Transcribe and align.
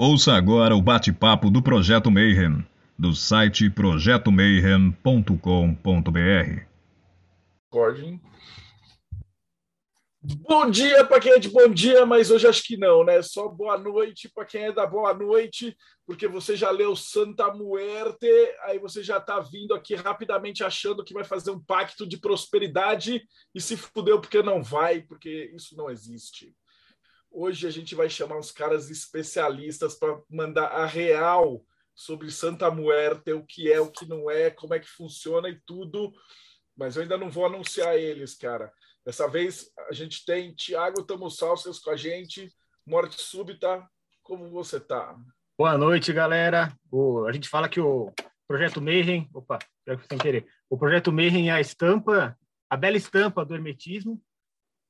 Ouça 0.00 0.34
agora 0.34 0.76
o 0.76 0.80
bate-papo 0.80 1.50
do 1.50 1.60
Projeto 1.60 2.08
Mayhem, 2.08 2.64
do 2.96 3.16
site 3.16 3.68
projetomayhem.com.br. 3.68 6.62
Recording. 7.64 8.20
Bom 10.22 10.70
dia 10.70 11.04
para 11.04 11.18
quem 11.18 11.32
é 11.32 11.40
de 11.40 11.48
bom 11.48 11.68
dia, 11.68 12.06
mas 12.06 12.30
hoje 12.30 12.46
acho 12.46 12.62
que 12.62 12.76
não, 12.76 13.02
né? 13.02 13.20
Só 13.22 13.48
boa 13.48 13.76
noite 13.76 14.30
para 14.32 14.44
quem 14.44 14.66
é 14.66 14.72
da 14.72 14.86
boa 14.86 15.12
noite, 15.12 15.76
porque 16.06 16.28
você 16.28 16.54
já 16.54 16.70
leu 16.70 16.94
Santa 16.94 17.52
Muerte, 17.52 18.28
aí 18.62 18.78
você 18.78 19.02
já 19.02 19.16
está 19.16 19.40
vindo 19.40 19.74
aqui 19.74 19.96
rapidamente 19.96 20.62
achando 20.62 21.02
que 21.02 21.12
vai 21.12 21.24
fazer 21.24 21.50
um 21.50 21.58
pacto 21.58 22.06
de 22.06 22.18
prosperidade 22.18 23.20
e 23.52 23.60
se 23.60 23.76
fudeu 23.76 24.20
porque 24.20 24.44
não 24.44 24.62
vai, 24.62 25.02
porque 25.02 25.50
isso 25.52 25.76
não 25.76 25.90
existe. 25.90 26.54
Hoje 27.30 27.66
a 27.66 27.70
gente 27.70 27.94
vai 27.94 28.08
chamar 28.08 28.38
uns 28.38 28.50
caras 28.50 28.90
especialistas 28.90 29.94
para 29.94 30.20
mandar 30.30 30.66
a 30.68 30.86
real 30.86 31.64
sobre 31.94 32.30
Santa 32.30 32.70
Muerte, 32.70 33.32
o 33.32 33.44
que 33.44 33.70
é, 33.70 33.80
o 33.80 33.90
que 33.90 34.06
não 34.06 34.30
é, 34.30 34.50
como 34.50 34.74
é 34.74 34.78
que 34.78 34.88
funciona 34.88 35.48
e 35.48 35.60
tudo. 35.66 36.12
Mas 36.76 36.96
eu 36.96 37.02
ainda 37.02 37.18
não 37.18 37.30
vou 37.30 37.44
anunciar 37.44 37.96
eles, 37.96 38.34
cara. 38.34 38.72
Dessa 39.04 39.28
vez 39.28 39.70
a 39.88 39.92
gente 39.92 40.24
tem 40.24 40.54
Tiago 40.54 41.02
Tamussalcias 41.04 41.78
com 41.78 41.90
a 41.90 41.96
gente, 41.96 42.52
Morte 42.86 43.20
Súbita. 43.20 43.86
Como 44.22 44.48
você 44.50 44.78
tá? 44.78 45.16
Boa 45.56 45.76
noite, 45.76 46.12
galera. 46.12 46.72
O, 46.90 47.26
a 47.26 47.32
gente 47.32 47.48
fala 47.48 47.68
que 47.68 47.80
o 47.80 48.12
projeto 48.46 48.80
Mayhem, 48.80 49.28
opa, 49.34 49.58
sem 50.08 50.18
querer, 50.18 50.46
o 50.70 50.78
projeto 50.78 51.12
Mayhem 51.12 51.50
é 51.50 51.52
a 51.52 51.60
estampa, 51.60 52.38
a 52.70 52.76
bela 52.76 52.96
estampa 52.96 53.44
do 53.44 53.54
hermetismo. 53.54 54.22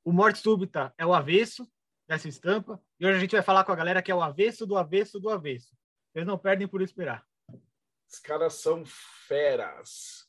O 0.05 0.13
Morte 0.13 0.41
Súbita 0.41 0.93
é 0.99 1.07
o 1.07 1.15
avesso 1.15 1.67
dessa 2.09 2.27
estampa. 2.27 2.83
E 2.99 3.07
hoje 3.07 3.19
a 3.19 3.21
gente 3.21 3.33
vai 3.33 3.43
falar 3.43 3.65
com 3.65 3.73
a 3.73 3.77
galera 3.77 4.03
que 4.03 4.11
é 4.11 4.15
o 4.15 4.23
avesso 4.23 4.67
do 4.67 4.77
avesso 4.77 5.21
do 5.21 5.29
avesso. 5.29 5.77
Vocês 6.11 6.27
não 6.27 6.39
perdem 6.39 6.67
por 6.67 6.81
esperar. 6.81 7.25
Os 8.11 8.19
caras 8.19 8.55
são 8.55 8.83
feras. 8.87 10.27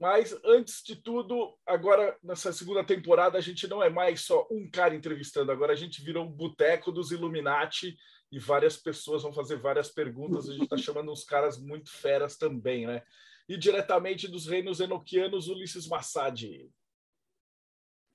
Mas, 0.00 0.36
antes 0.44 0.82
de 0.82 0.96
tudo, 0.96 1.56
agora 1.64 2.16
nessa 2.22 2.52
segunda 2.52 2.82
temporada, 2.82 3.38
a 3.38 3.40
gente 3.40 3.68
não 3.68 3.80
é 3.80 3.88
mais 3.88 4.22
só 4.22 4.48
um 4.50 4.68
cara 4.68 4.96
entrevistando, 4.96 5.52
agora 5.52 5.74
a 5.74 5.76
gente 5.76 6.02
virou 6.02 6.24
um 6.24 6.32
boteco 6.32 6.90
dos 6.90 7.12
Illuminati 7.12 7.96
e 8.32 8.38
várias 8.38 8.76
pessoas 8.76 9.22
vão 9.22 9.32
fazer 9.32 9.60
várias 9.60 9.90
perguntas. 9.90 10.48
A 10.48 10.52
gente 10.54 10.64
está 10.64 10.76
chamando 10.76 11.12
uns 11.12 11.22
caras 11.22 11.56
muito 11.56 11.90
feras 11.90 12.36
também, 12.36 12.86
né? 12.86 13.02
E 13.48 13.56
diretamente 13.56 14.26
dos 14.26 14.46
reinos 14.46 14.80
enoquianos, 14.80 15.48
Ulisses 15.48 15.86
Massad. 15.86 16.68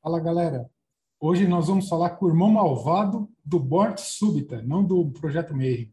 Fala, 0.01 0.19
galera. 0.19 0.69
Hoje 1.19 1.47
nós 1.47 1.65
vamos 1.65 1.89
falar 1.89 2.11
com 2.11 2.27
o 2.27 2.29
irmão 2.29 2.47
malvado 2.47 3.27
do 3.43 3.59
Morte 3.59 4.01
Súbita, 4.01 4.61
não 4.61 4.85
do 4.85 5.09
Projeto 5.13 5.51
Meir. 5.51 5.91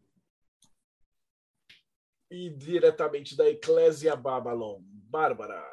E 2.30 2.50
diretamente 2.50 3.34
da 3.34 3.48
Eclésia 3.48 4.14
Babylon, 4.14 4.82
Bárbara. 4.82 5.64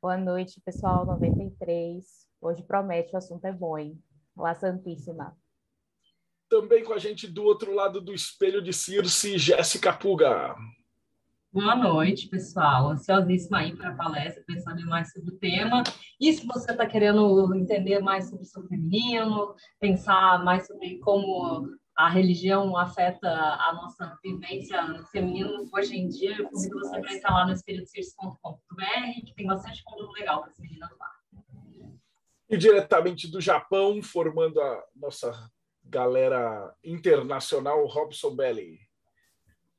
Boa 0.00 0.16
noite, 0.16 0.62
pessoal 0.64 1.04
93. 1.04 2.26
Hoje 2.40 2.62
promete, 2.62 3.12
o 3.12 3.18
assunto 3.18 3.44
é 3.44 3.52
bom, 3.52 3.76
hein? 3.76 4.02
Olá, 4.34 4.54
Santíssima. 4.54 5.36
Também 6.48 6.82
com 6.82 6.94
a 6.94 6.98
gente 6.98 7.26
do 7.26 7.42
outro 7.42 7.74
lado 7.74 8.00
do 8.00 8.14
espelho 8.14 8.62
de 8.62 8.72
Circe, 8.72 9.36
Jéssica 9.36 9.92
Puga. 9.92 10.56
Boa 11.52 11.76
noite, 11.76 12.28
pessoal. 12.28 12.88
Ansiosíssima 12.92 13.58
aí 13.58 13.76
para 13.76 13.90
a 13.90 13.94
palestra, 13.94 14.42
pensando 14.46 14.86
mais 14.86 15.12
sobre 15.12 15.34
o 15.34 15.38
tema. 15.38 15.82
E 16.18 16.32
se 16.32 16.46
você 16.46 16.72
está 16.72 16.86
querendo 16.86 17.54
entender 17.54 18.00
mais 18.00 18.30
sobre 18.30 18.46
o 18.46 18.68
feminino, 18.68 19.54
pensar 19.78 20.42
mais 20.42 20.66
sobre 20.66 20.98
como 21.00 21.68
a 21.94 22.08
religião 22.08 22.74
afeta 22.74 23.28
a 23.28 23.70
nossa 23.74 24.18
vivência 24.24 24.82
feminina 25.12 25.50
hoje 25.70 25.94
em 25.94 26.08
dia, 26.08 26.38
eu 26.38 26.48
convido 26.48 26.78
você 26.78 26.98
para 26.98 27.12
entrar 27.12 27.34
lá 27.34 27.44
no 27.44 27.52
espiritusirce.com.br, 27.52 29.26
que 29.26 29.34
tem 29.34 29.46
bastante 29.46 29.84
conteúdo 29.84 30.12
legal 30.12 30.40
para 30.40 30.52
as 30.52 30.58
meninas 30.58 30.90
lá. 30.98 31.10
E 32.48 32.56
diretamente 32.56 33.30
do 33.30 33.42
Japão, 33.42 34.02
formando 34.02 34.58
a 34.58 34.82
nossa 34.96 35.50
galera 35.84 36.74
internacional, 36.82 37.84
Robson 37.88 38.34
Belli. 38.34 38.78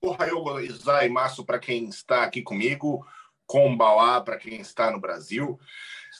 Ohayou 0.05 0.43
gozaimasu 0.43 1.45
para 1.45 1.57
quem 1.57 1.87
está 1.87 2.23
aqui 2.23 2.41
comigo, 2.41 3.07
Kombawa 3.45 4.21
para 4.21 4.37
quem 4.37 4.59
está 4.59 4.91
no 4.91 4.99
Brasil. 4.99 5.57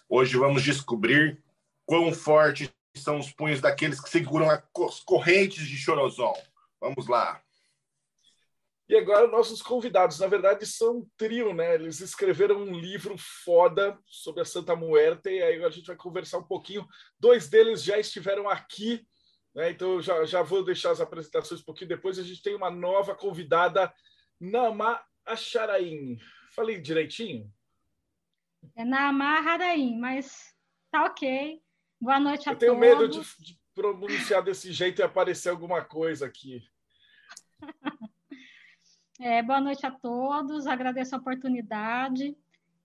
Hoje 0.07 0.37
vamos 0.37 0.63
descobrir 0.63 1.43
quão 1.85 2.13
forte 2.13 2.73
são 2.95 3.19
os 3.19 3.33
punhos 3.33 3.59
daqueles 3.59 3.99
que 3.99 4.09
seguram 4.09 4.49
as 4.49 4.99
correntes 5.01 5.67
de 5.67 5.75
Chorozon. 5.75 6.33
Vamos 6.79 7.07
lá. 7.09 7.41
E 8.87 8.95
agora 8.95 9.27
nossos 9.27 9.61
convidados, 9.61 10.17
na 10.17 10.27
verdade, 10.27 10.65
são 10.65 10.99
um 10.99 11.07
trio, 11.17 11.53
né? 11.53 11.75
Eles 11.75 11.99
escreveram 11.99 12.61
um 12.61 12.79
livro 12.79 13.15
foda 13.17 13.99
sobre 14.05 14.43
a 14.43 14.45
Santa 14.45 14.77
Muerte, 14.77 15.29
e 15.29 15.43
aí 15.43 15.61
a 15.61 15.69
gente 15.69 15.87
vai 15.87 15.97
conversar 15.97 16.37
um 16.37 16.43
pouquinho. 16.43 16.87
Dois 17.19 17.49
deles 17.49 17.83
já 17.83 17.99
estiveram 17.99 18.47
aqui, 18.47 19.05
né? 19.53 19.71
Então 19.71 20.01
já, 20.01 20.25
já 20.25 20.41
vou 20.41 20.63
deixar 20.63 20.91
as 20.91 21.01
apresentações 21.01 21.61
um 21.61 21.65
pouquinho 21.65 21.89
depois. 21.89 22.17
A 22.17 22.23
gente 22.23 22.41
tem 22.41 22.55
uma 22.55 22.69
nova 22.69 23.15
convidada, 23.15 23.93
Nama 24.39 25.03
Acharaim. 25.25 26.17
Falei 26.51 26.79
direitinho? 26.79 27.51
É 28.75 28.85
Nama 28.85 29.39
Haraim, 29.39 29.99
mas 29.99 30.55
tá 30.91 31.05
ok. 31.05 31.61
Boa 31.99 32.19
noite 32.19 32.49
a 32.49 32.53
Eu 32.53 32.57
tenho 32.57 32.73
todos. 32.73 32.87
medo 32.87 33.07
de, 33.07 33.21
de 33.43 33.59
pronunciar 33.73 34.43
desse 34.43 34.71
jeito 34.71 34.99
e 34.99 35.03
aparecer 35.03 35.49
alguma 35.49 35.83
coisa 35.83 36.25
aqui. 36.25 36.63
É, 39.19 39.41
boa 39.41 39.61
noite 39.61 39.85
a 39.85 39.91
todos, 39.91 40.67
agradeço 40.67 41.15
a 41.15 41.17
oportunidade. 41.17 42.35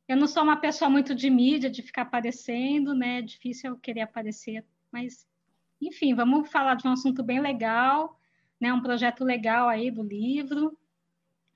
Eu 0.07 0.17
não 0.17 0.29
sou 0.29 0.45
uma 0.45 0.57
pessoa 0.57 0.89
muito 0.89 1.13
de 1.13 1.29
mídia, 1.29 1.69
de 1.69 1.83
ficar 1.83 2.03
aparecendo, 2.03 2.95
né? 2.95 3.19
É 3.19 3.23
difícil 3.23 3.71
eu 3.71 3.79
querer 3.79 4.03
aparecer, 4.03 4.65
mas, 4.93 5.27
enfim, 5.81 6.15
vamos 6.15 6.51
falar 6.51 6.75
de 6.75 6.87
um 6.87 6.93
assunto 6.93 7.23
bem 7.23 7.41
legal, 7.41 8.19
né? 8.61 8.73
Um 8.73 8.83
projeto 8.83 9.25
legal 9.25 9.69
aí 9.69 9.91
do 9.91 10.03
livro, 10.03 10.77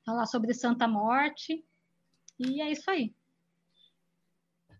falar 0.05 0.27
sobre 0.27 0.55
Santa 0.55 0.87
Morte, 0.87 1.65
e 2.38 2.61
é 2.61 2.71
isso 2.71 2.91
aí. 2.91 3.15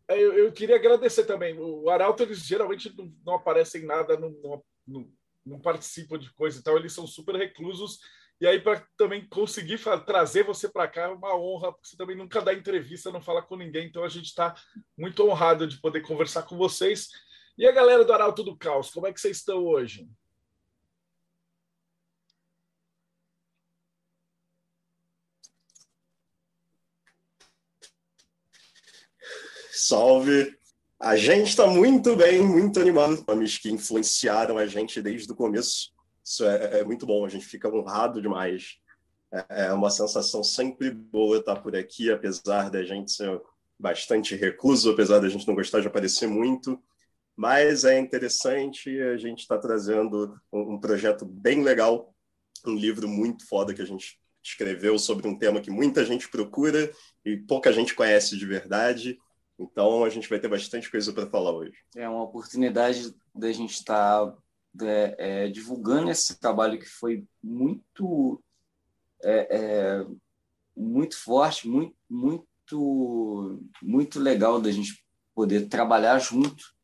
É, 0.09 0.19
eu, 0.21 0.33
eu, 0.35 0.53
queria 0.53 0.77
agradecer 0.77 1.25
também. 1.25 1.59
O 1.59 1.89
Arauto, 1.89 2.23
eles 2.23 2.39
geralmente 2.39 2.95
não, 2.97 3.13
não 3.25 3.35
aparecem 3.35 3.83
em 3.83 3.87
nada, 3.87 4.19
não, 4.19 4.63
não, 4.87 5.09
não, 5.45 5.61
participam 5.61 6.19
de 6.19 6.33
coisa 6.35 6.59
e 6.59 6.63
tal, 6.63 6.77
eles 6.77 6.93
são 6.93 7.07
super 7.07 7.35
reclusos. 7.35 7.99
E 8.41 8.47
aí, 8.47 8.61
para 8.61 8.85
também 8.97 9.27
conseguir 9.29 9.81
trazer 10.05 10.43
você 10.43 10.69
para 10.69 10.89
cá, 10.89 11.03
é 11.03 11.09
uma 11.09 11.37
honra, 11.37 11.73
porque 11.73 11.87
você 11.87 11.97
também 11.97 12.17
nunca 12.17 12.43
dá 12.43 12.53
entrevista, 12.53 13.13
não 13.13 13.21
fala 13.21 13.41
com 13.41 13.57
ninguém, 13.57 13.87
então 13.87 14.03
a 14.03 14.09
gente 14.09 14.27
está 14.27 14.55
muito 14.99 15.25
honrado 15.25 15.67
de 15.67 15.81
poder 15.81 16.01
conversar 16.01 16.43
com 16.43 16.57
vocês. 16.57 17.09
E 17.57 17.67
a 17.67 17.73
galera 17.73 18.05
do 18.05 18.13
Arauto 18.13 18.43
do 18.43 18.57
Caos, 18.57 18.91
como 18.91 19.07
é 19.07 19.13
que 19.13 19.21
vocês 19.21 19.37
estão 19.39 19.65
hoje? 19.65 20.09
Salve! 29.71 30.57
A 30.99 31.17
gente 31.17 31.49
está 31.49 31.67
muito 31.67 32.15
bem, 32.15 32.43
muito 32.43 32.81
animado. 32.81 33.25
Nomes 33.27 33.59
que 33.59 33.71
influenciaram 33.71 34.57
a 34.57 34.67
gente 34.67 35.03
desde 35.03 35.31
o 35.31 35.35
começo. 35.35 35.93
Isso 36.25 36.45
é, 36.45 36.81
é 36.81 36.85
muito 36.85 37.05
bom, 37.05 37.25
a 37.25 37.29
gente 37.29 37.45
fica 37.45 37.69
honrado 37.69 38.23
demais. 38.23 38.79
É, 39.33 39.67
é 39.67 39.73
uma 39.73 39.91
sensação 39.91 40.43
sempre 40.43 40.91
boa 40.91 41.39
estar 41.39 41.57
por 41.57 41.75
aqui, 41.75 42.11
apesar 42.11 42.71
da 42.71 42.83
gente 42.85 43.13
ser 43.13 43.43
bastante 43.79 44.37
recluso, 44.37 44.93
apesar 44.93 45.19
da 45.19 45.29
gente 45.29 45.47
não 45.47 45.55
gostar 45.55 45.81
de 45.81 45.89
aparecer 45.89 46.29
muito. 46.29 46.81
Mas 47.37 47.85
é 47.85 47.99
interessante, 47.99 49.01
a 49.01 49.17
gente 49.17 49.41
está 49.41 49.59
trazendo 49.59 50.39
um, 50.53 50.75
um 50.75 50.81
projeto 50.81 51.25
bem 51.25 51.63
legal, 51.63 52.15
um 52.67 52.75
livro 52.75 53.09
muito 53.09 53.47
foda 53.47 53.75
que 53.75 53.83
a 53.83 53.87
gente 53.87 54.21
escreveu 54.43 54.99
sobre 54.99 55.27
um 55.29 55.39
tema 55.39 55.61
que 55.61 55.71
muita 55.71 56.05
gente 56.05 56.29
procura 56.29 56.93
e 57.25 57.37
pouca 57.37 57.73
gente 57.73 57.95
conhece 57.95 58.37
de 58.37 58.45
verdade. 58.45 59.19
Então 59.59 60.05
a 60.05 60.09
gente 60.09 60.29
vai 60.29 60.41
ter 60.41 60.49
bastante 60.49 60.91
coisa 60.91 61.13
para 61.13 61.29
falar 61.29 61.53
hoje. 61.53 61.77
É 61.97 62.09
uma 62.09 62.23
oportunidade 62.23 63.15
da 63.35 63.53
gente 63.53 63.75
estar 63.75 64.27
tá, 64.27 64.37
é, 64.83 65.15
é, 65.19 65.49
divulgando 65.49 66.11
esse 66.11 66.39
trabalho 66.39 66.79
que 66.79 66.89
foi 66.89 67.25
muito 67.43 68.43
é, 69.23 69.57
é, 69.57 70.07
muito 70.77 71.17
forte, 71.23 71.69
muito 71.69 71.95
muito 72.09 73.61
muito 73.83 74.19
legal 74.19 74.61
da 74.61 74.71
gente 74.71 75.05
poder 75.35 75.69
trabalhar 75.69 76.19
junto, 76.19 76.75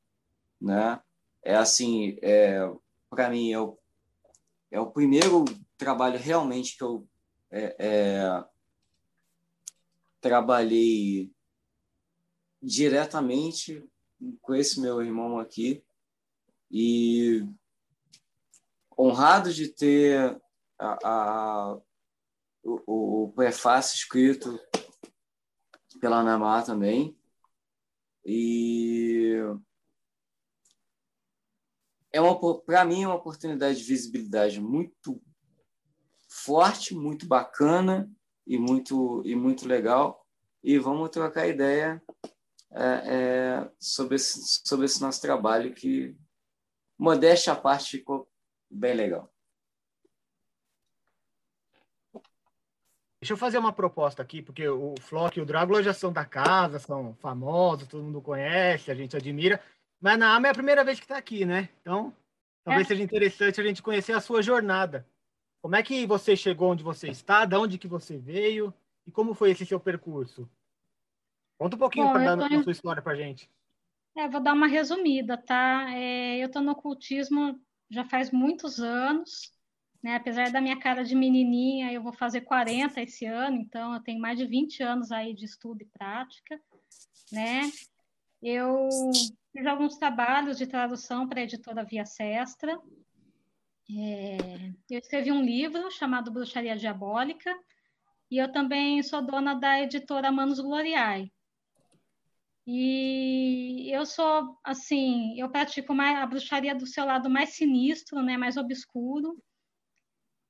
né? 0.61 1.01
É 1.43 1.55
assim, 1.55 2.19
é, 2.23 2.61
para 3.09 3.31
mim 3.31 3.53
é 3.53 3.61
o, 3.61 3.79
é 4.71 4.81
o 4.81 4.91
primeiro 4.91 5.45
trabalho 5.77 6.19
realmente 6.19 6.77
que 6.77 6.83
eu 6.83 7.09
é, 7.51 7.77
é, 7.79 8.45
trabalhei 10.21 11.33
diretamente 12.63 13.89
com 14.43 14.55
esse 14.55 14.81
meu 14.81 15.01
irmão 15.01 15.39
aqui 15.39 15.83
e 16.71 17.47
honrado 18.99 19.53
de 19.53 19.69
ter 19.69 20.41
a, 20.79 20.99
a 21.05 21.81
o, 22.63 23.25
o, 23.25 23.33
prefácio 23.33 23.97
escrito 23.97 24.59
pela 26.01 26.23
Namar 26.23 26.65
também. 26.65 27.17
E 28.25 29.37
é 32.13 32.21
uma 32.21 32.39
para 32.61 32.85
mim 32.85 33.03
é 33.03 33.07
uma 33.07 33.17
oportunidade 33.17 33.79
de 33.79 33.85
visibilidade 33.85 34.61
muito 34.61 35.21
forte, 36.29 36.95
muito 36.95 37.27
bacana 37.27 38.11
e 38.47 38.59
muito 38.59 39.23
e 39.25 39.35
muito 39.35 39.67
legal. 39.67 40.25
E 40.63 40.79
vamos 40.79 41.11
trocar 41.11 41.47
ideia 41.47 42.03
é, 42.71 42.83
é, 42.83 43.71
sobre 43.79 44.17
esse, 44.17 44.61
sobre 44.65 44.87
esse 44.87 45.01
nosso 45.01 45.21
trabalho 45.21 45.75
que 45.75 46.17
modéstia 46.99 47.53
à 47.53 47.57
parte 47.57 47.99
ficou 47.99 48.29
bem 48.71 48.95
legal. 48.95 49.33
Deixa 53.21 53.33
eu 53.33 53.37
fazer 53.37 53.59
uma 53.59 53.73
proposta 53.73 54.23
aqui, 54.23 54.41
porque 54.41 54.69
o 54.69 54.95
Flock 55.01 55.39
e 55.39 55.43
o 55.43 55.47
Drácula 55.47 55.83
já 55.83 55.93
são 55.93 56.13
da 56.13 56.25
casa, 56.25 56.79
são 56.79 57.15
famosos, 57.15 57.89
todo 57.89 58.05
mundo 58.05 58.23
conhece, 58.23 58.93
a 58.93 58.95
gente 58.95 59.17
admira. 59.17 59.61
Mas 60.01 60.19
na 60.19 60.35
AMA 60.35 60.49
é 60.49 60.51
a 60.51 60.55
primeira 60.55 60.85
vez 60.85 60.99
que 60.99 61.05
está 61.05 61.17
aqui, 61.17 61.45
né? 61.45 61.69
Então, 61.81 62.15
talvez 62.65 62.87
é. 62.87 62.89
seja 62.89 63.03
interessante 63.03 63.61
a 63.61 63.65
gente 63.65 63.83
conhecer 63.83 64.13
a 64.13 64.21
sua 64.21 64.43
jornada. 64.43 65.07
Como 65.61 65.75
é 65.75 65.83
que 65.83 66.07
você 66.07 66.37
chegou 66.37 66.71
onde 66.71 66.85
você 66.85 67.09
está? 67.09 67.45
De 67.45 67.57
onde 67.57 67.79
que 67.79 67.89
você 67.89 68.17
veio? 68.17 68.73
E 69.07 69.11
como 69.11 69.35
foi 69.35 69.51
esse 69.51 69.67
seu 69.67 69.81
percurso? 69.81 70.49
Conta 71.59 71.75
um 71.75 71.79
pouquinho 71.79 72.13
para 72.13 72.37
dar 72.37 72.49
tô... 72.49 72.55
a 72.55 72.63
sua 72.63 72.73
história 72.73 73.03
para 73.03 73.17
gente. 73.17 73.51
É, 74.17 74.29
vou 74.29 74.41
dar 74.41 74.53
uma 74.53 74.69
resumida, 74.69 75.37
tá? 75.37 75.91
É, 75.95 76.39
eu 76.39 76.47
estou 76.47 76.63
no 76.63 76.73
ocultismo 76.73 77.61
já 77.91 78.05
faz 78.05 78.31
muitos 78.31 78.79
anos. 78.79 79.53
Né? 80.03 80.15
Apesar 80.15 80.51
da 80.53 80.61
minha 80.61 80.79
cara 80.79 81.03
de 81.03 81.15
menininha, 81.15 81.93
eu 81.93 82.03
vou 82.03 82.13
fazer 82.13 82.43
40 82.43 83.01
esse 83.01 83.27
ano, 83.27 83.57
então 83.57 83.95
eu 83.95 84.01
tenho 84.01 84.21
mais 84.21 84.39
de 84.39 84.47
20 84.47 84.83
anos 84.83 85.11
aí 85.11 85.35
de 85.35 85.45
estudo 85.45 85.83
e 85.83 85.87
prática, 85.87 86.61
né? 87.33 87.63
Eu 88.43 88.89
fiz 89.53 89.67
alguns 89.67 89.97
trabalhos 89.97 90.59
de 90.59 90.67
tradução 90.67 91.29
para 91.29 91.41
a 91.41 91.43
editora 91.43 91.85
Via 91.85 92.05
Sestra. 92.05 92.79
É, 93.91 94.73
eu 94.91 94.99
escrevi 94.99 95.33
um 95.33 95.43
livro 95.43 95.91
chamado 95.91 96.31
Bruxaria 96.31 96.77
Diabólica, 96.77 97.55
e 98.31 98.37
eu 98.37 98.53
também 98.53 99.03
sou 99.03 99.23
dona 99.23 99.55
da 99.55 99.81
editora 99.81 100.31
Manos 100.31 100.61
Gloriae. 100.61 101.33
E 102.67 103.91
eu 103.91 104.05
sou, 104.05 104.59
assim, 104.63 105.41
eu 105.41 105.49
pratico 105.49 105.95
mais 105.95 106.19
a 106.19 106.27
bruxaria 106.27 106.75
do 106.75 106.87
seu 106.87 107.07
lado 107.07 107.31
mais 107.31 107.51
sinistro, 107.51 108.21
né, 108.23 108.37
mais 108.37 108.59
obscuro, 108.59 109.43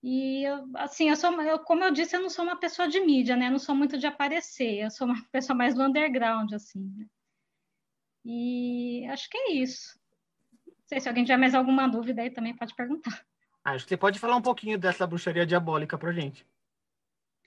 e, 0.02 0.44
assim, 0.74 1.08
eu 1.10 1.16
sou, 1.16 1.30
eu, 1.42 1.58
como 1.58 1.82
eu 1.82 1.90
disse, 1.90 2.16
eu 2.16 2.22
não 2.22 2.30
sou 2.30 2.44
uma 2.44 2.56
pessoa 2.56 2.88
de 2.88 3.00
mídia, 3.00 3.36
né? 3.36 3.48
Eu 3.48 3.52
não 3.52 3.58
sou 3.58 3.74
muito 3.74 3.98
de 3.98 4.06
aparecer, 4.06 4.84
eu 4.84 4.90
sou 4.90 5.06
uma 5.06 5.16
pessoa 5.32 5.56
mais 5.56 5.74
do 5.74 5.82
underground, 5.82 6.52
assim. 6.52 6.80
Né? 6.96 7.06
E 8.30 9.06
acho 9.06 9.26
que 9.30 9.38
é 9.38 9.52
isso. 9.52 9.98
Não 10.66 10.74
sei 10.84 11.00
se 11.00 11.08
alguém 11.08 11.24
tiver 11.24 11.38
mais 11.38 11.54
alguma 11.54 11.88
dúvida 11.88 12.20
aí 12.20 12.30
também 12.30 12.54
pode 12.54 12.74
perguntar. 12.74 13.24
Ah, 13.64 13.72
acho 13.72 13.84
que 13.84 13.88
você 13.88 13.96
pode 13.96 14.18
falar 14.18 14.36
um 14.36 14.42
pouquinho 14.42 14.76
dessa 14.76 15.06
bruxaria 15.06 15.46
diabólica 15.46 15.96
pra 15.96 16.12
gente. 16.12 16.46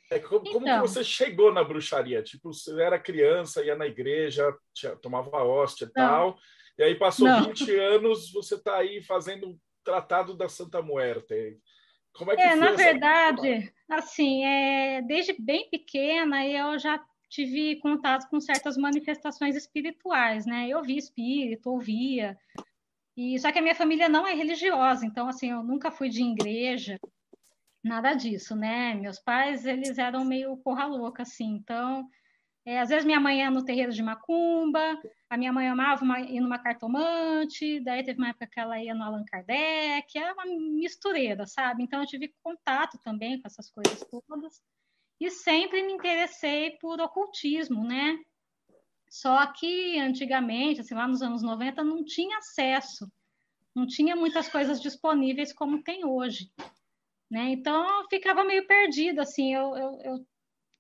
É, 0.10 0.18
como, 0.18 0.42
então, 0.42 0.54
como 0.54 0.66
que 0.66 0.80
você 0.80 1.04
chegou 1.04 1.54
na 1.54 1.64
bruxaria? 1.64 2.24
Tipo, 2.24 2.52
você 2.52 2.82
era 2.82 3.00
criança, 3.00 3.64
ia 3.64 3.76
na 3.76 3.86
igreja, 3.86 4.52
tinha, 4.74 4.96
tomava 4.96 5.44
hóstia 5.44 5.86
e 5.86 5.90
tal, 5.90 6.38
e 6.80 6.84
aí 6.84 6.96
passou 6.96 7.28
não. 7.28 7.44
20 7.44 7.76
anos, 7.78 8.32
você 8.32 8.56
está 8.56 8.78
aí 8.78 9.04
fazendo 9.04 9.52
o 9.52 9.60
Tratado 9.84 10.36
da 10.36 10.50
Santa 10.50 10.82
Muerte. 10.82 11.60
Como 12.12 12.32
é 12.32 12.36
que 12.36 12.42
é, 12.42 12.56
na 12.56 12.72
verdade, 12.72 13.72
assim, 13.88 14.44
é, 14.44 15.02
desde 15.04 15.34
bem 15.40 15.70
pequena 15.70 16.46
eu 16.46 16.78
já 16.78 17.00
tive 17.32 17.78
contato 17.78 18.30
com 18.30 18.42
certas 18.42 18.76
manifestações 18.78 19.56
espirituais, 19.56 20.46
né? 20.46 20.68
Eu 20.68 20.84
vi 20.84 20.98
espírito, 20.98 21.72
ouvia. 21.72 22.38
E 23.16 23.40
só 23.40 23.52
que 23.52 23.60
a 23.60 23.62
minha 23.62 23.76
família 23.76 24.10
não 24.10 24.28
é 24.28 24.34
religiosa, 24.34 25.06
então 25.06 25.28
assim, 25.28 25.52
eu 25.52 25.64
nunca 25.64 25.92
fui 25.92 26.10
de 26.10 26.22
igreja, 26.22 27.00
nada 27.84 28.14
disso, 28.14 28.56
né? 28.56 28.94
Meus 28.96 29.18
pais, 29.18 29.66
eles 29.66 29.98
eram 29.98 30.26
meio 30.26 30.58
porra 30.58 30.86
louca 30.86 31.24
assim. 31.24 31.56
Então, 31.56 32.06
é, 32.66 32.80
às 32.80 32.90
vezes 32.90 33.06
minha 33.06 33.20
mãe 33.20 33.40
ia 33.40 33.50
no 33.50 33.64
terreiro 33.64 33.94
de 33.94 34.04
macumba, 34.04 35.00
a 35.30 35.38
minha 35.38 35.54
mãe 35.54 35.70
amava 35.70 36.04
uma, 36.04 36.20
ir 36.20 36.42
numa 36.42 36.60
cartomante, 36.60 37.80
daí 37.80 38.04
teve 38.04 38.20
uma 38.20 38.30
época 38.30 38.48
que 38.48 38.60
ela 38.60 38.82
ia 38.82 38.94
no 38.94 39.04
Allan 39.04 39.24
Kardec, 39.26 40.18
era 40.18 40.34
uma 40.34 40.46
mistureira, 40.46 41.46
sabe? 41.48 41.84
Então 41.84 42.02
eu 42.02 42.08
tive 42.08 42.34
contato 42.44 42.98
também 43.00 43.40
com 43.42 43.48
essas 43.48 43.72
coisas 43.72 44.06
todas 44.10 44.62
e 45.22 45.30
sempre 45.30 45.84
me 45.84 45.94
interessei 45.94 46.72
por 46.80 47.00
ocultismo, 47.00 47.86
né? 47.86 48.18
Só 49.08 49.46
que 49.54 50.00
antigamente, 50.00 50.82
assim, 50.82 50.96
lá 50.96 51.08
nos 51.08 51.22
anos 51.22 51.44
90, 51.44 51.84
não 51.84 52.04
tinha 52.04 52.40
acesso, 52.40 53.08
não 53.76 53.86
tinha 53.86 54.16
muitas 54.16 54.50
coisas 54.50 54.82
disponíveis 54.82 55.54
como 55.54 55.84
tem 55.84 56.04
hoje. 56.06 56.52
Né? 57.30 57.52
Então 57.52 58.02
eu 58.02 58.08
ficava 58.10 58.44
meio 58.44 58.66
perdida, 58.66 59.22
assim, 59.22 59.54
eu, 59.54 59.78
eu, 59.78 60.00
eu 60.02 60.28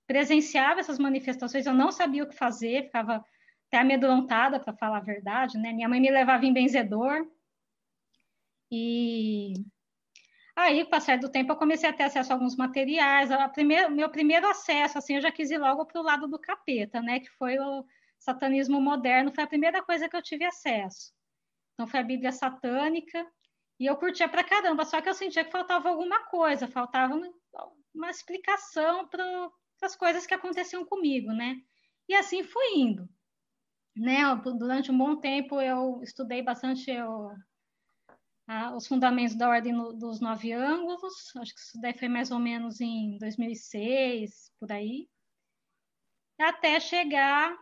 presenciava 0.07 0.79
essas 0.79 0.97
manifestações, 0.97 1.65
eu 1.65 1.73
não 1.73 1.91
sabia 1.91 2.23
o 2.23 2.27
que 2.27 2.35
fazer, 2.35 2.85
ficava 2.85 3.23
até 3.67 3.77
amedrontada, 3.77 4.59
para 4.59 4.75
falar 4.75 4.97
a 4.97 5.03
verdade, 5.03 5.57
né? 5.57 5.71
Minha 5.71 5.87
mãe 5.87 6.01
me 6.01 6.11
levava 6.11 6.45
em 6.45 6.51
benzedor. 6.51 7.25
E 8.69 9.53
aí, 10.61 10.81
com 10.81 10.87
o 10.87 10.89
passar 10.89 11.17
do 11.19 11.31
tempo, 11.31 11.51
eu 11.51 11.57
comecei 11.57 11.89
a 11.89 11.93
ter 11.93 12.03
acesso 12.03 12.31
a 12.31 12.35
alguns 12.35 12.55
materiais. 12.55 13.31
A 13.31 13.49
primeira, 13.49 13.89
meu 13.89 14.09
primeiro 14.09 14.47
acesso, 14.47 14.97
assim, 14.97 15.15
eu 15.15 15.21
já 15.21 15.31
quis 15.31 15.51
ir 15.51 15.57
logo 15.57 15.85
para 15.85 15.99
o 15.99 16.03
lado 16.03 16.27
do 16.27 16.39
capeta, 16.39 17.01
né? 17.01 17.19
Que 17.19 17.29
foi 17.31 17.57
o 17.59 17.85
satanismo 18.19 18.79
moderno, 18.81 19.33
foi 19.33 19.43
a 19.43 19.47
primeira 19.47 19.83
coisa 19.83 20.07
que 20.07 20.15
eu 20.15 20.21
tive 20.21 20.45
acesso. 20.45 21.13
Então, 21.73 21.87
foi 21.87 21.99
a 21.99 22.03
Bíblia 22.03 22.31
satânica. 22.31 23.25
E 23.79 23.85
eu 23.87 23.97
curtia 23.97 24.29
pra 24.29 24.43
caramba, 24.43 24.85
só 24.85 25.01
que 25.01 25.09
eu 25.09 25.13
sentia 25.13 25.43
que 25.43 25.51
faltava 25.51 25.89
alguma 25.89 26.25
coisa, 26.27 26.67
faltava 26.67 27.19
uma 27.93 28.09
explicação 28.09 29.07
para 29.07 29.49
as 29.81 29.95
coisas 29.95 30.27
que 30.27 30.33
aconteciam 30.33 30.85
comigo, 30.85 31.31
né? 31.33 31.57
E 32.07 32.13
assim 32.13 32.43
fui 32.43 32.75
indo 32.75 33.09
né, 33.95 34.19
durante 34.57 34.91
um 34.91 34.97
bom 34.97 35.15
tempo 35.17 35.59
eu 35.59 36.01
estudei 36.01 36.41
bastante 36.41 36.91
a, 38.51 38.75
os 38.75 38.86
fundamentos 38.86 39.36
da 39.36 39.50
ordem 39.50 39.71
no, 39.71 39.94
dos 39.94 40.19
nove 40.19 40.51
ângulos, 40.51 41.33
acho 41.38 41.56
que 41.56 41.62
isso 41.62 41.80
daí 41.80 41.94
foi 41.94 42.09
mais 42.09 42.31
ou 42.31 42.39
menos 42.39 42.81
em 42.81 43.18
2006, 43.18 44.52
por 44.59 44.71
aí, 44.71 45.07
até 46.37 46.80
chegar 46.80 47.56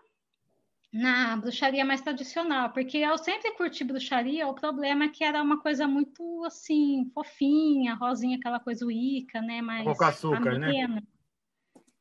na 0.91 1.37
bruxaria 1.37 1.85
mais 1.85 2.01
tradicional, 2.01 2.71
porque 2.71 2.97
eu 2.97 3.15
sempre 3.19 3.51
curti 3.51 3.83
bruxaria, 3.83 4.47
o 4.47 4.55
problema 4.55 5.05
é 5.05 5.09
que 5.09 5.23
era 5.23 5.43
uma 5.43 5.61
coisa 5.61 5.87
muito, 5.87 6.43
assim, 6.45 7.11
fofinha, 7.13 7.93
rosinha, 7.93 8.37
aquela 8.37 8.59
coisa 8.59 8.83
uíca, 8.85 9.39
né, 9.41 9.61
mais... 9.61 9.85
Com 9.85 10.03
açúcar, 10.03 10.57
né? 10.57 10.67
amena. 10.69 10.95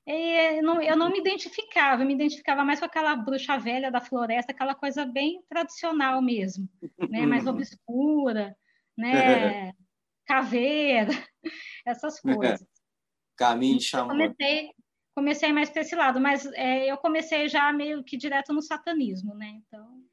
né? 0.06 0.58
eu 0.58 0.62
não, 0.62 0.80
eu 0.80 0.96
não 0.96 1.10
me 1.10 1.18
identificava, 1.18 2.02
eu 2.02 2.06
me 2.06 2.14
identificava 2.14 2.64
mais 2.64 2.78
com 2.78 2.86
aquela 2.86 3.14
bruxa 3.14 3.58
velha 3.58 3.90
da 3.90 4.00
floresta, 4.00 4.52
aquela 4.52 4.74
coisa 4.74 5.04
bem 5.04 5.42
tradicional 5.46 6.22
mesmo, 6.22 6.66
né? 7.10 7.26
mais 7.26 7.46
obscura, 7.46 8.56
né? 8.98 9.72
caveira, 10.28 11.12
essas 11.86 12.20
coisas. 12.20 12.62
Caminho 13.34 13.78
de 13.78 13.84
chamar. 13.84 14.10
Comecei, 14.10 14.70
comecei 15.14 15.52
mais 15.52 15.70
para 15.70 15.80
esse 15.80 15.96
lado, 15.96 16.20
mas 16.20 16.44
é, 16.52 16.90
eu 16.90 16.98
comecei 16.98 17.48
já 17.48 17.72
meio 17.72 18.04
que 18.04 18.16
direto 18.18 18.52
no 18.52 18.60
satanismo, 18.60 19.34
né? 19.34 19.62
Então, 19.66 20.04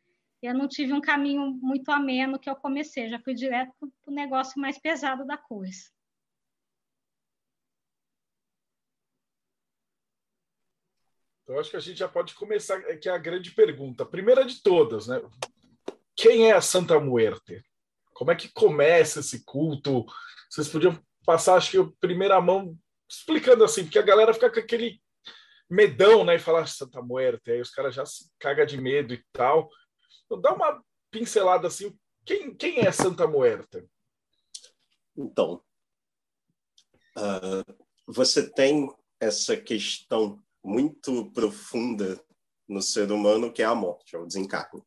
eu 0.42 0.54
não 0.54 0.70
tive 0.70 0.94
um 0.94 1.02
caminho 1.02 1.52
muito 1.62 1.92
ameno 1.92 2.40
que 2.40 2.50
eu 2.50 2.56
comecei, 2.56 3.10
já 3.10 3.20
fui 3.20 3.34
direto 3.34 3.74
para 3.80 4.12
o 4.12 4.16
negócio 4.16 4.62
mais 4.62 4.80
pesado 4.80 5.26
da 5.26 5.38
coisa. 5.38 5.92
Então, 11.44 11.60
acho 11.60 11.70
que 11.70 11.78
a 11.78 11.82
gente 11.82 11.98
já 11.98 12.08
pode 12.08 12.34
começar, 12.34 12.82
que 12.98 13.08
é 13.08 13.12
a 13.12 13.20
grande 13.20 13.52
pergunta. 13.52 14.06
Primeira 14.06 14.46
de 14.46 14.64
todas, 14.64 15.08
né? 15.08 15.22
Quem 16.16 16.50
é 16.50 16.54
a 16.54 16.62
Santa 16.62 17.00
Muerte? 17.00 17.64
Como 18.16 18.32
é 18.32 18.36
que 18.36 18.52
começa 18.54 19.20
esse 19.20 19.44
culto? 19.44 20.06
Vocês 20.50 20.70
podiam 20.70 20.98
passar, 21.26 21.56
acho 21.56 21.72
que, 21.72 21.78
a 21.78 21.92
primeira 22.00 22.40
mão, 22.40 22.78
explicando 23.10 23.64
assim, 23.66 23.84
porque 23.84 24.00
a 24.00 24.04
galera 24.04 24.34
fica 24.34 24.50
com 24.50 24.60
aquele 24.60 25.02
medão, 25.70 26.24
né? 26.24 26.36
E 26.36 26.40
falar 26.40 26.62
ah, 26.62 26.66
Santa 26.66 27.02
Muerte, 27.02 27.52
aí 27.52 27.60
os 27.60 27.70
caras 27.70 27.94
já 27.94 28.06
se 28.06 28.32
cagam 28.40 28.66
de 28.66 28.80
medo 28.80 29.14
e 29.14 29.22
tal. 29.34 29.70
Então, 30.26 30.40
dá 30.40 30.54
uma 30.54 30.82
pincelada 31.12 31.68
assim, 31.68 31.94
quem, 32.26 32.56
quem 32.56 32.80
é 32.80 32.92
Santa 32.92 33.28
Muerte? 33.28 33.86
Então, 35.18 35.62
uh, 37.18 37.76
você 38.08 38.50
tem 38.50 38.90
essa 39.20 39.58
questão 39.58 40.42
muito 40.64 41.32
profunda 41.32 42.18
no 42.68 42.82
ser 42.82 43.12
humano, 43.12 43.52
que 43.52 43.62
é 43.62 43.66
a 43.66 43.76
morte, 43.76 44.16
é 44.16 44.20
o 44.20 44.26
desencarne. 44.26 44.82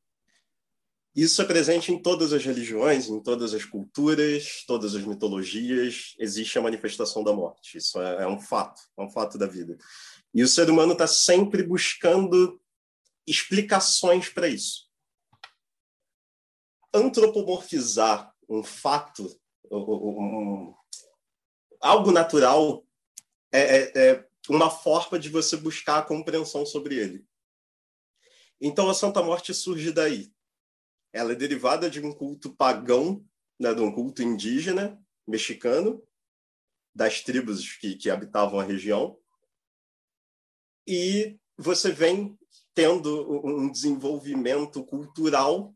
Isso 1.19 1.43
é 1.43 1.45
presente 1.45 1.91
em 1.91 2.01
todas 2.01 2.33
as 2.33 2.45
religiões, 2.45 3.09
em 3.09 3.21
todas 3.21 3.53
as 3.53 3.65
culturas, 3.65 4.63
todas 4.69 4.95
as 4.95 5.03
mitologias, 5.03 6.15
existe 6.17 6.57
a 6.57 6.63
manifestação 6.63 7.25
da 7.25 7.33
morte. 7.33 7.77
Isso 7.77 8.01
é, 8.01 8.23
é 8.23 8.27
um 8.29 8.39
fato, 8.39 8.81
é 8.97 9.03
um 9.03 9.11
fato 9.11 9.37
da 9.37 9.45
vida. 9.45 9.77
E 10.33 10.45
o 10.45 10.47
ser 10.47 10.71
humano 10.71 10.93
está 10.93 11.09
sempre 11.09 11.65
buscando 11.65 12.63
explicações 13.27 14.29
para 14.29 14.47
isso. 14.47 14.89
Antropomorfizar 16.95 18.33
um 18.49 18.63
fato, 18.63 19.37
um, 19.73 20.73
algo 21.81 22.13
natural, 22.13 22.87
é, 23.51 23.61
é, 23.61 24.11
é 24.11 24.29
uma 24.49 24.71
forma 24.71 25.19
de 25.19 25.29
você 25.29 25.57
buscar 25.57 25.99
a 25.99 26.03
compreensão 26.03 26.65
sobre 26.65 26.95
ele. 26.95 27.27
Então 28.61 28.89
a 28.89 28.95
Santa 28.95 29.21
Morte 29.21 29.53
surge 29.53 29.91
daí. 29.91 30.33
Ela 31.13 31.33
é 31.33 31.37
derivada 31.37 31.91
de 31.91 32.01
um 32.01 32.13
culto 32.13 32.55
pagão, 32.55 33.25
né, 33.59 33.75
de 33.75 33.81
um 33.81 33.93
culto 33.93 34.23
indígena 34.23 35.01
mexicano, 35.27 36.03
das 36.95 37.21
tribos 37.21 37.75
que, 37.77 37.95
que 37.95 38.11
habitavam 38.11 38.59
a 38.59 38.65
região. 38.65 39.19
E 40.87 41.39
você 41.57 41.93
vem 41.93 42.39
tendo 42.75 43.45
um 43.45 43.71
desenvolvimento 43.71 44.85
cultural 44.85 45.75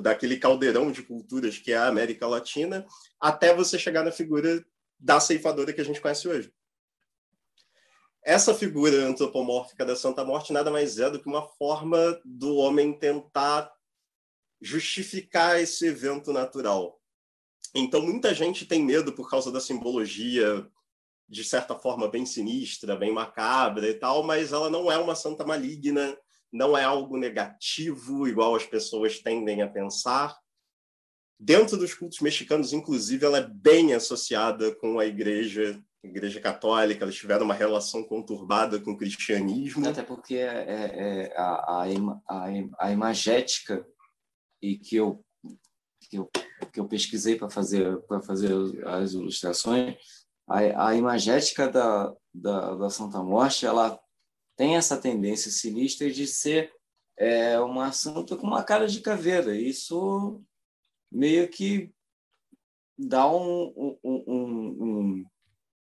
daquele 0.00 0.36
caldeirão 0.36 0.92
de 0.92 1.02
culturas 1.02 1.58
que 1.58 1.72
é 1.72 1.76
a 1.76 1.88
América 1.88 2.26
Latina, 2.26 2.86
até 3.20 3.54
você 3.54 3.78
chegar 3.78 4.04
na 4.04 4.12
figura 4.12 4.64
da 4.98 5.18
ceifadora 5.18 5.72
que 5.72 5.80
a 5.80 5.84
gente 5.84 6.00
conhece 6.00 6.28
hoje. 6.28 6.52
Essa 8.22 8.54
figura 8.54 9.06
antropomórfica 9.06 9.84
da 9.84 9.94
Santa 9.94 10.24
Morte 10.24 10.52
nada 10.52 10.70
mais 10.70 10.98
é 10.98 11.10
do 11.10 11.20
que 11.20 11.28
uma 11.28 11.46
forma 11.46 12.20
do 12.24 12.56
homem 12.56 12.98
tentar 12.98 13.72
justificar 14.60 15.60
esse 15.60 15.86
evento 15.86 16.32
natural. 16.32 17.00
Então, 17.74 18.00
muita 18.00 18.32
gente 18.34 18.66
tem 18.66 18.82
medo 18.82 19.12
por 19.12 19.28
causa 19.28 19.52
da 19.52 19.60
simbologia, 19.60 20.66
de 21.28 21.44
certa 21.44 21.76
forma, 21.76 22.08
bem 22.08 22.24
sinistra, 22.24 22.96
bem 22.96 23.12
macabra 23.12 23.88
e 23.88 23.94
tal, 23.94 24.22
mas 24.22 24.52
ela 24.52 24.70
não 24.70 24.90
é 24.90 24.96
uma 24.96 25.14
santa 25.14 25.44
maligna, 25.44 26.16
não 26.52 26.76
é 26.76 26.84
algo 26.84 27.16
negativo, 27.16 28.26
igual 28.26 28.54
as 28.54 28.64
pessoas 28.64 29.18
tendem 29.18 29.60
a 29.62 29.68
pensar. 29.68 30.38
Dentro 31.38 31.76
dos 31.76 31.92
cultos 31.92 32.20
mexicanos, 32.20 32.72
inclusive, 32.72 33.26
ela 33.26 33.38
é 33.38 33.46
bem 33.46 33.92
associada 33.92 34.74
com 34.76 34.98
a 34.98 35.04
igreja 35.04 35.78
Igreja 36.06 36.40
Católica, 36.40 37.04
elas 37.04 37.16
tiveram 37.16 37.44
uma 37.44 37.54
relação 37.54 38.04
conturbada 38.04 38.78
com 38.78 38.92
o 38.92 38.96
cristianismo. 38.96 39.88
Até 39.88 40.02
porque 40.02 40.36
é, 40.36 40.46
é, 40.46 41.32
é 41.32 41.34
a, 41.36 41.42
a, 41.42 41.84
a, 42.28 42.44
a 42.78 42.92
imagética 42.92 43.84
e 44.62 44.78
que 44.78 44.96
eu, 44.96 45.24
que 46.00 46.18
eu, 46.18 46.30
que 46.72 46.80
eu 46.80 46.88
pesquisei 46.88 47.36
para 47.36 47.50
fazer, 47.50 48.00
para 48.02 48.20
fazer 48.22 48.52
as 48.86 49.12
ilustrações, 49.12 49.96
a, 50.48 50.88
a 50.88 50.94
imagética 50.94 51.68
da, 51.68 52.14
da, 52.32 52.74
da 52.74 52.90
Santa 52.90 53.22
Morte, 53.22 53.66
ela 53.66 53.98
tem 54.56 54.76
essa 54.76 54.96
tendência 54.96 55.50
sinistra 55.50 56.10
de 56.10 56.26
ser 56.26 56.72
é, 57.18 57.58
uma 57.60 57.92
santa 57.92 58.36
com 58.36 58.46
uma 58.46 58.62
cara 58.62 58.86
de 58.86 59.00
caveira. 59.00 59.56
Isso 59.56 60.42
meio 61.10 61.48
que 61.48 61.92
dá 62.98 63.30
um, 63.30 63.98
um, 64.02 64.24
um, 64.26 64.76
um 64.80 65.24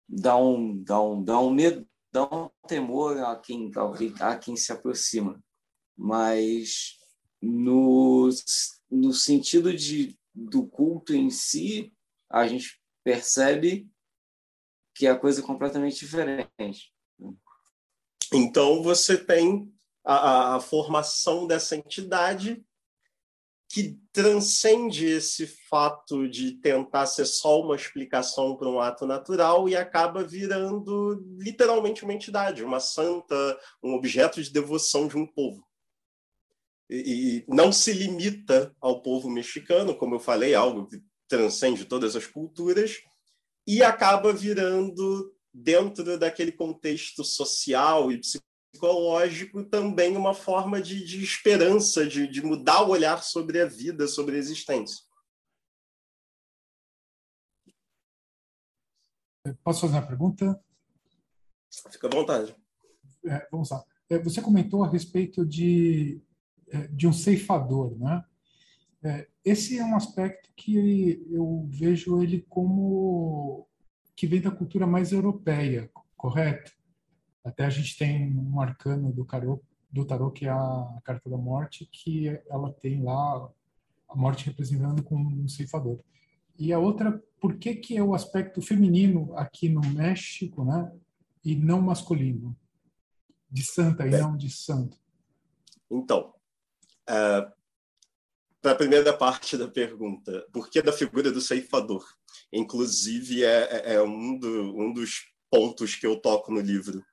dá 0.08 0.36
um, 0.36 0.82
dá 0.82 1.00
um, 1.00 1.22
dá 1.24 1.40
um 1.40 1.50
medo, 1.50 1.86
dá 2.12 2.24
um 2.24 2.50
temor 2.66 3.18
a 3.18 3.36
quem, 3.36 3.70
a 4.20 4.36
quem 4.36 4.56
se 4.56 4.72
aproxima. 4.72 5.42
Mas 5.96 6.98
no, 7.44 8.28
no 8.90 9.12
sentido 9.12 9.74
de, 9.74 10.18
do 10.34 10.66
culto 10.66 11.14
em 11.14 11.30
si, 11.30 11.92
a 12.30 12.46
gente 12.46 12.80
percebe 13.02 13.88
que 14.94 15.06
a 15.06 15.16
coisa 15.16 15.40
é 15.40 15.44
completamente 15.44 15.98
diferente. 15.98 16.92
Então, 18.32 18.82
você 18.82 19.16
tem 19.16 19.70
a, 20.04 20.56
a 20.56 20.60
formação 20.60 21.46
dessa 21.46 21.76
entidade 21.76 22.64
que 23.68 23.98
transcende 24.12 25.04
esse 25.04 25.46
fato 25.68 26.28
de 26.28 26.52
tentar 26.52 27.06
ser 27.06 27.26
só 27.26 27.60
uma 27.60 27.74
explicação 27.74 28.56
para 28.56 28.68
um 28.68 28.78
ato 28.78 29.04
natural 29.04 29.68
e 29.68 29.74
acaba 29.74 30.22
virando 30.22 31.20
literalmente 31.38 32.04
uma 32.04 32.12
entidade, 32.12 32.62
uma 32.62 32.78
santa, 32.78 33.34
um 33.82 33.94
objeto 33.94 34.40
de 34.40 34.52
devoção 34.52 35.08
de 35.08 35.16
um 35.16 35.26
povo. 35.26 35.66
E, 36.88 36.96
e 37.38 37.44
não 37.48 37.72
se 37.72 37.92
limita 37.92 38.74
ao 38.80 39.00
povo 39.02 39.30
mexicano, 39.30 39.96
como 39.96 40.16
eu 40.16 40.20
falei, 40.20 40.54
algo 40.54 40.86
que 40.86 41.02
transcende 41.26 41.84
todas 41.84 42.14
as 42.14 42.26
culturas, 42.26 42.98
e 43.66 43.82
acaba 43.82 44.32
virando, 44.32 45.34
dentro 45.52 46.18
daquele 46.18 46.52
contexto 46.52 47.24
social 47.24 48.12
e 48.12 48.20
psicológico, 48.20 49.64
também 49.64 50.16
uma 50.16 50.34
forma 50.34 50.82
de, 50.82 51.04
de 51.04 51.22
esperança, 51.22 52.06
de, 52.06 52.26
de 52.26 52.42
mudar 52.42 52.82
o 52.82 52.90
olhar 52.90 53.22
sobre 53.22 53.60
a 53.60 53.66
vida, 53.66 54.06
sobre 54.06 54.36
a 54.36 54.38
existência. 54.38 55.04
Posso 59.62 59.82
fazer 59.82 59.94
uma 59.94 60.06
pergunta? 60.06 60.62
Fica 61.90 62.06
à 62.06 62.10
vontade. 62.10 62.56
É, 63.26 63.46
vamos 63.50 63.70
lá. 63.70 63.84
É, 64.10 64.18
você 64.18 64.40
comentou 64.40 64.82
a 64.84 64.88
respeito 64.88 65.44
de, 65.44 66.20
é, 66.20 66.33
de 66.90 67.06
um 67.06 67.12
ceifador, 67.12 67.96
né? 67.98 68.24
É, 69.02 69.28
esse 69.44 69.78
é 69.78 69.84
um 69.84 69.96
aspecto 69.96 70.48
que 70.56 71.22
eu 71.30 71.68
vejo 71.70 72.22
ele 72.22 72.40
como 72.48 73.68
que 74.16 74.26
vem 74.26 74.40
da 74.40 74.50
cultura 74.50 74.86
mais 74.86 75.12
europeia, 75.12 75.90
correto? 76.16 76.72
Até 77.44 77.66
a 77.66 77.70
gente 77.70 77.98
tem 77.98 78.34
um 78.34 78.58
arcano 78.60 79.12
do 79.12 79.26
tarô, 79.26 79.60
do 79.90 80.06
tarô 80.06 80.30
que 80.30 80.46
é 80.46 80.50
a 80.50 80.98
carta 81.04 81.28
da 81.28 81.36
morte, 81.36 81.86
que 81.92 82.28
ela 82.48 82.72
tem 82.72 83.02
lá 83.02 83.50
a 84.08 84.16
morte 84.16 84.46
representando 84.46 85.02
como 85.02 85.28
um 85.28 85.48
ceifador. 85.48 86.00
E 86.58 86.72
a 86.72 86.78
outra, 86.78 87.22
por 87.40 87.58
que 87.58 87.74
que 87.74 87.96
é 87.96 88.02
o 88.02 88.14
aspecto 88.14 88.62
feminino 88.62 89.36
aqui 89.36 89.68
no 89.68 89.82
México, 89.90 90.64
né, 90.64 90.90
e 91.44 91.54
não 91.54 91.82
masculino? 91.82 92.56
De 93.50 93.62
santa 93.62 94.06
e 94.06 94.10
não 94.10 94.36
de 94.36 94.48
santo. 94.48 94.98
Então, 95.90 96.33
uh, 97.08 97.52
para 98.60 98.72
a 98.72 98.76
primeira 98.76 99.12
parte 99.12 99.56
da 99.56 99.68
pergunta, 99.68 100.46
por 100.52 100.70
que 100.70 100.80
da 100.80 100.92
figura 100.92 101.30
do 101.30 101.40
ceifador? 101.40 102.06
Inclusive, 102.52 103.44
é, 103.44 103.68
é, 103.70 103.94
é 103.94 104.02
um, 104.02 104.38
do, 104.38 104.76
um 104.76 104.92
dos 104.92 105.26
pontos 105.50 105.94
que 105.94 106.06
eu 106.06 106.20
toco 106.20 106.52
no 106.52 106.60
livro 106.60 107.04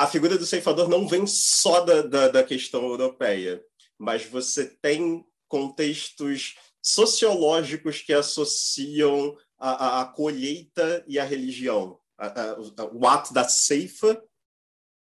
a 0.00 0.06
figura 0.06 0.38
do 0.38 0.46
ceifador 0.46 0.88
não 0.88 1.06
vem 1.06 1.26
só 1.26 1.80
da, 1.84 2.00
da, 2.00 2.28
da 2.28 2.42
questão 2.42 2.82
europeia, 2.84 3.62
mas 3.98 4.24
você 4.24 4.64
tem 4.64 5.22
contextos 5.46 6.56
sociológicos 6.82 8.00
que 8.00 8.14
associam 8.14 9.36
a, 9.58 9.70
a, 9.70 10.00
a 10.00 10.04
colheita 10.06 11.04
e 11.06 11.18
a 11.18 11.24
religião, 11.24 12.00
a, 12.16 12.56
o 12.94 13.06
ato 13.06 13.34
da 13.34 13.46
ceifa 13.46 14.24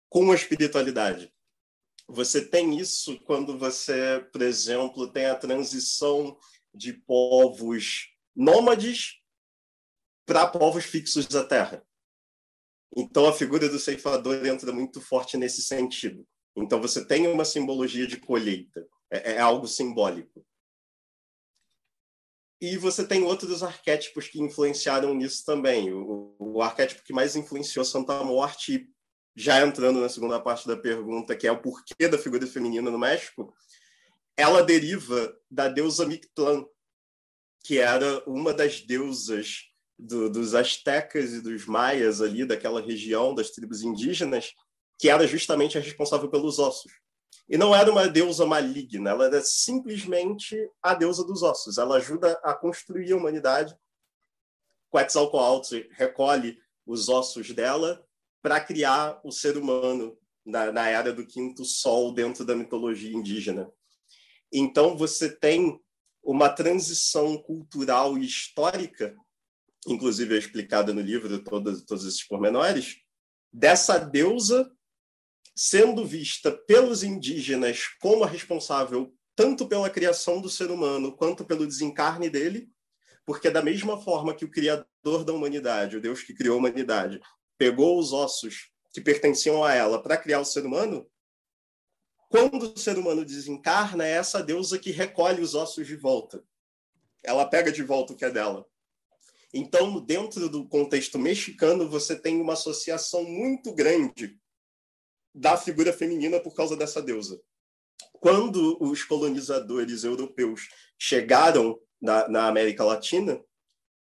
com 0.09 0.31
a 0.31 0.35
espiritualidade. 0.35 1.31
Você 2.11 2.43
tem 2.43 2.79
isso 2.79 3.19
quando 3.19 3.55
você, 3.55 4.27
por 4.31 4.41
exemplo, 4.41 5.11
tem 5.11 5.27
a 5.27 5.35
transição 5.35 6.35
de 6.73 6.91
povos 6.91 8.09
nômades 8.35 9.21
para 10.25 10.47
povos 10.47 10.85
fixos 10.85 11.27
da 11.27 11.43
terra. 11.43 11.85
Então, 12.97 13.27
a 13.27 13.33
figura 13.33 13.69
do 13.69 13.77
ceifador 13.77 14.43
entra 14.43 14.71
muito 14.71 14.99
forte 14.99 15.37
nesse 15.37 15.61
sentido. 15.61 16.27
Então, 16.55 16.81
você 16.81 17.05
tem 17.05 17.27
uma 17.27 17.45
simbologia 17.45 18.07
de 18.07 18.17
colheita, 18.17 18.87
é, 19.11 19.33
é 19.33 19.39
algo 19.39 19.67
simbólico. 19.67 20.43
E 22.59 22.75
você 22.75 23.07
tem 23.07 23.23
outros 23.23 23.61
arquétipos 23.61 24.27
que 24.27 24.41
influenciaram 24.41 25.13
nisso 25.13 25.45
também. 25.45 25.93
O, 25.93 26.35
o 26.39 26.61
arquétipo 26.61 27.03
que 27.03 27.13
mais 27.13 27.35
influenciou 27.35 27.85
Santa 27.85 28.23
Morte, 28.23 28.89
já 29.39 29.65
entrando 29.65 30.01
na 30.01 30.09
segunda 30.09 30.37
parte 30.37 30.67
da 30.67 30.75
pergunta, 30.75 31.33
que 31.33 31.47
é 31.47 31.51
o 31.51 31.61
porquê 31.61 32.09
da 32.09 32.17
figura 32.17 32.45
feminina 32.45 32.91
no 32.91 32.99
México, 32.99 33.53
ela 34.35 34.61
deriva 34.61 35.33
da 35.49 35.69
deusa 35.69 36.05
Mictlán, 36.05 36.65
que 37.63 37.79
era 37.79 38.21
uma 38.27 38.53
das 38.53 38.81
deusas 38.81 39.69
do, 39.97 40.29
dos 40.29 40.53
astecas 40.53 41.31
e 41.31 41.41
dos 41.41 41.65
maias 41.65 42.21
ali, 42.21 42.45
daquela 42.45 42.81
região 42.81 43.33
das 43.33 43.51
tribos 43.51 43.81
indígenas, 43.81 44.53
que 44.97 45.09
era 45.09 45.25
justamente 45.25 45.77
a 45.77 45.81
responsável 45.81 46.29
pelos 46.29 46.59
ossos. 46.59 46.91
E 47.47 47.57
não 47.57 47.73
era 47.73 47.89
uma 47.89 48.09
deusa 48.09 48.45
maligna, 48.45 49.11
ela 49.11 49.27
era 49.27 49.41
simplesmente 49.41 50.69
a 50.83 50.93
deusa 50.93 51.25
dos 51.25 51.43
ossos. 51.43 51.77
Ela 51.77 51.95
ajuda 51.95 52.37
a 52.43 52.53
construir 52.53 53.13
a 53.13 53.15
humanidade. 53.15 53.73
Quetzalcoatl 54.91 55.77
recolhe 55.91 56.57
os 56.85 57.07
ossos 57.07 57.51
dela 57.51 58.05
para 58.41 58.59
criar 58.59 59.19
o 59.23 59.31
ser 59.31 59.57
humano 59.57 60.17
na, 60.45 60.71
na 60.71 60.87
era 60.87 61.13
do 61.13 61.25
quinto 61.25 61.63
sol 61.65 62.13
dentro 62.13 62.45
da 62.45 62.55
mitologia 62.55 63.11
indígena. 63.11 63.69
Então, 64.51 64.97
você 64.97 65.29
tem 65.29 65.79
uma 66.23 66.49
transição 66.49 67.37
cultural 67.37 68.17
e 68.17 68.25
histórica, 68.25 69.15
inclusive 69.87 70.35
é 70.35 70.37
explicada 70.37 70.93
no 70.93 71.01
livro 71.01 71.43
todos, 71.43 71.83
todos 71.85 72.05
esses 72.05 72.25
pormenores, 72.25 72.97
dessa 73.51 73.97
deusa 73.97 74.69
sendo 75.55 76.05
vista 76.05 76.51
pelos 76.51 77.03
indígenas 77.03 77.87
como 77.99 78.23
a 78.23 78.27
responsável 78.27 79.13
tanto 79.35 79.67
pela 79.67 79.89
criação 79.89 80.41
do 80.41 80.49
ser 80.49 80.69
humano 80.69 81.15
quanto 81.15 81.45
pelo 81.45 81.65
desencarne 81.65 82.29
dele, 82.29 82.69
porque 83.25 83.49
da 83.49 83.61
mesma 83.61 84.01
forma 84.01 84.33
que 84.33 84.43
o 84.43 84.51
criador 84.51 85.23
da 85.23 85.33
humanidade, 85.33 85.97
o 85.97 86.01
Deus 86.01 86.23
que 86.23 86.33
criou 86.33 86.55
a 86.55 86.59
humanidade, 86.59 87.21
pegou 87.59 87.99
os 87.99 88.13
ossos 88.13 88.71
que 88.91 89.01
pertenciam 89.01 89.63
a 89.63 89.73
ela 89.73 90.01
para 90.01 90.17
criar 90.17 90.39
o 90.39 90.45
ser 90.45 90.65
humano, 90.65 91.05
quando 92.29 92.73
o 92.73 92.79
ser 92.79 92.97
humano 92.97 93.25
desencarna, 93.25 94.05
é 94.05 94.11
essa 94.11 94.41
deusa 94.41 94.79
que 94.79 94.91
recolhe 94.91 95.41
os 95.41 95.53
ossos 95.55 95.85
de 95.85 95.95
volta. 95.95 96.43
Ela 97.23 97.45
pega 97.45 97.71
de 97.71 97.83
volta 97.83 98.13
o 98.13 98.15
que 98.15 98.23
é 98.23 98.31
dela. 98.31 98.65
Então, 99.53 99.99
dentro 99.99 100.47
do 100.47 100.67
contexto 100.67 101.19
mexicano, 101.19 101.89
você 101.89 102.15
tem 102.15 102.39
uma 102.39 102.53
associação 102.53 103.23
muito 103.23 103.73
grande 103.73 104.39
da 105.35 105.57
figura 105.57 105.91
feminina 105.91 106.39
por 106.39 106.53
causa 106.53 106.77
dessa 106.77 107.01
deusa. 107.01 107.41
Quando 108.13 108.77
os 108.81 109.03
colonizadores 109.03 110.03
europeus 110.03 110.69
chegaram 110.97 111.79
na, 111.99 112.27
na 112.29 112.47
América 112.47 112.83
Latina, 112.85 113.43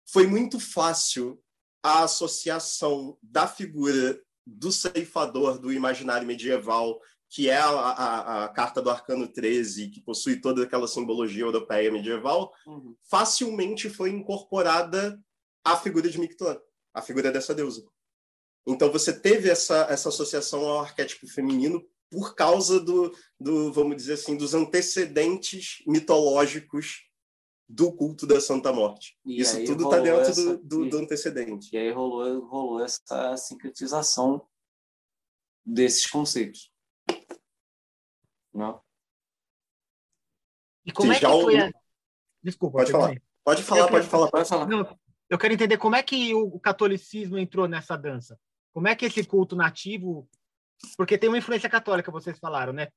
foi 0.06 0.26
muito 0.26 0.60
fácil 0.60 1.42
a 1.84 2.04
associação 2.04 3.18
da 3.22 3.46
figura 3.46 4.18
do 4.46 4.72
ceifador 4.72 5.58
do 5.58 5.70
imaginário 5.70 6.26
medieval 6.26 6.98
que 7.28 7.50
é 7.50 7.56
a, 7.56 7.68
a, 7.68 8.44
a, 8.44 8.48
carta 8.48 8.80
do 8.80 8.88
Arcano 8.88 9.26
13, 9.26 9.88
que 9.88 10.00
possui 10.00 10.40
toda 10.40 10.62
aquela 10.62 10.86
simbologia 10.86 11.42
europeia 11.42 11.90
medieval, 11.90 12.52
uhum. 12.64 12.94
facilmente 13.10 13.90
foi 13.90 14.10
incorporada 14.10 15.20
à 15.64 15.76
figura 15.76 16.08
de 16.08 16.20
Mictlan, 16.20 16.56
a 16.94 17.02
figura 17.02 17.32
dessa 17.32 17.52
deusa. 17.52 17.84
Então 18.64 18.90
você 18.92 19.12
teve 19.12 19.50
essa, 19.50 19.84
essa 19.90 20.10
associação 20.10 20.60
ao 20.60 20.82
arquétipo 20.82 21.26
feminino 21.26 21.84
por 22.08 22.36
causa 22.36 22.78
do, 22.78 23.12
do, 23.40 23.72
vamos 23.72 23.96
dizer 23.96 24.12
assim, 24.12 24.36
dos 24.36 24.54
antecedentes 24.54 25.82
mitológicos 25.88 27.02
do 27.74 27.92
culto 27.92 28.24
da 28.24 28.40
Santa 28.40 28.72
Morte. 28.72 29.18
E 29.24 29.40
Isso 29.40 29.62
tudo 29.64 29.84
está 29.84 29.98
dentro 29.98 30.20
essa, 30.20 30.56
do, 30.56 30.62
do, 30.62 30.90
do, 30.90 30.98
antecedente. 30.98 31.68
E 31.72 31.76
aí 31.76 31.90
rolou, 31.90 32.46
rolou 32.46 32.84
essa 32.84 33.36
sincretização 33.36 34.46
desses 35.66 36.06
conceitos. 36.06 36.72
Não. 38.52 38.80
E 40.86 40.92
como 40.92 41.12
Você 41.12 41.16
é 41.16 41.20
que 41.20 41.42
foi 41.42 41.58
a... 41.58 41.72
Desculpa. 42.42 42.78
Pode 42.78 42.92
falar. 42.92 43.22
Pode 43.42 43.62
falar, 43.62 43.88
pode 43.88 44.06
falar, 44.06 44.30
pode 44.30 44.48
falar. 44.48 44.66
Não, 44.66 44.98
eu 45.28 45.38
quero 45.38 45.54
entender 45.54 45.76
como 45.76 45.96
é 45.96 46.02
que 46.02 46.32
o 46.32 46.60
catolicismo 46.60 47.36
entrou 47.36 47.66
nessa 47.66 47.96
dança. 47.96 48.38
Como 48.72 48.86
é 48.86 48.94
que 48.94 49.06
esse 49.06 49.24
culto 49.24 49.56
nativo... 49.56 50.28
Porque 50.96 51.18
tem 51.18 51.28
uma 51.28 51.38
influência 51.38 51.68
católica, 51.68 52.12
vocês 52.12 52.38
falaram, 52.38 52.72
né? 52.72 52.88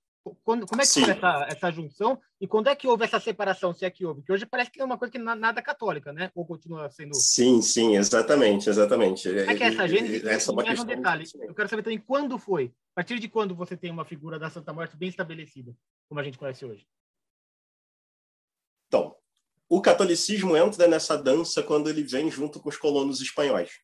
Quando, 0.44 0.66
como 0.66 0.82
é 0.82 0.86
que 0.86 0.92
Sim. 0.92 1.04
foi 1.04 1.14
essa, 1.14 1.48
essa 1.50 1.72
junção 1.72 2.20
e 2.40 2.48
quando 2.48 2.68
é 2.68 2.76
que 2.76 2.88
houve 2.88 3.04
essa 3.04 3.20
separação, 3.20 3.74
se 3.74 3.86
é 3.86 3.90
que 3.90 4.06
houve? 4.06 4.22
Que 4.22 4.32
hoje 4.32 4.46
parece 4.46 4.72
que 4.72 4.82
é 4.82 4.86
uma 4.86 4.98
coisa 4.98 5.12
que 5.12 5.18
nada 5.18 5.62
católica, 5.62 6.12
né? 6.12 6.32
Ou 6.36 6.46
continua 6.46 6.90
sendo... 6.90 7.16
Sim, 7.16 7.62
sim, 7.62 7.96
exatamente, 7.96 8.70
exatamente. 8.70 9.30
É 9.30 9.56
que 9.56 9.64
é 9.64 9.68
essa 9.68 9.88
gente? 9.88 10.28
Essa 10.28 10.52
é 10.52 10.54
uma 10.54 10.64
questão 10.64 10.84
um 10.86 10.88
detalhe. 10.88 11.26
Eu 11.42 11.54
quero 11.54 11.70
saber 11.70 11.84
também 11.84 12.00
quando 12.00 12.38
foi. 12.38 12.74
A 12.94 13.02
partir 13.02 13.20
de 13.20 13.28
quando 13.28 13.56
você 13.56 13.78
tem 13.78 13.92
uma 13.92 14.06
figura 14.06 14.40
da 14.40 14.50
Santa 14.50 14.74
Morte 14.74 14.98
bem 14.98 15.10
estabelecida, 15.10 15.76
como 16.08 16.20
a 16.20 16.24
gente 16.24 16.38
conhece 16.38 16.66
hoje? 16.66 16.88
Então, 18.88 19.16
o 19.70 19.82
catolicismo 19.82 20.56
entra 20.56 20.88
nessa 20.88 21.18
dança 21.18 21.62
quando 21.62 21.90
ele 21.90 22.04
vem 22.04 22.32
junto 22.32 22.60
com 22.60 22.70
os 22.70 22.78
colonos 22.78 23.22
espanhóis. 23.22 23.82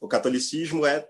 O 0.00 0.08
catolicismo 0.08 0.84
é 0.84 1.08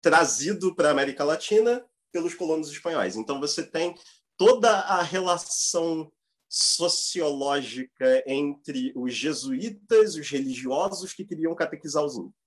trazido 0.00 0.74
para 0.74 0.88
a 0.88 0.90
América 0.92 1.24
Latina 1.24 1.84
pelos 2.12 2.34
colonos 2.34 2.70
espanhóis. 2.70 3.16
Então, 3.16 3.40
você 3.40 3.64
tem 3.64 3.94
toda 4.36 4.70
a 4.70 5.02
relação 5.02 6.10
sociológica 6.48 8.24
entre 8.26 8.92
os 8.96 9.14
jesuítas, 9.14 10.16
os 10.16 10.28
religiosos 10.28 11.12
que 11.12 11.24
queriam 11.24 11.54
catequizar 11.54 12.04
os 12.04 12.16
índios. 12.16 12.40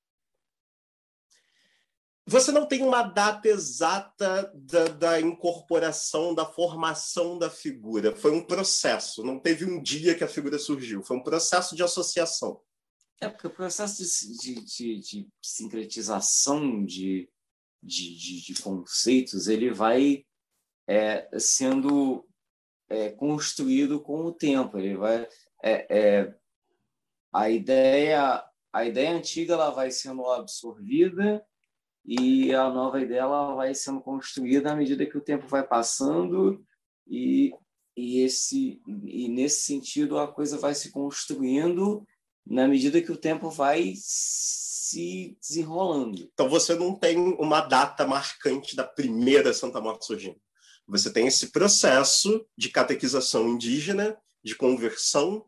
Você 2.25 2.51
não 2.53 2.65
tem 2.65 2.81
uma 2.81 3.03
data 3.03 3.49
exata 3.49 4.49
da, 4.55 4.85
da, 4.87 5.21
incorporação, 5.21 6.33
da 6.33 6.45
formação 6.45 7.37
da 7.37 7.49
figura. 7.49 8.15
Foi 8.15 8.31
um 8.31 8.45
processo. 8.45 9.23
Não 9.23 9.39
teve 9.39 9.65
um 9.65 9.81
dia 9.81 10.15
que 10.15 10.23
a 10.23 10.27
figura 10.27 10.57
surgiu. 10.57 11.03
Foi 11.03 11.17
um 11.17 11.23
processo 11.23 11.75
de 11.75 11.83
associação. 11.83 12.61
É 13.19 13.27
porque 13.27 13.47
o 13.47 13.53
processo 13.53 14.01
de, 14.01 14.35
de, 14.37 14.55
de, 14.63 14.99
de 14.99 15.27
sincretização 15.41 16.85
de, 16.85 17.29
de, 17.83 18.41
de, 18.41 18.61
conceitos 18.61 19.47
ele 19.47 19.71
vai 19.71 20.25
é, 20.87 21.27
sendo 21.37 22.25
é, 22.89 23.09
construído 23.11 24.01
com 24.01 24.25
o 24.25 24.33
tempo. 24.33 24.77
Ele 24.77 24.95
vai 24.95 25.27
é, 25.63 25.87
é 25.89 26.35
a 27.31 27.49
ideia 27.49 28.43
a 28.71 28.85
ideia 28.85 29.11
antiga 29.11 29.53
ela 29.53 29.69
vai 29.69 29.91
sendo 29.91 30.25
absorvida 30.29 31.45
e 32.05 32.53
a 32.53 32.69
nova 32.69 32.99
ideia 32.99 33.21
ela 33.21 33.53
vai 33.53 33.73
sendo 33.75 34.01
construída 34.01 34.71
à 34.71 34.75
medida 34.75 35.05
que 35.05 35.17
o 35.17 35.21
tempo 35.21 35.47
vai 35.47 35.65
passando 35.65 36.63
e, 37.07 37.53
e 37.95 38.19
esse 38.21 38.81
e 39.05 39.29
nesse 39.29 39.61
sentido 39.61 40.17
a 40.17 40.31
coisa 40.31 40.57
vai 40.57 40.73
se 40.73 40.91
construindo 40.91 42.05
na 42.45 42.67
medida 42.67 43.01
que 43.01 43.11
o 43.11 43.17
tempo 43.17 43.49
vai 43.49 43.93
se 44.93 45.37
desenrolando. 45.41 46.29
Então 46.33 46.47
você 46.47 46.75
não 46.75 46.95
tem 46.95 47.17
uma 47.17 47.61
data 47.61 48.05
marcante 48.05 48.75
da 48.75 48.83
primeira 48.83 49.53
Santa 49.53 49.81
Morte 49.81 50.05
surgindo. 50.05 50.39
Você 50.87 51.11
tem 51.11 51.27
esse 51.27 51.51
processo 51.51 52.45
de 52.57 52.69
catequização 52.69 53.47
indígena, 53.49 54.17
de 54.43 54.55
conversão, 54.55 55.45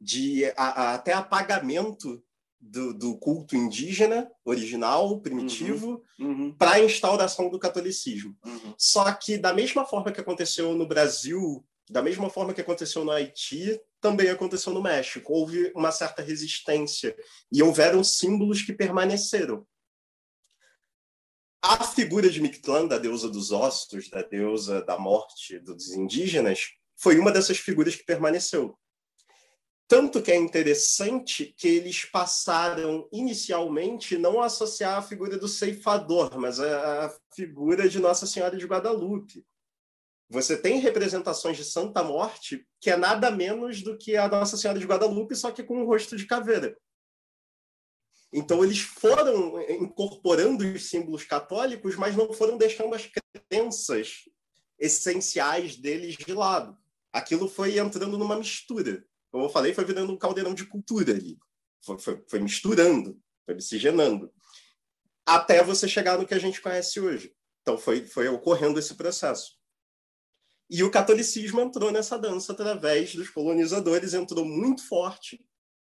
de 0.00 0.44
a, 0.56 0.64
a, 0.64 0.94
até 0.94 1.12
apagamento 1.12 2.22
do, 2.60 2.92
do, 2.92 3.16
culto 3.18 3.56
indígena 3.56 4.30
original, 4.44 5.20
primitivo, 5.20 6.02
uhum, 6.18 6.26
uhum. 6.26 6.52
para 6.54 6.72
a 6.72 6.80
instauração 6.80 7.48
do 7.48 7.58
catolicismo. 7.58 8.36
Uhum. 8.44 8.74
Só 8.76 9.12
que, 9.12 9.38
da 9.38 9.52
mesma 9.52 9.84
forma 9.84 10.10
que 10.10 10.20
aconteceu 10.20 10.74
no 10.74 10.86
Brasil, 10.86 11.64
da 11.88 12.02
mesma 12.02 12.30
forma 12.30 12.54
que 12.54 12.60
aconteceu 12.60 13.04
no 13.04 13.10
Haiti, 13.10 13.80
também 14.00 14.30
aconteceu 14.30 14.72
no 14.72 14.82
México. 14.82 15.32
Houve 15.32 15.72
uma 15.74 15.92
certa 15.92 16.22
resistência 16.22 17.16
e 17.52 17.62
houveram 17.62 18.02
símbolos 18.02 18.62
que 18.62 18.72
permaneceram. 18.72 19.66
A 21.62 21.82
figura 21.82 22.28
de 22.28 22.42
Mictlán, 22.42 22.86
da 22.86 22.98
deusa 22.98 23.28
dos 23.28 23.50
ossos, 23.50 24.10
da 24.10 24.22
deusa 24.22 24.82
da 24.82 24.98
morte 24.98 25.58
dos 25.58 25.92
indígenas, 25.92 26.72
foi 26.96 27.18
uma 27.18 27.32
dessas 27.32 27.58
figuras 27.58 27.96
que 27.96 28.04
permaneceu. 28.04 28.78
Tanto 29.86 30.22
que 30.22 30.32
é 30.32 30.36
interessante 30.36 31.54
que 31.56 31.68
eles 31.68 32.04
passaram 32.04 33.06
inicialmente 33.12 34.16
não 34.16 34.40
a 34.40 34.46
associar 34.46 34.98
a 34.98 35.02
figura 35.02 35.38
do 35.38 35.46
ceifador, 35.46 36.38
mas 36.38 36.58
a, 36.58 37.14
figura 37.34 37.88
de 37.88 37.98
Nossa 37.98 38.26
Senhora 38.26 38.56
de 38.56 38.66
Guadalupe. 38.66 39.44
Você 40.28 40.56
tem 40.56 40.78
representações 40.78 41.56
de 41.56 41.64
Santa 41.64 42.02
Morte 42.02 42.66
que 42.80 42.90
é 42.90 42.96
nada 42.96 43.30
menos 43.30 43.82
do 43.82 43.96
que 43.96 44.16
a 44.16 44.28
Nossa 44.28 44.56
Senhora 44.56 44.78
de 44.78 44.86
Guadalupe, 44.86 45.34
só 45.34 45.50
que 45.50 45.62
com 45.62 45.80
um 45.80 45.86
rosto 45.86 46.16
de 46.16 46.26
caveira. 46.26 46.76
Então 48.32 48.64
eles 48.64 48.80
foram 48.80 49.60
incorporando 49.70 50.64
os 50.64 50.88
símbolos 50.88 51.24
católicos, 51.24 51.96
mas 51.96 52.16
não 52.16 52.32
foram 52.32 52.58
deixando 52.58 52.94
as 52.94 53.08
crenças 53.48 54.28
essenciais 54.78 55.76
deles 55.76 56.16
de 56.16 56.32
lado. 56.32 56.76
Aquilo 57.12 57.48
foi 57.48 57.78
entrando 57.78 58.18
numa 58.18 58.36
mistura 58.36 59.06
como 59.34 59.46
eu 59.46 59.50
falei, 59.50 59.74
foi 59.74 59.84
virando 59.84 60.12
um 60.12 60.16
caldeirão 60.16 60.54
de 60.54 60.64
cultura 60.64 61.12
ali. 61.12 61.36
Foi, 61.84 61.98
foi, 61.98 62.24
foi 62.28 62.38
misturando, 62.38 63.20
foi 63.44 63.56
miscigenando. 63.56 64.32
Até 65.26 65.60
você 65.60 65.88
chegar 65.88 66.16
no 66.16 66.24
que 66.24 66.34
a 66.34 66.38
gente 66.38 66.62
conhece 66.62 67.00
hoje. 67.00 67.34
Então, 67.60 67.76
foi, 67.76 68.06
foi 68.06 68.28
ocorrendo 68.28 68.78
esse 68.78 68.94
processo. 68.94 69.58
E 70.70 70.82
o 70.82 70.90
catolicismo 70.90 71.60
entrou 71.60 71.90
nessa 71.90 72.18
dança 72.18 72.52
através 72.52 73.14
dos 73.14 73.30
colonizadores, 73.30 74.14
entrou 74.14 74.44
muito 74.44 74.86
forte. 74.86 75.44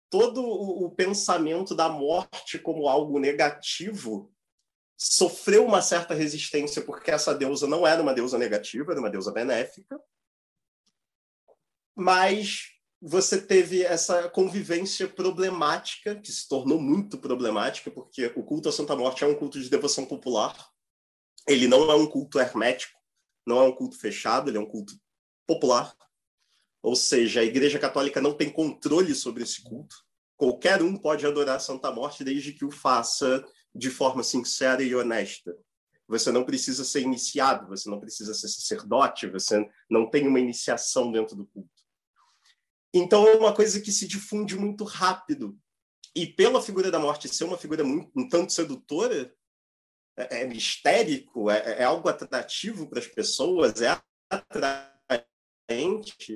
Todo 0.10 0.42
o, 0.42 0.86
o 0.86 0.92
pensamento 0.92 1.76
da 1.76 1.90
morte 1.90 2.58
como 2.58 2.88
algo 2.88 3.20
negativo 3.20 4.32
sofreu 4.98 5.66
uma 5.66 5.82
certa 5.82 6.14
resistência, 6.14 6.82
porque 6.82 7.12
essa 7.12 7.34
deusa 7.34 7.68
não 7.68 7.88
era 7.88 8.02
uma 8.02 8.14
deusa 8.14 8.38
negativa, 8.38 8.92
era 8.92 9.00
uma 9.00 9.10
deusa 9.10 9.32
benéfica. 9.32 10.00
Mas 11.96 12.80
você 13.02 13.42
teve 13.42 13.84
essa 13.84 14.30
convivência 14.30 15.08
problemática, 15.08 16.16
que 16.16 16.32
se 16.32 16.48
tornou 16.50 16.82
muito 16.82 17.18
problemática, 17.18 17.90
porque 17.90 18.32
o 18.36 18.44
culto 18.44 18.68
à 18.68 18.72
Santa 18.72 18.96
Morte 18.96 19.24
é 19.24 19.28
um 19.28 19.36
culto 19.36 19.60
de 19.60 19.70
devoção 19.70 20.06
popular. 20.06 20.70
Ele 21.48 21.68
não 21.68 21.90
é 21.90 21.96
um 21.96 22.06
culto 22.06 22.40
hermético, 22.40 22.99
não 23.50 23.60
é 23.62 23.64
um 23.64 23.76
culto 23.76 23.98
fechado, 23.98 24.50
ele 24.50 24.58
é 24.58 24.62
um 24.62 24.70
culto 24.70 24.94
popular. 25.48 25.96
ou 26.82 26.96
seja, 26.96 27.42
a 27.42 27.44
Igreja 27.44 27.78
Católica 27.78 28.22
não 28.22 28.34
tem 28.34 28.50
controle 28.50 29.14
sobre 29.14 29.44
esse 29.44 29.62
culto. 29.62 29.96
Qualquer 30.38 30.82
um 30.82 30.96
pode 30.96 31.26
adorar 31.26 31.58
a 31.58 31.60
Santa 31.60 31.92
Morte 31.92 32.24
desde 32.24 32.54
que 32.54 32.64
o 32.64 32.72
faça 32.72 33.44
de 33.76 33.90
forma 33.90 34.24
sincera 34.24 34.82
e 34.82 34.96
honesta. 34.96 35.54
Você 36.08 36.32
não 36.32 36.46
precisa 36.46 36.86
ser 36.86 37.02
iniciado, 37.02 37.68
você 37.68 37.90
não 37.90 38.00
precisa 38.00 38.34
ser 38.34 38.48
sacerdote, 38.48 39.28
você 39.28 39.70
não 39.90 40.10
tem 40.10 40.26
uma 40.26 40.40
iniciação 40.40 41.12
dentro 41.12 41.36
do 41.36 41.46
culto. 41.46 41.70
Então 42.94 43.28
é 43.28 43.36
uma 43.36 43.54
coisa 43.54 43.82
que 43.82 43.92
se 43.92 44.08
difunde 44.08 44.56
muito 44.56 44.86
rápido. 44.86 45.60
E 46.16 46.26
pela 46.26 46.62
figura 46.62 46.90
da 46.90 47.00
morte 47.00 47.28
ser 47.28 47.44
uma 47.44 47.58
figura 47.58 47.84
muito, 47.84 48.10
um 48.16 48.28
tanto 48.28 48.54
sedutora, 48.54 49.32
é, 50.20 50.42
é 50.42 50.46
mistérico, 50.46 51.50
é, 51.50 51.80
é, 51.80 51.84
algo 51.84 52.10
atrativo 52.10 52.90
para 52.90 53.00
as 53.00 53.08
pessoas, 53.08 53.82
é 53.82 53.98
atraente, 54.30 55.26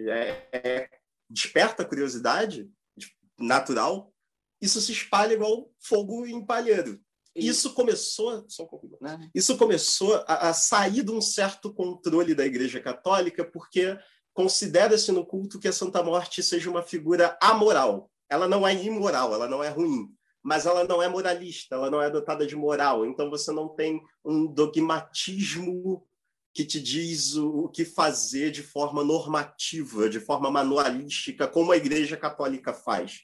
é, 0.10 0.50
é, 0.54 0.90
desperta 1.30 1.84
curiosidade 1.84 2.70
natural, 3.38 4.14
isso 4.62 4.80
se 4.80 4.94
espalha 4.94 5.34
igual 5.34 5.70
fogo 5.80 6.26
em 6.26 6.46
palheiro. 6.46 7.02
Isso. 7.36 7.74
Começou, 7.74 8.46
só 8.48 8.64
um 8.64 8.98
né? 9.02 9.30
isso 9.34 9.58
começou 9.58 10.24
a, 10.28 10.50
a 10.50 10.54
sair 10.54 11.04
de 11.04 11.12
um 11.12 11.20
certo 11.20 11.74
controle 11.74 12.36
da 12.36 12.46
Igreja 12.46 12.80
Católica, 12.80 13.44
porque 13.44 13.98
considera-se 14.34 15.12
no 15.12 15.26
culto 15.26 15.60
que 15.60 15.68
a 15.68 15.74
Santa 15.74 16.02
Morte 16.04 16.42
seja 16.42 16.70
uma 16.70 16.84
figura 16.84 17.38
amoral. 17.42 18.10
Ela 18.30 18.48
não 18.48 18.66
é 18.66 18.74
imoral, 18.74 19.34
ela 19.34 19.48
não 19.48 19.64
é 19.64 19.70
ruim, 19.70 20.08
mas 20.44 20.66
ela 20.66 20.84
não 20.84 21.02
é 21.02 21.08
moralista, 21.08 21.76
ela 21.76 21.90
não 21.90 22.02
é 22.02 22.10
dotada 22.10 22.46
de 22.46 22.56
moral. 22.56 23.06
Então 23.06 23.30
você 23.30 23.52
não 23.52 23.70
tem 23.70 24.04
um 24.24 24.46
dogmatismo 24.46 26.06
que 26.54 26.66
te 26.66 26.80
diz 26.80 27.36
o, 27.36 27.68
que 27.70 27.84
fazer 27.84 28.52
de 28.52 28.62
forma 28.62 29.04
normativa, 29.04 30.10
de 30.10 30.20
forma 30.20 30.52
manualística, 30.52 31.48
como 31.48 31.72
a 31.72 31.78
Igreja 31.78 32.16
Católica 32.16 32.74
faz. 32.74 33.22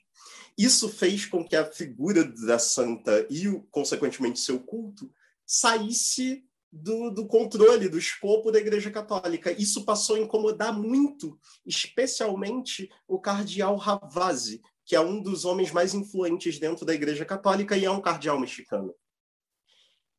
Isso 0.58 0.90
fez 0.90 1.26
com 1.26 1.48
que 1.48 1.56
a 1.56 1.66
figura 1.66 2.24
da 2.24 2.58
santa 2.58 3.28
e, 3.30 3.46
consequentemente, 3.70 4.40
seu 4.40 4.60
culto 4.60 5.12
saísse 5.46 6.44
do, 6.72 7.10
do, 7.12 7.28
controle, 7.28 7.90
do 7.90 7.98
escopo 7.98 8.52
da 8.52 8.60
Igreja 8.60 8.92
Católica. 8.92 9.52
Isso 9.52 9.86
passou 9.86 10.16
a 10.16 10.20
incomodar 10.20 10.78
muito, 10.78 11.40
especialmente 11.66 12.90
o 13.08 13.20
cardeal 13.20 13.76
Ravazzi, 13.76 14.62
que 14.90 14.96
é 14.96 15.00
um 15.00 15.22
dos 15.22 15.46
homens 15.46 15.72
mais 15.72 15.94
influentes 15.94 16.58
dentro 16.58 16.84
da 16.84 16.96
Igreja 16.96 17.24
Católica 17.24 17.78
e 17.78 17.86
é 17.86 17.92
um 17.92 18.02
cardeal 18.02 18.40
mexicano. 18.40 18.96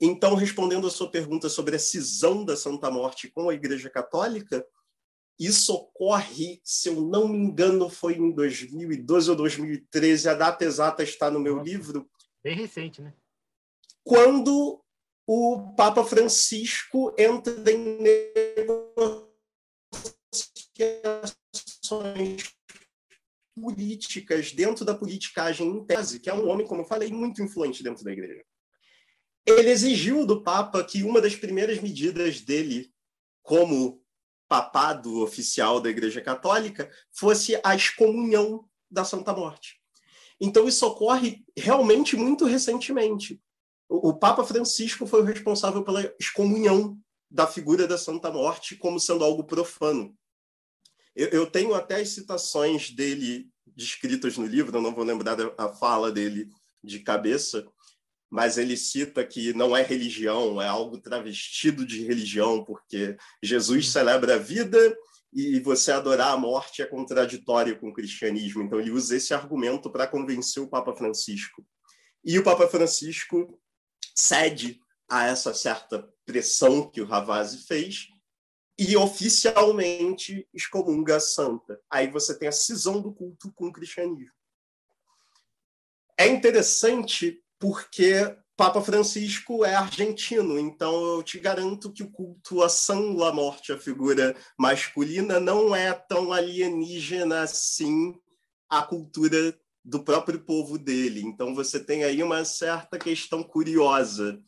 Então, 0.00 0.36
respondendo 0.36 0.86
a 0.86 0.90
sua 0.90 1.10
pergunta 1.10 1.48
sobre 1.48 1.74
a 1.74 1.78
cisão 1.78 2.44
da 2.44 2.56
Santa 2.56 2.88
Morte 2.88 3.28
com 3.28 3.48
a 3.48 3.54
Igreja 3.54 3.90
Católica, 3.90 4.64
isso 5.36 5.74
ocorre, 5.74 6.60
se 6.62 6.88
eu 6.88 7.00
não 7.00 7.26
me 7.26 7.36
engano, 7.36 7.90
foi 7.90 8.14
em 8.14 8.30
2012 8.30 9.30
ou 9.30 9.36
2013, 9.36 10.28
a 10.28 10.34
data 10.34 10.64
exata 10.64 11.02
está 11.02 11.28
no 11.32 11.40
meu 11.40 11.56
Nossa, 11.56 11.68
livro. 11.68 12.08
Bem 12.40 12.54
recente, 12.54 13.02
né? 13.02 13.12
Quando 14.04 14.80
o 15.26 15.74
Papa 15.74 16.04
Francisco 16.04 17.12
entra 17.18 17.52
em 17.72 17.98
negociações 20.78 22.59
políticas 23.60 24.52
dentro 24.52 24.84
da 24.84 24.94
politicagem 24.94 25.68
em 25.68 25.84
tese, 25.84 26.20
que 26.20 26.30
é 26.30 26.34
um 26.34 26.48
homem, 26.48 26.66
como 26.66 26.82
eu 26.82 26.86
falei, 26.86 27.12
muito 27.12 27.42
influente 27.42 27.82
dentro 27.82 28.04
da 28.04 28.12
igreja. 28.12 28.42
Ele 29.46 29.70
exigiu 29.70 30.26
do 30.26 30.42
Papa 30.42 30.84
que 30.84 31.02
uma 31.02 31.20
das 31.20 31.34
primeiras 31.34 31.80
medidas 31.80 32.40
dele 32.40 32.92
como 33.42 34.02
papado 34.48 35.22
oficial 35.22 35.80
da 35.80 35.88
Igreja 35.88 36.20
Católica 36.20 36.90
fosse 37.12 37.60
a 37.62 37.74
excomunhão 37.74 38.68
da 38.90 39.04
Santa 39.04 39.32
Morte. 39.32 39.80
Então, 40.40 40.66
isso 40.66 40.86
ocorre 40.86 41.44
realmente 41.56 42.16
muito 42.16 42.44
recentemente. 42.44 43.40
O, 43.88 44.14
Papa 44.14 44.44
Francisco 44.44 45.06
foi 45.06 45.20
o 45.20 45.24
responsável 45.24 45.84
pela 45.84 46.12
excomunhão 46.18 46.98
da 47.30 47.46
figura 47.46 47.86
da 47.86 47.98
Santa 47.98 48.30
Morte 48.30 48.76
como 48.76 48.98
sendo 48.98 49.24
algo 49.24 49.44
profano. 49.44 50.16
Eu, 51.14 51.28
eu 51.28 51.46
tenho 51.46 51.74
até 51.74 51.96
as 51.96 52.10
citações 52.10 52.90
dele 52.90 53.48
descritas 53.66 54.36
no 54.36 54.46
livro, 54.46 54.76
eu 54.76 54.82
não 54.82 54.94
vou 54.94 55.04
lembrar 55.04 55.36
a 55.56 55.68
fala 55.68 56.10
dele 56.10 56.48
de 56.82 57.00
cabeça, 57.00 57.66
mas 58.28 58.58
ele 58.58 58.76
cita 58.76 59.24
que 59.24 59.52
não 59.52 59.76
é 59.76 59.82
religião, 59.82 60.60
é 60.62 60.68
algo 60.68 60.98
travestido 60.98 61.84
de 61.84 62.04
religião, 62.04 62.64
porque 62.64 63.16
Jesus 63.42 63.86
uhum. 63.86 63.92
celebra 63.92 64.36
a 64.36 64.38
vida 64.38 64.96
e 65.32 65.60
você 65.60 65.92
adorar 65.92 66.32
a 66.32 66.36
morte 66.36 66.82
é 66.82 66.86
contraditório 66.86 67.78
com 67.78 67.88
o 67.88 67.92
cristianismo. 67.92 68.62
Então, 68.62 68.80
ele 68.80 68.90
usa 68.90 69.16
esse 69.16 69.32
argumento 69.32 69.90
para 69.90 70.06
convencer 70.06 70.62
o 70.62 70.68
Papa 70.68 70.94
Francisco. 70.94 71.64
E 72.24 72.38
o 72.38 72.44
Papa 72.44 72.68
Francisco 72.68 73.60
cede 74.14 74.80
a 75.08 75.26
essa 75.26 75.54
certa 75.54 76.08
pressão 76.24 76.88
que 76.88 77.00
o 77.00 77.06
Ravazzi 77.06 77.66
fez 77.66 78.08
e 78.82 78.96
oficialmente 78.96 80.48
excomunga 80.54 81.16
a 81.16 81.20
santa. 81.20 81.78
Aí 81.90 82.10
você 82.10 82.38
tem 82.38 82.48
a 82.48 82.52
cisão 82.52 82.98
do 82.98 83.12
culto 83.12 83.52
com 83.52 83.66
o 83.66 83.72
cristianismo. 83.72 84.32
É 86.18 86.26
interessante 86.26 87.44
porque 87.58 88.34
Papa 88.56 88.80
Francisco 88.80 89.66
é 89.66 89.74
argentino, 89.74 90.58
então 90.58 91.16
eu 91.16 91.22
te 91.22 91.38
garanto 91.38 91.92
que 91.92 92.02
o 92.02 92.10
culto 92.10 92.62
a 92.62 92.70
San 92.70 93.02
Morte, 93.34 93.70
a 93.70 93.78
figura 93.78 94.34
masculina, 94.58 95.38
não 95.38 95.76
é 95.76 95.92
tão 95.92 96.32
alienígena 96.32 97.42
assim 97.42 98.18
à 98.66 98.82
cultura 98.82 99.54
do 99.84 100.02
próprio 100.02 100.40
povo 100.40 100.78
dele. 100.78 101.20
Então 101.20 101.54
você 101.54 101.78
tem 101.78 102.02
aí 102.02 102.22
uma 102.22 102.46
certa 102.46 102.98
questão 102.98 103.42
curiosa. 103.42 104.42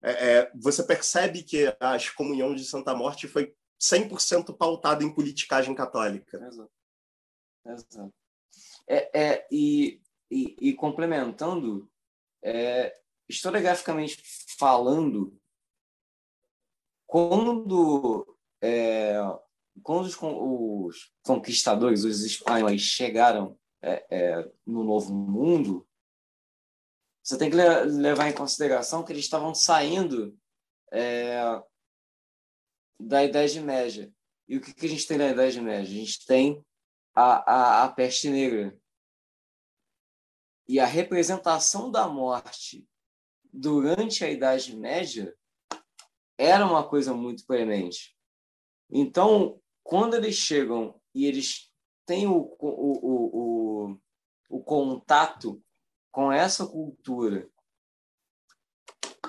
É, 0.00 0.10
é, 0.10 0.52
você 0.54 0.84
percebe 0.84 1.42
que 1.42 1.74
a 1.80 1.96
excomunhão 1.96 2.54
de 2.54 2.64
Santa 2.64 2.94
Morte 2.94 3.26
foi 3.26 3.52
100% 3.82 4.56
pautada 4.56 5.02
em 5.02 5.12
politicagem 5.12 5.74
católica. 5.74 6.38
Exato. 6.38 6.70
Exato. 7.66 8.14
É, 8.86 9.20
é, 9.20 9.48
e, 9.50 10.00
e, 10.30 10.56
e 10.60 10.74
complementando, 10.74 11.90
é, 12.42 12.96
historiograficamente 13.28 14.22
falando, 14.58 15.36
quando, 17.06 18.38
é, 18.60 19.14
quando 19.82 20.06
os, 20.06 20.16
os, 20.20 21.12
conquistadores, 21.22 22.04
os 22.04 22.24
espanhóis, 22.24 22.80
chegaram 22.80 23.58
é, 23.80 24.06
é, 24.10 24.52
no 24.64 24.84
Novo 24.84 25.12
Mundo, 25.12 25.86
você 27.22 27.38
tem 27.38 27.50
que 27.50 27.56
levar 27.56 28.28
em 28.28 28.34
consideração 28.34 29.04
que 29.04 29.12
eles 29.12 29.24
estavam 29.24 29.54
saindo 29.54 30.36
é, 30.92 31.62
da 33.06 33.24
Idade 33.24 33.60
Média. 33.60 34.12
E 34.48 34.56
o 34.56 34.60
que, 34.60 34.72
que 34.72 34.86
a 34.86 34.88
gente 34.88 35.06
tem 35.06 35.18
na 35.18 35.28
Idade 35.28 35.60
Média? 35.60 35.82
A 35.82 35.98
gente 35.98 36.24
tem 36.26 36.64
a, 37.14 37.52
a, 37.52 37.84
a 37.84 37.88
peste 37.88 38.28
negra, 38.28 38.76
e 40.68 40.80
a 40.80 40.86
representação 40.86 41.90
da 41.90 42.08
morte 42.08 42.88
durante 43.52 44.24
a 44.24 44.30
Idade 44.30 44.74
Média 44.76 45.36
era 46.38 46.66
uma 46.66 46.88
coisa 46.88 47.12
muito 47.12 47.44
premente. 47.44 48.16
Então, 48.90 49.60
quando 49.82 50.14
eles 50.14 50.36
chegam 50.36 51.00
e 51.14 51.26
eles 51.26 51.70
têm 52.06 52.26
o, 52.26 52.56
o, 52.58 52.68
o, 52.68 53.90
o, 53.90 54.00
o 54.48 54.62
contato 54.62 55.62
com 56.10 56.32
essa 56.32 56.66
cultura 56.66 57.48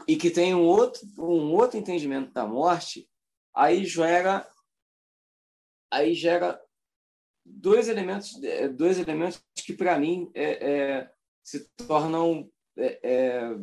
e 0.07 0.15
que 0.15 0.29
tem 0.29 0.53
um 0.53 0.63
outro, 0.63 1.01
um 1.17 1.53
outro 1.53 1.77
entendimento 1.77 2.31
da 2.31 2.45
morte, 2.45 3.09
aí 3.53 3.85
gera 3.85 4.49
aí 5.91 6.13
gera 6.13 6.61
dois 7.45 7.87
elementos 7.87 8.39
dois 8.75 8.97
elementos 8.97 9.43
que 9.55 9.73
para 9.73 9.99
mim 9.99 10.31
é, 10.33 10.71
é, 10.71 11.13
se 11.43 11.67
tornam 11.75 12.49
é, 12.77 12.99
é, 13.03 13.59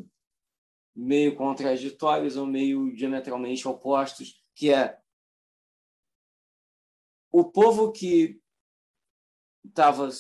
meio 0.95 1.35
contraditórios 1.37 2.37
ou 2.37 2.47
meio 2.47 2.95
diametralmente 2.95 3.67
opostos, 3.67 4.45
que 4.55 4.73
é 4.73 5.01
o 7.33 7.45
povo 7.51 7.93
que 7.93 8.41
estava 9.65 10.11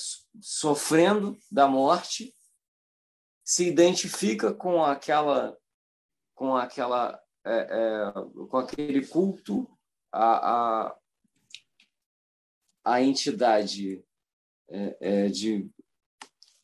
sofrendo 0.41 1.39
da 1.51 1.67
morte 1.67 2.35
se 3.45 3.67
identifica 3.67 4.55
com 4.55 4.85
aquela 4.85 5.59
com 6.35 6.57
aquela 6.57 7.21
é, 7.45 7.53
é, 7.53 8.13
com 8.49 8.57
aquele 8.57 9.07
culto 9.07 9.67
a, 10.13 10.97
a, 12.85 13.03
entidade 13.03 14.05
é, 14.69 14.97
é 15.01 15.29
de, 15.29 15.71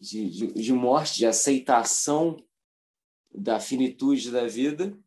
de, 0.01 0.53
de 0.53 0.73
morte, 0.73 1.17
de 1.17 1.27
aceitação 1.27 2.37
da 3.33 3.61
finitude 3.61 4.31
da 4.31 4.47
vida. 4.47 4.99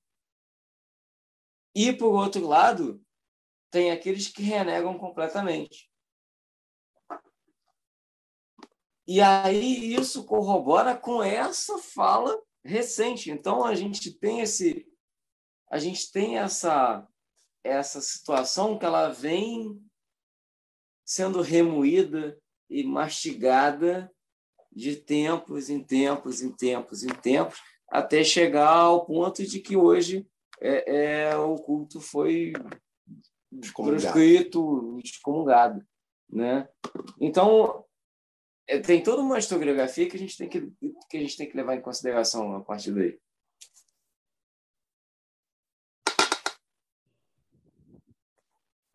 E, 1.75 1.93
por 1.93 2.13
outro 2.13 2.47
lado, 2.47 3.03
tem 3.71 3.91
aqueles 3.91 4.27
que 4.27 4.41
renegam 4.41 4.97
completamente. 4.97 5.89
E 9.07 9.21
aí 9.21 9.93
isso 9.93 10.23
corrobora 10.23 10.95
com 10.95 11.23
essa 11.23 11.77
fala 11.79 12.39
recente. 12.63 13.31
Então 13.31 13.63
a 13.63 13.73
gente 13.73 14.11
tem 14.11 14.41
esse 14.41 14.88
a 15.69 15.77
gente 15.77 16.11
tem 16.11 16.37
essa 16.37 17.07
essa 17.63 17.99
situação 17.99 18.79
que 18.79 18.85
ela 18.85 19.09
vem 19.09 19.79
sendo 21.05 21.41
remoída 21.41 22.39
e 22.69 22.83
mastigada 22.83 24.11
de 24.71 24.95
tempos 24.95 25.69
em 25.69 25.83
tempos 25.83 26.41
em 26.41 26.51
tempos 26.51 27.03
em 27.03 27.09
tempos 27.09 27.59
até 27.89 28.23
chegar 28.23 28.69
ao 28.69 29.05
ponto 29.05 29.43
de 29.43 29.59
que 29.59 29.75
hoje 29.75 30.27
é, 30.61 31.29
é 31.29 31.37
o 31.37 31.55
culto 31.55 31.99
foi 31.99 32.53
proscrito, 33.73 34.99
excomungado, 35.03 35.83
né? 36.29 36.69
Então 37.19 37.83
é, 38.67 38.79
tem 38.79 39.01
toda 39.01 39.21
uma 39.21 39.39
historiografia 39.39 40.07
que 40.07 40.15
a 40.15 40.19
gente 40.19 40.37
tem 40.37 40.47
que 40.47 40.71
que 41.09 41.17
a 41.17 41.19
gente 41.19 41.35
tem 41.35 41.49
que 41.49 41.57
levar 41.57 41.75
em 41.75 41.81
consideração 41.81 42.55
a 42.55 42.61
partir 42.61 42.91
daí. 42.91 43.19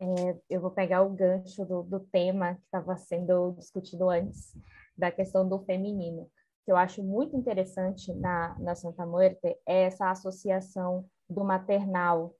É, 0.05 0.37
eu 0.49 0.61
vou 0.61 0.69
pegar 0.69 1.01
o 1.01 1.09
gancho 1.09 1.65
do, 1.65 1.81
do 1.81 1.99
tema 1.99 2.55
que 2.55 2.61
estava 2.65 2.95
sendo 2.95 3.53
discutido 3.53 4.09
antes, 4.09 4.53
da 4.95 5.11
questão 5.11 5.47
do 5.47 5.59
feminino, 5.59 6.29
que 6.63 6.71
eu 6.71 6.77
acho 6.77 7.03
muito 7.03 7.35
interessante 7.35 8.13
na, 8.13 8.55
na 8.59 8.75
Santa 8.75 9.05
Muerte, 9.05 9.57
é 9.65 9.83
essa 9.83 10.09
associação 10.11 11.05
do 11.29 11.43
maternal. 11.43 12.35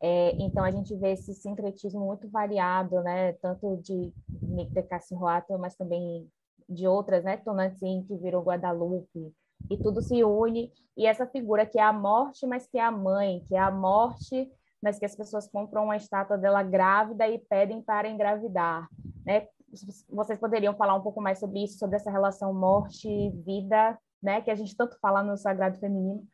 É, 0.00 0.30
então, 0.40 0.64
a 0.64 0.70
gente 0.70 0.96
vê 0.96 1.12
esse 1.12 1.34
sincretismo 1.34 2.06
muito 2.06 2.28
variado, 2.28 3.02
né? 3.02 3.32
tanto 3.34 3.76
de 3.78 4.12
de 4.28 4.82
Cassinroato, 4.82 5.58
mas 5.58 5.76
também 5.76 6.28
de 6.68 6.86
outras, 6.86 7.24
né? 7.24 7.36
Tonantzin, 7.36 8.04
que 8.04 8.16
virou 8.16 8.42
Guadalupe, 8.42 9.32
e 9.70 9.76
tudo 9.76 10.00
se 10.00 10.22
une, 10.24 10.72
e 10.96 11.06
essa 11.06 11.26
figura 11.26 11.66
que 11.66 11.78
é 11.78 11.82
a 11.82 11.92
morte, 11.92 12.46
mas 12.46 12.66
que 12.66 12.78
é 12.78 12.82
a 12.82 12.90
mãe, 12.90 13.44
que 13.46 13.54
é 13.54 13.58
a 13.58 13.70
morte, 13.70 14.50
mas 14.82 14.98
que 14.98 15.04
as 15.04 15.14
pessoas 15.14 15.46
compram 15.46 15.84
uma 15.84 15.96
estátua 15.96 16.36
dela 16.36 16.62
grávida 16.62 17.28
e 17.28 17.38
pedem 17.38 17.80
para 17.80 18.08
engravidar, 18.08 18.88
né? 19.24 19.46
Vocês 20.10 20.38
poderiam 20.38 20.74
falar 20.74 20.94
um 20.94 21.00
pouco 21.00 21.20
mais 21.20 21.38
sobre 21.38 21.64
isso, 21.64 21.78
sobre 21.78 21.96
essa 21.96 22.10
relação 22.10 22.52
morte-vida, 22.52 23.98
né? 24.22 24.42
Que 24.42 24.50
a 24.50 24.54
gente 24.54 24.76
tanto 24.76 24.98
fala 25.00 25.22
no 25.22 25.36
Sagrado 25.36 25.78
Feminino, 25.78 26.26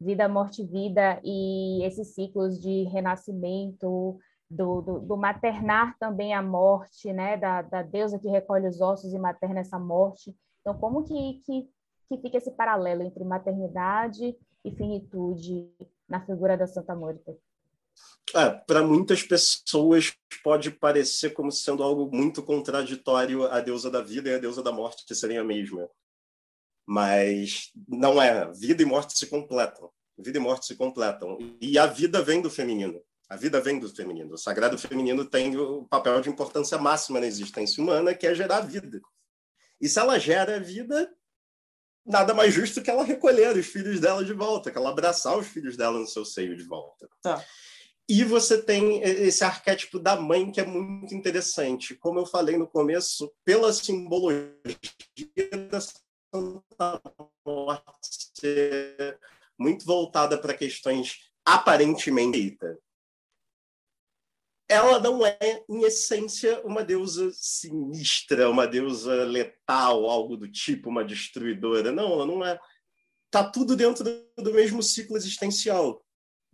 vida, 0.00 0.28
morte, 0.28 0.62
vida, 0.62 1.20
e 1.24 1.82
esses 1.84 2.14
ciclos 2.14 2.60
de 2.60 2.84
renascimento, 2.84 4.18
do, 4.48 4.80
do, 4.80 5.00
do, 5.00 5.16
maternar 5.16 5.96
também 5.98 6.32
a 6.32 6.40
morte, 6.40 7.12
né, 7.12 7.36
da, 7.36 7.62
da 7.62 7.82
deusa 7.82 8.18
que 8.18 8.28
recolhe 8.28 8.68
os 8.68 8.80
ossos 8.80 9.12
e 9.12 9.18
materna 9.18 9.60
essa 9.60 9.78
morte. 9.78 10.36
Então, 10.60 10.78
como 10.78 11.02
que, 11.02 11.40
que, 11.44 11.68
que 12.08 12.22
fica 12.22 12.36
esse 12.38 12.52
paralelo 12.52 13.02
entre 13.02 13.24
maternidade 13.24 14.36
e 14.64 14.70
finitude 14.70 15.68
na 16.08 16.24
figura 16.24 16.56
da 16.56 16.66
Santa 16.66 16.94
Mônica? 16.94 17.36
É, 18.34 18.50
Para 18.50 18.82
muitas 18.82 19.22
pessoas 19.22 20.14
pode 20.42 20.70
parecer 20.70 21.30
como 21.30 21.52
sendo 21.52 21.82
algo 21.82 22.10
muito 22.14 22.42
contraditório 22.42 23.46
a 23.46 23.60
deusa 23.60 23.90
da 23.90 24.00
vida 24.00 24.28
e 24.28 24.34
a 24.34 24.38
deusa 24.38 24.62
da 24.62 24.72
morte 24.72 25.14
serem 25.14 25.38
a 25.38 25.44
mesma. 25.44 25.88
Mas 26.86 27.70
não 27.88 28.20
é. 28.20 28.50
Vida 28.52 28.82
e 28.82 28.86
morte 28.86 29.16
se 29.16 29.26
completam. 29.26 29.90
Vida 30.18 30.38
e 30.38 30.40
morte 30.40 30.66
se 30.66 30.76
completam. 30.76 31.38
E 31.60 31.78
a 31.78 31.86
vida 31.86 32.22
vem 32.22 32.40
do 32.40 32.50
feminino. 32.50 33.00
A 33.28 33.36
vida 33.36 33.60
vem 33.60 33.78
do 33.78 33.88
feminino. 33.88 34.34
O 34.34 34.38
sagrado 34.38 34.78
feminino 34.78 35.24
tem 35.24 35.56
o 35.56 35.84
papel 35.84 36.20
de 36.20 36.28
importância 36.28 36.78
máxima 36.78 37.20
na 37.20 37.26
existência 37.26 37.82
humana, 37.82 38.14
que 38.14 38.26
é 38.26 38.34
gerar 38.34 38.60
vida. 38.60 39.00
E 39.80 39.88
se 39.88 39.98
ela 39.98 40.18
gera 40.18 40.60
vida, 40.60 41.12
nada 42.04 42.32
mais 42.32 42.54
justo 42.54 42.80
que 42.80 42.90
ela 42.90 43.04
recolher 43.04 43.56
os 43.56 43.66
filhos 43.66 44.00
dela 44.00 44.24
de 44.24 44.32
volta, 44.32 44.70
que 44.70 44.78
ela 44.78 44.90
abraçar 44.90 45.36
os 45.36 45.46
filhos 45.46 45.76
dela 45.76 45.98
no 45.98 46.06
seu 46.06 46.24
seio 46.24 46.56
de 46.56 46.64
volta. 46.64 47.08
Tá. 47.20 47.44
E 48.08 48.22
você 48.22 48.62
tem 48.62 49.02
esse 49.02 49.42
arquétipo 49.42 49.98
da 49.98 50.14
mãe 50.14 50.50
que 50.52 50.60
é 50.60 50.64
muito 50.64 51.14
interessante. 51.14 51.94
Como 51.96 52.20
eu 52.20 52.26
falei 52.26 52.56
no 52.56 52.68
começo, 52.68 53.32
pela 53.44 53.72
simbologia 53.72 54.52
da 55.70 55.80
Santa 55.80 57.02
Morte 57.44 59.18
muito 59.58 59.84
voltada 59.84 60.38
para 60.38 60.54
questões 60.54 61.30
aparentemente 61.44 62.58
ela 64.68 64.98
não 64.98 65.24
é, 65.24 65.64
em 65.68 65.82
essência, 65.84 66.60
uma 66.64 66.82
deusa 66.82 67.30
sinistra, 67.32 68.50
uma 68.50 68.66
deusa 68.66 69.24
letal, 69.24 70.06
algo 70.10 70.36
do 70.36 70.50
tipo, 70.50 70.90
uma 70.90 71.04
destruidora. 71.04 71.92
Não, 71.92 72.12
ela 72.12 72.26
não 72.26 72.44
é. 72.44 72.58
Está 73.26 73.48
tudo 73.48 73.76
dentro 73.76 74.04
do 74.36 74.52
mesmo 74.52 74.82
ciclo 74.82 75.16
existencial. 75.16 76.04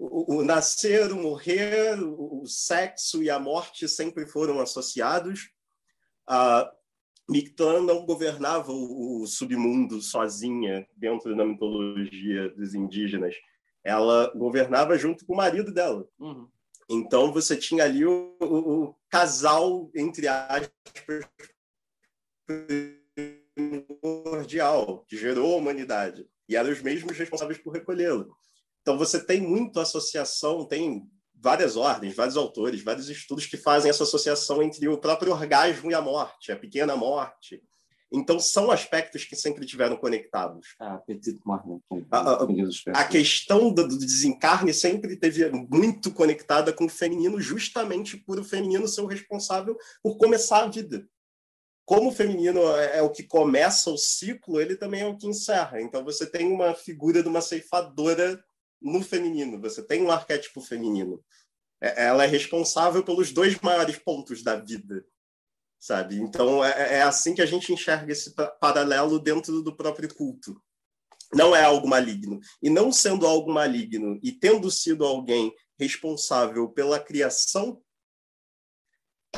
O, 0.04 0.38
o, 0.38 0.44
nascer, 0.44 1.12
o 1.12 1.16
morrer, 1.16 2.02
o, 2.02 2.42
o, 2.42 2.46
sexo 2.46 3.22
e 3.22 3.30
a 3.30 3.38
morte 3.38 3.86
sempre 3.86 4.26
foram 4.26 4.58
associados. 4.58 5.52
A 6.26 6.68
Mictlã 7.30 7.80
não 7.80 8.04
governava 8.04 8.72
o, 8.72 9.24
submundo 9.28 10.02
sozinha 10.02 10.88
dentro 10.96 11.36
da 11.36 11.46
mitologia 11.46 12.50
dos 12.50 12.74
indígenas. 12.74 13.36
Ela 13.84 14.32
governava 14.34 14.98
junto 14.98 15.24
com 15.24 15.34
o 15.34 15.36
marido 15.36 15.72
dela. 15.72 16.04
Uhum. 16.18 16.48
Então 16.90 17.32
você 17.32 17.56
tinha 17.56 17.84
ali 17.84 18.04
o, 18.04 18.36
o, 18.40 18.82
o 18.82 18.94
casal, 19.08 19.88
entre 19.94 20.26
aspas, 20.26 20.72
primordial, 23.54 25.04
que 25.06 25.16
gerou 25.16 25.54
a 25.54 25.58
humanidade. 25.58 26.28
E 26.48 26.56
eram 26.56 26.72
os 26.72 26.82
mesmos 26.82 27.16
responsáveis 27.16 27.58
por 27.58 27.72
recolhê-lo. 27.72 28.36
Então 28.82 28.98
você 28.98 29.24
tem 29.24 29.40
muito 29.40 29.80
associação, 29.80 30.66
tem 30.66 31.08
várias 31.34 31.76
ordens, 31.76 32.14
vários 32.14 32.36
autores, 32.36 32.84
vários 32.84 33.08
estudos 33.08 33.46
que 33.46 33.56
fazem 33.56 33.90
essa 33.90 34.02
associação 34.04 34.62
entre 34.62 34.86
o 34.88 34.98
próprio 34.98 35.32
orgasmo 35.32 35.90
e 35.90 35.94
a 35.94 36.00
morte, 36.00 36.52
a 36.52 36.56
pequena 36.56 36.94
morte, 36.94 37.62
então, 38.12 38.38
são 38.38 38.70
aspectos 38.70 39.24
que 39.24 39.34
sempre 39.34 39.64
tiveram 39.64 39.96
conectados. 39.96 40.74
Ah, 40.78 40.98
petit 40.98 41.40
marron. 41.46 41.80
A, 42.10 42.18
a, 42.18 43.00
a 43.00 43.08
questão 43.08 43.72
do, 43.72 43.88
do 43.88 43.96
desencarne 43.98 44.74
sempre 44.74 45.16
teve 45.16 45.48
muito 45.50 46.12
conectada 46.12 46.72
com 46.74 46.84
o 46.84 46.90
feminino, 46.90 47.40
justamente 47.40 48.18
por 48.18 48.38
o 48.38 48.44
feminino 48.44 48.86
ser 48.86 49.00
o 49.00 49.06
responsável 49.06 49.76
por 50.02 50.18
começar 50.18 50.64
a 50.64 50.66
vida. 50.66 51.08
Como 51.86 52.10
o 52.10 52.14
feminino 52.14 52.60
é, 52.76 52.98
é 52.98 53.02
o 53.02 53.10
que 53.10 53.22
começa 53.22 53.90
o 53.90 53.96
ciclo, 53.96 54.60
ele 54.60 54.76
também 54.76 55.00
é 55.00 55.06
o 55.06 55.16
que 55.16 55.26
encerra. 55.26 55.80
Então, 55.80 56.04
você 56.04 56.26
tem 56.26 56.52
uma 56.52 56.74
figura 56.74 57.22
de 57.22 57.28
uma 57.28 57.40
ceifadora 57.40 58.42
no 58.82 59.02
feminino, 59.02 59.60
você 59.60 59.82
tem 59.82 60.02
um 60.02 60.10
arquétipo 60.10 60.60
feminino. 60.60 61.22
É, 61.80 62.06
ela 62.06 62.24
é 62.24 62.26
responsável 62.26 63.04
pelos 63.04 63.32
dois 63.32 63.58
maiores 63.60 63.98
pontos 63.98 64.42
da 64.42 64.56
vida, 64.56 65.04
sabe? 65.78 66.20
Então 66.20 66.64
é, 66.64 66.98
é 66.98 67.02
assim 67.02 67.34
que 67.34 67.42
a 67.42 67.46
gente 67.46 67.72
enxerga 67.72 68.12
esse 68.12 68.34
paralelo 68.60 69.18
dentro 69.18 69.62
do 69.62 69.76
próprio 69.76 70.12
culto. 70.14 70.60
Não 71.34 71.56
é 71.56 71.64
algo 71.64 71.88
maligno. 71.88 72.38
E 72.62 72.68
não 72.68 72.92
sendo 72.92 73.26
algo 73.26 73.52
maligno 73.52 74.18
e 74.22 74.32
tendo 74.32 74.70
sido 74.70 75.04
alguém 75.04 75.52
responsável 75.78 76.68
pela 76.68 77.00
criação, 77.00 77.82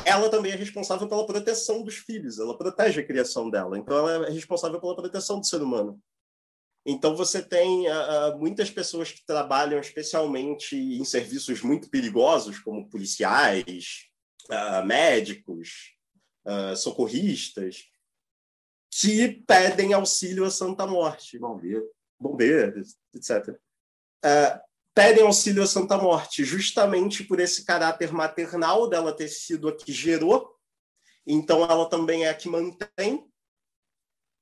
ela 0.03 0.29
também 0.29 0.51
é 0.51 0.55
responsável 0.55 1.07
pela 1.07 1.25
proteção 1.25 1.83
dos 1.83 1.95
filhos. 1.95 2.37
Ela 2.37 2.57
protege 2.57 2.99
a 2.99 3.05
criação 3.05 3.49
dela. 3.49 3.77
Então 3.77 3.97
ela 3.97 4.27
é 4.27 4.31
responsável 4.31 4.79
pela 4.79 4.95
proteção 4.95 5.39
do 5.39 5.45
ser 5.45 5.61
humano. 5.61 5.99
Então 6.85 7.15
você 7.15 7.41
tem 7.41 7.87
uh, 7.89 8.37
muitas 8.37 8.69
pessoas 8.69 9.11
que 9.11 9.25
trabalham 9.25 9.79
especialmente 9.79 10.75
em 10.75 11.03
serviços 11.03 11.61
muito 11.63 11.89
perigosos, 11.89 12.59
como 12.59 12.87
policiais, 12.87 14.05
uh, 14.51 14.85
médicos, 14.85 15.95
uh, 16.45 16.75
socorristas, 16.75 17.85
que 18.91 19.43
pedem 19.47 19.93
auxílio 19.93 20.45
à 20.45 20.51
Santa 20.51 20.85
Morte. 20.85 21.39
Bombeiro. 21.39 21.89
Bombeiros, 22.19 22.95
etc. 23.13 23.57
Pedem 24.93 25.25
auxílio 25.25 25.63
à 25.63 25.67
Santa 25.67 25.97
Morte, 25.97 26.45
justamente 26.45 27.23
por 27.25 27.41
esse 27.41 27.65
caráter 27.65 28.13
maternal 28.13 28.87
dela 28.89 29.11
ter 29.11 29.27
sido 29.27 29.67
a 29.67 29.75
que 29.75 29.91
gerou, 29.91 30.55
então 31.27 31.63
ela 31.63 31.89
também 31.89 32.23
é 32.23 32.29
a 32.29 32.33
que 32.33 32.47
mantém. 32.47 33.27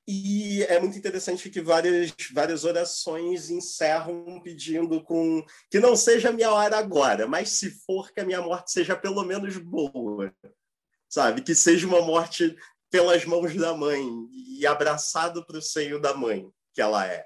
E 0.05 0.63
é 0.63 0.79
muito 0.79 0.97
interessante 0.97 1.49
que 1.49 1.61
várias, 1.61 2.13
várias 2.33 2.65
orações 2.65 3.49
encerram 3.49 4.41
pedindo 4.41 5.01
com 5.01 5.45
que 5.71 5.79
não 5.79 5.95
seja 5.95 6.31
minha 6.31 6.51
hora 6.51 6.77
agora, 6.77 7.25
mas 7.25 7.51
se 7.51 7.71
for 7.85 8.11
que 8.11 8.19
a 8.19 8.25
minha 8.25 8.41
morte 8.41 8.71
seja 8.71 8.97
pelo 8.97 9.23
menos 9.23 9.57
boa 9.57 10.33
sabe? 11.13 11.43
Que 11.43 11.53
seja 11.53 11.85
uma 11.85 12.01
morte 12.01 12.55
pelas 12.89 13.23
mãos 13.23 13.55
da 13.55 13.75
mãe 13.75 14.03
e 14.57 14.65
abraçado 14.65 15.45
para 15.45 15.59
o 15.59 15.61
seio 15.61 16.01
da 16.01 16.15
mãe 16.15 16.49
que 16.73 16.81
ela 16.81 17.05
é. 17.05 17.25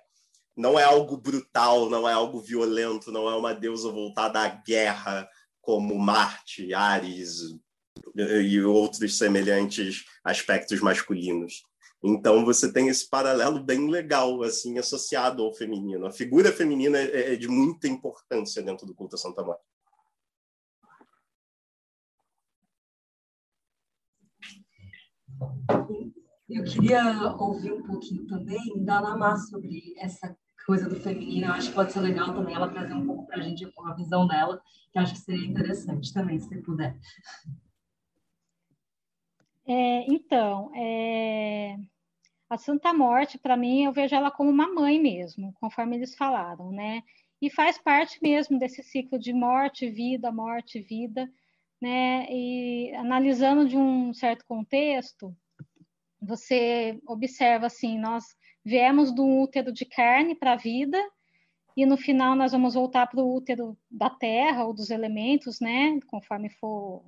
Não 0.56 0.78
é 0.78 0.84
algo 0.84 1.16
brutal, 1.16 1.90
não 1.90 2.08
é 2.08 2.12
algo 2.12 2.42
violento, 2.42 3.12
não 3.12 3.30
é 3.30 3.36
uma 3.36 3.54
deusa 3.54 3.90
voltada 3.90 4.42
à 4.42 4.50
guerra 4.50 5.30
como 5.62 5.98
Marte, 5.98 6.74
Ares 6.74 7.42
e 8.16 8.62
outros 8.62 9.18
semelhantes 9.18 10.04
aspectos 10.24 10.82
masculinos. 10.82 11.64
Então 12.04 12.46
você 12.46 12.72
tem 12.72 12.90
esse 12.90 13.10
paralelo 13.10 13.64
bem 13.64 13.90
legal 13.90 14.44
assim 14.44 14.78
associado 14.78 15.44
ao 15.44 15.54
feminino. 15.54 16.06
A 16.06 16.12
figura 16.12 16.52
feminina 16.52 16.98
é, 16.98 17.34
é 17.34 17.36
de 17.36 17.48
muita 17.48 17.88
importância 17.88 18.62
dentro 18.62 18.86
do 18.86 18.94
culto 18.94 19.16
a 19.16 19.20
Santa 19.20 19.44
Marta. 19.44 19.64
Eu 26.50 26.64
queria 26.64 27.36
ouvir 27.38 27.74
um 27.74 27.84
pouquinho 27.84 28.26
também 28.26 28.84
da 28.86 29.02
Namá 29.02 29.36
sobre 29.36 29.94
essa 29.98 30.36
coisa 30.66 30.88
do 30.88 30.96
feminino. 30.96 31.48
Eu 31.48 31.54
acho 31.54 31.70
que 31.70 31.76
pode 31.76 31.92
ser 31.92 32.00
legal 32.00 32.34
também 32.34 32.56
ela 32.56 32.70
trazer 32.70 32.94
um 32.94 33.06
pouco 33.06 33.28
para 33.28 33.38
a 33.38 33.42
gente 33.42 33.66
a 33.66 33.94
visão 33.94 34.26
dela, 34.28 34.62
que 34.92 35.00
acho 35.00 35.14
que 35.14 35.20
seria 35.20 35.46
interessante 35.46 36.14
também, 36.14 36.40
se 36.40 36.62
puder. 36.62 36.98
É, 39.68 40.06
então, 40.12 40.72
é, 40.76 41.78
a 42.50 42.58
Santa 42.58 42.94
Morte, 42.94 43.38
para 43.38 43.58
mim, 43.58 43.84
eu 43.84 43.92
vejo 43.92 44.16
ela 44.16 44.32
como 44.32 44.50
uma 44.50 44.74
mãe 44.74 45.00
mesmo, 45.00 45.54
conforme 45.60 45.98
eles 45.98 46.16
falaram, 46.16 46.72
né? 46.72 47.04
E 47.42 47.50
faz 47.50 47.78
parte 47.78 48.20
mesmo 48.22 48.58
desse 48.58 48.82
ciclo 48.82 49.20
de 49.20 49.34
morte, 49.34 49.90
vida, 49.90 50.32
morte, 50.32 50.80
vida, 50.80 51.30
né? 51.82 52.26
E 52.32 52.94
analisando 52.96 53.68
de 53.68 53.78
um 53.78 54.14
certo 54.14 54.46
contexto, 54.46 55.36
você 56.22 57.00
observa 57.06 57.68
assim, 57.68 58.00
nós 58.00 58.24
viemos 58.64 59.14
do 59.14 59.26
útero 59.26 59.72
de 59.72 59.86
carne 59.86 60.34
para 60.36 60.54
a 60.54 60.58
vida 60.58 60.98
e 61.76 61.86
no 61.86 61.98
final 61.98 62.36
nós 62.36 62.54
vamos 62.54 62.74
voltar 62.74 63.08
para 63.08 63.22
o 63.22 63.36
útero 63.36 63.78
da 63.92 64.10
terra 64.10 64.66
ou 64.66 64.74
dos 64.74 64.90
elementos, 64.90 65.60
né? 65.60 66.00
Conforme 66.08 66.50
for 66.50 67.04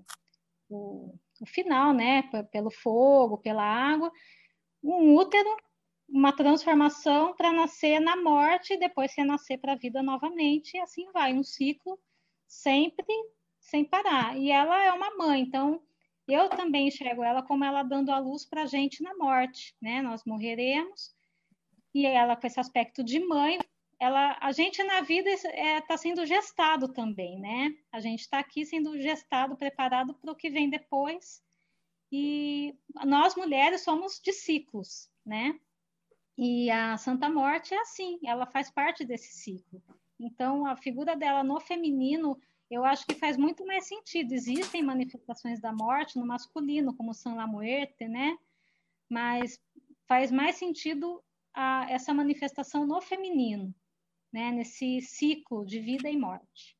o, 0.69 1.13
o 1.41 1.45
final, 1.45 1.93
né? 1.93 2.23
Pelo 2.51 2.69
fogo, 2.69 3.37
pela 3.37 3.63
água, 3.63 4.11
um 4.83 5.15
útero, 5.15 5.49
uma 6.07 6.33
transformação 6.33 7.35
para 7.35 7.51
nascer 7.51 7.99
na 7.99 8.15
morte 8.15 8.77
depois 8.77 9.13
renascer 9.15 9.59
para 9.59 9.73
a 9.73 9.77
vida 9.77 10.01
novamente 10.01 10.75
e 10.75 10.79
assim 10.79 11.11
vai, 11.11 11.33
um 11.33 11.43
ciclo 11.43 11.99
sempre 12.47 13.05
sem 13.59 13.85
parar. 13.85 14.37
E 14.37 14.49
ela 14.49 14.83
é 14.83 14.91
uma 14.91 15.15
mãe, 15.15 15.41
então 15.41 15.81
eu 16.27 16.49
também 16.49 16.87
enxergo 16.87 17.23
ela 17.23 17.43
como 17.43 17.63
ela 17.63 17.83
dando 17.83 18.11
a 18.11 18.19
luz 18.19 18.45
para 18.45 18.63
a 18.63 18.65
gente 18.65 19.03
na 19.03 19.15
morte, 19.15 19.75
né? 19.81 20.01
Nós 20.01 20.23
morreremos 20.25 21.15
e 21.93 22.05
ela 22.05 22.35
com 22.35 22.47
esse 22.47 22.59
aspecto 22.59 23.03
de 23.03 23.19
mãe, 23.19 23.59
ela, 23.99 24.37
a 24.39 24.51
gente 24.51 24.81
na 24.83 25.01
vida 25.01 25.29
está 25.29 25.49
é, 25.49 25.81
tá 25.81 25.97
sendo 25.97 26.25
gestado 26.25 26.87
também, 26.87 27.39
né? 27.39 27.75
A 27.91 27.99
gente 27.99 28.21
está 28.21 28.39
aqui 28.39 28.65
sendo 28.65 28.97
gestado, 28.99 29.57
preparado 29.57 30.13
para 30.13 30.31
o 30.31 30.35
que 30.35 30.49
vem 30.49 30.69
depois. 30.69 31.43
E 32.11 32.75
nós 33.05 33.35
mulheres 33.35 33.81
somos 33.81 34.19
de 34.23 34.31
ciclos, 34.31 35.09
né? 35.25 35.59
E 36.37 36.71
a 36.71 36.97
Santa 36.97 37.29
Morte 37.29 37.73
é 37.73 37.81
assim, 37.81 38.19
ela 38.25 38.45
faz 38.45 38.71
parte 38.71 39.03
desse 39.03 39.33
ciclo. 39.33 39.83
Então, 40.17 40.65
a 40.65 40.75
figura 40.75 41.15
dela 41.15 41.43
no 41.43 41.59
feminino 41.59 42.39
eu 42.69 42.85
acho 42.85 43.05
que 43.05 43.15
faz 43.15 43.35
muito 43.35 43.65
mais 43.65 43.87
sentido. 43.87 44.31
Existem 44.31 44.83
manifestações 44.83 45.59
da 45.59 45.73
morte 45.73 46.19
no 46.19 46.25
masculino, 46.25 46.95
como 46.95 47.13
San 47.13 47.33
La 47.33 47.47
Muerte, 47.47 48.07
né? 48.07 48.37
Mas 49.09 49.59
faz 50.07 50.31
mais 50.31 50.55
sentido 50.55 51.21
a, 51.53 51.89
essa 51.89 52.13
manifestação 52.13 52.85
no 52.85 53.01
feminino, 53.01 53.73
né? 54.31 54.51
Nesse 54.51 55.01
ciclo 55.01 55.65
de 55.65 55.79
vida 55.79 56.09
e 56.09 56.17
morte. 56.17 56.77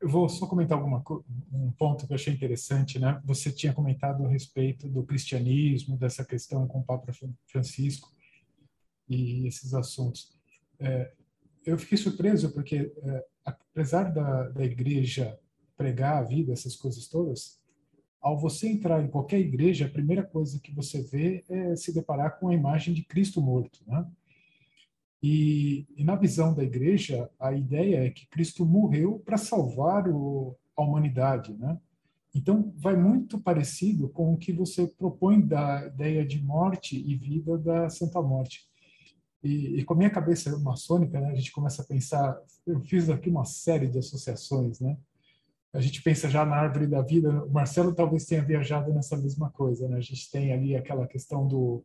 Eu 0.00 0.08
vou 0.08 0.28
só 0.28 0.46
comentar 0.46 0.78
alguma 0.78 1.02
um 1.52 1.72
ponto 1.72 2.06
que 2.06 2.12
eu 2.12 2.14
achei 2.14 2.32
interessante, 2.32 2.98
né? 2.98 3.20
Você 3.24 3.50
tinha 3.50 3.72
comentado 3.72 4.24
a 4.24 4.28
respeito 4.28 4.88
do 4.88 5.02
cristianismo, 5.02 5.96
dessa 5.96 6.24
questão 6.24 6.66
com 6.68 6.80
o 6.80 6.84
Papa 6.84 7.12
Francisco 7.46 8.12
e 9.08 9.46
esses 9.46 9.74
assuntos. 9.74 10.32
É, 10.78 11.12
eu 11.64 11.78
fiquei 11.78 11.98
surpreso 11.98 12.52
porque, 12.52 12.92
é, 13.02 13.26
apesar 13.44 14.12
da, 14.12 14.48
da 14.50 14.64
igreja 14.64 15.38
pregar 15.76 16.18
a 16.18 16.22
vida, 16.22 16.52
essas 16.52 16.76
coisas 16.76 17.08
todas, 17.08 17.60
ao 18.26 18.36
você 18.36 18.66
entrar 18.66 19.04
em 19.04 19.08
qualquer 19.08 19.38
igreja, 19.38 19.86
a 19.86 19.88
primeira 19.88 20.24
coisa 20.24 20.58
que 20.58 20.74
você 20.74 21.00
vê 21.00 21.44
é 21.48 21.76
se 21.76 21.94
deparar 21.94 22.40
com 22.40 22.48
a 22.48 22.54
imagem 22.54 22.92
de 22.92 23.04
Cristo 23.04 23.40
morto, 23.40 23.78
né? 23.86 24.04
E, 25.22 25.86
e 25.96 26.02
na 26.02 26.16
visão 26.16 26.52
da 26.52 26.64
igreja, 26.64 27.30
a 27.38 27.52
ideia 27.52 28.04
é 28.04 28.10
que 28.10 28.26
Cristo 28.26 28.66
morreu 28.66 29.22
para 29.24 29.36
salvar 29.36 30.08
o, 30.08 30.56
a 30.76 30.82
humanidade, 30.82 31.54
né? 31.54 31.78
Então, 32.34 32.74
vai 32.76 32.96
muito 32.96 33.38
parecido 33.38 34.08
com 34.08 34.34
o 34.34 34.36
que 34.36 34.52
você 34.52 34.88
propõe 34.88 35.40
da 35.40 35.86
ideia 35.86 36.26
de 36.26 36.42
morte 36.42 36.98
e 36.98 37.14
vida 37.14 37.56
da 37.56 37.88
Santa 37.88 38.20
Morte. 38.20 38.66
E, 39.40 39.78
e, 39.78 39.84
com 39.84 39.94
a 39.94 39.98
minha 39.98 40.10
cabeça 40.10 40.58
maçônica, 40.58 41.20
né, 41.20 41.30
a 41.30 41.34
gente 41.36 41.52
começa 41.52 41.80
a 41.80 41.86
pensar, 41.86 42.36
eu 42.66 42.80
fiz 42.80 43.08
aqui 43.08 43.30
uma 43.30 43.44
série 43.44 43.86
de 43.86 44.00
associações, 44.00 44.80
né? 44.80 44.98
A 45.76 45.80
gente 45.80 46.02
pensa 46.02 46.30
já 46.30 46.42
na 46.42 46.56
árvore 46.56 46.86
da 46.86 47.02
vida, 47.02 47.44
o 47.44 47.52
Marcelo 47.52 47.94
talvez 47.94 48.24
tenha 48.24 48.42
viajado 48.42 48.94
nessa 48.94 49.14
mesma 49.14 49.50
coisa, 49.50 49.86
né? 49.86 49.98
A 49.98 50.00
gente 50.00 50.30
tem 50.30 50.50
ali 50.50 50.74
aquela 50.74 51.06
questão 51.06 51.46
do, 51.46 51.84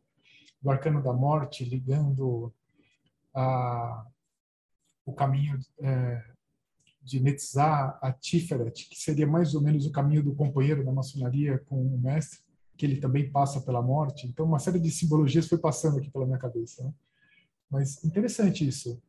do 0.62 0.72
arcano 0.72 1.04
da 1.04 1.12
morte 1.12 1.66
ligando 1.66 2.54
a, 3.36 4.06
o 5.06 5.12
caminho 5.12 5.60
é, 5.82 6.24
de 7.04 7.20
Netzah 7.20 8.00
a 8.02 8.14
Tiferet, 8.14 8.88
que 8.88 8.96
seria 8.96 9.28
mais 9.28 9.54
ou 9.56 9.62
menos 9.62 9.86
o 9.86 9.92
caminho 9.92 10.24
do 10.24 10.36
companheiro 10.36 10.86
da 10.86 10.92
maçonaria 10.94 11.60
com 11.60 11.76
o 11.76 12.00
mestre, 12.00 12.40
que 12.78 12.86
ele 12.86 12.96
também 12.96 13.30
passa 13.30 13.60
pela 13.60 13.82
morte. 13.82 14.26
Então, 14.26 14.46
uma 14.46 14.60
série 14.60 14.80
de 14.80 14.90
simbologias 14.90 15.50
foi 15.50 15.58
passando 15.58 15.98
aqui 15.98 16.10
pela 16.10 16.26
minha 16.26 16.40
cabeça. 16.40 16.82
Né? 16.82 16.94
Mas 17.70 18.02
interessante 18.06 18.66
isso. 18.66 19.02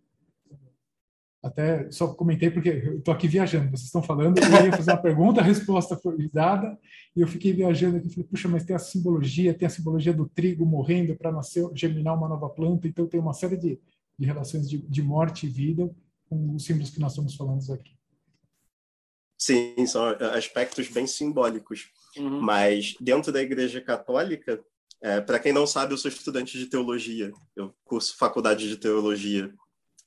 Até 1.42 1.90
só 1.90 2.07
comentei 2.14 2.50
porque 2.50 2.68
eu 2.68 2.98
estou 2.98 3.12
aqui 3.12 3.26
viajando, 3.26 3.68
vocês 3.70 3.87
estão 3.87 4.02
falando, 4.02 4.38
eu 4.38 4.66
ia 4.66 4.72
fazer 4.72 4.92
uma 4.92 5.02
pergunta, 5.02 5.40
a 5.40 5.44
resposta 5.44 5.96
foi 5.96 6.28
dada, 6.33 6.78
e 7.16 7.20
eu 7.20 7.26
fiquei 7.26 7.52
viajando 7.52 7.96
aqui, 7.96 8.09
falei, 8.09 8.28
puxa, 8.28 8.48
mas 8.48 8.64
tem 8.64 8.76
a 8.76 8.78
simbologia, 8.78 9.52
tem 9.52 9.66
a 9.66 9.70
simbologia 9.70 10.12
do 10.12 10.28
trigo 10.28 10.64
morrendo 10.64 11.16
para 11.16 11.33
nascer, 11.33 11.68
germinar 11.74 12.16
uma 12.16 12.28
nova 12.28 12.48
planta, 12.48 12.87
então 12.87 13.09
tem 13.09 13.18
uma 13.18 13.33
série 13.33 13.57
de, 13.57 13.81
de 14.16 14.24
relações 14.24 14.70
de, 14.70 14.78
de 14.78 15.02
morte 15.02 15.46
e 15.46 15.48
vida 15.48 15.90
com 16.28 16.55
os 16.55 16.64
símbolos 16.64 16.90
que 16.90 17.00
nós 17.00 17.11
estamos 17.11 17.35
falando 17.35 17.72
aqui. 17.72 17.92
Sim, 19.37 19.85
são 19.87 20.05
aspectos 20.37 20.88
bem 20.88 21.09
simbólicos. 21.09 21.90
Uhum. 22.16 22.40
Mas 22.40 22.94
dentro 23.00 23.33
da 23.33 23.42
Igreja 23.42 23.81
Católica, 23.81 24.62
é, 25.02 25.20
Para 25.20 25.40
quem 25.40 25.52
não 25.52 25.66
sabe, 25.66 25.92
eu 25.92 25.98
sou 25.98 26.09
estudante 26.09 26.57
de 26.57 26.66
teologia. 26.66 27.33
Eu 27.57 27.74
curso 27.85 28.16
faculdade 28.16 28.68
de 28.68 28.76
teologia 28.76 29.52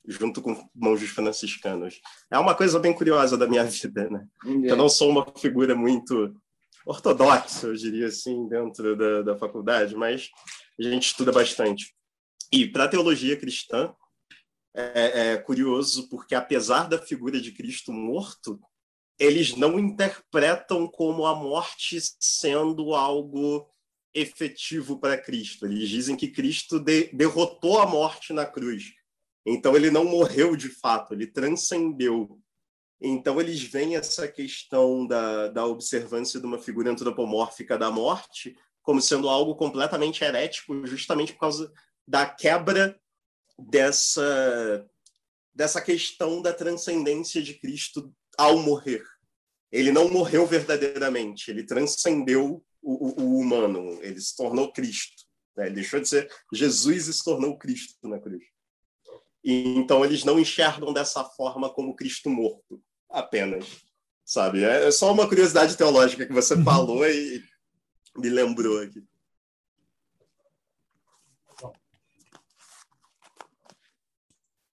junto 0.06 0.40
com 0.40 0.68
monges 0.74 1.10
franciscanos. 1.10 2.00
É 2.30 2.38
uma 2.38 2.54
coisa 2.54 2.78
bem 2.78 2.92
curiosa 2.92 3.36
da 3.36 3.46
minha 3.46 3.64
vida, 3.66 4.08
né? 4.08 4.26
Yeah. 4.44 4.68
Eu 4.68 4.76
não 4.76 4.88
sou 4.88 5.10
uma 5.10 5.26
figura 5.38 5.74
muito 5.74 6.34
ortodoxa, 6.86 7.66
eu 7.66 7.74
diria 7.74 8.06
assim, 8.06 8.48
dentro 8.48 8.96
da, 8.96 9.22
da 9.22 9.36
faculdade, 9.36 9.96
mas 9.96 10.30
a 10.78 10.82
gente 10.84 11.06
estuda 11.06 11.32
bastante. 11.32 11.94
E 12.52 12.66
para 12.66 12.84
a 12.84 12.88
teologia 12.88 13.36
cristã, 13.36 13.92
é, 14.74 15.32
é 15.32 15.36
curioso 15.38 16.08
porque, 16.08 16.34
apesar 16.34 16.88
da 16.88 16.98
figura 16.98 17.40
de 17.40 17.50
Cristo 17.50 17.92
morto, 17.92 18.60
eles 19.18 19.56
não 19.56 19.78
interpretam 19.78 20.86
como 20.86 21.26
a 21.26 21.34
morte 21.34 21.98
sendo 22.20 22.94
algo 22.94 23.66
efetivo 24.14 24.98
para 24.98 25.18
Cristo. 25.18 25.66
Eles 25.66 25.88
dizem 25.88 26.16
que 26.16 26.28
Cristo 26.28 26.78
de, 26.78 27.10
derrotou 27.12 27.80
a 27.80 27.86
morte 27.86 28.32
na 28.32 28.46
cruz. 28.46 28.92
Então 29.46 29.76
ele 29.76 29.90
não 29.90 30.04
morreu 30.04 30.56
de 30.56 30.68
fato, 30.68 31.14
ele 31.14 31.26
transcendeu. 31.26 32.40
Então 33.00 33.40
eles 33.40 33.62
veem 33.62 33.94
essa 33.94 34.26
questão 34.26 35.06
da, 35.06 35.48
da 35.48 35.64
observância 35.64 36.40
de 36.40 36.46
uma 36.46 36.58
figura 36.58 36.90
antropomórfica 36.90 37.78
da 37.78 37.90
morte 37.90 38.56
como 38.82 39.02
sendo 39.02 39.28
algo 39.28 39.56
completamente 39.56 40.22
herético, 40.22 40.86
justamente 40.86 41.32
por 41.32 41.40
causa 41.40 41.72
da 42.06 42.24
quebra 42.24 42.98
dessa 43.58 44.88
dessa 45.52 45.80
questão 45.80 46.42
da 46.42 46.52
transcendência 46.52 47.42
de 47.42 47.54
Cristo 47.54 48.14
ao 48.36 48.58
morrer. 48.58 49.02
Ele 49.72 49.90
não 49.90 50.10
morreu 50.10 50.46
verdadeiramente, 50.46 51.50
ele 51.50 51.64
transcendeu 51.64 52.62
o, 52.82 53.22
o, 53.22 53.38
humano, 53.38 53.98
ele 54.02 54.20
se 54.20 54.36
tornou 54.36 54.70
Cristo. 54.70 55.24
Né? 55.56 55.66
Ele 55.66 55.76
deixou 55.76 55.98
de 55.98 56.08
ser 56.08 56.30
Jesus 56.52 57.08
e 57.08 57.12
se 57.14 57.24
tornou 57.24 57.58
Cristo 57.58 58.06
na 58.06 58.20
cruz. 58.20 58.44
E, 59.46 59.78
então 59.78 60.04
eles 60.04 60.24
não 60.24 60.40
enxergam 60.40 60.92
dessa 60.92 61.22
forma 61.22 61.70
como 61.70 61.94
Cristo 61.94 62.28
morto, 62.28 62.82
apenas. 63.08 63.64
Sabe? 64.24 64.64
É, 64.64 64.88
é 64.88 64.90
só 64.90 65.12
uma 65.12 65.28
curiosidade 65.28 65.76
teológica 65.76 66.26
que 66.26 66.32
você 66.32 66.54
uhum. 66.54 66.64
falou 66.64 67.08
e 67.08 67.40
me 68.16 68.28
lembrou 68.28 68.82
aqui. 68.82 69.04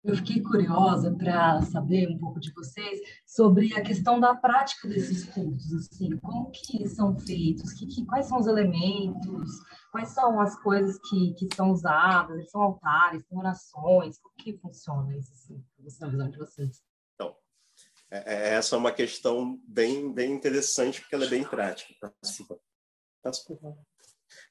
Eu 0.05 0.17
fiquei 0.17 0.43
curiosa 0.43 1.15
para 1.15 1.63
saber 1.63 2.07
um 2.09 2.19
pouco 2.19 2.39
de 2.39 2.53
vocês 2.53 3.01
sobre 3.27 3.75
a 3.75 3.83
questão 3.83 4.21
da 4.21 4.35
prática 4.35 4.87
desses 4.87 5.25
cultos, 5.25 5.73
assim, 5.73 6.17
como 6.19 6.51
que 6.51 6.87
são 6.89 7.19
feitos, 7.19 7.73
que, 7.73 7.87
que, 7.87 8.05
quais 8.05 8.27
são 8.27 8.39
os 8.39 8.47
elementos, 8.47 9.51
quais 9.91 10.11
são 10.11 10.41
as 10.41 10.57
coisas 10.61 10.99
que, 11.09 11.35
que 11.35 11.49
são 11.55 11.71
usadas, 11.71 12.51
são 12.51 12.63
altares, 12.63 13.25
são 13.27 13.39
orações, 13.39 14.19
como 14.19 14.35
que 14.37 14.59
funciona 14.59 15.17
isso, 15.17 15.33
assim, 15.33 15.65
na 16.01 16.09
visão 16.09 16.31
de 16.31 16.39
vocês? 16.39 16.83
Então, 17.15 17.37
é, 18.11 18.35
é, 18.35 18.55
essa 18.55 18.77
é 18.77 18.79
uma 18.79 18.93
questão 18.93 19.61
bem, 19.67 20.13
bem 20.13 20.33
interessante, 20.33 21.01
porque 21.01 21.15
ela 21.15 21.25
é 21.25 21.29
bem 21.29 21.45
prática. 21.45 22.13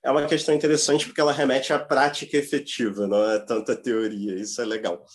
É 0.04 0.12
uma 0.12 0.26
questão 0.26 0.56
interessante 0.56 1.06
porque 1.06 1.22
ela 1.22 1.32
remete 1.32 1.72
à 1.72 1.80
prática 1.80 2.38
efetiva, 2.38 3.08
não 3.08 3.24
é 3.24 3.40
tanta 3.40 3.76
teoria, 3.76 4.36
isso 4.36 4.62
é 4.62 4.66
legal 4.66 5.06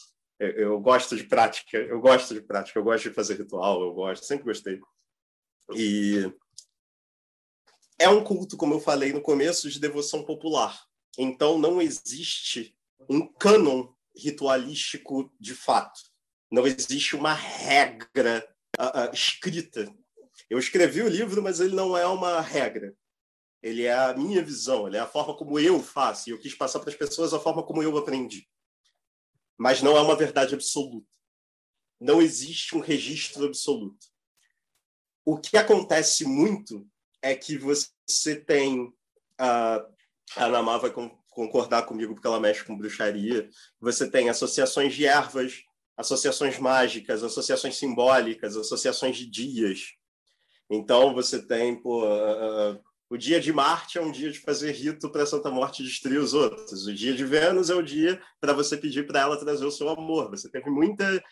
eu, 0.42 0.80
gosto 0.80 1.16
de 1.16 1.24
prática, 1.24 1.78
eu 1.78 2.00
gosto 2.00 2.34
de 2.34 2.40
prática, 2.40 2.78
eu 2.78 2.82
gosto 2.82 3.08
de 3.08 3.14
fazer 3.14 3.38
ritual, 3.38 3.80
eu 3.82 3.92
gosto, 3.92 4.24
sempre 4.24 4.44
gostei. 4.44 4.80
E 5.74 6.32
é 8.02 8.08
um 8.08 8.22
culto, 8.22 8.56
como 8.56 8.74
eu 8.74 8.80
falei 8.80 9.12
no 9.12 9.20
começo, 9.20 9.70
de 9.70 9.80
devoção 9.80 10.24
popular. 10.24 10.84
Então 11.18 11.58
não 11.58 11.80
existe 11.80 12.76
um 13.08 13.26
cânon 13.26 13.88
ritualístico 14.16 15.32
de 15.38 15.54
fato. 15.54 16.00
Não 16.50 16.66
existe 16.66 17.16
uma 17.16 17.32
regra 17.32 18.46
uh, 18.78 19.10
uh, 19.10 19.14
escrita. 19.14 19.92
Eu 20.50 20.58
escrevi 20.58 21.02
o 21.02 21.08
livro, 21.08 21.42
mas 21.42 21.60
ele 21.60 21.74
não 21.74 21.96
é 21.96 22.06
uma 22.06 22.40
regra. 22.40 22.94
Ele 23.62 23.84
é 23.84 23.94
a 23.94 24.14
minha 24.14 24.42
visão, 24.42 24.86
ele 24.86 24.96
é 24.96 25.00
a 25.00 25.06
forma 25.06 25.36
como 25.36 25.58
eu 25.58 25.82
faço. 25.82 26.28
E 26.28 26.32
eu 26.32 26.38
quis 26.38 26.54
passar 26.54 26.80
para 26.80 26.90
as 26.90 26.96
pessoas 26.96 27.32
a 27.32 27.40
forma 27.40 27.62
como 27.62 27.82
eu 27.82 27.96
aprendi 27.96 28.46
mas 29.62 29.80
não 29.80 29.96
é 29.96 30.00
uma 30.00 30.16
verdade 30.16 30.54
absoluta. 30.54 31.06
Não 32.00 32.20
existe 32.20 32.76
um 32.76 32.80
registro 32.80 33.46
absoluto. 33.46 34.08
O 35.24 35.38
que 35.38 35.56
acontece 35.56 36.24
muito 36.24 36.84
é 37.22 37.34
que 37.34 37.56
você 37.56 38.36
tem 38.36 38.92
a 39.38 39.86
Ana 40.36 40.62
Má 40.62 40.78
vai 40.78 40.92
concordar 41.30 41.82
comigo 41.82 42.14
porque 42.14 42.26
ela 42.26 42.40
mexe 42.40 42.64
com 42.64 42.76
bruxaria. 42.76 43.48
Você 43.80 44.08
tem 44.10 44.28
associações 44.28 44.94
de 44.94 45.06
ervas, 45.06 45.62
associações 45.96 46.58
mágicas, 46.58 47.22
associações 47.22 47.76
simbólicas, 47.76 48.56
associações 48.56 49.16
de 49.16 49.26
dias. 49.26 49.94
Então 50.70 51.14
você 51.14 51.40
tem 51.40 51.76
pô, 51.76 52.02
o 53.10 53.16
dia 53.18 53.38
de 53.40 53.52
Marte 53.52 53.98
é 53.98 54.00
um 54.00 54.10
dia 54.10 54.30
de 54.30 54.38
fazer 54.38 54.72
rito 54.72 55.10
para 55.10 55.26
Santa 55.26 55.50
Morte 55.50 55.82
destruir 55.82 56.18
os 56.18 56.32
outros. 56.32 56.86
O 56.86 56.94
dia 56.94 57.12
de 57.12 57.24
Vênus 57.24 57.68
é 57.68 57.74
o 57.74 57.82
dia 57.82 58.20
para 58.40 58.54
você 58.54 58.76
pedir 58.76 59.06
para 59.06 59.20
ela 59.20 59.38
trazer 59.38 59.66
o 59.66 59.70
seu 59.70 59.88
amor. 59.90 60.30
Você 60.30 60.48
teve 60.48 60.70
muita 60.70 61.22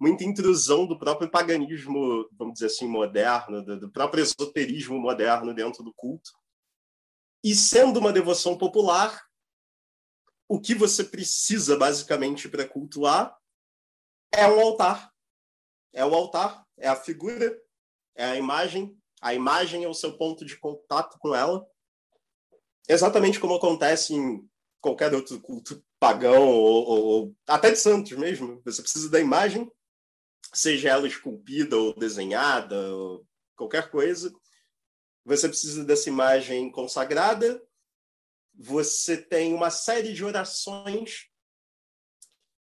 muita 0.00 0.24
intrusão 0.24 0.86
do 0.86 0.98
próprio 0.98 1.30
paganismo, 1.30 2.28
vamos 2.32 2.54
dizer 2.54 2.66
assim, 2.66 2.86
moderno, 2.86 3.64
do, 3.64 3.90
próprio 3.90 4.22
esoterismo 4.22 4.98
moderno 4.98 5.54
dentro 5.54 5.82
do 5.82 5.92
culto. 5.94 6.30
E 7.42 7.54
sendo 7.54 7.98
uma 7.98 8.12
devoção 8.12 8.56
popular, 8.56 9.26
o 10.48 10.60
que 10.60 10.74
você 10.74 11.04
precisa 11.04 11.76
basicamente 11.76 12.48
para 12.48 12.66
cultuar 12.66 13.36
é 14.32 14.46
um 14.46 14.60
altar. 14.60 15.12
É 15.92 16.04
o 16.04 16.14
altar, 16.14 16.66
é 16.76 16.88
a 16.88 16.96
figura, 16.96 17.58
é 18.14 18.24
a 18.24 18.36
imagem 18.36 18.98
a 19.20 19.34
imagem 19.34 19.84
é 19.84 19.88
o 19.88 19.94
seu 19.94 20.16
ponto 20.16 20.44
de 20.44 20.56
contato 20.56 21.18
com 21.18 21.34
ela, 21.34 21.66
exatamente 22.88 23.40
como 23.40 23.54
acontece 23.54 24.14
em 24.14 24.48
qualquer 24.80 25.12
outro 25.12 25.40
culto 25.40 25.84
pagão 25.98 26.48
ou, 26.48 26.88
ou, 26.88 27.04
ou, 27.04 27.36
até 27.46 27.70
de 27.70 27.78
santos 27.78 28.12
mesmo. 28.12 28.62
Você 28.64 28.80
precisa 28.80 29.10
da 29.10 29.20
imagem, 29.20 29.70
seja 30.52 30.90
ela 30.90 31.06
esculpida 31.06 31.76
ou 31.76 31.94
desenhada, 31.94 32.94
ou 32.94 33.26
qualquer 33.56 33.90
coisa. 33.90 34.32
Você 35.24 35.48
precisa 35.48 35.84
dessa 35.84 36.08
imagem 36.08 36.70
consagrada. 36.70 37.62
Você 38.54 39.16
tem 39.16 39.54
uma 39.54 39.70
série 39.70 40.12
de 40.12 40.24
orações 40.24 41.28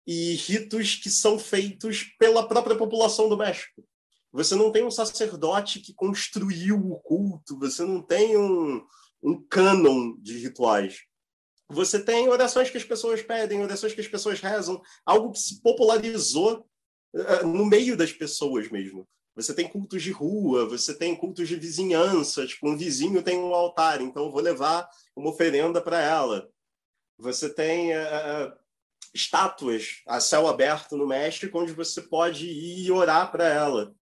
e 0.06 0.36
ritos 0.36 0.96
que 0.96 1.10
são 1.10 1.38
feitos 1.38 2.04
pela 2.18 2.48
própria 2.48 2.78
população 2.78 3.28
do 3.28 3.38
México. 3.38 3.86
Você 4.32 4.56
não 4.56 4.72
tem 4.72 4.84
um 4.84 4.92
sacerdote 4.92 5.80
que 5.80 5.94
construiu 5.94 6.78
o 6.78 7.00
culto, 7.00 7.58
você 7.60 7.84
não 7.84 8.02
tem 8.02 8.38
um, 8.38 8.86
um 9.22 9.42
cânon 9.48 10.16
de 10.20 10.38
rituais. 10.38 11.00
Você 11.70 12.04
tem 12.04 12.30
orações 12.30 12.70
que 12.70 12.78
as 12.78 12.84
pessoas 12.84 13.22
pedem, 13.22 13.62
orações 13.62 13.94
que 13.94 14.02
as 14.02 14.08
pessoas 14.08 14.40
rezam, 14.40 14.82
algo 15.06 15.32
que 15.32 15.40
se 15.40 15.62
popularizou 15.62 16.66
no 17.44 17.66
meio 17.66 17.96
das 17.96 18.12
pessoas 18.12 18.70
mesmo. 18.70 19.08
Você 19.36 19.54
tem 19.54 19.68
cultos 19.68 20.02
de 20.02 20.12
rua, 20.12 20.66
você 20.66 20.96
tem 20.96 21.16
cultos 21.16 21.48
de 21.48 21.56
vizinhança, 21.56 22.48
tipo, 22.48 22.68
um 22.68 22.76
vizinho 22.76 23.22
tem 23.22 23.38
um 23.38 23.54
altar, 23.54 24.02
então 24.02 24.26
eu 24.26 24.32
vou 24.32 24.42
levar 24.42 24.90
uma 25.16 25.30
oferenda 25.30 25.80
para 25.80 26.02
ela. 26.02 26.50
Você 27.20 27.54
tem 27.54 27.92
uh, 27.96 28.52
estátuas 29.14 30.02
a 30.08 30.20
céu 30.20 30.48
aberto 30.48 30.98
no 30.98 31.06
México, 31.06 31.60
onde 31.60 31.72
você 31.72 32.02
pode 32.02 32.48
ir 32.48 32.92
orar 32.92 33.32
para 33.32 33.48
ela. 33.48 33.96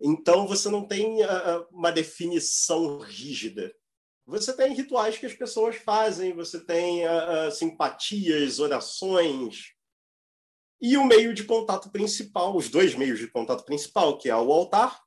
Então, 0.00 0.46
você 0.46 0.70
não 0.70 0.86
tem 0.86 1.22
uh, 1.22 1.66
uma 1.70 1.92
definição 1.92 2.98
rígida. 2.98 3.74
Você 4.26 4.54
tem 4.54 4.74
rituais 4.74 5.18
que 5.18 5.26
as 5.26 5.34
pessoas 5.34 5.76
fazem, 5.76 6.34
você 6.34 6.64
tem 6.64 7.04
uh, 7.06 7.50
simpatias, 7.50 8.58
orações. 8.58 9.75
E 10.80 10.96
o 10.96 11.04
meio 11.04 11.32
de 11.32 11.44
contato 11.44 11.90
principal, 11.90 12.56
os 12.56 12.68
dois 12.68 12.94
meios 12.94 13.18
de 13.18 13.28
contato 13.28 13.64
principal, 13.64 14.18
que 14.18 14.28
é 14.28 14.36
o 14.36 14.52
altar 14.52 15.00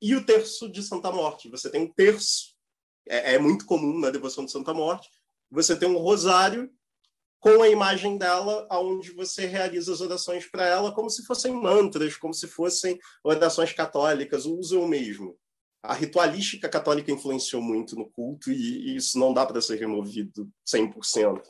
e 0.00 0.14
o 0.14 0.24
terço 0.24 0.70
de 0.70 0.82
Santa 0.82 1.10
Morte. 1.10 1.48
Você 1.48 1.70
tem 1.70 1.82
um 1.82 1.92
terço, 1.92 2.54
é, 3.08 3.34
é 3.34 3.38
muito 3.38 3.66
comum 3.66 3.98
na 3.98 4.10
devoção 4.10 4.44
de 4.44 4.52
Santa 4.52 4.72
Morte. 4.72 5.08
Você 5.50 5.76
tem 5.76 5.88
um 5.88 5.98
rosário 5.98 6.70
com 7.40 7.62
a 7.62 7.68
imagem 7.68 8.16
dela, 8.16 8.66
aonde 8.70 9.12
você 9.12 9.44
realiza 9.44 9.92
as 9.92 10.00
orações 10.00 10.46
para 10.46 10.66
ela 10.66 10.94
como 10.94 11.10
se 11.10 11.26
fossem 11.26 11.52
mantras, 11.52 12.16
como 12.16 12.32
se 12.32 12.48
fossem 12.48 12.98
orações 13.22 13.70
católicas, 13.72 14.46
o 14.46 14.56
uso 14.58 14.78
é 14.78 14.80
o 14.80 14.88
mesmo. 14.88 15.38
A 15.82 15.92
ritualística 15.92 16.70
católica 16.70 17.12
influenciou 17.12 17.60
muito 17.60 17.96
no 17.96 18.08
culto 18.10 18.50
e, 18.50 18.92
e 18.92 18.96
isso 18.96 19.18
não 19.18 19.34
dá 19.34 19.44
para 19.44 19.60
ser 19.60 19.78
removido 19.78 20.50
100%. 20.66 21.42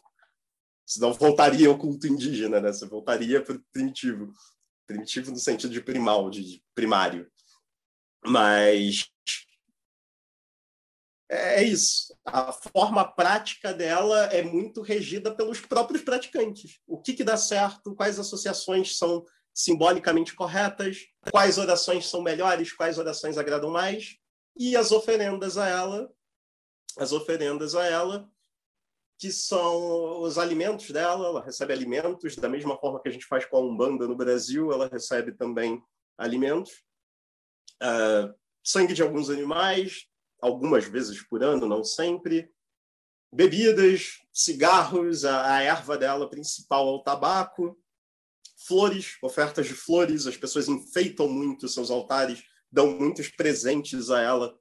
Senão 0.86 1.12
voltaria 1.12 1.68
ao 1.68 1.78
culto 1.78 2.06
indígena, 2.06 2.60
né? 2.60 2.72
Você 2.72 2.86
voltaria 2.86 3.42
para 3.42 3.56
o 3.56 3.64
primitivo. 3.72 4.32
Primitivo 4.86 5.30
no 5.30 5.38
sentido 5.38 5.72
de 5.72 5.80
primal, 5.80 6.28
de 6.28 6.62
primário. 6.74 7.30
Mas 8.24 9.10
é, 11.30 11.60
é 11.60 11.64
isso. 11.64 12.14
A 12.24 12.52
forma 12.52 13.04
prática 13.04 13.72
dela 13.72 14.24
é 14.26 14.42
muito 14.42 14.82
regida 14.82 15.34
pelos 15.34 15.60
próprios 15.60 16.02
praticantes. 16.02 16.80
O 16.86 17.00
que, 17.00 17.14
que 17.14 17.24
dá 17.24 17.36
certo, 17.36 17.94
quais 17.94 18.18
associações 18.18 18.96
são 18.96 19.24
simbolicamente 19.52 20.34
corretas, 20.34 21.06
quais 21.30 21.58
orações 21.58 22.08
são 22.08 22.22
melhores, 22.22 22.72
quais 22.72 22.98
orações 22.98 23.38
agradam 23.38 23.70
mais, 23.70 24.16
e 24.56 24.76
as 24.76 24.90
oferendas 24.90 25.56
a 25.56 25.68
ela, 25.68 26.12
as 26.98 27.12
oferendas 27.12 27.74
a 27.74 27.84
ela, 27.86 28.28
que 29.18 29.30
são 29.30 30.22
os 30.22 30.38
alimentos 30.38 30.90
dela, 30.90 31.28
ela 31.28 31.44
recebe 31.44 31.72
alimentos, 31.72 32.36
da 32.36 32.48
mesma 32.48 32.76
forma 32.78 33.00
que 33.00 33.08
a 33.08 33.12
gente 33.12 33.26
faz 33.26 33.44
com 33.44 33.56
a 33.56 33.60
Umbanda 33.60 34.06
no 34.08 34.16
Brasil, 34.16 34.72
ela 34.72 34.88
recebe 34.88 35.32
também 35.32 35.82
alimentos. 36.18 36.82
Uh, 37.82 38.34
sangue 38.62 38.94
de 38.94 39.02
alguns 39.02 39.30
animais, 39.30 40.06
algumas 40.40 40.84
vezes 40.84 41.22
por 41.26 41.42
ano, 41.42 41.66
não 41.66 41.84
sempre. 41.84 42.50
Bebidas, 43.32 44.20
cigarros, 44.32 45.24
a, 45.24 45.56
a 45.56 45.62
erva 45.62 45.96
dela 45.96 46.28
principal 46.28 46.88
é 46.88 46.92
o 46.92 47.02
tabaco, 47.02 47.78
flores, 48.66 49.16
ofertas 49.22 49.66
de 49.66 49.74
flores, 49.74 50.26
as 50.26 50.36
pessoas 50.36 50.68
enfeitam 50.68 51.28
muito 51.28 51.68
seus 51.68 51.90
altares, 51.90 52.42
dão 52.70 52.98
muitos 52.98 53.28
presentes 53.28 54.10
a 54.10 54.20
ela. 54.20 54.58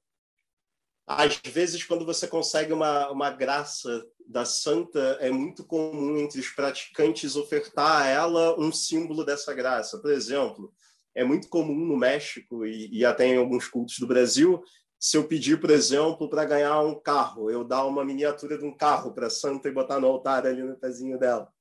Às 1.06 1.38
vezes, 1.38 1.84
quando 1.84 2.06
você 2.06 2.28
consegue 2.28 2.72
uma, 2.72 3.10
uma 3.12 3.30
graça 3.30 4.06
da 4.26 4.45
santa, 4.45 5.18
é 5.20 5.30
muito 5.30 5.66
comum 5.66 6.18
entre 6.18 6.39
os 6.39 6.49
praticantes 6.49 7.36
ofertar 7.36 8.04
a 8.04 8.08
ela 8.08 8.60
um 8.60 8.72
símbolo 8.72 9.26
dessa 9.26 9.54
graça. 9.54 9.99
Por 9.99 10.12
exemplo, 10.12 10.74
é 11.14 11.24
muito 11.24 11.49
comum 11.49 11.86
no 11.86 11.97
México 11.97 12.66
e, 12.66 12.89
e 12.91 13.06
até 13.06 13.28
em 13.28 13.38
alguns 13.38 13.68
cultos 13.68 13.99
do 13.99 14.08
Brasil 14.08 14.64
se 15.04 15.18
eu 15.18 15.28
pedir, 15.28 15.60
por 15.60 15.70
exemplo, 15.70 16.30
para 16.30 16.45
ganhar 16.45 16.80
um 16.80 16.97
carro, 16.97 17.51
eu 17.51 17.66
dar 17.66 17.84
uma 17.84 18.06
miniatura 18.06 18.58
de 18.58 18.64
um 18.64 18.74
carro 18.74 19.14
para 19.14 19.28
a 19.28 19.30
santa 19.30 19.68
e 19.68 19.74
botar 19.74 19.99
no 19.99 20.08
altar 20.08 20.47
ali 20.47 20.64
no 20.64 20.78
pezinho 20.78 21.20
dela. 21.20 21.51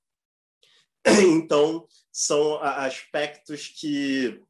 Então, 1.27 1.85
são 2.13 2.63
aspectos 2.63 3.67
que 3.67 4.41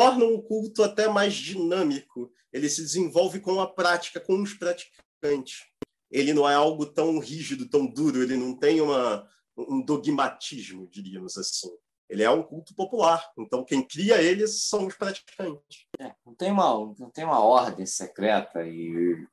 tornam 0.00 0.34
o 0.34 0.42
culto 0.42 0.82
até 0.82 1.08
mais 1.08 1.34
dinâmico. 1.34 2.32
Ele 2.50 2.68
se 2.68 2.80
desenvolve 2.80 3.38
com 3.40 3.60
a 3.60 3.66
prática, 3.66 4.18
com 4.18 4.40
os 4.40 4.54
praticantes. 4.54 5.66
Ele 6.10 6.32
não 6.32 6.48
é 6.48 6.54
algo 6.54 6.86
tão 6.86 7.18
rígido, 7.18 7.68
tão 7.68 7.86
duro, 7.86 8.22
ele 8.22 8.36
não 8.36 8.56
tem 8.56 8.80
uma, 8.80 9.28
um 9.56 9.80
dogmatismo, 9.80 10.88
diríamos 10.90 11.36
assim. 11.36 11.70
ele 12.08 12.22
é 12.22 12.30
um 12.30 12.42
culto 12.42 12.74
popular. 12.74 13.30
Então, 13.38 13.64
quem 13.64 13.86
cria 13.86 14.20
ele 14.20 14.48
são 14.48 14.86
os 14.86 14.94
praticantes. 14.96 15.86
É, 16.00 16.12
não, 16.24 16.34
tem 16.34 16.50
uma, 16.50 16.94
não 16.98 17.10
tem 17.10 17.24
uma 17.24 17.44
ordem 17.44 17.86
secreta 17.86 18.66
e, 18.66 19.24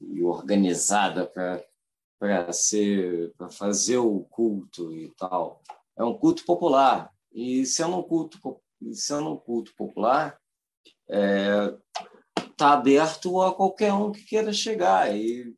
e 0.00 0.22
organizada 0.22 1.26
para 1.26 2.52
ser 2.52 3.32
para 3.36 3.50
fazer 3.50 3.98
o 3.98 4.20
culto 4.30 4.92
e 4.92 5.10
tal. 5.10 5.62
É 5.96 6.02
um 6.02 6.16
culto 6.18 6.44
popular. 6.44 7.14
E 7.32 7.66
sendo 7.66 7.98
um 7.98 8.02
culto, 8.02 8.40
sendo 8.92 9.32
um 9.32 9.36
culto 9.36 9.74
popular, 9.74 10.38
está 11.08 11.18
é, 11.18 11.78
tá 12.56 12.72
aberto 12.72 13.42
a 13.42 13.54
qualquer 13.54 13.92
um 13.92 14.12
que 14.12 14.24
queira 14.24 14.52
chegar. 14.52 15.14
E, 15.16 15.54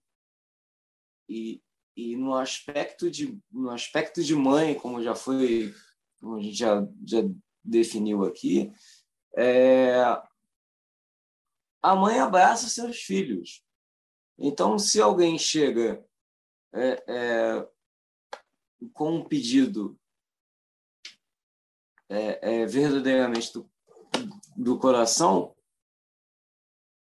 e, 1.29 1.63
e 1.97 2.17
no 2.17 2.35
aspecto 2.35 3.11
de 3.11 3.39
no 3.51 3.71
aspecto 3.71 4.23
de 4.23 4.35
mãe, 4.35 4.75
como 4.75 5.03
já 5.03 5.15
foi 5.15 5.75
como 6.21 6.37
a 6.37 6.43
gente 6.43 6.57
já, 6.57 6.87
já 7.07 7.19
definiu 7.63 8.25
aqui, 8.25 8.73
é, 9.37 10.03
a 11.83 11.95
mãe 11.95 12.19
abraça 12.19 12.69
seus 12.69 12.99
filhos. 12.99 13.63
Então, 14.39 14.79
se 14.79 15.01
alguém 15.01 15.39
chega 15.39 16.05
é, 16.75 17.05
é, 17.09 17.69
com 18.93 19.17
um 19.17 19.25
pedido 19.25 19.99
é, 22.09 22.61
é, 22.63 22.67
verdadeiramente 22.67 23.53
do, 23.53 23.71
do 24.57 24.79
coração, 24.79 25.55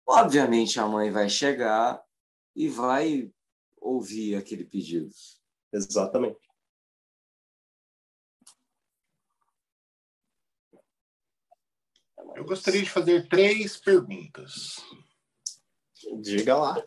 obviamente 0.06 0.80
a 0.80 0.88
mãe 0.88 1.10
vai 1.10 1.30
chegar 1.30 2.04
e 2.56 2.68
vai 2.68 3.32
ouvir 3.78 4.36
aquele 4.36 4.66
pedido. 4.66 5.10
Exatamente. 5.72 6.40
Eu 12.36 12.46
gostaria 12.46 12.82
de 12.82 12.90
fazer 12.90 13.28
três 13.28 13.78
perguntas. 13.78 14.78
Diga 16.22 16.56
lá. 16.56 16.84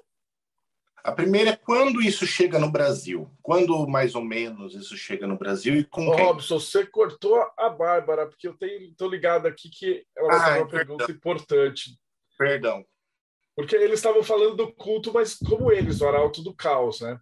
A 1.05 1.11
primeira 1.11 1.51
é 1.51 1.57
quando 1.57 2.01
isso 2.01 2.25
chega 2.27 2.59
no 2.59 2.71
Brasil? 2.71 3.29
Quando 3.43 3.87
mais 3.89 4.15
ou 4.15 4.23
menos 4.23 4.75
isso 4.75 4.97
chega 4.97 5.27
no 5.27 5.37
Brasil 5.37 5.75
e 5.75 5.85
com 5.85 6.07
Ô, 6.09 6.13
quem? 6.15 6.25
Robson, 6.25 6.61
você 6.61 6.87
cortou 6.87 7.45
a 7.59 7.69
Bárbara, 7.69 8.27
porque 8.27 8.47
eu 8.47 8.57
estou 8.61 9.09
ligado 9.09 9.47
aqui 9.47 9.69
que 9.69 10.07
ela 10.17 10.29
vai 10.29 10.37
Ah, 10.37 10.41
fazer 10.43 10.59
uma 10.61 10.69
perdão. 10.69 10.97
pergunta 10.97 11.13
importante. 11.13 11.99
Perdão. 12.39 12.85
Porque 13.57 13.75
eles 13.75 13.99
estavam 13.99 14.23
falando 14.23 14.57
do 14.57 14.73
culto, 14.73 15.13
mas 15.13 15.35
como 15.35 15.73
eles, 15.73 16.01
o 16.01 16.09
arauto 16.09 16.43
do 16.43 16.55
caos, 16.55 17.01
né? 17.01 17.19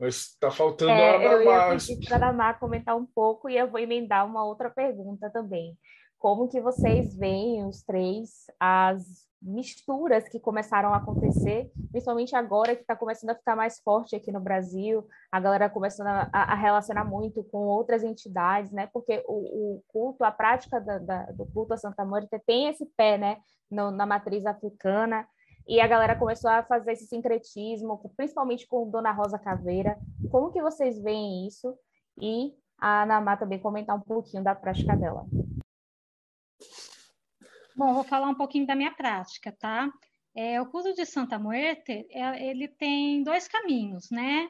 Mas 0.00 0.16
está 0.30 0.50
faltando 0.50 0.90
a 0.92 0.94
É, 0.94 1.34
eu 1.34 1.42
ia 1.42 1.68
pedir 1.68 2.08
para 2.08 2.48
a 2.48 2.54
comentar 2.54 2.96
um 2.96 3.06
pouco 3.06 3.48
e 3.48 3.56
eu 3.56 3.70
vou 3.70 3.78
emendar 3.78 4.26
uma 4.26 4.44
outra 4.44 4.70
pergunta 4.70 5.30
também. 5.30 5.76
Como 6.22 6.46
que 6.46 6.60
vocês 6.60 7.16
veem, 7.16 7.66
os 7.66 7.82
três, 7.82 8.44
as 8.60 9.02
misturas 9.42 10.28
que 10.28 10.38
começaram 10.38 10.94
a 10.94 10.98
acontecer, 10.98 11.68
principalmente 11.90 12.36
agora 12.36 12.76
que 12.76 12.82
está 12.82 12.94
começando 12.94 13.30
a 13.30 13.34
ficar 13.34 13.56
mais 13.56 13.80
forte 13.80 14.14
aqui 14.14 14.30
no 14.30 14.38
Brasil, 14.38 15.04
a 15.32 15.40
galera 15.40 15.68
começando 15.68 16.06
a, 16.06 16.28
a 16.32 16.54
relacionar 16.54 17.04
muito 17.04 17.42
com 17.50 17.58
outras 17.66 18.04
entidades, 18.04 18.70
né? 18.70 18.88
Porque 18.92 19.20
o, 19.26 19.34
o 19.78 19.82
culto, 19.88 20.22
a 20.22 20.30
prática 20.30 20.80
da- 20.80 20.98
da- 20.98 21.26
do 21.32 21.44
culto 21.46 21.74
a 21.74 21.76
Santa 21.76 22.04
Mônica 22.04 22.40
tem 22.46 22.68
esse 22.68 22.86
pé, 22.96 23.18
né? 23.18 23.38
No- 23.68 23.90
na 23.90 24.06
matriz 24.06 24.46
africana, 24.46 25.26
e 25.66 25.80
a 25.80 25.88
galera 25.88 26.14
começou 26.14 26.48
a 26.48 26.62
fazer 26.62 26.92
esse 26.92 27.06
sincretismo, 27.08 27.98
principalmente 28.16 28.64
com 28.68 28.88
Dona 28.88 29.10
Rosa 29.10 29.40
Caveira. 29.40 29.98
Como 30.30 30.52
que 30.52 30.62
vocês 30.62 31.02
veem 31.02 31.48
isso? 31.48 31.76
E 32.16 32.54
a 32.80 33.02
Anamá 33.02 33.36
também 33.36 33.58
comentar 33.58 33.96
um 33.96 34.00
pouquinho 34.00 34.44
da 34.44 34.54
prática 34.54 34.96
dela. 34.96 35.26
Bom, 37.74 37.94
vou 37.94 38.04
falar 38.04 38.28
um 38.28 38.34
pouquinho 38.34 38.66
da 38.66 38.74
minha 38.74 38.92
prática, 38.94 39.50
tá? 39.52 39.90
É, 40.34 40.60
o 40.60 40.66
culto 40.70 40.94
de 40.94 41.04
Santa 41.06 41.38
Muerte, 41.38 42.06
é, 42.10 42.46
ele 42.50 42.68
tem 42.68 43.22
dois 43.22 43.48
caminhos, 43.48 44.10
né? 44.10 44.48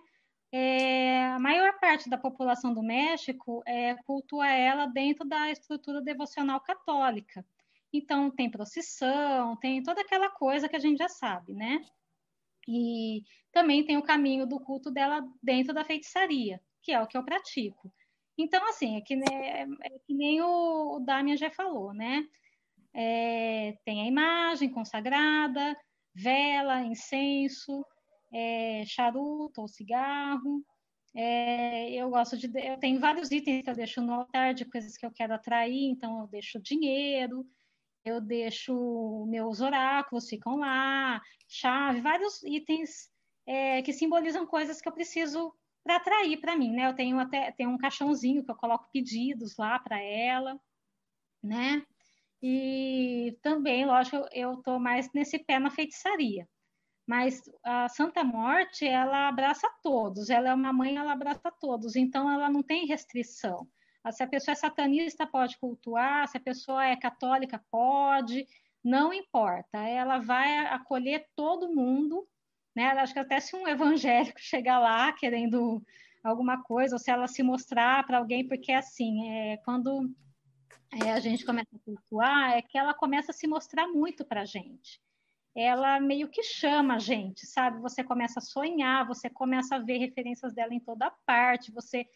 É, 0.53 1.27
a 1.29 1.39
maior 1.41 1.79
parte 1.81 2.11
da 2.11 2.19
população 2.19 2.75
do 2.75 2.83
México 2.83 3.63
é, 3.67 3.97
cultua 4.05 4.49
ela 4.49 4.87
dentro 4.87 5.27
da 5.29 5.51
estrutura 5.51 6.03
devocional 6.03 6.61
católica. 6.63 7.45
Então, 7.93 8.31
tem 8.31 8.51
procissão, 8.51 9.57
tem 9.59 9.83
toda 9.83 10.01
aquela 10.03 10.31
coisa 10.31 10.69
que 10.69 10.77
a 10.77 10.81
gente 10.81 10.99
já 10.99 11.09
sabe, 11.09 11.55
né? 11.55 11.85
E 12.69 13.23
também 13.53 13.85
tem 13.85 13.97
o 13.97 14.03
caminho 14.03 14.47
do 14.47 14.61
culto 14.61 14.91
dela 14.91 15.23
dentro 15.43 15.75
da 15.75 15.85
feitiçaria, 15.85 16.61
que 16.83 16.93
é 16.93 17.01
o 17.01 17.07
que 17.07 17.17
eu 17.17 17.25
pratico. 17.25 17.93
Então, 18.39 18.65
assim, 18.69 18.97
é 18.97 19.01
que, 19.01 19.15
ne- 19.17 19.25
é 19.83 19.99
que 20.07 20.15
nem 20.15 20.41
o, 20.43 20.97
o 20.97 21.01
Damian 21.01 21.37
já 21.37 21.51
falou, 21.51 21.93
né? 21.93 22.27
É, 22.95 23.75
tem 23.85 24.03
a 24.03 24.07
imagem 24.07 24.71
consagrada, 24.71 25.77
vela, 26.15 26.83
incenso, 26.83 27.85
é, 28.33 28.85
charuto 28.87 29.61
ou 29.63 29.69
cigarro. 29.69 30.65
É, 31.15 31.93
eu 31.93 32.11
gosto 32.11 32.37
de. 32.37 32.47
Eu 32.59 32.79
tenho 32.79 32.99
vários 32.99 33.31
itens 33.31 33.63
que 33.63 33.71
eu 33.71 33.75
deixo 33.75 34.01
no 34.01 34.15
altar 34.15 34.55
de 34.55 34.65
coisas 34.65 34.97
que 34.97 35.05
eu 35.05 35.13
quero 35.13 35.35
atrair, 35.35 35.91
então 35.91 36.21
eu 36.21 36.27
deixo 36.27 36.61
dinheiro, 36.61 37.47
eu 38.05 38.21
deixo 38.21 39.27
meus 39.29 39.61
oráculos, 39.61 40.29
ficam 40.29 40.57
lá, 40.57 41.21
chave, 41.49 42.01
vários 42.01 42.43
itens 42.45 43.11
é, 43.47 43.83
que 43.83 43.93
simbolizam 43.93 44.47
coisas 44.47 44.81
que 44.81 44.89
eu 44.89 44.93
preciso 44.93 45.55
para 45.85 45.97
atrair 45.97 46.41
para 46.41 46.57
mim, 46.57 46.73
né? 46.73 46.89
Eu 46.89 46.95
tenho 46.95 47.19
até 47.19 47.53
tenho 47.53 47.71
um 47.71 47.79
caixãozinho 47.79 48.45
que 48.45 48.51
eu 48.51 48.57
coloco 48.57 48.89
pedidos 48.93 49.57
lá 49.59 49.79
para 49.79 50.01
ela, 50.01 50.59
né? 51.43 51.85
E 52.43 53.39
também, 53.41 53.87
lógico, 53.87 54.27
eu 54.33 54.55
estou 54.55 54.79
mais 54.79 55.13
nesse 55.13 55.39
pé 55.39 55.59
na 55.59 55.71
feitiçaria. 55.71 56.49
Mas 57.07 57.43
a 57.65 57.89
Santa 57.89 58.25
Morte, 58.25 58.87
ela 58.87 59.29
abraça 59.29 59.69
todos. 59.83 60.29
Ela 60.29 60.51
é 60.51 60.55
uma 60.55 60.73
mãe, 60.73 60.97
ela 60.97 61.13
abraça 61.13 61.53
todos. 61.61 61.95
Então, 61.95 62.31
ela 62.31 62.51
não 62.51 62.63
tem 62.63 62.87
restrição. 62.87 63.69
Se 64.11 64.23
a 64.23 64.27
pessoa 64.27 64.53
é 64.53 64.57
satanista, 64.57 65.27
pode 65.27 65.57
cultuar. 65.59 66.27
Se 66.29 66.37
a 66.37 66.41
pessoa 66.41 66.85
é 66.85 66.97
católica, 66.97 67.63
pode. 67.71 68.47
Não 68.83 69.13
importa. 69.13 69.79
Ela 69.79 70.19
vai 70.19 70.59
acolher 70.67 71.27
todo 71.37 71.73
mundo. 71.73 72.27
Né? 72.75 72.87
Acho 72.87 73.13
que 73.13 73.21
até 73.21 73.39
se 73.39 73.55
um 73.55 73.69
evangélico 73.69 74.39
chegar 74.41 74.79
lá 74.79 75.13
querendo 75.13 75.83
alguma 76.25 76.63
coisa, 76.63 76.95
ou 76.95 76.99
se 76.99 77.11
ela 77.11 77.27
se 77.27 77.43
mostrar 77.43 78.07
para 78.07 78.19
alguém, 78.19 78.47
porque 78.47 78.73
assim, 78.73 79.29
é, 79.29 79.57
quando 79.59 80.09
é, 80.93 81.13
a 81.13 81.21
gente 81.21 81.45
começa 81.45 81.75
a 81.75 81.79
cultuar, 81.79 82.53
é 82.53 82.63
que 82.63 82.77
ela 82.77 82.93
começa 82.93 83.31
a 83.31 83.35
se 83.35 83.47
mostrar 83.47 83.89
muito 83.89 84.25
para 84.25 84.43
a 84.43 84.45
gente. 84.45 85.01
Ela 85.55 86.01
meio 86.01 86.29
que 86.29 86.43
chama 86.43 86.95
a 86.95 86.99
gente, 86.99 87.47
sabe? 87.47 87.81
Você 87.81 88.03
começa 88.03 88.39
a 88.39 88.43
sonhar, 88.43 89.07
você 89.07 89.29
começa 89.29 89.77
a 89.77 89.79
ver 89.79 89.99
referências 89.99 90.55
dela 90.55 90.75
em 90.75 90.81
toda 90.81 91.13
parte. 91.27 91.73
Você, 91.73 92.07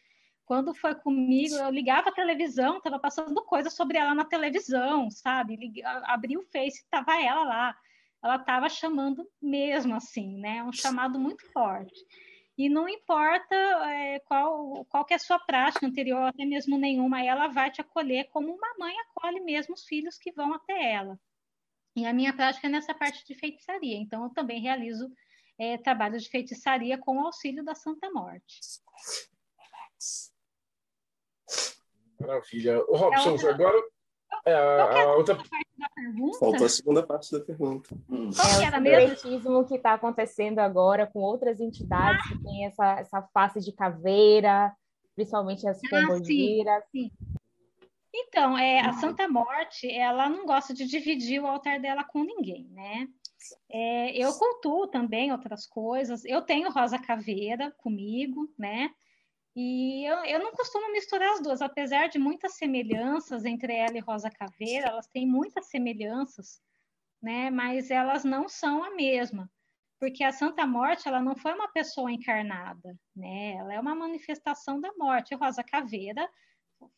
quando 0.45 0.75
foi 0.75 0.95
comigo, 0.95 1.55
eu 1.55 1.71
ligava 1.71 2.09
a 2.09 2.15
televisão, 2.15 2.79
estava 2.79 2.99
passando 2.99 3.43
coisa 3.45 3.71
sobre 3.71 3.99
ela 3.99 4.15
na 4.15 4.25
televisão, 4.25 5.11
sabe? 5.11 5.73
Abri 6.05 6.37
o 6.37 6.43
Face, 6.43 6.79
estava 6.79 7.21
ela 7.23 7.45
lá. 7.45 7.77
Ela 8.23 8.37
estava 8.37 8.69
chamando 8.69 9.27
mesmo 9.41 9.95
assim, 9.95 10.39
né? 10.39 10.63
Um 10.63 10.73
chamado 10.73 11.19
muito 11.19 11.47
forte. 11.53 11.95
E 12.59 12.69
não 12.69 12.89
importa 12.89 13.55
é, 13.55 14.19
qual, 14.21 14.85
qual 14.87 15.05
que 15.05 15.13
é 15.13 15.17
a 15.17 15.21
sua 15.21 15.39
prática 15.39 15.87
anterior, 15.87 16.23
até 16.23 16.45
mesmo 16.45 16.79
nenhuma, 16.79 17.23
ela 17.23 17.49
vai 17.49 17.71
te 17.71 17.83
acolher 17.83 18.29
como 18.31 18.55
uma 18.55 18.75
mãe 18.79 18.95
acolhe 19.01 19.41
mesmo 19.41 19.75
os 19.75 19.85
filhos 19.85 20.17
que 20.17 20.33
vão 20.33 20.55
até 20.55 20.93
ela. 20.93 21.19
E 21.95 22.07
a 22.07 22.13
minha 22.13 22.33
prática 22.33 22.67
é 22.67 22.71
nessa 22.71 22.95
parte 22.95 23.27
de 23.27 23.35
feitiçaria. 23.35 23.97
Então, 23.97 24.25
eu 24.25 24.31
também 24.31 24.61
realizo 24.61 25.11
é, 25.59 25.77
trabalho 25.77 26.19
de 26.19 26.29
feitiçaria 26.29 26.99
com 26.99 27.17
o 27.17 27.27
auxílio 27.27 27.65
da 27.65 27.75
Santa 27.75 28.11
Morte. 28.11 28.61
Maravilha. 32.19 32.83
O 32.89 32.97
Robson, 32.97 33.33
outra... 33.33 33.51
agora 33.51 33.96
é 34.45 34.55
a, 34.55 35.03
a 35.03 35.17
outra 35.17 35.35
parte 35.35 35.51
da 35.79 35.89
pergunta. 35.89 36.39
Faltou 36.39 36.67
a 36.67 36.69
segunda 36.69 37.03
parte 37.03 37.33
da 37.33 37.41
pergunta. 37.41 37.95
Hum. 38.09 38.27
É 38.27 38.29
o 38.29 39.11
sincretismo 39.11 39.65
que 39.67 39.75
está 39.75 39.95
acontecendo 39.95 40.59
agora 40.61 41.07
com 41.07 41.21
outras 41.21 41.61
entidades 41.61 42.25
ah. 42.25 42.29
que 42.29 42.43
têm 42.43 42.67
essa, 42.67 43.01
essa 43.01 43.23
face 43.35 43.61
de 43.61 43.73
caveira, 43.73 44.73
principalmente 45.15 45.67
as 45.67 45.81
pombogiras. 45.81 46.83
Ah, 46.83 46.87
sim, 46.93 47.11
sim. 47.11 47.37
Então, 48.19 48.57
é, 48.57 48.81
a 48.81 48.95
Santa 48.95 49.29
Morte, 49.29 49.91
ela 49.91 50.29
não 50.29 50.47
gosta 50.47 50.73
de 50.73 50.87
dividir 50.87 51.41
o 51.41 51.47
altar 51.47 51.79
dela 51.79 52.03
com 52.03 52.25
ninguém, 52.25 52.67
né? 52.73 53.07
É, 53.69 54.17
eu 54.17 54.33
cultuo 54.33 54.87
também 54.87 55.33
outras 55.33 55.67
coisas. 55.67 56.25
Eu 56.25 56.41
tenho 56.41 56.71
Rosa 56.71 56.99
Caveira 56.99 57.71
comigo, 57.73 58.51
né? 58.59 58.91
E 59.57 60.05
eu, 60.05 60.23
eu 60.27 60.39
não 60.39 60.53
costumo 60.53 60.93
misturar 60.93 61.33
as 61.33 61.41
duas, 61.41 61.63
apesar 61.63 62.09
de 62.09 62.19
muitas 62.19 62.57
semelhanças 62.57 63.47
entre 63.47 63.75
ela 63.75 63.97
e 63.97 64.01
Rosa 64.01 64.31
Caveira, 64.31 64.89
elas 64.89 65.07
têm 65.07 65.27
muitas 65.27 65.69
semelhanças, 65.69 66.61
né? 67.23 67.49
Mas 67.49 67.91
elas 67.91 68.23
não 68.23 68.51
são 68.51 68.85
a 68.85 68.95
mesma, 68.95 69.51
porque 69.99 70.23
a 70.23 70.31
Santa 70.31 70.67
Morte 70.67 71.09
ela 71.09 71.23
não 71.23 71.35
foi 71.35 71.55
uma 71.55 71.69
pessoa 71.69 72.13
encarnada, 72.13 72.95
né? 73.17 73.53
Ela 73.53 73.73
é 73.73 73.81
uma 73.81 73.95
manifestação 73.95 74.79
da 74.79 74.93
morte. 74.99 75.35
Rosa 75.35 75.65
Caveira 75.65 76.29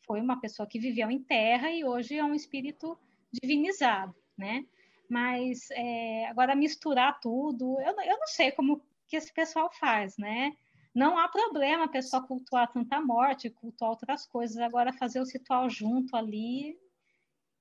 foi 0.05 0.19
uma 0.19 0.41
pessoa 0.41 0.67
que 0.67 0.79
viveu 0.79 1.09
em 1.09 1.23
terra 1.23 1.71
e 1.71 1.85
hoje 1.85 2.17
é 2.17 2.23
um 2.25 2.35
espírito 2.35 2.99
divinizado, 3.41 4.13
né? 4.37 4.65
Mas 5.09 5.71
é, 5.71 6.27
agora 6.27 6.53
misturar 6.57 7.21
tudo, 7.21 7.79
eu, 7.79 7.95
eu 8.01 8.19
não 8.19 8.27
sei 8.27 8.51
como 8.51 8.83
que 9.07 9.15
esse 9.15 9.33
pessoal 9.33 9.71
faz, 9.71 10.17
né? 10.17 10.57
Não 10.93 11.17
há 11.17 11.27
problema 11.27 11.85
a 11.85 11.89
pessoa 11.89 12.25
cultuar 12.25 12.71
tanta 12.71 12.99
morte, 12.99 13.49
cultuar 13.49 13.91
outras 13.91 14.25
coisas, 14.25 14.57
agora 14.57 14.91
fazer 14.91 15.21
o 15.21 15.25
ritual 15.25 15.69
junto 15.69 16.15
ali, 16.15 16.77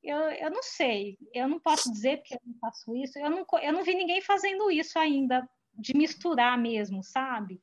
eu, 0.02 0.16
eu 0.16 0.50
não 0.50 0.62
sei, 0.62 1.18
eu 1.34 1.48
não 1.48 1.58
posso 1.58 1.90
dizer 1.90 2.18
porque 2.18 2.34
eu 2.34 2.40
não 2.44 2.54
faço 2.58 2.96
isso, 2.96 3.18
eu 3.18 3.30
não, 3.30 3.44
eu 3.62 3.72
não 3.72 3.82
vi 3.82 3.94
ninguém 3.94 4.20
fazendo 4.22 4.70
isso 4.70 4.98
ainda, 4.98 5.48
de 5.74 5.94
misturar 5.96 6.56
mesmo, 6.56 7.02
sabe? 7.02 7.60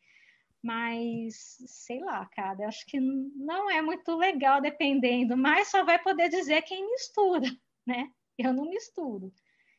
Mas, 0.61 1.57
sei 1.68 1.99
lá, 1.99 2.26
cara, 2.28 2.63
eu 2.63 2.68
acho 2.68 2.86
que 2.86 2.99
não 2.99 3.70
é 3.70 3.82
muito 3.82 4.16
legal 4.16 4.61
dependendo, 4.61 5.38
mas 5.38 5.70
só 5.70 5.84
vai 5.84 6.01
poder 6.01 6.30
dizer 6.30 6.61
quem 6.63 6.89
mistura, 6.89 7.47
né? 7.86 8.09
Eu 8.38 8.53
não 8.53 8.70
misturo. 8.70 9.34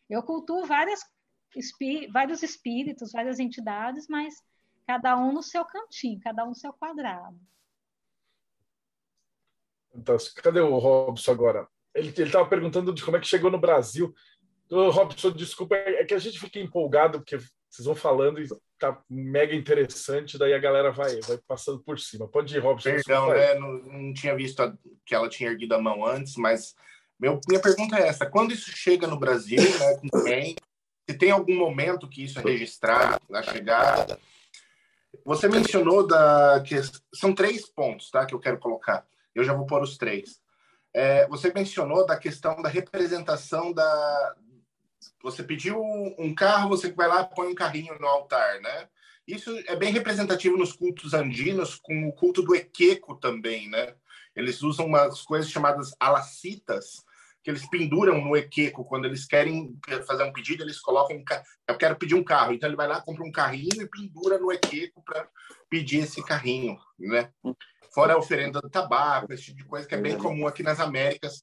Eu 0.08 0.22
cultuo 0.22 0.64
várias, 0.64 1.00
vários 2.10 2.42
espíritos, 2.42 3.12
várias 3.12 3.38
entidades, 3.38 4.06
mas 4.08 4.42
cada 4.86 5.16
um 5.16 5.32
no 5.32 5.42
seu 5.42 5.64
cantinho, 5.64 6.20
cada 6.20 6.44
um 6.44 6.48
no 6.48 6.54
seu 6.54 6.72
quadrado. 6.72 7.38
Fantástico. 9.92 10.42
Cadê 10.42 10.60
o 10.60 10.78
Robson 10.78 11.32
agora? 11.32 11.66
Ele 11.94 12.10
estava 12.10 12.48
perguntando 12.48 12.92
de 12.92 13.04
como 13.04 13.16
é 13.16 13.20
que 13.20 13.26
chegou 13.26 13.50
no 13.50 13.58
Brasil. 13.58 14.14
Ô, 14.70 14.90
Robson, 14.90 15.30
desculpa, 15.30 15.74
é 15.76 16.04
que 16.04 16.14
a 16.14 16.18
gente 16.18 16.38
fica 16.38 16.58
empolgado, 16.58 17.18
porque 17.18 17.38
vocês 17.70 17.86
vão 17.86 17.94
falando 17.94 18.40
e 18.40 18.46
tá 18.78 19.02
mega 19.08 19.54
interessante, 19.54 20.38
daí 20.38 20.52
a 20.52 20.58
galera 20.58 20.90
vai, 20.92 21.18
vai 21.20 21.38
passando 21.46 21.80
por 21.80 21.98
cima. 21.98 22.28
Pode 22.28 22.54
ir, 22.54 22.58
Robson. 22.58 22.90
Perdão, 22.90 23.30
né? 23.30 23.54
Não, 23.54 23.72
não, 23.72 24.12
tinha 24.12 24.36
visto 24.36 24.60
a, 24.60 24.76
que 25.04 25.14
ela 25.14 25.28
tinha 25.28 25.50
erguido 25.50 25.74
a 25.74 25.80
mão 25.80 26.04
antes, 26.04 26.36
mas 26.36 26.74
meu, 27.18 27.40
minha 27.48 27.60
pergunta 27.60 27.96
é 27.98 28.08
essa: 28.08 28.26
quando 28.26 28.52
isso 28.52 28.70
chega 28.70 29.06
no 29.06 29.18
Brasil, 29.18 29.60
né, 29.60 29.96
com 29.96 30.24
quem? 30.24 30.56
Se 31.08 31.16
tem 31.16 31.30
algum 31.30 31.56
momento 31.56 32.08
que 32.08 32.24
isso 32.24 32.38
é 32.38 32.42
registrado 32.42 33.22
na 33.30 33.42
chegada? 33.42 34.18
Você 35.26 35.48
mencionou 35.48 36.06
da 36.06 36.62
que 36.64 36.76
são 37.12 37.34
três 37.34 37.66
pontos, 37.68 38.12
tá? 38.12 38.24
Que 38.24 38.32
eu 38.32 38.38
quero 38.38 38.58
colocar. 38.58 39.04
Eu 39.34 39.42
já 39.42 39.52
vou 39.52 39.66
pôr 39.66 39.82
os 39.82 39.98
três. 39.98 40.40
É, 40.94 41.26
você 41.26 41.52
mencionou 41.52 42.06
da 42.06 42.16
questão 42.16 42.62
da 42.62 42.68
representação 42.68 43.72
da. 43.72 44.36
Você 45.24 45.42
pediu 45.42 45.82
um 46.16 46.32
carro, 46.32 46.68
você 46.68 46.92
vai 46.92 47.08
lá 47.08 47.24
põe 47.24 47.48
um 47.48 47.56
carrinho 47.56 47.98
no 47.98 48.06
altar, 48.06 48.60
né? 48.60 48.88
Isso 49.26 49.50
é 49.66 49.74
bem 49.74 49.92
representativo 49.92 50.56
nos 50.56 50.72
cultos 50.72 51.12
andinos, 51.12 51.74
com 51.74 52.06
o 52.06 52.12
culto 52.12 52.40
do 52.40 52.54
equeco 52.54 53.16
também, 53.16 53.68
né? 53.68 53.96
Eles 54.34 54.62
usam 54.62 54.86
umas 54.86 55.22
coisas 55.22 55.50
chamadas 55.50 55.90
alacitas, 55.98 57.04
que 57.46 57.50
eles 57.52 57.64
penduram 57.70 58.20
no 58.20 58.36
equeco. 58.36 58.84
Quando 58.84 59.04
eles 59.04 59.24
querem 59.24 59.78
fazer 60.04 60.24
um 60.24 60.32
pedido, 60.32 60.64
eles 60.64 60.80
colocam. 60.80 61.22
Eu 61.68 61.78
quero 61.78 61.94
pedir 61.94 62.16
um 62.16 62.24
carro. 62.24 62.52
Então 62.52 62.68
ele 62.68 62.74
vai 62.74 62.88
lá, 62.88 63.00
compra 63.00 63.22
um 63.22 63.30
carrinho 63.30 63.82
e 63.82 63.88
pendura 63.88 64.36
no 64.36 64.50
equeco 64.50 65.00
para 65.04 65.28
pedir 65.70 65.98
esse 65.98 66.20
carrinho, 66.24 66.76
né? 66.98 67.30
fora 67.94 68.14
a 68.14 68.18
oferenda 68.18 68.60
do 68.60 68.68
tabaco, 68.68 69.32
esse 69.32 69.44
tipo 69.44 69.58
de 69.58 69.64
coisa 69.64 69.86
que 69.86 69.94
é 69.94 69.98
bem 69.98 70.18
comum 70.18 70.48
aqui 70.48 70.62
nas 70.64 70.80
Américas. 70.80 71.40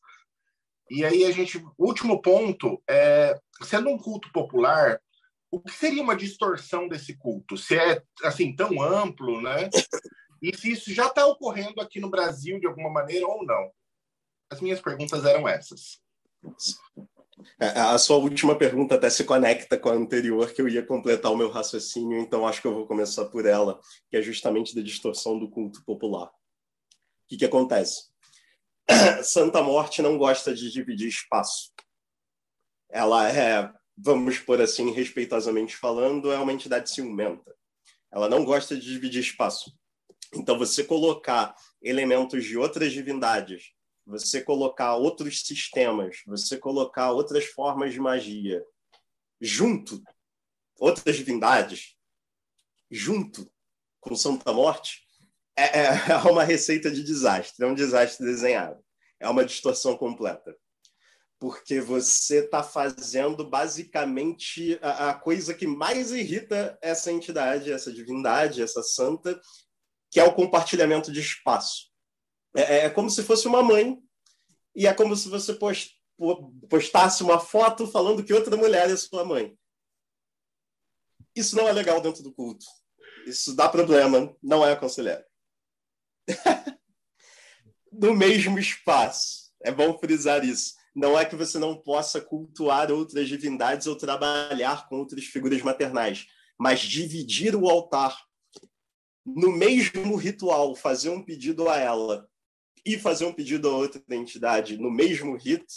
E 0.91 1.05
aí 1.05 1.23
a 1.23 1.31
gente, 1.31 1.63
último 1.77 2.21
ponto, 2.21 2.83
é, 2.87 3.39
sendo 3.61 3.89
um 3.89 3.97
culto 3.97 4.29
popular, 4.33 4.99
o 5.49 5.61
que 5.61 5.71
seria 5.71 6.03
uma 6.03 6.17
distorção 6.17 6.89
desse 6.89 7.15
culto? 7.15 7.55
Se 7.55 7.77
é 7.77 8.03
assim 8.23 8.53
tão 8.53 8.81
amplo, 8.81 9.41
né? 9.41 9.69
E 10.41 10.55
se 10.55 10.73
isso 10.73 10.93
já 10.93 11.07
está 11.07 11.25
ocorrendo 11.25 11.79
aqui 11.79 12.01
no 12.01 12.09
Brasil 12.09 12.59
de 12.59 12.67
alguma 12.67 12.89
maneira 12.89 13.25
ou 13.25 13.45
não? 13.45 13.71
As 14.53 14.61
minhas 14.61 14.79
perguntas 14.81 15.25
eram 15.25 15.47
essas. 15.47 15.99
É, 17.59 17.67
a 17.67 17.97
sua 17.97 18.17
última 18.17 18.55
pergunta 18.55 18.95
até 18.95 19.09
se 19.09 19.23
conecta 19.23 19.77
com 19.77 19.89
a 19.89 19.93
anterior, 19.93 20.51
que 20.51 20.61
eu 20.61 20.69
ia 20.69 20.85
completar 20.85 21.31
o 21.31 21.37
meu 21.37 21.49
raciocínio, 21.49 22.19
então 22.19 22.47
acho 22.47 22.61
que 22.61 22.67
eu 22.67 22.73
vou 22.73 22.87
começar 22.87 23.25
por 23.25 23.45
ela, 23.45 23.79
que 24.09 24.17
é 24.17 24.21
justamente 24.21 24.75
da 24.75 24.81
distorção 24.81 25.37
do 25.37 25.49
culto 25.49 25.83
popular 25.83 26.31
que, 27.33 27.37
que 27.37 27.45
acontece? 27.45 28.09
Santa 29.23 29.61
Morte 29.61 30.01
não 30.01 30.17
gosta 30.17 30.53
de 30.53 30.71
dividir 30.71 31.07
espaço. 31.07 31.71
Ela 32.89 33.29
é, 33.31 33.71
vamos 33.97 34.39
por 34.39 34.61
assim, 34.61 34.91
respeitosamente 34.91 35.75
falando, 35.75 36.31
é 36.31 36.37
uma 36.37 36.53
entidade 36.53 36.89
ciumenta. 36.91 37.55
Ela 38.11 38.29
não 38.29 38.45
gosta 38.45 38.75
de 38.75 38.85
dividir 38.85 39.21
espaço. 39.21 39.75
Então, 40.33 40.57
você 40.57 40.83
colocar 40.83 41.55
elementos 41.81 42.45
de 42.45 42.57
outras 42.57 42.91
divindades, 42.91 43.71
você 44.05 44.41
colocar 44.41 44.95
outros 44.95 45.41
sistemas, 45.41 46.17
você 46.25 46.57
colocar 46.57 47.11
outras 47.11 47.45
formas 47.45 47.93
de 47.93 47.99
magia 47.99 48.63
junto, 49.39 50.01
outras 50.77 51.15
divindades, 51.15 51.95
junto 52.89 53.51
com 53.99 54.15
Santa 54.15 54.51
Morte, 54.51 55.03
é, 55.55 55.79
é, 55.79 55.87
é 56.11 56.17
uma 56.29 56.43
receita 56.43 56.91
de 56.91 57.03
desastre, 57.03 57.65
é 57.65 57.67
um 57.67 57.75
desastre 57.75 58.25
desenhado, 58.25 58.83
é 59.19 59.29
uma 59.29 59.45
distorção 59.45 59.97
completa. 59.97 60.55
Porque 61.39 61.81
você 61.81 62.37
está 62.37 62.63
fazendo 62.63 63.49
basicamente 63.49 64.79
a, 64.81 65.09
a 65.09 65.13
coisa 65.13 65.53
que 65.53 65.67
mais 65.67 66.11
irrita 66.11 66.77
essa 66.81 67.11
entidade, 67.11 67.71
essa 67.71 67.91
divindade, 67.91 68.61
essa 68.61 68.81
santa, 68.81 69.39
que 70.09 70.21
é 70.21 70.23
o 70.23 70.33
compartilhamento 70.33 71.11
de 71.11 71.19
espaço. 71.19 71.92
É, 72.55 72.85
é, 72.85 72.89
como 72.89 73.09
se 73.09 73.23
fosse 73.23 73.47
uma 73.47 73.63
mãe, 73.63 73.97
e 74.75 74.87
é 74.87 74.93
como 74.93 75.15
se 75.15 75.27
você 75.29 75.57
postasse 76.69 77.23
uma 77.23 77.39
foto 77.39 77.87
falando 77.87 78.23
que 78.23 78.33
outra 78.33 78.55
mulher 78.55 78.89
é 78.89 78.95
sua 78.95 79.25
mãe. 79.25 79.57
Isso 81.35 81.55
não 81.55 81.67
é 81.67 81.71
legal 81.71 81.99
dentro 81.99 82.21
do 82.21 82.33
culto. 82.33 82.65
Isso 83.25 83.55
dá 83.55 83.67
problema, 83.67 84.35
não 84.41 84.65
é 84.65 84.73
aconselhável. 84.73 85.25
no 87.91 88.13
mesmo 88.13 88.59
espaço. 88.59 89.51
É 89.63 89.71
bom 89.71 89.97
frisar 89.97 90.43
isso. 90.43 90.73
Não 90.95 91.17
é 91.17 91.25
que 91.25 91.35
você 91.35 91.57
não 91.57 91.75
possa 91.75 92.21
cultuar 92.21 92.91
outras 92.91 93.27
divindades 93.27 93.87
ou 93.87 93.95
trabalhar 93.95 94.87
com 94.87 94.97
outras 94.97 95.25
figuras 95.25 95.61
maternais, 95.61 96.27
mas 96.59 96.81
dividir 96.81 97.55
o 97.55 97.67
altar 97.67 98.15
no 99.25 99.51
mesmo 99.51 100.15
ritual, 100.17 100.75
fazer 100.75 101.09
um 101.09 101.23
pedido 101.23 101.69
a 101.69 101.77
ela 101.77 102.29
e 102.85 102.97
fazer 102.97 103.25
um 103.25 103.33
pedido 103.33 103.69
a 103.69 103.75
outra 103.75 104.01
entidade 104.11 104.77
no 104.77 104.91
mesmo 104.91 105.35
rito, 105.37 105.73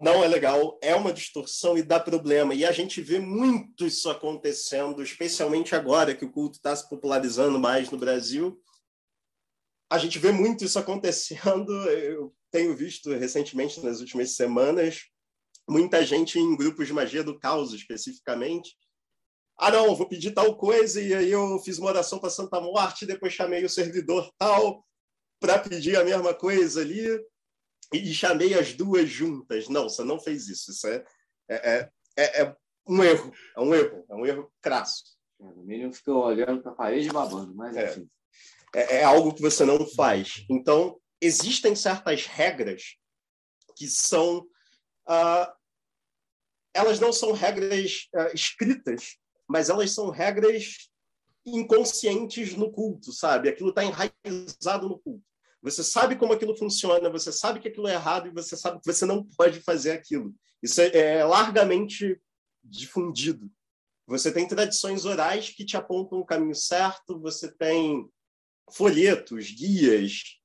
não 0.00 0.22
é 0.24 0.26
legal, 0.26 0.78
é 0.82 0.94
uma 0.94 1.12
distorção 1.12 1.78
e 1.78 1.82
dá 1.82 2.00
problema. 2.00 2.54
E 2.54 2.64
a 2.64 2.72
gente 2.72 3.00
vê 3.00 3.20
muito 3.20 3.86
isso 3.86 4.10
acontecendo, 4.10 5.02
especialmente 5.02 5.74
agora 5.74 6.14
que 6.14 6.24
o 6.24 6.32
culto 6.32 6.56
está 6.56 6.74
se 6.74 6.88
popularizando 6.88 7.58
mais 7.58 7.90
no 7.90 7.96
Brasil 7.96 8.60
a 9.90 9.98
gente 9.98 10.18
vê 10.18 10.32
muito 10.32 10.64
isso 10.64 10.78
acontecendo. 10.78 11.72
Eu 11.88 12.34
tenho 12.50 12.76
visto 12.76 13.10
recentemente, 13.10 13.80
nas 13.80 14.00
últimas 14.00 14.34
semanas, 14.34 15.04
muita 15.68 16.04
gente 16.04 16.38
em 16.38 16.56
grupos 16.56 16.86
de 16.86 16.92
magia 16.92 17.22
do 17.22 17.38
caos, 17.38 17.72
especificamente. 17.72 18.76
Ah, 19.58 19.70
não, 19.70 19.94
vou 19.94 20.08
pedir 20.08 20.32
tal 20.32 20.56
coisa, 20.56 21.00
e 21.00 21.14
aí 21.14 21.30
eu 21.30 21.58
fiz 21.60 21.78
uma 21.78 21.88
oração 21.88 22.18
para 22.18 22.28
Santa 22.28 22.60
Morte, 22.60 23.06
depois 23.06 23.32
chamei 23.32 23.64
o 23.64 23.70
servidor 23.70 24.30
tal 24.36 24.84
para 25.40 25.58
pedir 25.58 25.96
a 25.96 26.04
mesma 26.04 26.34
coisa 26.34 26.80
ali, 26.80 27.20
e 27.92 28.12
chamei 28.12 28.54
as 28.54 28.72
duas 28.72 29.08
juntas. 29.08 29.68
Não, 29.68 29.88
você 29.88 30.02
não 30.02 30.18
fez 30.18 30.48
isso. 30.48 30.70
Isso 30.70 30.86
é, 30.88 31.04
é, 31.48 31.90
é, 32.16 32.42
é 32.42 32.56
um 32.88 33.02
erro, 33.02 33.32
é 33.56 33.60
um 33.60 33.74
erro, 33.74 34.04
é 34.08 34.14
um 34.14 34.26
erro 34.26 34.52
crasso. 34.60 35.04
O 35.38 35.62
menino 35.62 35.92
ficou 35.92 36.24
olhando 36.24 36.62
para 36.62 36.72
a 36.72 36.74
parede 36.74 37.10
babando, 37.10 37.54
mas 37.54 37.76
é. 37.76 37.90
enfim 37.90 38.08
é, 38.76 38.96
é 38.98 39.04
algo 39.04 39.34
que 39.34 39.40
você 39.40 39.64
não 39.64 39.86
faz. 39.86 40.44
Então, 40.50 41.00
existem 41.20 41.74
certas 41.74 42.26
regras 42.26 42.96
que 43.74 43.88
são. 43.88 44.40
Uh, 45.08 45.56
elas 46.74 47.00
não 47.00 47.12
são 47.12 47.32
regras 47.32 48.08
uh, 48.14 48.34
escritas, 48.34 49.16
mas 49.48 49.70
elas 49.70 49.92
são 49.92 50.10
regras 50.10 50.90
inconscientes 51.46 52.54
no 52.54 52.70
culto, 52.70 53.12
sabe? 53.12 53.48
Aquilo 53.48 53.70
está 53.70 53.84
enraizado 53.84 54.88
no 54.88 54.98
culto. 54.98 55.24
Você 55.62 55.82
sabe 55.82 56.16
como 56.16 56.32
aquilo 56.32 56.56
funciona, 56.56 57.10
você 57.10 57.32
sabe 57.32 57.60
que 57.60 57.68
aquilo 57.68 57.88
é 57.88 57.94
errado 57.94 58.28
e 58.28 58.32
você 58.32 58.56
sabe 58.56 58.80
que 58.80 58.92
você 58.92 59.06
não 59.06 59.24
pode 59.24 59.60
fazer 59.60 59.92
aquilo. 59.92 60.34
Isso 60.62 60.80
é, 60.80 61.18
é 61.18 61.24
largamente 61.24 62.20
difundido. 62.62 63.50
Você 64.06 64.32
tem 64.32 64.46
tradições 64.46 65.04
orais 65.04 65.50
que 65.50 65.64
te 65.64 65.76
apontam 65.76 66.18
o 66.18 66.24
caminho 66.24 66.54
certo, 66.54 67.20
você 67.20 67.50
tem 67.50 68.08
folhetos, 68.72 69.50
guias, 69.50 70.38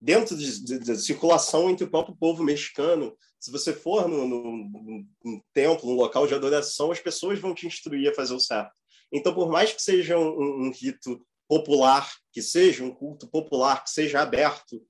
dentro 0.00 0.36
da 0.84 0.96
circulação 0.96 1.70
entre 1.70 1.84
o 1.84 1.90
próprio 1.90 2.16
povo 2.16 2.42
mexicano. 2.42 3.16
Se 3.38 3.50
você 3.50 3.72
for 3.72 4.08
no, 4.08 5.06
templo, 5.52 5.90
num 5.90 5.96
local 5.96 6.26
de 6.26 6.34
adoração, 6.34 6.90
as 6.90 7.00
pessoas 7.00 7.38
vão 7.38 7.54
te 7.54 7.66
instruir 7.66 8.10
a 8.10 8.14
fazer 8.14 8.34
o 8.34 8.40
certo. 8.40 8.72
Então, 9.12 9.34
por 9.34 9.50
mais 9.50 9.72
que 9.72 9.82
seja 9.82 10.18
um, 10.18 10.66
um 10.66 10.72
rito 10.72 11.24
popular, 11.48 12.10
que 12.32 12.40
seja 12.40 12.82
um 12.82 12.94
culto 12.94 13.28
popular, 13.28 13.84
que 13.84 13.90
seja 13.90 14.20
aberto 14.20 14.82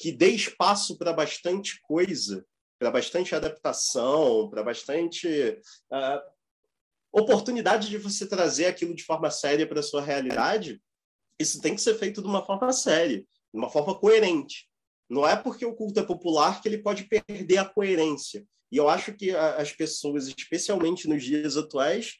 que 0.00 0.10
dê 0.10 0.30
espaço 0.30 0.96
para 0.96 1.12
bastante 1.12 1.78
coisa, 1.82 2.46
para 2.78 2.90
bastante 2.90 3.34
adaptação, 3.34 4.48
para 4.48 4.62
bastante 4.62 5.28
uh, 5.92 6.20
oportunidade 7.12 7.90
de 7.90 7.98
você 7.98 8.26
trazer 8.26 8.64
aquilo 8.64 8.94
de 8.94 9.04
forma 9.04 9.30
séria 9.30 9.66
para 9.66 9.80
a 9.80 9.82
sua 9.82 10.00
realidade, 10.00 10.80
isso 11.38 11.60
tem 11.60 11.74
que 11.74 11.82
ser 11.82 11.94
feito 11.96 12.22
de 12.22 12.26
uma 12.26 12.44
forma 12.44 12.72
séria, 12.72 13.18
de 13.18 13.26
uma 13.52 13.68
forma 13.68 13.94
coerente. 13.94 14.70
Não 15.08 15.28
é 15.28 15.36
porque 15.36 15.66
o 15.66 15.74
culto 15.74 16.00
é 16.00 16.02
popular 16.02 16.62
que 16.62 16.68
ele 16.68 16.78
pode 16.78 17.04
perder 17.04 17.58
a 17.58 17.68
coerência. 17.68 18.46
E 18.72 18.78
eu 18.78 18.88
acho 18.88 19.12
que 19.12 19.32
as 19.32 19.72
pessoas, 19.72 20.28
especialmente 20.28 21.08
nos 21.08 21.22
dias 21.22 21.58
atuais, 21.58 22.14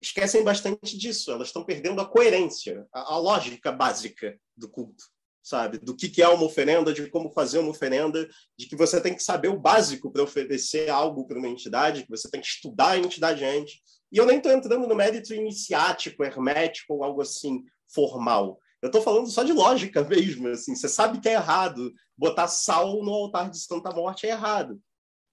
esquecem 0.00 0.42
bastante 0.42 0.96
disso. 0.98 1.30
Elas 1.30 1.48
estão 1.48 1.64
perdendo 1.64 2.00
a 2.00 2.06
coerência, 2.06 2.86
a, 2.92 3.14
a 3.14 3.18
lógica 3.18 3.72
básica 3.72 4.38
do 4.56 4.68
culto, 4.68 5.04
sabe? 5.42 5.78
Do 5.78 5.96
que, 5.96 6.08
que 6.08 6.22
é 6.22 6.28
uma 6.28 6.44
oferenda, 6.44 6.92
de 6.92 7.08
como 7.08 7.30
fazer 7.30 7.58
uma 7.58 7.70
oferenda, 7.70 8.28
de 8.58 8.66
que 8.66 8.76
você 8.76 9.00
tem 9.00 9.14
que 9.14 9.22
saber 9.22 9.48
o 9.48 9.58
básico 9.58 10.10
para 10.10 10.22
oferecer 10.22 10.90
algo 10.90 11.26
para 11.26 11.38
uma 11.38 11.48
entidade, 11.48 12.04
que 12.04 12.10
você 12.10 12.30
tem 12.30 12.40
que 12.40 12.46
estudar 12.46 12.90
a 12.90 12.98
entidade 12.98 13.44
antes. 13.44 13.80
E 14.12 14.18
eu 14.18 14.26
nem 14.26 14.36
estou 14.36 14.52
entrando 14.52 14.86
no 14.86 14.94
mérito 14.94 15.34
iniciático, 15.34 16.22
hermético 16.22 16.94
ou 16.94 17.04
algo 17.04 17.20
assim 17.20 17.64
formal. 17.92 18.58
Eu 18.84 18.88
estou 18.88 19.00
falando 19.00 19.30
só 19.30 19.42
de 19.42 19.52
lógica 19.52 20.04
mesmo. 20.04 20.48
Assim, 20.48 20.76
você 20.76 20.88
sabe 20.88 21.18
que 21.18 21.28
é 21.28 21.32
errado. 21.32 21.90
Botar 22.16 22.48
sal 22.48 23.02
no 23.02 23.12
altar 23.12 23.50
de 23.50 23.58
Santa 23.58 23.90
Morte 23.90 24.26
é 24.26 24.30
errado. 24.30 24.78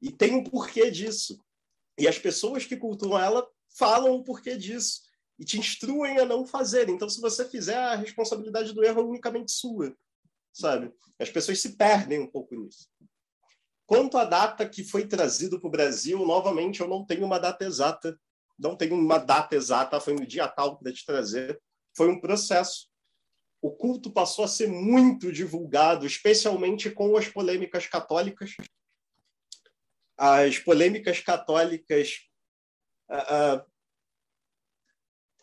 E 0.02 0.10
tem 0.10 0.34
um 0.34 0.44
porquê 0.44 0.90
disso. 0.90 1.38
E 2.00 2.08
as 2.08 2.18
pessoas 2.18 2.66
que 2.66 2.78
cultuam 2.78 3.20
ela 3.20 3.46
falam 3.78 4.16
o 4.16 4.24
porquê 4.24 4.56
disso. 4.56 5.02
E 5.40 5.46
te 5.46 5.58
instruem 5.58 6.20
a 6.20 6.26
não 6.26 6.46
fazer. 6.46 6.88
Então, 6.90 7.10
se 7.10 7.20
você 7.20 7.48
fizer, 7.50 7.76
a 7.76 7.96
responsabilidade 7.96 8.74
do 8.74 8.84
erro 8.84 9.02
é 9.02 9.04
unicamente 9.04 9.52
sua. 9.52 9.96
Sabe? 10.54 10.94
As 11.18 11.30
pessoas 11.30 11.60
se 11.60 11.76
perdem 11.76 12.20
um 12.20 12.28
pouco 12.28 12.56
nisso. 12.56 12.88
Quanto 13.88 14.18
à 14.18 14.26
data 14.26 14.68
que 14.68 14.84
foi 14.84 15.08
trazido 15.08 15.60
para 15.60 15.68
o 15.68 15.72
Brasil, 15.72 16.26
novamente, 16.26 16.82
eu 16.82 16.88
não 16.88 17.06
tenho 17.06 17.26
uma 17.26 17.40
data 17.40 17.66
exata. 17.66 18.20
Não 18.58 18.76
tenho 18.76 18.96
uma 18.96 19.18
data 19.18 19.56
exata, 19.56 20.00
foi 20.00 20.14
no 20.14 20.26
dia 20.26 20.48
tal 20.48 20.78
para 20.78 20.94
te 20.94 21.06
trazer. 21.06 21.60
Foi 21.96 22.08
um 22.08 22.22
processo 22.22 22.92
o 23.62 23.70
culto 23.70 24.10
passou 24.12 24.44
a 24.44 24.48
ser 24.48 24.68
muito 24.68 25.32
divulgado, 25.32 26.06
especialmente 26.06 26.90
com 26.90 27.16
as 27.16 27.28
polêmicas 27.28 27.86
católicas. 27.86 28.56
As 30.18 30.58
polêmicas 30.58 31.20
católicas 31.20 32.22
uh, 33.12 33.66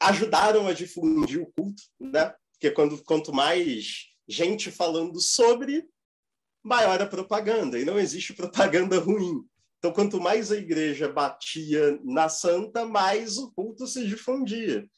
ajudaram 0.01 0.67
a 0.67 0.73
difundir 0.73 1.41
o 1.41 1.53
culto, 1.53 1.83
né? 2.01 2.35
Porque 2.53 2.71
quando, 2.71 3.03
quanto 3.05 3.33
mais 3.33 4.09
gente 4.27 4.71
falando 4.71 5.21
sobre, 5.21 5.89
maior 6.63 7.01
a 7.01 7.07
propaganda. 7.07 7.79
E 7.79 7.85
não 7.85 7.99
existe 7.99 8.33
propaganda 8.35 8.99
ruim. 8.99 9.45
Então, 9.79 9.93
quanto 9.93 10.21
mais 10.21 10.51
a 10.51 10.57
igreja 10.57 11.13
batia 11.13 12.01
na 12.03 12.29
santa, 12.29 12.85
mais 12.85 13.39
o 13.39 13.53
culto 13.53 13.87
se 13.87 14.07
difundia 14.07 14.89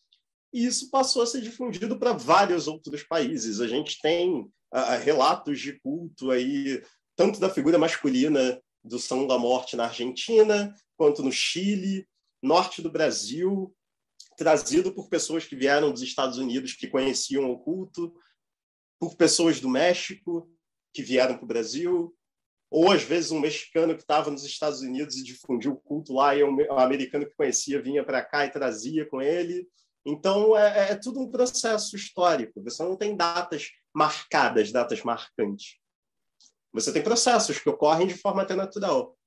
e 0.53 0.67
isso 0.67 0.91
passou 0.91 1.23
a 1.23 1.27
ser 1.27 1.41
difundido 1.41 1.99
para 1.99 2.13
vários 2.13 2.67
outros 2.67 3.03
países. 3.03 3.61
A 3.61 3.69
gente 3.69 4.01
tem 4.01 4.41
uh, 4.41 4.99
relatos 5.03 5.61
de 5.61 5.79
culto 5.81 6.31
aí, 6.31 6.83
tanto 7.17 7.39
da 7.39 7.49
figura 7.49 7.79
masculina 7.79 8.61
do 8.83 8.99
São 8.99 9.27
da 9.27 9.39
Morte 9.39 9.77
na 9.77 9.85
Argentina, 9.85 10.75
quanto 10.97 11.23
no 11.23 11.31
Chile, 11.31 12.07
norte 12.43 12.83
do 12.83 12.91
Brasil, 12.91 13.75
trazido 14.37 14.93
por 14.93 15.09
pessoas 15.09 15.45
que 15.45 15.57
vieram 15.57 15.93
dos 15.93 16.03
Estados 16.03 16.39
Unidos, 16.39 16.73
que 16.73 16.89
conheciam 16.89 17.51
o 17.51 17.59
culto, 17.59 18.15
por 18.99 19.17
pessoas 19.17 19.61
do 19.61 19.69
México, 19.69 20.51
que 20.93 21.03
vieram 21.03 21.37
para 21.37 21.45
o 21.45 21.49
Brasil, 21.49 22.17
ou 22.71 22.91
às 22.91 23.03
vezes 23.03 23.31
um 23.31 23.41
mexicano 23.41 23.95
que 23.95 24.03
estava 24.03 24.31
nos 24.31 24.45
Estados 24.45 24.81
Unidos 24.81 25.17
e 25.17 25.25
difundiu 25.25 25.73
o 25.73 25.81
culto 25.81 26.15
lá, 26.15 26.35
e 26.35 26.45
um 26.45 26.79
americano 26.79 27.27
que 27.27 27.35
conhecia 27.35 27.83
vinha 27.83 28.05
para 28.05 28.25
cá 28.25 28.47
e 28.47 28.51
trazia 28.51 29.07
com 29.07 29.21
ele. 29.21 29.69
Então, 30.07 30.57
é, 30.57 30.93
é, 30.93 30.95
tudo 30.95 31.21
um 31.21 31.31
processo 31.31 31.97
histórico. 31.97 32.63
Você 32.63 32.83
não 32.83 32.97
tem 32.97 33.17
datas 33.17 33.71
marcadas, 33.95 34.73
datas 34.73 35.03
marcantes. 35.03 35.77
Você 36.73 36.93
tem 36.93 37.03
processos 37.03 37.59
que 37.59 37.69
ocorrem 37.69 38.07
de 38.07 38.15
forma 38.15 38.43
até 38.43 38.55
natural. 38.55 39.19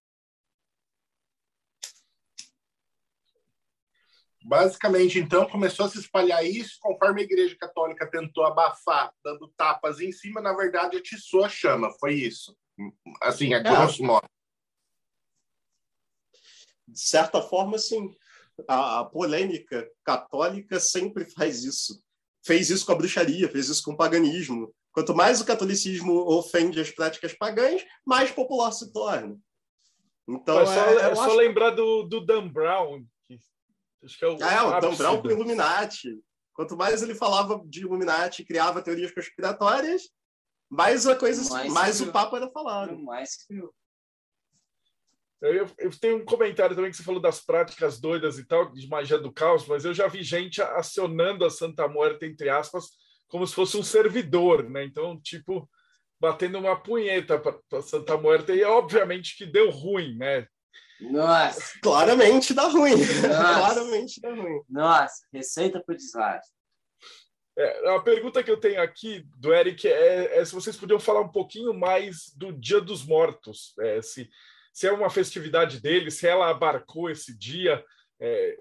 Basicamente, 4.45 5.19
então, 5.19 5.49
começou 5.49 5.85
a 5.85 5.89
se 5.89 5.99
espalhar 5.99 6.45
isso 6.45 6.77
conforme 6.81 7.21
a 7.21 7.23
Igreja 7.23 7.55
Católica 7.57 8.09
tentou 8.09 8.45
abafar, 8.45 9.13
dando 9.23 9.47
tapas 9.55 9.99
em 9.99 10.11
cima, 10.11 10.41
na 10.41 10.53
verdade, 10.53 10.97
atiçou 10.97 11.43
a 11.45 11.49
chama. 11.49 11.91
Foi 11.99 12.13
isso. 12.13 12.55
Assim, 13.21 13.53
a 13.53 13.57
é. 13.57 13.63
grosso 13.63 14.03
modo. 14.03 14.27
De 16.87 16.99
certa 16.99 17.41
forma, 17.41 17.77
sim 17.77 18.13
a, 18.67 18.99
a 18.99 19.05
polêmica 19.05 19.89
católica 20.03 20.79
sempre 20.79 21.25
faz 21.25 21.63
isso. 21.63 22.01
Fez 22.45 22.69
isso 22.69 22.85
com 22.85 22.91
a 22.91 22.95
bruxaria, 22.95 23.49
fez 23.49 23.69
isso 23.69 23.83
com 23.83 23.91
o 23.91 23.97
paganismo. 23.97 24.73
Quanto 24.91 25.15
mais 25.15 25.41
o 25.41 25.45
catolicismo 25.45 26.13
ofende 26.27 26.79
as 26.79 26.91
práticas 26.91 27.33
pagãs, 27.33 27.83
mais 28.05 28.31
popular 28.31 28.71
se 28.71 28.91
torna. 28.91 29.37
Então, 30.27 30.59
é, 30.59 30.65
só, 30.65 30.85
é, 30.85 31.11
é 31.11 31.15
só 31.15 31.33
lembrar 31.33 31.71
do, 31.71 32.03
do 32.03 32.25
Dan 32.25 32.47
Brown. 32.47 33.03
Acho 34.03 34.17
que 34.17 34.25
é 34.25 34.27
o, 34.27 34.37
é, 34.37 34.61
o 34.61 34.79
Dan 34.79 34.95
Brown 34.95 35.21
com 35.21 35.31
Illuminati. 35.31 36.19
Quanto 36.53 36.77
mais 36.77 37.01
ele 37.01 37.15
falava 37.15 37.61
de 37.65 37.81
Illuminati, 37.81 38.45
criava 38.45 38.81
teorias 38.81 39.11
conspiratórias, 39.11 40.03
mais 40.69 41.07
a 41.07 41.15
coisa, 41.15 41.49
mais, 41.51 41.73
mais 41.73 42.01
o 42.01 42.11
papo 42.11 42.35
era 42.35 42.49
falado. 42.51 42.97
Mais 42.99 43.35
que 43.45 43.55
eu, 45.43 45.69
eu, 45.77 45.99
tenho 45.99 46.17
um 46.17 46.25
comentário 46.25 46.73
também 46.73 46.89
que 46.89 46.95
você 46.95 47.03
falou 47.03 47.19
das 47.19 47.41
práticas 47.41 47.99
doidas 47.99 48.39
e 48.39 48.45
tal, 48.45 48.71
de 48.71 48.87
magia 48.87 49.17
do 49.17 49.31
caos, 49.31 49.67
mas 49.67 49.83
eu 49.83 49.93
já 49.93 50.07
vi 50.07 50.23
gente 50.23 50.61
acionando 50.61 51.43
a 51.43 51.49
Santa 51.49 51.85
Muerte, 51.85 52.25
entre 52.25 52.49
aspas, 52.49 52.91
como 53.27 53.45
se 53.45 53.53
fosse 53.53 53.75
um 53.75 53.83
servidor, 53.83 54.69
né? 54.69 54.85
Então, 54.85 55.19
tipo, 55.19 55.69
batendo 56.17 56.57
uma 56.57 56.81
punheta 56.81 57.37
para 57.37 57.81
Santa 57.81 58.15
Muerte, 58.15 58.53
e 58.53 58.63
obviamente 58.63 59.35
que 59.35 59.45
deu 59.45 59.69
ruim, 59.69 60.15
né? 60.15 60.47
Nossa! 61.01 61.79
Claramente 61.81 62.53
dá 62.53 62.67
ruim. 62.67 62.95
Nossa. 62.95 63.29
Claramente 63.29 64.21
dá 64.21 64.33
ruim. 64.33 64.61
Nossa, 64.69 65.25
receita 65.31 65.81
para 65.83 65.93
o 65.93 65.97
desastre. 65.97 66.53
É, 67.57 67.95
a 67.95 67.99
pergunta 67.99 68.41
que 68.41 68.49
eu 68.49 68.59
tenho 68.59 68.81
aqui 68.81 69.23
do 69.37 69.53
Eric 69.53 69.87
é, 69.87 70.39
é, 70.39 70.45
se 70.45 70.55
vocês 70.55 70.75
podiam 70.75 70.99
falar 70.99 71.21
um 71.21 71.31
pouquinho 71.31 71.73
mais 71.73 72.33
do 72.35 72.51
Dia 72.51 72.81
dos 72.81 73.05
Mortos, 73.05 73.73
é, 73.79 74.01
se 74.01 74.29
se 74.73 74.87
é 74.87 74.91
uma 74.91 75.09
festividade 75.09 75.79
dele, 75.79 76.09
se 76.09 76.27
ela 76.27 76.49
abarcou 76.49 77.09
esse 77.09 77.37
dia. 77.37 77.85
É... 78.19 78.57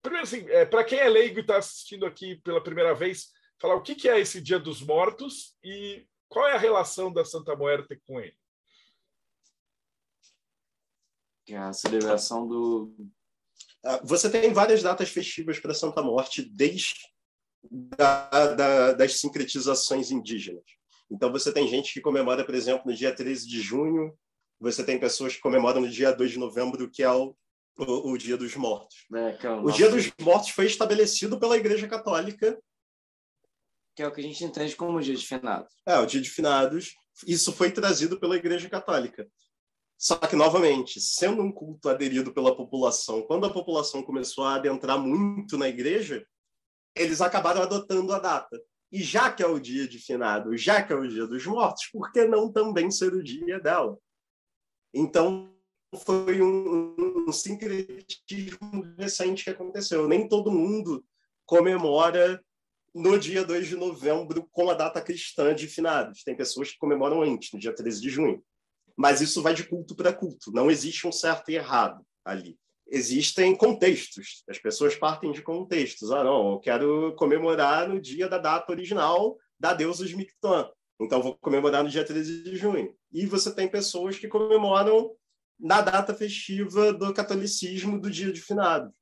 Primeiro, 0.00 0.24
assim, 0.24 0.48
é, 0.48 0.64
para 0.64 0.84
quem 0.84 1.00
é 1.00 1.08
leigo 1.08 1.38
e 1.38 1.40
está 1.40 1.56
assistindo 1.56 2.06
aqui 2.06 2.36
pela 2.36 2.62
primeira 2.62 2.94
vez, 2.94 3.32
falar 3.60 3.74
o 3.74 3.82
que, 3.82 3.96
que 3.96 4.08
é 4.08 4.20
esse 4.20 4.40
Dia 4.40 4.60
dos 4.60 4.80
Mortos 4.80 5.56
e 5.64 6.06
qual 6.28 6.46
é 6.46 6.52
a 6.52 6.58
relação 6.58 7.12
da 7.12 7.24
Santa 7.24 7.56
Muerte 7.56 8.00
com 8.06 8.20
ele. 8.20 8.36
É 11.48 11.56
a 11.56 11.72
celebração 11.72 12.46
do. 12.46 12.92
Ah, 13.84 14.00
você 14.04 14.28
tem 14.28 14.52
várias 14.52 14.82
datas 14.82 15.08
festivas 15.08 15.58
para 15.58 15.74
Santa 15.74 16.02
Morte, 16.02 16.42
desde 16.42 16.94
da, 17.70 18.54
da, 18.54 18.92
das 18.92 19.20
sincretizações 19.20 20.10
indígenas. 20.10 20.64
Então, 21.10 21.30
você 21.30 21.52
tem 21.52 21.68
gente 21.68 21.92
que 21.92 22.00
comemora, 22.00 22.44
por 22.44 22.54
exemplo, 22.54 22.90
no 22.90 22.96
dia 22.96 23.14
13 23.14 23.46
de 23.46 23.60
junho, 23.60 24.12
você 24.58 24.84
tem 24.84 24.98
pessoas 24.98 25.34
que 25.34 25.40
comemoram 25.40 25.80
no 25.80 25.88
dia 25.88 26.12
2 26.12 26.32
de 26.32 26.38
novembro, 26.38 26.90
que 26.90 27.02
é 27.02 27.10
o, 27.10 27.36
o, 27.78 28.12
o 28.12 28.18
Dia 28.18 28.36
dos 28.36 28.56
Mortos. 28.56 29.06
É, 29.14 29.46
é 29.46 29.50
o, 29.50 29.64
o 29.64 29.70
Dia 29.70 29.90
dos 29.90 30.10
Mortos 30.20 30.50
foi 30.50 30.66
estabelecido 30.66 31.38
pela 31.38 31.56
Igreja 31.56 31.86
Católica. 31.86 32.58
Que 33.94 34.02
é 34.02 34.08
o 34.08 34.12
que 34.12 34.20
a 34.20 34.24
gente 34.24 34.44
entende 34.44 34.74
como 34.74 34.98
o 34.98 35.00
Dia 35.00 35.14
de 35.14 35.26
Finados. 35.26 35.72
É, 35.86 35.98
o 35.98 36.06
Dia 36.06 36.20
de 36.20 36.30
Finados. 36.30 36.94
Isso 37.26 37.52
foi 37.52 37.70
trazido 37.70 38.18
pela 38.18 38.36
Igreja 38.36 38.68
Católica. 38.68 39.26
Só 39.98 40.16
que, 40.16 40.36
novamente, 40.36 41.00
sendo 41.00 41.42
um 41.42 41.50
culto 41.50 41.88
aderido 41.88 42.32
pela 42.32 42.54
população, 42.54 43.22
quando 43.22 43.46
a 43.46 43.52
população 43.52 44.02
começou 44.02 44.44
a 44.44 44.56
adentrar 44.56 44.98
muito 44.98 45.56
na 45.56 45.68
igreja, 45.68 46.26
eles 46.94 47.20
acabaram 47.20 47.62
adotando 47.62 48.12
a 48.12 48.18
data. 48.18 48.60
E 48.92 49.02
já 49.02 49.32
que 49.32 49.42
é 49.42 49.46
o 49.46 49.58
dia 49.58 49.88
de 49.88 49.98
finado, 49.98 50.56
já 50.56 50.82
que 50.82 50.92
é 50.92 50.96
o 50.96 51.08
dia 51.08 51.26
dos 51.26 51.44
mortos, 51.46 51.86
por 51.92 52.12
que 52.12 52.24
não 52.24 52.52
também 52.52 52.90
ser 52.90 53.12
o 53.14 53.22
dia 53.22 53.58
dela? 53.58 53.98
Então, 54.94 55.54
foi 56.04 56.42
um, 56.42 56.94
um 57.26 57.32
sincretismo 57.32 58.82
recente 58.98 59.44
que 59.44 59.50
aconteceu. 59.50 60.06
Nem 60.06 60.28
todo 60.28 60.50
mundo 60.50 61.04
comemora 61.44 62.42
no 62.94 63.18
dia 63.18 63.44
2 63.44 63.68
de 63.68 63.76
novembro 63.76 64.48
com 64.50 64.70
a 64.70 64.74
data 64.74 65.00
cristã 65.00 65.54
de 65.54 65.66
finados. 65.68 66.22
Tem 66.22 66.36
pessoas 66.36 66.70
que 66.70 66.78
comemoram 66.78 67.22
antes, 67.22 67.52
no 67.52 67.58
dia 67.58 67.74
13 67.74 68.00
de 68.00 68.08
junho. 68.08 68.42
Mas 68.96 69.20
isso 69.20 69.42
vai 69.42 69.54
de 69.54 69.64
culto 69.64 69.94
para 69.94 70.12
culto. 70.12 70.50
Não 70.52 70.70
existe 70.70 71.06
um 71.06 71.12
certo 71.12 71.50
e 71.50 71.56
errado 71.56 72.04
ali. 72.24 72.58
Existem 72.88 73.54
contextos. 73.54 74.44
As 74.48 74.58
pessoas 74.58 74.94
partem 74.94 75.32
de 75.32 75.42
contextos. 75.42 76.10
Ah, 76.12 76.22
não, 76.24 76.52
eu 76.52 76.60
quero 76.60 77.14
comemorar 77.16 77.88
no 77.88 78.00
dia 78.00 78.28
da 78.28 78.38
data 78.38 78.72
original 78.72 79.36
da 79.58 79.74
deusa 79.74 80.06
de. 80.06 80.16
Então, 81.00 81.22
vou 81.22 81.36
comemorar 81.38 81.82
no 81.82 81.90
dia 81.90 82.04
13 82.04 82.44
de 82.44 82.56
junho. 82.56 82.94
E 83.12 83.26
você 83.26 83.54
tem 83.54 83.68
pessoas 83.68 84.18
que 84.18 84.28
comemoram 84.28 85.10
na 85.58 85.80
data 85.80 86.14
festiva 86.14 86.92
do 86.92 87.12
catolicismo 87.12 88.00
do 88.00 88.10
dia 88.10 88.32
de 88.32 88.40
finados. 88.40 88.92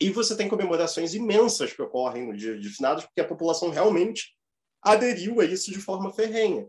E 0.00 0.10
você 0.10 0.36
tem 0.36 0.48
comemorações 0.48 1.14
imensas 1.14 1.72
que 1.72 1.82
ocorrem 1.82 2.26
no 2.26 2.36
dia 2.36 2.58
de 2.58 2.68
finados, 2.68 3.04
porque 3.04 3.20
a 3.20 3.26
população 3.26 3.70
realmente 3.70 4.36
aderiu 4.80 5.40
a 5.40 5.44
isso 5.44 5.72
de 5.72 5.80
forma 5.80 6.12
ferrenha. 6.12 6.68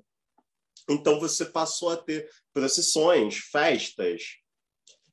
Então 0.90 1.20
você 1.20 1.46
passou 1.46 1.90
a 1.92 1.98
ter 1.98 2.28
procissões, 2.54 3.38
festas, 3.38 4.24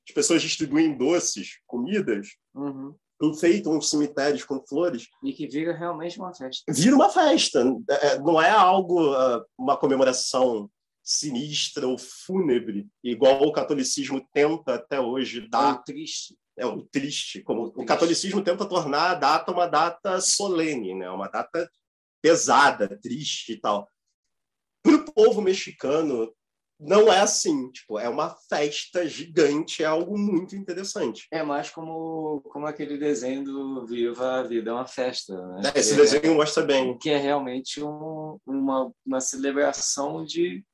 as 0.08 0.14
pessoas 0.14 0.42
distribuem 0.42 0.96
doces, 0.96 1.58
comidas, 1.66 2.28
Uhum. 2.54 2.94
enfeitam 3.22 3.76
os 3.76 3.90
cemitérios 3.90 4.44
com 4.44 4.64
flores. 4.66 5.08
E 5.22 5.32
que 5.32 5.46
vira 5.46 5.72
realmente 5.76 6.18
uma 6.18 6.32
festa. 6.34 6.64
Vira 6.72 6.94
uma 6.94 7.08
festa, 7.10 7.62
É, 7.90 8.18
não 8.20 8.40
é 8.40 8.50
algo, 8.50 9.12
ah, 9.14 9.44
uma 9.58 9.76
comemoração 9.76 10.70
sinistra 11.02 11.86
ou 11.86 11.96
fúnebre, 11.98 12.86
igual 13.02 13.42
o 13.42 13.52
catolicismo 13.52 14.26
tenta 14.32 14.74
até 14.74 15.00
hoje 15.00 15.48
dar. 15.48 15.76
Ou 15.76 15.82
triste. 15.84 16.36
É 16.58 16.64
o 16.66 16.82
triste, 16.82 17.42
como 17.42 17.60
Ou 17.60 17.66
o 17.66 17.70
triste. 17.72 17.86
catolicismo 17.88 18.42
tenta 18.42 18.64
tornar 18.64 19.10
a 19.10 19.14
data 19.14 19.52
uma 19.52 19.66
data 19.66 20.20
solene, 20.20 20.94
né? 20.94 21.10
uma 21.10 21.28
data 21.28 21.70
pesada, 22.22 22.98
triste 23.00 23.52
e 23.52 23.60
tal. 23.60 23.88
Para 24.86 24.96
o 24.96 25.12
povo 25.12 25.42
mexicano, 25.42 26.32
não 26.78 27.12
é 27.12 27.20
assim. 27.20 27.70
Tipo, 27.72 27.98
é 27.98 28.08
uma 28.08 28.36
festa 28.48 29.06
gigante, 29.08 29.82
é 29.82 29.86
algo 29.86 30.18
muito 30.18 30.54
interessante. 30.54 31.26
É 31.30 31.42
mais 31.42 31.70
como, 31.70 32.40
como 32.42 32.66
aquele 32.66 32.98
desenho 32.98 33.44
do 33.44 33.86
Viva 33.86 34.40
a 34.40 34.42
Vida 34.42 34.70
é 34.70 34.74
uma 34.74 34.86
festa. 34.86 35.34
Né? 35.58 35.72
Esse 35.74 35.94
Que 35.94 36.00
é- 36.00 36.04
desenho 36.04 36.34
mostra 36.36 36.62
bem. 36.64 36.98
que 36.98 37.10
é 37.10 37.16
realmente 37.18 37.82
um, 37.82 38.38
uma, 38.46 38.92
uma 39.04 39.20
celebração 39.20 40.24
de, 40.24 40.64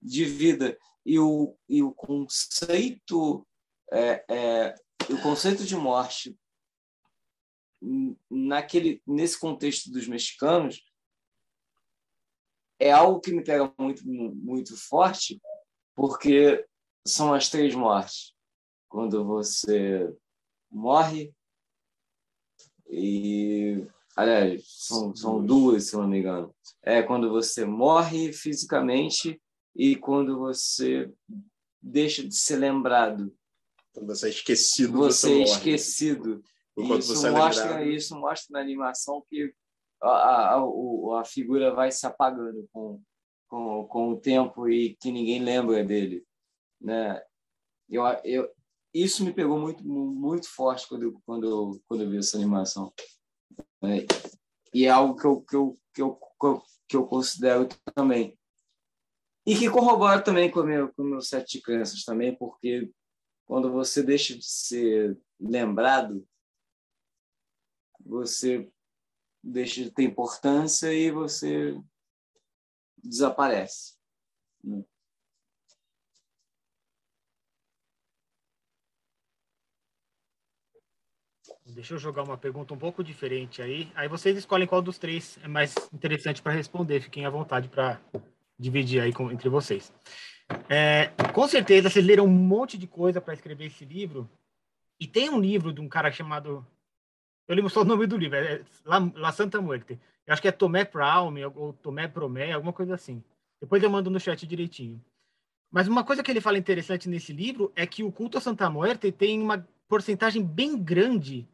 de 0.00 0.24
vida. 0.24 0.76
E 1.04 1.18
o, 1.18 1.56
e 1.68 1.82
o 1.82 1.92
conceito 1.92 3.44
é, 3.92 4.24
é, 4.30 4.74
o 5.10 5.20
conceito 5.20 5.64
de 5.64 5.74
morte 5.76 6.36
naquele 8.30 9.02
nesse 9.06 9.38
contexto 9.38 9.90
dos 9.90 10.06
mexicanos 10.06 10.82
é 12.82 12.90
algo 12.90 13.20
que 13.20 13.32
me 13.32 13.44
pega 13.44 13.72
muito 13.78 14.02
muito 14.06 14.76
forte 14.76 15.40
porque 15.94 16.66
são 17.06 17.32
as 17.32 17.48
três 17.48 17.74
mortes. 17.74 18.34
Quando 18.88 19.24
você 19.24 20.12
morre 20.70 21.32
e 22.88 23.86
aliás 24.16 24.64
são, 24.66 25.14
são 25.14 25.44
duas 25.44 25.88
se 25.88 25.96
não 25.96 26.08
me 26.08 26.18
engano. 26.18 26.54
É 26.82 27.02
quando 27.02 27.30
você 27.30 27.64
morre 27.64 28.32
fisicamente 28.32 29.40
e 29.76 29.94
quando 29.94 30.38
você 30.38 31.10
deixa 31.80 32.26
de 32.26 32.34
ser 32.34 32.56
lembrado. 32.56 33.32
Quando 33.94 34.08
você 34.08 34.26
é 34.26 34.30
esquecido, 34.30 34.92
você 34.92 35.28
você 35.28 35.40
é 35.40 35.42
esquecido. 35.42 36.42
Isso 36.76 37.14
você 37.14 37.28
é 37.28 37.30
mostra 37.30 37.84
isso 37.84 38.16
mostra 38.18 38.48
na 38.52 38.60
animação 38.60 39.22
que 39.28 39.54
a, 40.02 40.56
a, 40.56 41.20
a, 41.20 41.24
figura 41.24 41.72
vai 41.72 41.92
se 41.92 42.04
apagando 42.06 42.68
com, 42.72 43.00
com, 43.48 43.86
com 43.86 44.10
o 44.10 44.20
tempo 44.20 44.68
e 44.68 44.96
que 44.96 45.12
ninguém 45.12 45.42
lembra 45.42 45.84
dele 45.84 46.26
né 46.80 47.22
eu, 47.88 48.04
eu 48.24 48.50
isso 48.92 49.24
me 49.24 49.32
pegou 49.32 49.58
muito 49.58 49.84
muito 49.84 50.48
forte 50.48 50.88
quando 50.88 51.20
quando 51.24 51.80
quando 51.86 52.02
eu 52.02 52.10
vi 52.10 52.18
essa 52.18 52.36
animação 52.36 52.92
né? 53.80 53.98
e 54.74 54.86
é 54.86 54.90
algo 54.90 55.14
que 55.14 55.26
eu, 55.26 55.40
que 55.42 55.56
eu, 55.56 55.78
que 55.94 56.02
eu, 56.02 56.14
que 56.14 56.46
eu, 56.46 56.62
que 56.88 56.96
eu 56.96 57.06
considero 57.06 57.68
também 57.94 58.36
e 59.46 59.56
que 59.56 59.70
corrobora 59.70 60.22
também 60.22 60.50
com 60.50 60.60
o 60.60 60.64
meu 60.64 60.92
com 60.92 61.02
o 61.02 61.06
meu 61.06 61.20
set 61.20 61.52
de 61.52 61.62
crenças 61.62 62.04
também 62.04 62.36
porque 62.36 62.90
quando 63.46 63.70
você 63.70 64.02
deixa 64.02 64.36
de 64.36 64.44
ser 64.44 65.16
lembrado 65.38 66.26
você 68.04 68.68
deixa 69.42 69.82
de 69.82 69.90
ter 69.90 70.04
importância 70.04 70.92
e 70.92 71.10
você 71.10 71.78
desaparece. 73.02 73.94
né? 74.62 74.84
Deixa 81.66 81.94
eu 81.94 81.98
jogar 81.98 82.22
uma 82.22 82.36
pergunta 82.36 82.74
um 82.74 82.78
pouco 82.78 83.02
diferente 83.02 83.62
aí. 83.62 83.90
Aí 83.94 84.06
vocês 84.06 84.36
escolhem 84.36 84.66
qual 84.66 84.82
dos 84.82 84.98
três 84.98 85.38
é 85.42 85.48
mais 85.48 85.74
interessante 85.92 86.42
para 86.42 86.52
responder. 86.52 87.00
Fiquem 87.00 87.24
à 87.24 87.30
vontade 87.30 87.68
para 87.68 88.00
dividir 88.58 89.00
aí 89.00 89.12
com- 89.12 89.30
entre 89.30 89.48
vocês. 89.48 89.92
É, 90.68 91.06
com 91.32 91.48
certeza 91.48 91.88
vocês 91.88 92.04
leram 92.04 92.26
um 92.26 92.28
monte 92.28 92.76
de 92.76 92.86
coisa 92.86 93.20
para 93.20 93.34
escrever 93.34 93.66
esse 93.66 93.84
livro. 93.84 94.28
E 95.00 95.06
tem 95.06 95.30
um 95.30 95.40
livro 95.40 95.72
de 95.72 95.80
um 95.80 95.88
cara 95.88 96.12
chamado. 96.12 96.66
Eu 97.48 97.56
lembro 97.56 97.70
só 97.70 97.82
o 97.82 97.84
nome 97.84 98.06
do 98.06 98.16
livro, 98.16 98.36
é 98.36 98.64
La, 98.84 98.98
La 99.14 99.32
Santa 99.32 99.60
Muerte. 99.60 99.98
Eu 100.26 100.32
acho 100.32 100.42
que 100.42 100.48
é 100.48 100.52
Tomé 100.52 100.84
Praume 100.84 101.44
ou 101.44 101.72
Tomé 101.72 102.06
Promé, 102.08 102.52
alguma 102.52 102.72
coisa 102.72 102.94
assim. 102.94 103.22
Depois 103.60 103.82
eu 103.82 103.90
mando 103.90 104.10
no 104.10 104.20
chat 104.20 104.46
direitinho. 104.46 105.02
Mas 105.70 105.88
uma 105.88 106.04
coisa 106.04 106.22
que 106.22 106.30
ele 106.30 106.40
fala 106.40 106.58
interessante 106.58 107.08
nesse 107.08 107.32
livro 107.32 107.72
é 107.74 107.86
que 107.86 108.04
o 108.04 108.12
culto 108.12 108.38
a 108.38 108.40
Santa 108.40 108.68
Muerte 108.68 109.10
tem 109.10 109.40
uma 109.40 109.66
porcentagem 109.88 110.44
bem 110.44 110.76
grande 110.76 111.48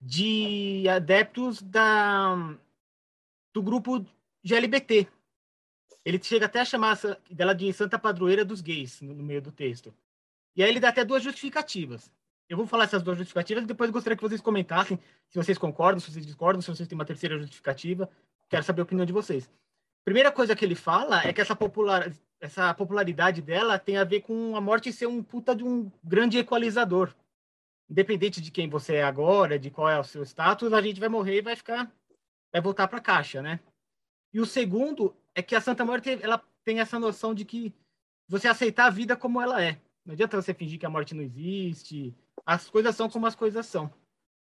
de 0.00 0.88
adeptos 0.88 1.62
da, 1.62 2.56
do 3.52 3.62
grupo 3.62 4.04
GLBT. 4.44 5.08
Ele 6.04 6.22
chega 6.22 6.46
até 6.46 6.60
a 6.60 6.64
chamar 6.64 6.98
dela 7.30 7.54
de 7.54 7.72
Santa 7.72 7.98
Padroeira 7.98 8.44
dos 8.44 8.60
Gays 8.60 9.00
no 9.00 9.14
meio 9.14 9.40
do 9.40 9.52
texto. 9.52 9.94
E 10.54 10.62
aí 10.62 10.68
ele 10.68 10.80
dá 10.80 10.88
até 10.88 11.04
duas 11.04 11.22
justificativas. 11.22 12.12
Eu 12.52 12.58
vou 12.58 12.66
falar 12.66 12.84
essas 12.84 13.02
duas 13.02 13.16
justificativas 13.16 13.64
e 13.64 13.66
depois 13.66 13.88
gostaria 13.88 14.14
que 14.14 14.22
vocês 14.22 14.38
comentassem 14.38 14.98
se 15.30 15.38
vocês 15.38 15.56
concordam, 15.56 15.98
se 15.98 16.12
vocês 16.12 16.26
discordam, 16.26 16.60
se 16.60 16.68
vocês 16.68 16.86
têm 16.86 16.94
uma 16.94 17.04
terceira 17.06 17.38
justificativa. 17.38 18.10
Quero 18.46 18.62
saber 18.62 18.82
a 18.82 18.84
opinião 18.84 19.06
de 19.06 19.12
vocês. 19.12 19.50
Primeira 20.04 20.30
coisa 20.30 20.54
que 20.54 20.62
ele 20.62 20.74
fala 20.74 21.26
é 21.26 21.32
que 21.32 21.40
essa, 21.40 21.56
popular, 21.56 22.12
essa 22.38 22.74
popularidade 22.74 23.40
dela 23.40 23.78
tem 23.78 23.96
a 23.96 24.04
ver 24.04 24.20
com 24.20 24.54
a 24.54 24.60
morte 24.60 24.92
ser 24.92 25.06
um 25.06 25.22
puta 25.22 25.56
de 25.56 25.64
um 25.64 25.90
grande 26.04 26.36
equalizador. 26.36 27.14
Independente 27.88 28.38
de 28.38 28.50
quem 28.50 28.68
você 28.68 28.96
é 28.96 29.02
agora, 29.02 29.58
de 29.58 29.70
qual 29.70 29.88
é 29.88 29.98
o 29.98 30.04
seu 30.04 30.22
status, 30.22 30.74
a 30.74 30.82
gente 30.82 31.00
vai 31.00 31.08
morrer 31.08 31.38
e 31.38 31.42
vai 31.42 31.56
ficar, 31.56 31.90
vai 32.52 32.60
voltar 32.60 32.86
para 32.86 32.98
a 32.98 33.02
caixa, 33.02 33.40
né? 33.40 33.60
E 34.30 34.38
o 34.38 34.44
segundo 34.44 35.16
é 35.34 35.40
que 35.40 35.54
a 35.54 35.60
Santa 35.62 35.86
Morte 35.86 36.18
ela 36.20 36.44
tem 36.62 36.80
essa 36.80 36.98
noção 36.98 37.32
de 37.32 37.46
que 37.46 37.74
você 38.28 38.46
aceitar 38.46 38.88
a 38.88 38.90
vida 38.90 39.16
como 39.16 39.40
ela 39.40 39.64
é. 39.64 39.80
Não 40.04 40.12
adianta 40.12 40.40
você 40.40 40.52
fingir 40.52 40.78
que 40.78 40.84
a 40.84 40.90
morte 40.90 41.14
não 41.14 41.22
existe. 41.22 42.14
As 42.44 42.68
coisas 42.68 42.94
são 42.96 43.08
como 43.08 43.26
as 43.26 43.34
coisas 43.34 43.66
são. 43.66 43.92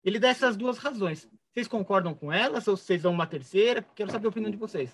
Ele 0.03 0.19
dá 0.19 0.29
essas 0.29 0.57
duas 0.57 0.79
razões. 0.79 1.29
Vocês 1.53 1.69
concordam 1.69 2.15
com 2.15 2.33
elas 2.33 2.67
ou 2.69 2.77
vocês 2.77 3.03
dão 3.03 3.13
uma 3.13 3.27
terceira? 3.27 3.83
Quero 3.95 4.11
saber 4.11 4.27
a 4.27 4.31
opinião 4.31 4.51
de 4.51 4.57
vocês. 4.57 4.91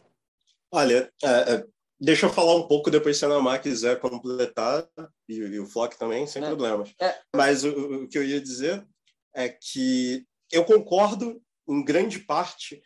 Olha, 0.72 1.12
é, 1.22 1.54
é, 1.54 1.66
deixa 2.00 2.26
eu 2.26 2.32
falar 2.32 2.56
um 2.56 2.66
pouco, 2.66 2.90
depois 2.90 3.16
se 3.16 3.24
a 3.24 3.28
Namar 3.28 3.62
quiser 3.62 4.00
completar, 4.00 4.88
e, 5.28 5.34
e 5.36 5.60
o 5.60 5.66
Flock 5.66 5.96
também, 5.98 6.26
sem 6.26 6.42
É. 6.42 6.46
problemas. 6.46 6.94
É. 7.00 7.20
Mas 7.34 7.62
o, 7.64 8.04
o 8.04 8.08
que 8.08 8.18
eu 8.18 8.24
ia 8.24 8.40
dizer 8.40 8.86
é 9.34 9.48
que 9.48 10.26
eu 10.50 10.64
concordo 10.64 11.40
em 11.68 11.84
grande 11.84 12.18
parte, 12.20 12.82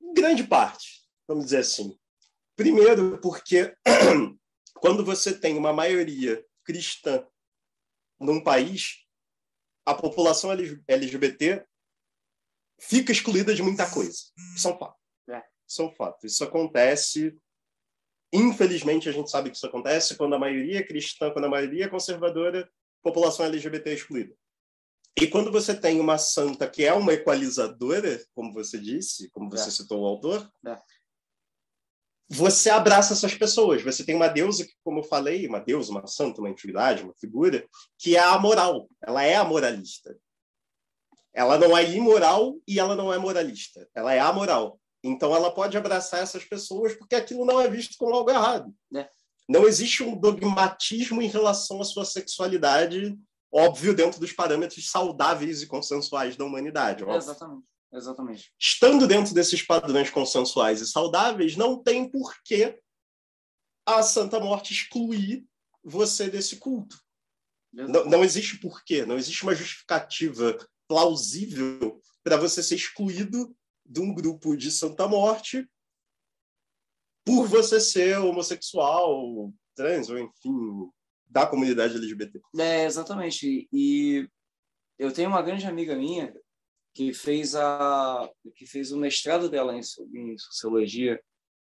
em 0.00 0.12
grande 0.12 0.44
parte, 0.44 1.08
vamos 1.26 1.44
dizer 1.46 1.58
assim. 1.58 1.98
Primeiro, 2.56 3.18
porque 3.20 3.74
quando 4.76 5.04
você 5.04 5.36
tem 5.36 5.56
uma 5.56 5.72
maioria 5.72 6.44
cristã 6.64 7.26
num 8.22 8.42
país, 8.42 9.04
a 9.86 9.94
população 9.94 10.50
LGBT 10.88 11.64
fica 12.80 13.12
excluída 13.12 13.54
de 13.54 13.62
muita 13.62 13.88
coisa. 13.90 14.18
Isso 14.56 14.68
é 14.68 14.72
um 14.74 14.78
fato. 14.78 14.98
É. 15.28 15.42
Isso 15.68 15.82
é 15.82 15.84
um 15.84 15.92
fato. 15.92 16.26
Isso 16.26 16.44
acontece. 16.44 17.38
Infelizmente, 18.32 19.08
a 19.08 19.12
gente 19.12 19.30
sabe 19.30 19.50
que 19.50 19.56
isso 19.56 19.66
acontece 19.66 20.16
quando 20.16 20.34
a 20.34 20.38
maioria 20.38 20.78
é 20.78 20.82
cristã, 20.82 21.30
quando 21.30 21.44
a 21.44 21.50
maioria 21.50 21.84
é 21.84 21.88
conservadora, 21.88 22.64
a 22.64 23.02
população 23.02 23.44
LGBT 23.46 23.90
é 23.90 23.94
excluída. 23.94 24.34
E 25.20 25.26
quando 25.26 25.52
você 25.52 25.78
tem 25.78 26.00
uma 26.00 26.16
santa 26.16 26.68
que 26.68 26.84
é 26.84 26.92
uma 26.94 27.12
equalizadora, 27.12 28.24
como 28.34 28.52
você 28.52 28.78
disse, 28.78 29.28
como 29.30 29.50
você 29.50 29.68
É. 29.68 29.70
citou 29.72 30.00
o 30.02 30.06
autor, 30.06 30.50
É. 30.66 30.78
você 32.34 32.70
abraça 32.70 33.12
essas 33.12 33.34
pessoas. 33.34 33.82
Você 33.82 34.02
tem 34.02 34.14
uma 34.14 34.26
deusa 34.26 34.64
que, 34.64 34.72
como 34.82 35.00
eu 35.00 35.04
falei, 35.04 35.46
uma 35.46 35.60
deusa, 35.60 35.90
uma 35.90 36.06
santa, 36.06 36.40
uma 36.40 36.48
entidade, 36.48 37.02
uma 37.02 37.12
figura, 37.14 37.62
que 37.98 38.16
é 38.16 38.20
a 38.20 38.38
moral. 38.38 38.88
Ela 39.02 39.22
é 39.22 39.36
a 39.36 39.44
moralista. 39.44 40.16
Ela 41.34 41.58
não 41.58 41.76
é 41.76 41.90
imoral 41.90 42.54
e 42.66 42.80
ela 42.80 42.96
não 42.96 43.12
é 43.12 43.18
moralista. 43.18 43.86
Ela 43.94 44.14
é 44.14 44.18
amoral. 44.18 44.80
Então 45.04 45.34
ela 45.34 45.50
pode 45.50 45.76
abraçar 45.76 46.20
essas 46.20 46.42
pessoas 46.44 46.94
porque 46.94 47.14
aquilo 47.14 47.44
não 47.44 47.60
é 47.60 47.68
visto 47.68 47.96
como 47.98 48.14
algo 48.14 48.30
errado. 48.30 48.72
É. 48.96 49.06
Não 49.46 49.66
existe 49.66 50.02
um 50.02 50.16
dogmatismo 50.16 51.20
em 51.20 51.26
relação 51.26 51.82
à 51.82 51.84
sua 51.84 52.06
sexualidade, 52.06 53.18
óbvio, 53.52 53.94
dentro 53.94 54.18
dos 54.18 54.32
parâmetros 54.32 54.90
saudáveis 54.90 55.60
e 55.60 55.66
consensuais 55.66 56.34
da 56.36 56.44
humanidade. 56.46 57.04
É, 57.04 57.16
exatamente. 57.16 57.66
Exatamente. 57.92 58.52
Estando 58.58 59.06
dentro 59.06 59.34
desses 59.34 59.62
padrões 59.62 60.10
consensuais 60.10 60.80
e 60.80 60.86
saudáveis, 60.86 61.56
não 61.56 61.82
tem 61.82 62.08
por 62.08 62.34
que 62.42 62.80
a 63.86 64.02
Santa 64.02 64.40
Morte 64.40 64.72
excluir 64.72 65.44
você 65.84 66.30
desse 66.30 66.56
culto. 66.56 66.96
Não, 67.72 68.04
não 68.04 68.24
existe 68.24 68.58
porquê, 68.58 69.04
não 69.04 69.16
existe 69.16 69.42
uma 69.42 69.54
justificativa 69.54 70.56
plausível 70.86 72.00
para 72.22 72.36
você 72.36 72.62
ser 72.62 72.76
excluído 72.76 73.54
de 73.84 74.00
um 74.00 74.14
grupo 74.14 74.56
de 74.56 74.70
Santa 74.70 75.08
Morte 75.08 75.68
por 77.24 77.46
você 77.46 77.80
ser 77.80 78.18
homossexual, 78.18 79.52
trans, 79.74 80.08
ou 80.10 80.18
enfim, 80.18 80.90
da 81.26 81.46
comunidade 81.46 81.96
LGBT. 81.96 82.40
É, 82.58 82.84
exatamente. 82.84 83.68
E 83.72 84.28
eu 84.98 85.12
tenho 85.12 85.28
uma 85.28 85.42
grande 85.42 85.66
amiga 85.66 85.96
minha 85.96 86.34
que 86.94 87.12
fez 87.12 87.54
a 87.54 88.30
que 88.54 88.66
fez 88.66 88.92
o 88.92 88.98
mestrado 88.98 89.48
dela 89.48 89.74
em, 89.74 89.80
em 90.14 90.38
sociologia 90.38 91.22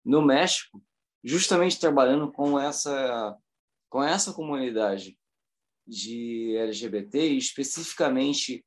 no 0.05 0.21
México, 0.23 0.83
justamente 1.23 1.81
trabalhando 1.81 2.31
com 2.31 2.59
essa 2.59 3.37
com 3.89 4.03
essa 4.03 4.33
comunidade 4.33 5.19
de 5.87 6.57
LGBT, 6.57 7.29
especificamente 7.29 8.65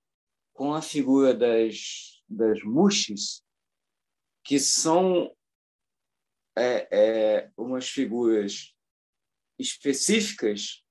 com 0.53 0.73
a 0.73 0.81
figura 0.81 1.33
das 1.33 2.21
das 2.27 2.61
mushes, 2.63 3.43
que 4.43 4.59
são 4.59 5.31
é, 6.57 6.87
é, 6.91 7.51
umas 7.55 7.87
figuras 7.87 8.73
específicas 9.59 10.83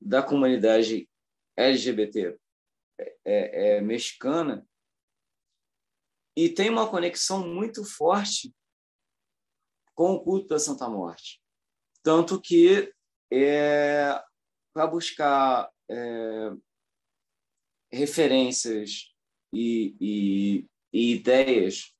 da 0.00 0.22
comunidade 0.22 1.08
LGBT 1.56 2.36
é, 3.24 3.76
é, 3.76 3.80
mexicana 3.80 4.66
e 6.36 6.48
tem 6.48 6.70
uma 6.70 6.88
conexão 6.88 7.46
muito 7.46 7.84
forte 7.84 8.54
com 9.94 10.12
o 10.12 10.22
culto 10.22 10.48
da 10.48 10.58
Santa 10.58 10.88
Morte. 10.88 11.40
Tanto 12.02 12.40
que, 12.40 12.92
é, 13.30 14.22
para 14.72 14.86
buscar 14.86 15.70
é, 15.88 16.50
referências 17.90 19.14
e, 19.52 19.94
e, 20.00 20.66
e, 20.92 21.12
ideias 21.14 21.94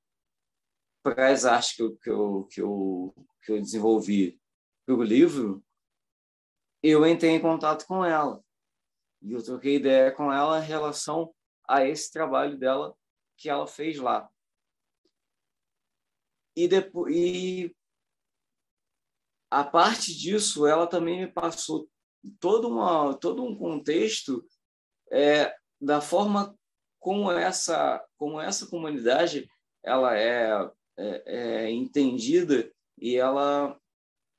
para 1.03 1.30
as 1.30 1.45
artes 1.45 1.76
que 1.76 1.83
eu, 1.83 1.97
que 1.97 2.11
eu, 2.11 2.49
que 2.51 2.61
eu, 2.62 3.14
que 3.43 3.53
eu 3.53 3.61
desenvolvi 3.61 4.41
para 4.87 4.95
o 4.95 5.03
livro, 5.03 5.62
eu 6.83 7.07
entrei 7.07 7.33
em 7.33 7.41
contato 7.41 7.87
com 7.87 8.05
ela. 8.05 8.43
E 9.20 9.33
eu 9.33 9.43
troquei 9.43 9.76
ideia 9.76 10.11
com 10.11 10.33
ela 10.33 10.59
em 10.59 10.66
relação 10.66 11.33
a 11.68 11.87
esse 11.87 12.11
trabalho 12.11 12.59
dela 12.59 12.97
que 13.43 13.51
ela 13.51 13.66
fez 13.66 13.99
lá. 13.99 14.30
E 16.55 16.68
depois 16.68 17.12
e 17.12 17.74
a 19.51 19.64
parte 19.64 20.16
disso, 20.16 20.64
ela 20.64 20.86
também 20.86 21.20
me 21.20 21.26
passou 21.26 21.90
todo 22.38 22.68
uma 22.68 23.14
todo 23.18 23.45
um 23.45 23.57
contexto 23.59 24.47
é, 25.11 25.55
da 25.80 26.01
forma 26.01 26.57
como 27.01 27.32
essa 27.32 28.03
como 28.16 28.40
essa 28.40 28.66
comunidade 28.68 29.51
ela 29.82 30.16
é, 30.16 30.70
é, 30.97 31.22
é 31.26 31.70
entendida 31.70 32.72
e 32.97 33.16
ela 33.16 33.76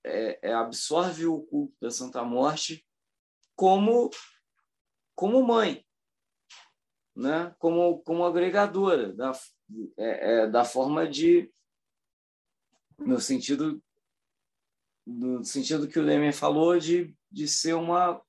é, 0.05 0.39
é, 0.49 0.53
absorve 0.53 1.25
o 1.25 1.41
culto 1.41 1.75
da 1.81 1.91
Santa 1.91 2.23
Morte 2.23 2.85
como 3.53 4.09
como 5.13 5.45
mãe, 5.45 5.85
né? 7.15 7.55
Como 7.59 7.99
como 8.03 8.25
agregadora 8.25 9.13
da 9.13 9.31
é, 9.97 10.43
é, 10.43 10.47
da 10.47 10.65
forma 10.65 11.07
de 11.07 11.51
no 12.97 13.19
sentido 13.19 13.81
no 15.05 15.43
sentido 15.43 15.87
que 15.87 15.99
o 15.99 16.03
Lemer 16.03 16.33
falou 16.33 16.79
de, 16.79 17.15
de 17.29 17.47
ser 17.47 17.73
uma 17.73 18.21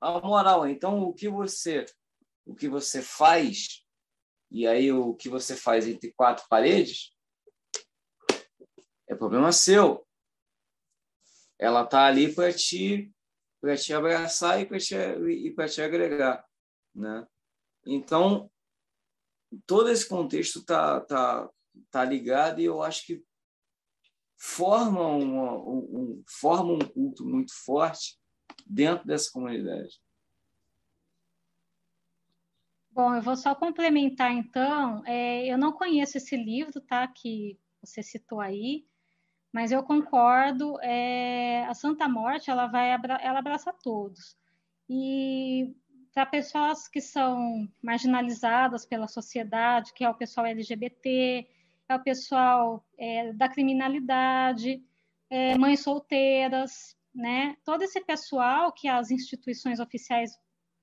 a 0.00 0.20
moral. 0.20 0.66
Então, 0.68 1.02
o 1.02 1.12
que 1.12 1.28
você 1.28 1.84
o 2.44 2.54
que 2.54 2.68
você 2.68 3.02
faz 3.02 3.84
e 4.50 4.66
aí 4.66 4.92
o 4.92 5.14
que 5.14 5.28
você 5.28 5.56
faz 5.56 5.86
entre 5.86 6.12
quatro 6.12 6.46
paredes 6.48 7.12
é 9.08 9.14
problema 9.14 9.52
seu. 9.52 10.06
Ela 11.58 11.86
tá 11.86 12.06
ali 12.06 12.34
para 12.34 12.52
te 12.52 13.12
para 13.60 13.76
te 13.76 13.92
abraçar 13.92 14.60
e 14.60 14.66
para 14.66 14.78
te 14.78 14.94
e 14.94 15.68
te 15.68 15.82
agregar, 15.82 16.46
né? 16.94 17.26
Então, 17.86 18.50
todo 19.66 19.88
esse 19.88 20.08
contexto 20.08 20.64
tá 20.64 21.00
tá 21.00 21.48
tá 21.90 22.04
ligado 22.04 22.60
e 22.60 22.64
eu 22.64 22.82
acho 22.82 23.06
que 23.06 23.24
forma, 24.36 25.00
uma, 25.06 25.52
um, 25.58 26.22
forma 26.26 26.72
um 26.72 26.78
culto 26.78 27.24
muito 27.24 27.52
forte 27.64 28.18
dentro 28.66 29.06
dessa 29.06 29.30
comunidade. 29.30 30.00
Bom, 32.90 33.14
eu 33.14 33.22
vou 33.22 33.36
só 33.36 33.54
complementar 33.54 34.32
então. 34.32 35.02
É, 35.04 35.46
eu 35.46 35.58
não 35.58 35.72
conheço 35.72 36.16
esse 36.16 36.36
livro, 36.36 36.80
tá? 36.80 37.06
Que 37.06 37.58
você 37.82 38.02
citou 38.02 38.40
aí, 38.40 38.86
mas 39.52 39.70
eu 39.70 39.82
concordo. 39.82 40.80
É, 40.80 41.64
a 41.66 41.74
Santa 41.74 42.08
Morte 42.08 42.50
ela 42.50 42.66
vai 42.66 42.90
ela 42.90 43.38
abraça 43.38 43.72
todos 43.82 44.36
e 44.88 45.74
para 46.16 46.24
pessoas 46.24 46.88
que 46.88 46.98
são 46.98 47.68
marginalizadas 47.82 48.86
pela 48.86 49.06
sociedade, 49.06 49.92
que 49.92 50.02
é 50.02 50.08
o 50.08 50.14
pessoal 50.14 50.46
LGBT, 50.46 51.46
é 51.86 51.94
o 51.94 52.02
pessoal 52.02 52.82
é, 52.96 53.34
da 53.34 53.50
criminalidade, 53.50 54.82
é, 55.28 55.58
mães 55.58 55.80
solteiras, 55.80 56.96
né? 57.14 57.54
Todo 57.66 57.82
esse 57.82 58.00
pessoal 58.00 58.72
que 58.72 58.88
as 58.88 59.10
instituições 59.10 59.78
oficiais 59.78 60.30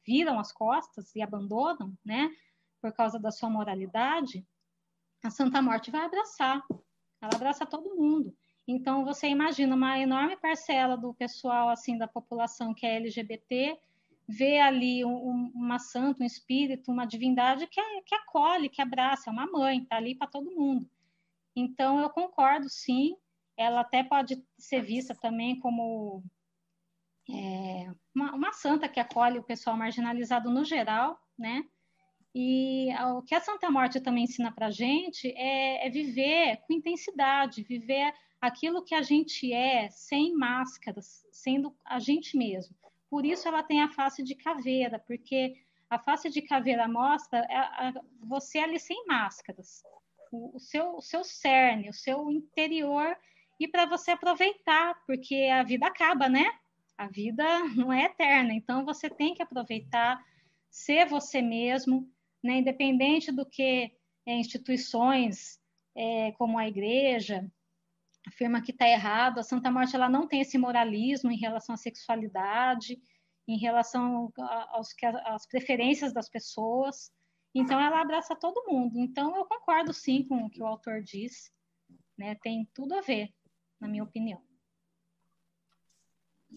viram 0.06 0.40
as 0.40 0.52
costas 0.52 1.16
e 1.16 1.22
abandonam, 1.24 1.98
né? 2.06 2.30
Por 2.80 2.94
causa 2.94 3.18
da 3.18 3.32
sua 3.32 3.50
moralidade, 3.50 4.46
a 5.24 5.32
Santa 5.32 5.64
Morte 5.64 5.90
vai 5.90 6.06
abraçar. 6.06 6.64
Ela 7.20 7.34
abraça 7.34 7.66
todo 7.66 7.96
mundo. 7.96 8.38
Então 8.68 9.04
você 9.04 9.30
imagina 9.30 9.76
uma 9.76 9.98
enorme 9.98 10.38
parcela 10.38 10.96
do 10.96 11.12
pessoal 11.16 11.70
assim 11.70 11.98
da 11.98 12.08
população 12.08 12.72
que 12.72 12.86
é 12.86 12.98
LGBT 12.98 13.80
vê 14.28 14.60
ali 14.60 15.04
um, 15.04 15.52
uma 15.54 15.80
santa, 15.80 16.24
um 16.24 16.26
espírito, 16.26 16.92
uma 16.92 17.06
divindade 17.06 17.68
que, 17.68 17.82
que 18.02 18.16
acolhe, 18.16 18.70
que 18.70 18.82
abraça, 18.82 19.30
é 19.30 19.34
uma 19.34 19.46
mãe, 19.46 19.80
está 19.80 19.98
ali 19.98 20.16
para 20.16 20.28
todo 20.28 20.56
mundo. 20.56 20.90
Então, 21.56 22.00
eu 22.00 22.10
concordo, 22.10 22.70
sim. 22.70 23.16
Ela 23.56 23.82
até 23.82 24.04
pode 24.04 24.44
ser 24.58 24.82
vista 24.82 25.14
também 25.14 25.60
como 25.60 26.24
é, 27.30 27.92
uma, 28.14 28.34
uma, 28.34 28.52
santa 28.52 28.90
que 28.90 29.00
acolhe 29.00 29.38
o 29.38 29.44
pessoal 29.44 29.78
marginalizado 29.78 30.50
no 30.50 30.66
geral, 30.66 31.20
né? 31.38 31.64
E 32.36 32.90
o 33.16 33.22
que 33.22 33.36
a 33.36 33.40
Santa 33.40 33.70
Morte 33.70 34.02
também 34.02 34.24
ensina 34.24 34.52
para 34.52 34.68
a 34.68 34.72
gente 34.72 35.28
é, 35.38 35.86
é 35.86 35.90
viver 35.90 36.58
com 36.66 36.74
intensidade, 36.74 37.62
viver 37.62 38.12
aquilo 38.42 38.84
que 38.84 38.96
a 38.96 39.04
gente 39.04 39.54
é, 39.54 39.88
sem 39.90 40.34
máscaras, 40.34 41.24
sendo 41.32 41.76
a 41.86 42.00
gente 42.00 42.36
mesmo. 42.36 42.76
Por 43.14 43.28
isso 43.28 43.48
ela 43.48 43.62
tem 43.62 43.80
a 43.80 43.90
face 43.90 44.24
de 44.24 44.34
caveira, 44.34 44.98
porque 44.98 45.56
a 45.88 46.00
face 46.00 46.32
de 46.32 46.42
caveira 46.42 46.88
mostra 46.88 47.46
a, 47.48 47.90
a, 47.90 47.94
você 48.24 48.58
ali 48.58 48.80
sem 48.80 49.06
máscaras, 49.06 49.84
o, 50.32 50.58
o, 50.58 50.60
seu, 50.60 50.96
o 50.96 51.00
seu 51.00 51.24
cerne, 51.24 51.92
o 51.92 51.94
seu 51.94 52.32
interior, 52.32 53.16
e 53.60 53.68
para 53.68 53.86
você 53.86 54.10
aproveitar, 54.10 55.00
porque 55.06 55.48
a 55.54 55.62
vida 55.62 55.86
acaba, 55.86 56.28
né? 56.28 56.58
A 56.98 57.06
vida 57.06 57.46
não 57.78 57.94
é 57.94 58.06
eterna, 58.06 58.52
então 58.52 58.84
você 58.84 59.08
tem 59.12 59.36
que 59.36 59.44
aproveitar, 59.44 60.20
ser 60.68 61.06
você 61.06 61.40
mesmo, 61.40 62.12
né? 62.44 62.54
independente 62.58 63.32
do 63.32 63.46
que 63.46 63.92
é, 64.26 64.34
instituições 64.34 65.62
é, 65.96 66.32
como 66.32 66.58
a 66.58 66.68
igreja 66.68 67.48
afirma 68.28 68.62
que 68.62 68.72
está 68.72 68.88
errado. 68.88 69.40
A 69.40 69.44
Santa 69.44 69.72
Morte 69.72 69.96
ela 69.96 70.10
não 70.10 70.28
tem 70.28 70.42
esse 70.42 70.58
moralismo 70.58 71.32
em 71.32 71.38
relação 71.38 71.76
à 71.76 71.78
sexualidade, 71.78 73.02
em 73.48 73.58
relação 73.58 74.32
aos, 74.72 74.90
às 75.26 75.48
preferências 75.48 76.14
das 76.14 76.30
pessoas. 76.30 77.12
Então, 77.56 77.80
ela 77.80 78.02
abraça 78.02 78.36
todo 78.36 78.66
mundo. 78.68 78.98
Então, 78.98 79.36
eu 79.36 79.46
concordo 79.46 79.94
sim 79.94 80.28
com 80.28 80.46
o 80.46 80.50
que 80.50 80.62
o 80.62 80.66
autor 80.66 81.02
disse. 81.02 81.52
Né? 82.18 82.36
Tem 82.42 82.68
tudo 82.74 82.96
a 82.96 83.02
ver, 83.02 83.30
na 83.80 83.88
minha 83.88 84.04
opinião. 84.04 84.42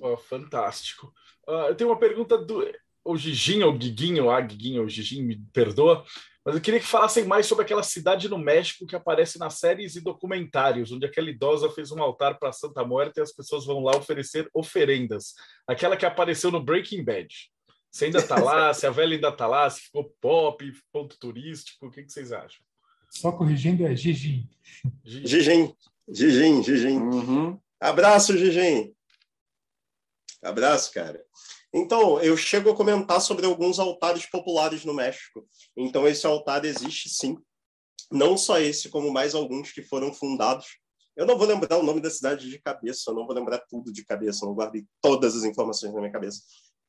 Oh, 0.01 0.17
fantástico. 0.17 1.13
Uh, 1.47 1.69
eu 1.69 1.75
tenho 1.75 1.91
uma 1.91 1.99
pergunta 1.99 2.39
do 2.39 2.63
o 3.07 3.17
Giginho, 3.17 3.69
ou 3.69 3.79
Guiguinho, 3.79 4.31
ah, 4.31 4.41
Guiguinho, 4.41 4.83
o 4.83 4.89
Giginho, 4.89 5.25
me 5.25 5.37
perdoa, 5.53 6.05
mas 6.47 6.55
eu 6.55 6.61
queria 6.61 6.79
que 6.79 6.87
falassem 6.87 7.25
mais 7.25 7.45
sobre 7.47 7.65
aquela 7.65 7.83
cidade 7.83 8.29
no 8.29 8.39
México 8.39 8.87
que 8.87 8.95
aparece 8.95 9.37
nas 9.37 9.55
séries 9.55 9.97
e 9.97 10.01
documentários, 10.01 10.93
onde 10.93 11.05
aquela 11.05 11.29
idosa 11.29 11.69
fez 11.73 11.91
um 11.91 12.01
altar 12.01 12.39
para 12.39 12.53
Santa 12.53 12.85
Muerte 12.85 13.17
e 13.17 13.21
as 13.21 13.33
pessoas 13.33 13.67
vão 13.67 13.83
lá 13.83 13.97
oferecer 13.97 14.49
oferendas. 14.55 15.35
Aquela 15.67 15.97
que 15.97 16.07
apareceu 16.07 16.53
no 16.53 16.63
Breaking 16.63 17.03
Bad. 17.03 17.35
Você 17.91 18.05
ainda 18.05 18.19
está 18.21 18.39
lá? 18.41 18.73
se 18.75 18.87
a 18.87 18.91
velha 18.91 19.17
ainda 19.17 19.31
está 19.31 19.49
lá? 19.49 19.69
Se 19.69 19.81
ficou 19.81 20.15
pop, 20.21 20.73
ponto 20.93 21.19
turístico? 21.19 21.89
O 21.89 21.91
que, 21.91 22.05
que 22.05 22.13
vocês 22.13 22.31
acham? 22.31 22.65
Só 23.11 23.33
corrigindo 23.33 23.85
é 23.85 23.97
Gigim. 23.97 24.49
Gigim, 25.05 25.75
Gigim, 26.09 26.63
Gigim. 26.63 26.99
Uhum. 26.99 27.61
Abraço, 27.81 28.39
Gigim. 28.39 28.95
Abraço, 30.41 30.93
cara. 30.93 31.21
Então, 31.77 32.19
eu 32.23 32.39
chego 32.39 32.71
a 32.71 32.75
comentar 32.75 33.21
sobre 33.21 33.45
alguns 33.45 33.79
altares 33.79 34.25
populares 34.25 34.83
no 34.83 34.95
México. 34.95 35.47
Então, 35.77 36.09
esse 36.09 36.27
altar 36.27 36.65
existe 36.65 37.11
sim. 37.11 37.37
Não 38.11 38.35
só 38.35 38.59
esse, 38.59 38.89
como 38.89 39.13
mais 39.13 39.35
alguns 39.35 39.73
que 39.73 39.83
foram 39.83 40.11
fundados. 40.11 40.79
Eu 41.15 41.27
não 41.27 41.37
vou 41.37 41.47
lembrar 41.47 41.77
o 41.77 41.83
nome 41.83 42.01
da 42.01 42.09
cidade 42.09 42.49
de 42.49 42.59
cabeça, 42.59 43.11
eu 43.11 43.15
não 43.15 43.27
vou 43.27 43.37
lembrar 43.37 43.59
tudo 43.69 43.93
de 43.93 44.03
cabeça, 44.07 44.43
eu 44.43 44.49
não 44.49 44.55
guardei 44.55 44.87
todas 45.03 45.37
as 45.37 45.45
informações 45.45 45.93
na 45.93 46.01
minha 46.01 46.13
cabeça. 46.13 46.41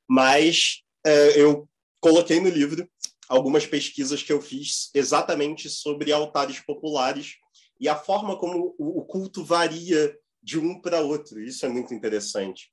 Mas 0.08 0.84
é, 1.06 1.38
eu 1.38 1.68
coloquei 2.00 2.40
no 2.40 2.48
livro 2.48 2.90
algumas 3.28 3.66
pesquisas 3.66 4.24
que 4.24 4.32
eu 4.32 4.42
fiz 4.42 4.90
exatamente 4.94 5.70
sobre 5.70 6.14
altares 6.14 6.62
populares 6.62 7.34
e 7.78 7.90
a 7.90 7.96
forma 7.98 8.40
como 8.40 8.74
o 8.80 9.04
culto 9.04 9.44
varia 9.44 10.18
de 10.42 10.58
um 10.58 10.80
para 10.80 11.02
outro. 11.02 11.42
Isso 11.42 11.66
é 11.66 11.70
muito 11.70 11.94
interessante 11.94 12.72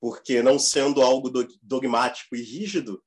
porque 0.00 0.42
não 0.42 0.58
sendo 0.58 1.02
algo 1.02 1.30
dogmático 1.62 2.36
e 2.36 2.42
rígido, 2.42 3.02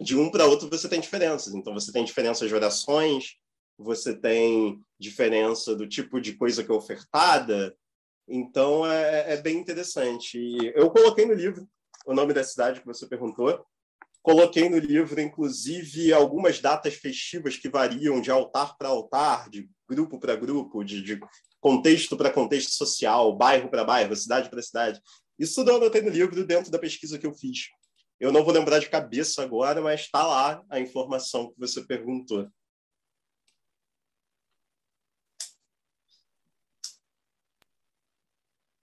de 0.00 0.16
um 0.16 0.30
para 0.30 0.46
outro 0.46 0.68
você 0.68 0.88
tem 0.88 1.00
diferenças. 1.00 1.54
Então 1.54 1.72
você 1.72 1.92
tem 1.92 2.04
diferenças 2.04 2.48
de 2.48 2.54
orações, 2.54 3.36
você 3.78 4.14
tem 4.14 4.80
diferença 4.98 5.74
do 5.74 5.88
tipo 5.88 6.20
de 6.20 6.34
coisa 6.34 6.62
que 6.62 6.70
é 6.70 6.74
ofertada. 6.74 7.76
Então 8.28 8.86
é, 8.86 9.34
é 9.34 9.36
bem 9.36 9.58
interessante. 9.58 10.38
E 10.38 10.72
eu 10.74 10.90
coloquei 10.90 11.26
no 11.26 11.34
livro 11.34 11.68
o 12.06 12.14
nome 12.14 12.32
da 12.32 12.44
cidade 12.44 12.80
que 12.80 12.86
você 12.86 13.06
perguntou. 13.06 13.64
Coloquei 14.22 14.70
no 14.70 14.78
livro, 14.78 15.20
inclusive, 15.20 16.10
algumas 16.10 16.58
datas 16.58 16.94
festivas 16.94 17.58
que 17.58 17.68
variam 17.68 18.22
de 18.22 18.30
altar 18.30 18.74
para 18.78 18.88
altar, 18.88 19.50
de 19.50 19.68
grupo 19.86 20.18
para 20.18 20.34
grupo, 20.34 20.82
de, 20.82 21.02
de 21.02 21.20
contexto 21.60 22.16
para 22.16 22.30
contexto 22.30 22.70
social, 22.70 23.36
bairro 23.36 23.68
para 23.68 23.84
bairro, 23.84 24.16
cidade 24.16 24.48
para 24.48 24.62
cidade. 24.62 24.98
Isso 25.38 25.56
tudo 25.56 25.70
eu 25.70 25.76
anotei 25.76 26.00
no 26.02 26.10
livro 26.10 26.46
dentro 26.46 26.70
da 26.70 26.78
pesquisa 26.78 27.18
que 27.18 27.26
eu 27.26 27.34
fiz. 27.34 27.68
Eu 28.20 28.32
não 28.32 28.44
vou 28.44 28.54
lembrar 28.54 28.78
de 28.78 28.88
cabeça 28.88 29.42
agora, 29.42 29.80
mas 29.82 30.02
está 30.02 30.26
lá 30.26 30.64
a 30.70 30.78
informação 30.80 31.52
que 31.52 31.58
você 31.58 31.84
perguntou. 31.84 32.48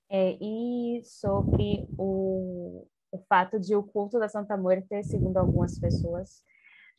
É, 0.10 0.38
e 0.42 1.02
sobre 1.06 1.88
o, 1.98 2.86
o 3.14 3.18
fato 3.30 3.58
de 3.58 3.74
o 3.74 3.82
culto 3.82 4.20
da 4.20 4.28
Santa 4.28 4.58
Muerte, 4.58 5.02
segundo 5.04 5.38
algumas 5.38 5.80
pessoas, 5.80 6.44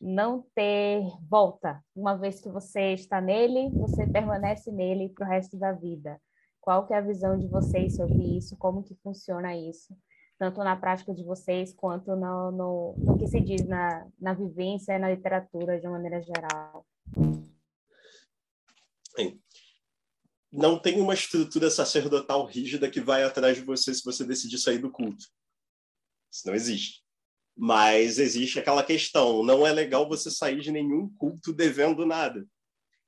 não 0.01 0.43
ter 0.55 1.03
volta. 1.29 1.79
Uma 1.95 2.17
vez 2.17 2.41
que 2.41 2.49
você 2.49 2.93
está 2.93 3.21
nele, 3.21 3.69
você 3.69 4.07
permanece 4.07 4.71
nele 4.71 5.09
para 5.09 5.27
o 5.27 5.29
resto 5.29 5.55
da 5.57 5.71
vida. 5.71 6.19
Qual 6.63 6.87
que 6.87 6.93
é 6.93 6.97
a 6.97 7.01
visão 7.01 7.37
de 7.37 7.45
vocês 7.45 7.97
sobre 7.97 8.37
isso? 8.37 8.55
Como 8.55 8.83
que 8.83 8.95
funciona 9.03 9.53
isso? 9.53 9.93
Tanto 10.39 10.63
na 10.63 10.77
prática 10.77 11.13
de 11.13 11.21
vocês, 11.21 11.73
quanto 11.73 12.15
no, 12.15 12.51
no, 12.53 12.95
no 12.97 13.17
que 13.17 13.27
se 13.27 13.41
diz 13.41 13.67
na, 13.67 14.07
na 14.17 14.33
vivência 14.33 14.93
e 14.93 14.97
na 14.97 15.09
literatura, 15.09 15.77
de 15.77 15.85
maneira 15.89 16.21
geral. 16.21 16.87
Não 20.49 20.79
tem 20.79 21.01
uma 21.01 21.13
estrutura 21.13 21.69
sacerdotal 21.69 22.45
rígida 22.45 22.89
que 22.89 23.01
vai 23.01 23.25
atrás 23.25 23.57
de 23.57 23.63
você 23.63 23.93
se 23.93 24.01
você 24.01 24.23
decidir 24.23 24.57
sair 24.57 24.77
do 24.77 24.89
culto. 24.89 25.25
Isso 26.31 26.47
não 26.47 26.55
existe. 26.55 27.03
Mas 27.57 28.19
existe 28.19 28.57
aquela 28.57 28.85
questão: 28.85 29.43
não 29.43 29.67
é 29.67 29.73
legal 29.73 30.07
você 30.07 30.31
sair 30.31 30.61
de 30.61 30.71
nenhum 30.71 31.13
culto 31.17 31.51
devendo 31.51 32.05
nada. 32.05 32.47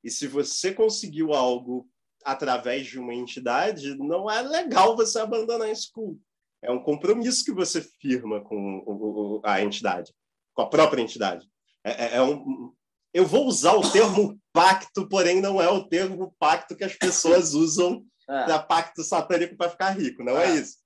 E 0.03 0.12
se 0.12 0.28
você 0.28 0.74
conseguiu 0.74 1.34
algo 1.34 1.89
através 2.26 2.88
de 2.88 2.99
uma 2.99 3.13
entidade, 3.13 3.95
não 3.95 4.30
é 4.30 4.41
legal 4.41 4.95
você 4.95 5.19
abandonar 5.19 5.69
esse 5.69 5.91
culto. 5.91 6.19
É 6.61 6.71
um 6.71 6.82
compromisso 6.82 7.45
que 7.45 7.51
você 7.51 7.80
firma 7.82 8.41
com 8.41 9.39
a 9.43 9.61
entidade, 9.61 10.11
com 10.53 10.63
a 10.63 10.69
própria 10.69 11.01
entidade. 11.01 11.47
É, 11.84 12.05
é, 12.05 12.15
é 12.15 12.21
um, 12.23 12.73
eu 13.13 13.26
vou 13.26 13.45
usar 13.45 13.73
o 13.73 13.91
termo 13.91 14.39
pacto, 14.51 15.07
porém 15.07 15.39
não 15.39 15.61
é 15.61 15.69
o 15.69 15.88
termo 15.88 16.36
pacto 16.39 16.76
que 16.76 16.84
as 16.84 16.95
pessoas 16.95 17.53
usam 17.53 18.03
é. 18.28 18.45
para 18.45 18.59
pacto 18.59 19.03
satânico 19.03 19.55
para 19.55 19.69
ficar 19.69 19.91
rico, 19.91 20.23
não 20.23 20.38
é, 20.38 20.47
é 20.47 20.55
isso. 20.55 20.78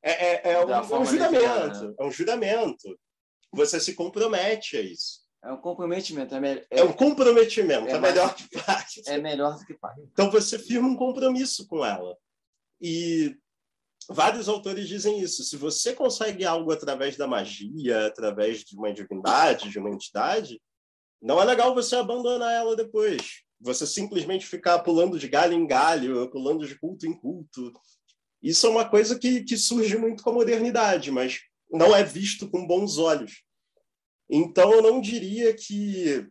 É, 0.00 0.12
é, 0.12 0.52
é 0.52 0.64
um, 0.64 0.70
é 0.70 0.98
um 0.98 1.04
juramento, 1.04 1.88
né? 1.88 1.94
é 1.98 2.04
um 2.04 2.10
juramento. 2.10 2.98
Você 3.52 3.80
se 3.80 3.94
compromete 3.94 4.76
a 4.76 4.80
isso. 4.80 5.21
É 5.44 5.52
um 5.52 5.56
comprometimento. 5.56 6.34
É, 6.34 6.40
me... 6.40 6.48
é... 6.48 6.66
é 6.70 6.84
um 6.84 6.92
comprometimento. 6.92 7.88
É, 7.88 7.92
é 7.92 7.98
melhor 7.98 8.34
que 8.34 8.48
pacto. 8.48 9.00
É 9.06 9.18
melhor 9.18 9.58
do 9.58 9.66
que 9.66 9.74
pacto. 9.74 10.08
Então 10.12 10.30
você 10.30 10.58
firma 10.58 10.88
um 10.88 10.96
compromisso 10.96 11.66
com 11.66 11.84
ela. 11.84 12.16
E 12.80 13.36
vários 14.08 14.48
autores 14.48 14.86
dizem 14.86 15.20
isso. 15.20 15.42
Se 15.42 15.56
você 15.56 15.92
consegue 15.94 16.44
algo 16.44 16.72
através 16.72 17.16
da 17.16 17.26
magia, 17.26 18.06
através 18.06 18.60
de 18.60 18.76
uma 18.76 18.92
divindade, 18.92 19.68
de 19.68 19.78
uma 19.78 19.90
entidade, 19.90 20.60
não 21.20 21.40
é 21.40 21.44
legal 21.44 21.74
você 21.74 21.96
abandonar 21.96 22.52
ela 22.52 22.76
depois. 22.76 23.42
Você 23.60 23.86
simplesmente 23.86 24.46
ficar 24.46 24.80
pulando 24.80 25.18
de 25.18 25.28
galho 25.28 25.54
em 25.54 25.66
galho, 25.66 26.28
pulando 26.30 26.66
de 26.66 26.78
culto 26.78 27.06
em 27.06 27.16
culto. 27.16 27.72
Isso 28.42 28.66
é 28.66 28.70
uma 28.70 28.88
coisa 28.88 29.18
que, 29.18 29.42
que 29.44 29.56
surge 29.56 29.96
muito 29.96 30.22
com 30.22 30.30
a 30.30 30.34
modernidade, 30.34 31.12
mas 31.12 31.40
não 31.70 31.94
é 31.94 32.02
visto 32.02 32.50
com 32.50 32.66
bons 32.66 32.98
olhos. 32.98 33.42
Então, 34.34 34.72
eu 34.72 34.80
não 34.80 34.98
diria 34.98 35.54
que 35.54 36.26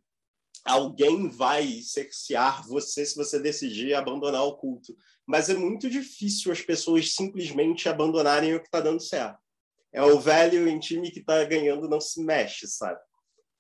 alguém 0.66 1.30
vai 1.30 1.82
cercear 1.84 2.68
você 2.68 3.06
se 3.06 3.16
você 3.16 3.40
decidir 3.40 3.94
abandonar 3.94 4.44
o 4.44 4.58
culto. 4.58 4.96
Mas 5.24 5.52
é 5.52 5.54
muito 5.54 5.88
difícil 5.88 6.52
as 6.52 6.62
pessoas 6.62 7.14
simplesmente 7.14 7.88
abandonarem 7.88 8.56
o 8.56 8.60
que 8.60 8.66
está 8.66 8.80
dando 8.80 9.00
certo. 9.00 9.38
É 9.94 10.02
o 10.02 10.20
velho 10.20 10.68
em 10.68 10.80
time 10.80 11.12
que 11.12 11.20
está 11.20 11.44
ganhando 11.44 11.88
não 11.88 12.02
se 12.02 12.24
mexe, 12.24 12.68
sabe? 12.68 13.00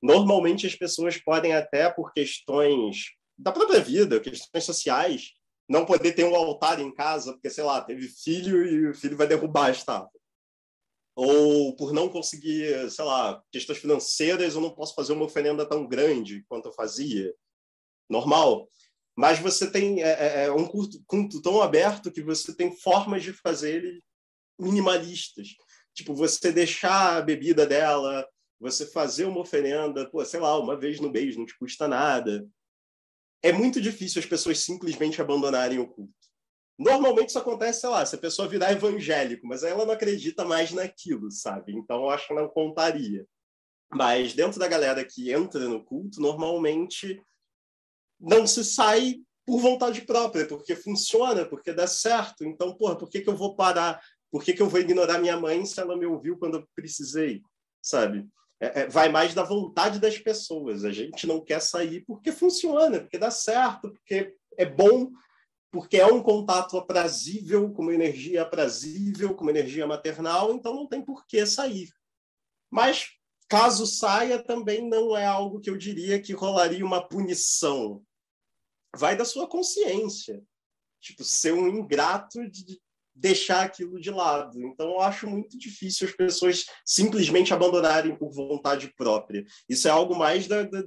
Normalmente 0.01 0.65
as 0.65 0.73
pessoas 0.73 1.17
podem 1.17 1.53
até 1.53 1.87
por 1.91 2.11
questões 2.11 3.11
da 3.37 3.51
própria 3.51 3.79
vida, 3.79 4.19
questões 4.19 4.63
sociais, 4.63 5.33
não 5.69 5.85
poder 5.85 6.13
ter 6.13 6.23
um 6.23 6.35
altar 6.35 6.79
em 6.79 6.91
casa, 6.91 7.33
porque, 7.33 7.49
sei 7.51 7.63
lá, 7.63 7.79
teve 7.79 8.07
filho 8.07 8.65
e 8.65 8.89
o 8.89 8.95
filho 8.95 9.15
vai 9.15 9.27
derrubar 9.27 9.67
a 9.67 9.71
estátua 9.71 10.20
ou 11.15 11.75
por 11.75 11.93
não 11.93 12.09
conseguir, 12.09 12.89
sei 12.89 13.05
lá, 13.05 13.43
questões 13.51 13.79
financeiras, 13.79 14.55
eu 14.55 14.61
não 14.61 14.73
posso 14.73 14.95
fazer 14.95 15.13
uma 15.13 15.25
oferenda 15.25 15.65
tão 15.65 15.87
grande 15.87 16.43
quanto 16.47 16.69
eu 16.69 16.73
fazia. 16.73 17.33
Normal. 18.09 18.67
Mas 19.15 19.39
você 19.39 19.69
tem 19.69 20.01
é, 20.01 20.09
é, 20.09 20.45
é 20.45 20.51
um 20.51 20.65
culto 20.65 21.41
tão 21.41 21.61
aberto 21.61 22.11
que 22.11 22.21
você 22.21 22.55
tem 22.55 22.75
formas 22.77 23.23
de 23.23 23.33
fazer 23.33 23.75
ele 23.75 24.03
minimalistas. 24.59 25.49
Tipo, 25.93 26.13
você 26.13 26.51
deixar 26.51 27.17
a 27.17 27.21
bebida 27.21 27.65
dela, 27.65 28.25
você 28.59 28.85
fazer 28.85 29.25
uma 29.25 29.41
oferenda, 29.41 30.09
pô, 30.09 30.23
sei 30.23 30.39
lá, 30.39 30.57
uma 30.57 30.77
vez 30.77 30.99
no 30.99 31.11
mês, 31.11 31.35
não 31.35 31.45
te 31.45 31.57
custa 31.57 31.87
nada. 31.87 32.47
É 33.43 33.51
muito 33.51 33.81
difícil 33.81 34.19
as 34.19 34.25
pessoas 34.25 34.59
simplesmente 34.59 35.21
abandonarem 35.21 35.79
o 35.79 35.87
culto. 35.87 36.30
Normalmente 36.81 37.29
isso 37.29 37.37
acontece, 37.37 37.81
sei 37.81 37.89
lá, 37.89 38.03
se 38.03 38.15
a 38.15 38.19
pessoa 38.19 38.47
virar 38.47 38.71
evangélico, 38.71 39.45
mas 39.45 39.63
aí 39.63 39.71
ela 39.71 39.85
não 39.85 39.93
acredita 39.93 40.43
mais 40.43 40.71
naquilo, 40.71 41.29
sabe? 41.29 41.73
Então 41.73 41.97
eu 42.03 42.09
acho 42.09 42.27
que 42.27 42.33
não 42.33 42.47
contaria. 42.47 43.23
Mas 43.93 44.33
dentro 44.33 44.59
da 44.59 44.67
galera 44.67 45.05
que 45.05 45.31
entra 45.31 45.59
no 45.67 45.83
culto, 45.83 46.19
normalmente 46.19 47.21
não 48.19 48.47
se 48.47 48.63
sai 48.63 49.17
por 49.45 49.59
vontade 49.59 50.01
própria, 50.01 50.47
porque 50.47 50.75
funciona, 50.75 51.45
porque 51.45 51.71
dá 51.71 51.85
certo. 51.85 52.43
Então, 52.43 52.73
porra, 52.75 52.97
por 52.97 53.09
que, 53.09 53.21
que 53.21 53.29
eu 53.29 53.35
vou 53.35 53.55
parar? 53.55 54.01
Por 54.31 54.43
que, 54.43 54.53
que 54.53 54.61
eu 54.61 54.69
vou 54.69 54.79
ignorar 54.79 55.19
minha 55.19 55.37
mãe 55.37 55.63
se 55.65 55.79
ela 55.79 55.95
me 55.95 56.07
ouviu 56.07 56.35
quando 56.37 56.57
eu 56.57 56.67
precisei? 56.75 57.43
Sabe? 57.79 58.27
É, 58.59 58.81
é, 58.81 58.87
vai 58.87 59.09
mais 59.09 59.35
da 59.35 59.43
vontade 59.43 59.99
das 59.99 60.17
pessoas. 60.17 60.83
A 60.83 60.91
gente 60.91 61.27
não 61.27 61.41
quer 61.41 61.61
sair 61.61 62.03
porque 62.07 62.31
funciona, 62.31 63.01
porque 63.01 63.19
dá 63.19 63.29
certo, 63.29 63.91
porque 63.91 64.33
é 64.57 64.65
bom 64.65 65.11
porque 65.71 65.97
é 65.97 66.05
um 66.05 66.21
contato 66.21 66.77
aprazível, 66.77 67.71
com 67.71 67.83
uma 67.83 67.93
energia 67.93 68.41
aprazível, 68.41 69.33
com 69.33 69.43
uma 69.43 69.51
energia 69.51 69.87
maternal, 69.87 70.53
então 70.53 70.75
não 70.75 70.85
tem 70.85 71.01
por 71.01 71.25
que 71.25 71.45
sair. 71.45 71.89
Mas, 72.69 73.11
caso 73.47 73.87
saia, 73.87 74.43
também 74.43 74.87
não 74.87 75.15
é 75.15 75.25
algo 75.25 75.61
que 75.61 75.69
eu 75.69 75.77
diria 75.77 76.21
que 76.21 76.33
rolaria 76.33 76.85
uma 76.85 77.07
punição. 77.07 78.03
Vai 78.95 79.15
da 79.15 79.23
sua 79.23 79.47
consciência. 79.47 80.43
Tipo, 80.99 81.23
ser 81.23 81.53
um 81.53 81.67
ingrato 81.67 82.47
de 82.49 82.79
deixar 83.15 83.63
aquilo 83.63 83.99
de 83.99 84.11
lado. 84.11 84.61
Então, 84.61 84.91
eu 84.91 85.01
acho 85.01 85.27
muito 85.27 85.57
difícil 85.57 86.07
as 86.07 86.13
pessoas 86.13 86.65
simplesmente 86.85 87.53
abandonarem 87.53 88.15
por 88.15 88.31
vontade 88.31 88.93
própria. 88.95 89.45
Isso 89.69 89.87
é 89.87 89.91
algo 89.91 90.15
mais 90.15 90.47
da, 90.47 90.63
da, 90.63 90.81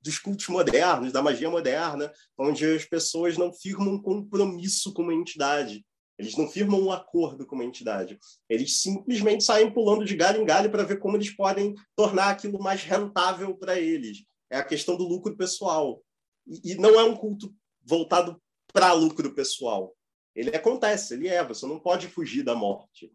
dos 0.00 0.18
cultos 0.18 0.48
modernos, 0.48 1.12
da 1.12 1.22
magia 1.22 1.50
moderna, 1.50 2.12
onde 2.36 2.64
as 2.64 2.84
pessoas 2.84 3.36
não 3.36 3.52
firmam 3.52 3.94
um 3.94 4.02
compromisso 4.02 4.92
com 4.92 5.02
uma 5.02 5.14
entidade. 5.14 5.84
Eles 6.18 6.36
não 6.36 6.48
firmam 6.48 6.80
um 6.80 6.90
acordo 6.90 7.46
com 7.46 7.54
uma 7.54 7.64
entidade. 7.64 8.18
Eles 8.48 8.80
simplesmente 8.80 9.44
saem 9.44 9.72
pulando 9.72 10.04
de 10.04 10.16
galho 10.16 10.42
em 10.42 10.44
galho 10.44 10.70
para 10.70 10.82
ver 10.82 10.98
como 10.98 11.16
eles 11.16 11.34
podem 11.34 11.74
tornar 11.94 12.30
aquilo 12.30 12.58
mais 12.58 12.82
rentável 12.82 13.56
para 13.56 13.78
eles. 13.78 14.24
É 14.50 14.56
a 14.56 14.64
questão 14.64 14.96
do 14.96 15.04
lucro 15.04 15.36
pessoal. 15.36 16.02
E, 16.46 16.72
e 16.72 16.74
não 16.74 16.98
é 16.98 17.04
um 17.04 17.14
culto 17.14 17.54
voltado 17.84 18.40
para 18.72 18.92
lucro 18.92 19.32
pessoal. 19.32 19.94
Ele 20.34 20.54
acontece, 20.54 21.14
ele 21.14 21.28
é. 21.28 21.44
Você 21.46 21.66
não 21.66 21.78
pode 21.78 22.08
fugir 22.08 22.42
da 22.42 22.54
morte 22.54 23.12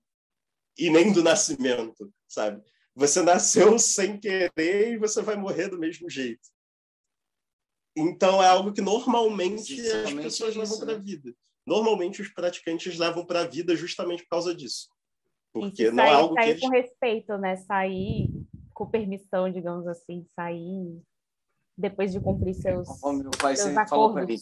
e 0.78 0.90
nem 0.90 1.12
do 1.12 1.24
nascimento, 1.24 2.12
sabe? 2.28 2.64
Você 2.96 3.22
nasceu 3.22 3.78
sem 3.80 4.20
querer 4.20 4.94
e 4.94 4.98
você 4.98 5.22
vai 5.22 5.36
morrer 5.36 5.68
do 5.68 5.80
mesmo 5.80 6.10
jeito. 6.10 6.53
Então 7.95 8.41
é 8.41 8.48
algo 8.48 8.74
que 8.74 8.82
normalmente 8.82 9.80
as 9.90 10.14
pessoas 10.14 10.56
levam 10.56 10.80
para 10.80 10.94
a 10.94 10.98
né? 10.98 11.03
vida. 11.03 11.36
Normalmente 11.65 12.22
os 12.22 12.30
praticantes 12.30 12.98
levam 12.98 13.26
para 13.26 13.41
a 13.41 13.48
vida 13.48 13.76
justamente 13.76 14.24
por 14.24 14.30
causa 14.30 14.53
disso. 14.53 14.90
Porque 15.53 15.91
não 15.91 16.03
é 16.03 16.10
algo 16.10 16.34
sair 16.34 16.45
que 16.45 16.52
eles... 16.52 16.61
com 16.61 16.70
respeito, 16.70 17.38
né? 17.38 17.56
Sair 17.57 18.30
com 18.74 18.90
permissão, 18.90 19.52
digamos 19.52 19.88
assim, 19.88 20.26
sair 20.36 20.99
depois 21.78 22.11
de 22.11 22.20
cumprir 22.20 22.56
seus, 22.56 22.88
Como 22.99 23.20
meu 23.20 23.32
pai 23.32 23.56
seus 23.56 23.68
sempre 23.68 23.84
acordos. 23.84 23.90
falou 23.90 24.14
para 24.14 24.26
mim, 24.26 24.38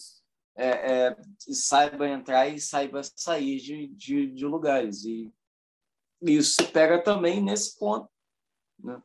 é, 0.56 1.08
é, 1.10 1.18
saiba 1.38 2.08
entrar 2.08 2.48
e 2.48 2.60
saiba 2.60 3.02
sair 3.04 3.58
de, 3.58 3.88
de, 3.88 4.28
de 4.28 4.46
lugares. 4.46 5.04
E 5.06 5.32
isso 6.22 6.56
se 6.62 6.72
pega 6.72 7.02
também 7.02 7.42
nesse 7.42 7.78
ponto. 7.78 8.10
Né? 8.80 9.02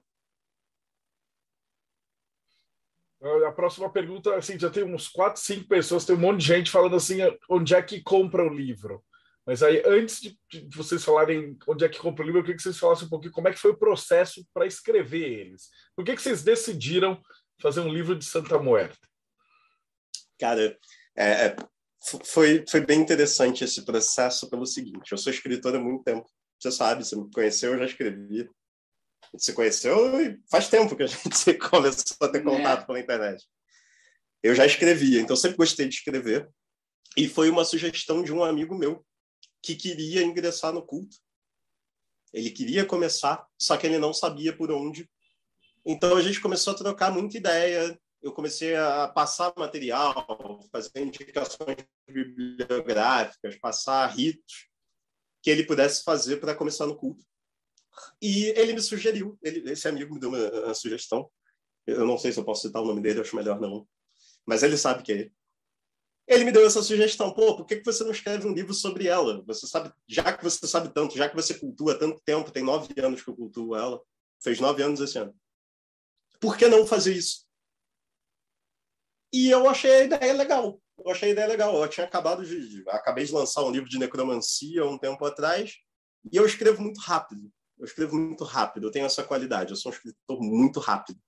A 3.47 3.53
próxima 3.53 3.91
pergunta, 3.91 4.35
assim, 4.37 4.59
já 4.59 4.69
tem 4.69 4.85
uns 4.85 5.09
quatro, 5.09 5.41
cinco 5.41 5.67
pessoas, 5.67 6.05
tem 6.05 6.15
um 6.15 6.19
monte 6.19 6.41
de 6.41 6.47
gente 6.47 6.71
falando 6.71 6.97
assim, 6.97 7.19
onde 7.49 7.75
é 7.75 7.83
que 7.83 8.03
compra 8.03 8.45
o 8.45 8.53
livro? 8.53 9.03
Mas 9.47 9.63
aí, 9.63 9.83
antes 9.87 10.21
de, 10.21 10.39
vocês 10.75 11.05
falarem 11.05 11.57
onde 11.69 11.85
é 11.85 11.89
que 11.89 11.99
compra 11.99 12.23
o 12.23 12.27
livro, 12.27 12.41
eu 12.41 12.43
queria 12.43 12.57
que 12.57 12.63
vocês 12.63 12.79
falassem 12.79 13.07
um 13.07 13.11
pouquinho 13.11 13.33
como 13.33 13.49
é 13.49 13.53
que 13.53 13.59
foi 13.59 13.71
o 13.71 13.79
processo 13.79 14.45
para 14.53 14.67
escrever 14.67 15.23
eles. 15.23 15.71
Por 15.95 16.05
que, 16.05 16.15
que 16.15 16.23
vocês 16.23 16.43
decidiram 16.43 17.21
fazer 17.61 17.81
um 17.81 17.93
livro 17.93 18.17
de 18.17 18.25
Santa 18.25 18.59
Muerte? 18.59 18.99
Cara, 20.39 20.77
é, 21.17 21.47
é 21.47 21.57
foi, 22.25 22.65
foi 22.69 22.81
bem 22.81 23.01
interessante 23.01 23.65
esse 23.65 23.85
processo 23.85 24.49
pelo 24.51 24.67
seguinte, 24.67 25.11
eu 25.11 25.19
sou 25.19 25.33
escritor 25.33 25.75
há 25.75 25.79
muito 25.79 26.05
tempo, 26.05 26.29
você 26.59 26.71
sabe, 26.71 27.05
você 27.05 27.17
me 27.17 27.31
conheceu, 27.31 27.73
eu 27.73 27.79
já 27.79 27.87
escrevi. 27.87 28.49
Gente 29.37 29.45
se 29.45 29.53
conheceu 29.53 30.19
e 30.19 30.41
faz 30.51 30.69
tempo 30.69 30.97
que 30.97 31.03
a 31.03 31.07
gente 31.07 31.55
começou 31.59 32.17
a 32.23 32.29
ter 32.29 32.43
contato 32.43 32.83
é. 32.83 32.87
pela 32.87 33.01
internet. 33.01 33.45
Eu 34.43 34.55
já 34.55 34.65
escrevia, 34.65 35.21
então 35.21 35.37
sempre 35.37 35.59
gostei 35.59 35.87
de 35.87 35.95
escrever. 35.95 36.49
E 37.17 37.29
foi 37.29 37.51
uma 37.51 37.65
sugestão 37.65 38.23
de 38.23 38.33
um 38.33 38.43
amigo 38.43 38.75
meu 38.75 39.05
que 39.63 39.75
queria 39.75 40.23
ingressar 40.23 40.73
no 40.73 40.85
culto. 40.85 41.17
Ele 42.33 42.51
queria 42.51 42.85
começar, 42.85 43.47
só 43.61 43.77
que 43.77 43.87
ele 43.87 43.99
não 43.99 44.15
sabia 44.15 44.57
por 44.57 44.71
onde. 44.71 45.09
Então 45.85 46.17
a 46.17 46.23
gente 46.23 46.41
começou 46.41 46.73
a 46.73 46.77
trocar 46.77 47.13
muita 47.13 47.37
ideia. 47.37 47.99
Eu 48.23 48.33
comecei 48.33 48.75
a 48.75 49.09
passar 49.09 49.53
material, 49.57 50.67
fazer 50.73 51.01
indicações 51.01 51.77
bibliográficas, 52.09 53.57
passar 53.57 54.07
ritos 54.07 54.69
que 55.43 55.51
ele 55.51 55.65
pudesse 55.65 56.03
fazer 56.03 56.39
para 56.39 56.55
começar 56.55 56.87
no 56.87 56.97
culto. 56.97 57.23
E 58.21 58.47
ele 58.57 58.73
me 58.73 58.83
sugeriu, 58.83 59.39
ele, 59.43 59.71
esse 59.71 59.89
amigo 59.89 60.15
me 60.15 60.21
deu 60.21 60.29
uma, 60.29 60.51
uma, 60.65 60.75
sugestão. 60.75 61.31
Eu 61.87 62.05
não 62.05 62.19
sei 62.19 62.33
se 62.33 62.39
eu 62.39 62.45
posso 62.45 62.63
citar 62.63 62.83
o 62.83 62.87
nome 62.87 63.01
dele, 63.01 63.21
acho 63.21 63.37
melhor 63.37 63.61
não. 63.61 63.87
Mas 64.45 64.63
ele 64.63 64.77
sabe 64.77 65.03
que 65.03 65.13
é 65.13 65.15
ele. 65.17 65.33
Ele 66.27 66.45
me 66.45 66.53
deu 66.53 66.67
essa 66.67 66.83
sugestão, 66.83 67.33
pô, 67.33 67.57
por 67.57 67.67
que, 67.67 67.77
que 67.77 67.85
você 67.85 68.03
não 68.03 68.11
escreve 68.11 68.49
um 68.49 68.53
livro 68.53 68.75
sobre 68.75 69.07
ela? 69.07 69.45
Você 69.47 69.67
sabe, 69.67 69.93
já 70.09 70.37
que 70.37 70.43
você 70.43 70.67
sabe 70.67 70.93
tanto, 70.93 71.17
já 71.17 71.29
que 71.29 71.37
você 71.37 71.55
cultua 71.55 71.97
tanto 71.97 72.21
tempo, 72.25 72.51
tem 72.51 72.65
nove 72.65 72.93
anos 72.99 73.23
que 73.23 73.31
eu 73.31 73.37
cultuo 73.37 73.77
ela, 73.77 74.03
fez 74.43 74.59
nove 74.59 74.83
anos 74.83 75.01
esse 75.01 75.19
ano. 75.19 75.33
Por 76.41 76.57
que 76.57 76.67
não 76.67 76.85
fazer 76.85 77.15
isso? 77.15 77.47
E 79.33 79.51
eu 79.51 79.69
achei 79.69 79.93
a 79.93 80.05
ideia 80.05 80.33
legal. 80.33 80.81
Eu 80.99 81.11
achei 81.11 81.29
a 81.29 81.33
ideia 81.33 81.47
legal. 81.47 81.77
Eu 81.77 81.89
tinha 81.89 82.07
acabado 82.07 82.45
de, 82.45 82.83
acabei 82.89 83.25
de 83.25 83.33
lançar 83.33 83.63
um 83.63 83.71
livro 83.71 83.89
de 83.89 83.99
necromancia 83.99 84.85
um 84.85 84.99
tempo 84.99 85.25
atrás 85.25 85.77
e 86.33 86.37
eu 86.37 86.47
escrevo 86.47 86.83
muito 86.83 87.01
rápido. 87.01 87.53
Eu 87.79 87.85
escrevo 87.85 88.17
muito 88.17 88.45
rápido. 88.45 88.87
Eu 88.87 88.91
tenho 88.91 89.07
essa 89.07 89.23
qualidade. 89.23 89.71
Eu 89.71 89.77
sou 89.77 89.91
um 89.91 89.95
escritor 89.95 90.41
muito 90.41 90.81
rápido. 90.81 91.21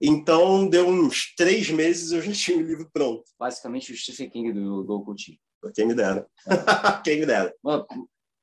Então, 0.00 0.66
deu 0.68 0.88
uns 0.88 1.34
três 1.34 1.68
meses 1.70 2.10
eu 2.10 2.22
já 2.22 2.32
tinha 2.32 2.56
o 2.56 2.62
livro 2.62 2.88
pronto. 2.92 3.24
Basicamente, 3.38 3.92
o 3.92 3.96
Stephen 3.96 4.30
King 4.30 4.52
do, 4.52 4.82
do 4.82 4.94
Ocultismo. 4.94 5.40
Quem 5.74 5.86
me 5.86 5.94
dera. 5.94 6.26
Quem 7.04 7.20
me 7.20 7.26
dera. 7.26 7.54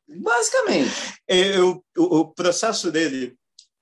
Basicamente. 0.07 0.91
Eu, 1.27 1.83
o, 1.97 2.19
o 2.19 2.33
processo 2.33 2.91
dele, 2.91 3.35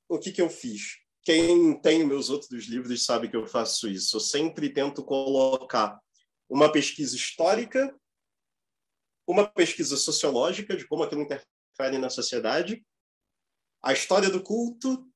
o 0.08 0.18
que, 0.18 0.32
que 0.32 0.42
eu 0.42 0.50
fiz? 0.50 0.98
Quem 1.22 1.80
tem 1.82 2.06
meus 2.06 2.30
outros 2.30 2.66
livros 2.66 3.04
sabe 3.04 3.28
que 3.28 3.36
eu 3.36 3.46
faço 3.46 3.90
isso. 3.90 4.16
Eu 4.16 4.22
sempre 4.22 4.70
tento 4.70 5.04
colocar 5.04 6.00
uma 6.50 6.72
pesquisa 6.72 7.16
histórica, 7.16 7.94
uma 9.28 9.46
pesquisa 9.46 9.98
sociológica 9.98 10.78
de 10.78 10.88
como 10.88 11.04
aquilo 11.04 11.24
interfere 11.24 11.98
na 12.00 12.10
sociedade, 12.10 12.86
a 13.86 13.94
história 13.94 14.32
do 14.32 14.42
culto 14.42 15.08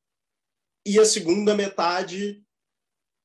e 0.85 0.99
a 0.99 1.05
segunda 1.05 1.55
metade 1.55 2.43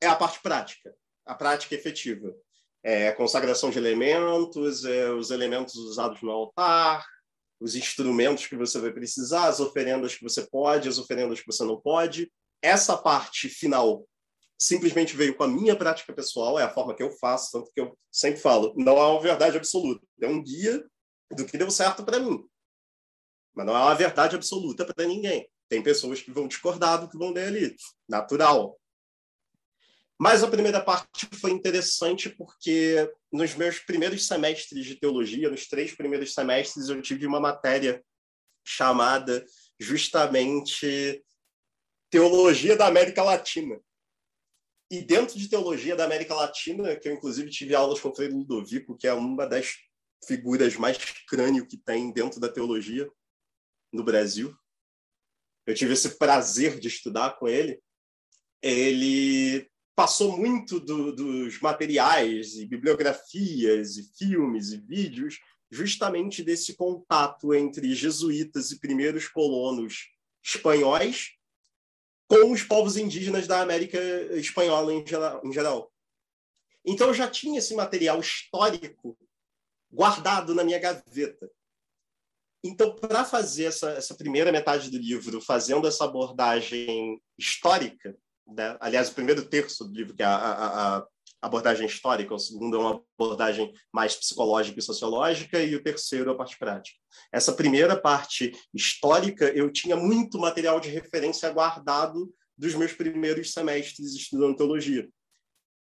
é 0.01 0.07
a 0.07 0.15
parte 0.15 0.41
prática, 0.41 0.95
a 1.23 1.35
prática 1.35 1.75
efetiva. 1.75 2.35
É 2.83 3.09
a 3.09 3.15
consagração 3.15 3.69
de 3.69 3.77
elementos, 3.77 4.83
é 4.85 5.11
os 5.11 5.29
elementos 5.29 5.75
usados 5.75 6.21
no 6.23 6.31
altar, 6.31 7.05
os 7.59 7.75
instrumentos 7.75 8.47
que 8.47 8.55
você 8.55 8.79
vai 8.79 8.91
precisar, 8.91 9.47
as 9.47 9.59
oferendas 9.59 10.15
que 10.15 10.23
você 10.23 10.41
pode, 10.47 10.89
as 10.89 10.97
oferendas 10.97 11.39
que 11.39 11.45
você 11.45 11.63
não 11.63 11.79
pode. 11.79 12.31
Essa 12.59 12.97
parte 12.97 13.47
final 13.47 14.07
simplesmente 14.59 15.15
veio 15.15 15.35
com 15.35 15.43
a 15.43 15.47
minha 15.47 15.75
prática 15.75 16.11
pessoal, 16.11 16.57
é 16.57 16.63
a 16.63 16.73
forma 16.73 16.95
que 16.95 17.03
eu 17.03 17.11
faço, 17.11 17.51
tanto 17.51 17.71
que 17.71 17.81
eu 17.81 17.95
sempre 18.11 18.39
falo, 18.39 18.73
não 18.75 18.97
é 18.97 19.07
uma 19.07 19.21
verdade 19.21 19.57
absoluta, 19.57 20.05
é 20.21 20.27
um 20.27 20.41
guia 20.41 20.83
do 21.31 21.45
que 21.45 21.57
deu 21.57 21.69
certo 21.69 22.03
para 22.03 22.19
mim. 22.19 22.47
Mas 23.55 23.65
não 23.65 23.75
é 23.75 23.79
uma 23.79 23.95
verdade 23.95 24.35
absoluta 24.35 24.85
para 24.85 25.07
ninguém. 25.07 25.49
Tem 25.69 25.81
pessoas 25.81 26.21
que 26.21 26.31
vão 26.31 26.47
discordar 26.47 26.99
do 26.99 27.09
que 27.09 27.17
vão 27.17 27.31
ler 27.31 27.47
ali, 27.47 27.75
natural. 28.07 28.77
Mas 30.17 30.43
a 30.43 30.47
primeira 30.47 30.81
parte 30.81 31.27
foi 31.39 31.51
interessante 31.51 32.29
porque 32.29 33.09
nos 33.31 33.53
meus 33.55 33.79
primeiros 33.79 34.27
semestres 34.27 34.85
de 34.85 34.95
teologia, 34.95 35.49
nos 35.49 35.67
três 35.67 35.93
primeiros 35.93 36.33
semestres, 36.33 36.89
eu 36.89 37.01
tive 37.01 37.25
uma 37.25 37.39
matéria 37.39 38.03
chamada 38.63 39.45
justamente 39.79 41.23
Teologia 42.09 42.77
da 42.77 42.87
América 42.87 43.23
Latina. 43.23 43.77
E 44.89 45.01
dentro 45.01 45.37
de 45.37 45.49
Teologia 45.49 45.95
da 45.95 46.05
América 46.05 46.33
Latina, 46.33 46.95
que 46.95 47.09
eu 47.09 47.13
inclusive 47.13 47.49
tive 47.49 47.75
aulas 47.75 47.99
com 47.99 48.09
o 48.09 48.15
Frei 48.15 48.29
Ludovico, 48.29 48.97
que 48.97 49.07
é 49.07 49.13
uma 49.13 49.45
das 49.45 49.73
figuras 50.25 50.75
mais 50.75 50.97
crânio 51.27 51.67
que 51.67 51.77
tem 51.77 52.11
dentro 52.13 52.39
da 52.39 52.47
teologia 52.47 53.09
no 53.95 54.03
Brasil. 54.03 54.55
Eu 55.65 55.73
tive 55.73 55.93
esse 55.93 56.17
prazer 56.17 56.79
de 56.79 56.87
estudar 56.87 57.37
com 57.39 57.47
ele. 57.47 57.81
Ele 58.61 59.67
passou 59.95 60.37
muito 60.37 60.79
do, 60.79 61.15
dos 61.15 61.59
materiais 61.59 62.55
e 62.55 62.65
bibliografias 62.65 63.97
e 63.97 64.03
filmes 64.17 64.71
e 64.71 64.77
vídeos 64.77 65.39
justamente 65.71 66.43
desse 66.43 66.75
contato 66.75 67.53
entre 67.53 67.95
jesuítas 67.95 68.71
e 68.71 68.79
primeiros 68.79 69.27
colonos 69.27 70.09
espanhóis 70.43 71.31
com 72.27 72.51
os 72.51 72.63
povos 72.63 72.97
indígenas 72.97 73.47
da 73.47 73.61
América 73.61 73.99
espanhola 74.35 74.93
em 74.93 75.53
geral. 75.53 75.91
Então 76.83 77.07
eu 77.07 77.13
já 77.13 77.29
tinha 77.29 77.59
esse 77.59 77.75
material 77.75 78.19
histórico 78.19 79.17
guardado 79.91 80.53
na 80.53 80.63
minha 80.63 80.79
gaveta. 80.79 81.49
Então, 82.67 82.95
para 82.95 83.23
fazer 83.23 83.65
essa, 83.65 83.91
essa 83.91 84.15
primeira 84.15 84.51
metade 84.51 84.89
do 84.89 84.97
livro, 84.97 85.39
fazendo 85.39 85.87
essa 85.87 86.03
abordagem 86.03 87.21
histórica, 87.37 88.17
né? 88.47 88.75
Aliás, 88.79 89.09
o 89.09 89.13
primeiro 89.13 89.47
terço 89.47 89.85
do 89.85 89.93
livro, 89.93 90.15
que 90.15 90.23
é 90.23 90.25
a, 90.25 90.35
a, 90.35 90.97
a, 90.97 91.05
abordagem 91.43 91.85
histórica, 91.85 92.33
o 92.33 92.39
segundo 92.39 92.75
é 92.75 92.79
uma 92.79 93.03
abordagem 93.19 93.71
mais 93.93 94.15
psicológica 94.15 94.79
e 94.79 94.81
sociológica, 94.81 95.61
e 95.61 95.75
o 95.75 95.83
terceiro 95.83 96.31
é 96.31 96.33
a 96.33 96.37
parte 96.37 96.57
prática. 96.57 96.97
Essa 97.31 97.53
primeira 97.53 97.95
parte 97.95 98.51
histórica, 98.73 99.45
eu 99.49 99.71
tinha 99.71 99.95
muito 99.95 100.39
material 100.39 100.79
de 100.79 100.89
referência 100.89 101.51
guardado 101.51 102.33
dos 102.57 102.73
meus 102.73 102.93
primeiros 102.93 103.51
semestres 103.51 104.15
estudando 104.15 104.55
teologia. 104.55 105.07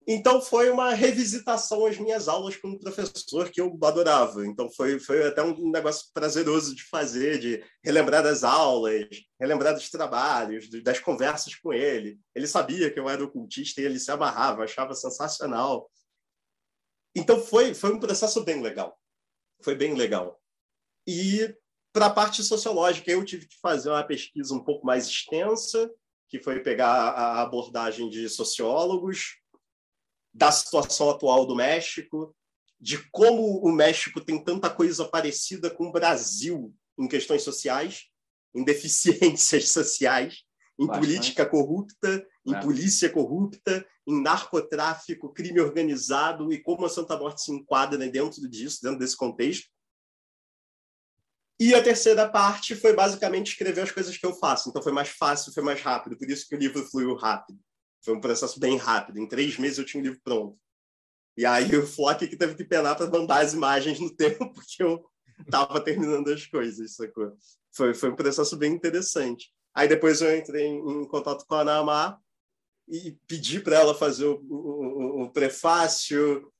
Então 0.09 0.41
foi 0.41 0.71
uma 0.71 0.95
revisitação 0.95 1.85
às 1.85 1.99
minhas 1.99 2.29
aulas 2.29 2.57
com 2.57 2.69
um 2.69 2.79
professor 2.79 3.51
que 3.51 3.61
eu 3.61 3.77
adorava. 3.83 4.47
Então 4.47 4.71
foi, 4.71 5.01
foi 5.01 5.27
até 5.27 5.43
um 5.43 5.71
negócio 5.71 6.07
prazeroso 6.15 6.77
de 6.77 6.85
fazer, 6.85 7.41
de 7.41 7.65
relembrar 7.85 8.23
das 8.23 8.45
aulas, 8.45 9.09
relembrar 9.41 9.75
dos 9.75 9.91
trabalhos, 9.91 10.71
das 10.85 11.01
conversas 11.01 11.57
com 11.57 11.73
ele. 11.73 12.21
Ele 12.37 12.47
sabia 12.47 12.89
que 12.89 13.01
eu 13.01 13.09
era 13.09 13.25
ocultista 13.25 13.81
e 13.81 13.85
ele 13.85 13.99
se 13.99 14.13
amarrava, 14.13 14.63
achava 14.63 14.95
sensacional. 14.95 15.91
Então 17.17 17.41
foi, 17.41 17.75
foi 17.75 17.93
um 17.93 17.99
processo 17.99 18.45
bem 18.45 18.63
legal. 18.63 18.97
Foi 19.61 19.75
bem 19.75 19.95
legal. 19.95 20.41
E 21.05 21.53
para 21.93 22.07
a 22.07 22.11
parte 22.11 22.45
sociológica, 22.45 23.11
eu 23.11 23.25
tive 23.25 23.49
que 23.49 23.59
fazer 23.59 23.89
uma 23.89 24.05
pesquisa 24.05 24.55
um 24.55 24.63
pouco 24.63 24.87
mais 24.87 25.07
extensa, 25.07 25.91
que 26.29 26.39
foi 26.39 26.61
pegar 26.61 26.91
a 26.91 27.43
abordagem 27.43 28.09
de 28.09 28.29
sociólogos, 28.29 29.37
da 30.37 30.53
situação 30.53 31.09
atual 31.09 31.47
do 31.47 31.57
México, 31.57 32.37
de 32.79 32.99
como 33.11 33.59
o 33.67 33.73
México 33.73 34.21
tem 34.21 34.43
tanta 34.43 34.69
coisa 34.69 35.07
parecida 35.07 35.71
com 35.71 35.89
o 35.89 35.93
Brasil 35.93 36.75
em 36.99 37.09
questões 37.09 37.43
sociais, 37.43 38.05
em 38.55 38.63
deficiências 38.63 39.71
sociais, 39.73 40.43
em 40.79 40.87
Bastante. 40.87 41.07
política 41.07 41.47
corrupta, 41.47 42.27
em 42.45 42.55
é. 42.55 42.61
polícia 42.61 43.09
corrupta, 43.09 43.87
em 44.07 44.23
narcotráfico, 44.23 45.33
crime 45.33 45.59
organizado 45.59 46.53
e 46.53 46.63
como 46.63 46.85
a 46.85 46.91
Santa 46.91 47.17
Morte 47.17 47.43
se 47.43 47.51
enquadra 47.51 47.99
dentro 47.99 48.47
disso, 48.47 48.81
dentro 48.83 48.99
desse 48.99 49.17
contexto. 49.17 49.69
E 51.59 51.75
a 51.75 51.83
terceira 51.83 52.29
parte 52.29 52.77
foi 52.77 52.93
basicamente 52.93 53.53
escrever 53.53 53.81
as 53.81 53.91
coisas 53.91 54.15
que 54.19 54.27
eu 54.27 54.35
faço. 54.35 54.69
Então 54.69 54.83
foi 54.83 54.93
mais 54.93 55.09
fácil, 55.09 55.55
foi 55.55 55.63
mais 55.63 55.81
rápido. 55.81 56.19
Por 56.19 56.29
isso 56.29 56.47
que 56.47 56.55
o 56.55 56.59
livro 56.59 56.85
fluiu 56.85 57.15
rápido. 57.15 57.59
Foi 58.05 58.15
um 58.15 58.21
processo 58.21 58.59
bem 58.61 58.77
rápido. 58.77 59.19
Em 59.19 59.29
três 59.29 59.59
meses 59.59 59.79
eu 59.79 59.85
tinha 59.85 60.01
um 60.01 60.05
livro 60.05 60.21
pronto. 60.23 60.59
E 61.37 61.45
aí 61.45 61.75
o 61.77 61.87
Flock 61.87 62.27
que 62.27 62.37
teve 62.37 62.55
que 62.55 62.65
penar 62.65 62.97
para 62.97 63.11
mandar 63.11 63.43
as 63.43 63.53
imagens 63.53 64.01
no 64.01 64.11
tempo, 64.17 64.53
porque 64.53 64.83
eu 64.83 65.05
estava 65.41 65.81
terminando 65.81 66.29
as 66.33 66.47
coisas, 66.47 66.95
sacou? 66.95 67.37
Foi, 67.75 67.93
foi 67.93 68.11
um 68.11 68.17
processo 68.17 68.57
bem 68.57 68.73
interessante. 68.73 69.53
Aí 69.75 69.87
depois 69.87 70.23
eu 70.23 70.35
entrei 70.35 70.65
em, 70.65 70.79
em 70.79 71.07
contato 71.07 71.45
com 71.47 71.55
a 71.55 71.61
Ana 71.61 72.19
e 72.89 73.19
pedi 73.27 73.61
para 73.61 73.77
ela 73.77 73.95
fazer 73.95 74.25
o, 74.25 74.41
o, 74.49 75.23
o 75.25 75.31
prefácio 75.31 76.51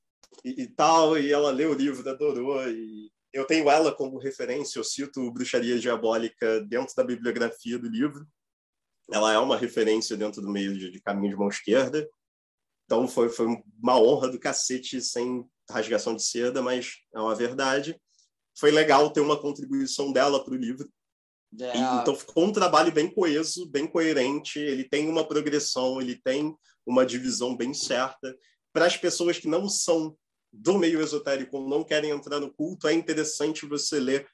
e, 0.43 0.63
e, 0.63 0.67
tal, 0.67 1.17
e 1.17 1.31
ela 1.31 1.51
leu 1.51 1.71
o 1.71 1.75
livro, 1.75 2.07
adorou. 2.07 2.69
E 2.69 3.11
eu 3.33 3.45
tenho 3.45 3.69
ela 3.69 3.91
como 3.91 4.19
referência, 4.19 4.77
eu 4.77 4.83
cito 4.83 5.31
Bruxaria 5.31 5.79
Diabólica 5.79 6.61
dentro 6.61 6.93
da 6.95 7.03
bibliografia 7.03 7.79
do 7.79 7.89
livro. 7.89 8.27
Ela 9.11 9.33
é 9.33 9.37
uma 9.39 9.57
referência 9.57 10.17
dentro 10.17 10.41
do 10.41 10.49
meio 10.49 10.77
de, 10.77 10.91
de 10.91 11.01
Caminho 11.01 11.31
de 11.31 11.37
Mão 11.37 11.47
Esquerda. 11.47 12.07
Então 12.85 13.07
foi, 13.07 13.29
foi 13.29 13.47
uma 13.81 13.99
honra 13.99 14.29
do 14.29 14.39
cacete, 14.39 15.01
sem 15.01 15.45
rasgação 15.69 16.15
de 16.15 16.23
seda, 16.23 16.61
mas 16.61 16.95
é 17.13 17.19
uma 17.19 17.35
verdade. 17.35 17.99
Foi 18.57 18.71
legal 18.71 19.11
ter 19.11 19.19
uma 19.19 19.39
contribuição 19.39 20.11
dela 20.11 20.43
para 20.43 20.53
o 20.53 20.57
livro. 20.57 20.89
É. 21.59 21.77
Então 22.01 22.15
ficou 22.15 22.45
um 22.45 22.51
trabalho 22.51 22.91
bem 22.91 23.09
coeso, 23.09 23.69
bem 23.69 23.87
coerente. 23.87 24.59
Ele 24.59 24.83
tem 24.83 25.07
uma 25.09 25.27
progressão, 25.27 26.01
ele 26.01 26.15
tem 26.15 26.55
uma 26.85 27.05
divisão 27.05 27.55
bem 27.55 27.73
certa. 27.73 28.35
Para 28.73 28.85
as 28.85 28.97
pessoas 28.97 29.37
que 29.37 29.47
não 29.47 29.67
são 29.67 30.17
do 30.51 30.77
meio 30.77 31.01
esotérico, 31.01 31.67
não 31.67 31.83
querem 31.83 32.11
entrar 32.11 32.39
no 32.39 32.53
culto, 32.53 32.87
é 32.87 32.93
interessante 32.93 33.65
você 33.65 33.99
ler 33.99 34.27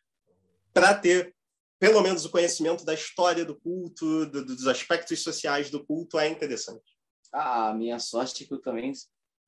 para 0.73 0.93
ter 0.93 1.35
pelo 1.83 2.01
menos 2.01 2.23
o 2.23 2.31
conhecimento 2.31 2.85
da 2.85 2.93
história 2.93 3.43
do 3.43 3.59
culto, 3.59 4.25
do, 4.27 4.45
dos 4.45 4.67
aspectos 4.67 5.21
sociais 5.21 5.69
do 5.69 5.85
culto, 5.85 6.17
é 6.17 6.29
interessante. 6.29 6.95
A 7.29 7.73
minha 7.73 7.99
sorte 7.99 8.45
é 8.45 8.47
que 8.47 8.53
eu 8.53 8.61
também, 8.61 8.93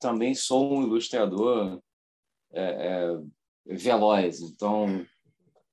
também 0.02 0.36
sou 0.36 0.74
um 0.74 0.84
ilustrador 0.84 1.82
é, 2.52 2.62
é, 2.62 3.74
veloz. 3.74 4.42
Então, 4.42 5.08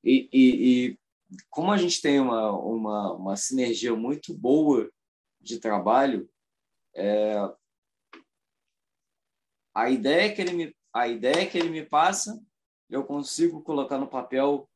e, 0.04 0.28
e, 0.32 0.92
e, 0.92 0.98
como 1.50 1.72
a 1.72 1.76
gente 1.76 2.00
tem 2.00 2.20
uma, 2.20 2.52
uma, 2.52 3.12
uma 3.12 3.36
sinergia 3.36 3.96
muito 3.96 4.32
boa 4.32 4.88
de 5.40 5.58
trabalho, 5.58 6.30
é, 6.94 7.34
a 9.74 9.90
ideia 9.90 10.32
que 10.32 10.40
ele 10.40 10.52
me 10.52 10.76
a 10.94 11.08
ideia 11.08 11.48
que 11.48 11.56
ele 11.58 11.70
me 11.70 11.84
passa 11.84 12.38
eu 12.90 13.02
consigo 13.02 13.62
colocar 13.62 13.96
no 13.96 14.06
papel 14.06 14.68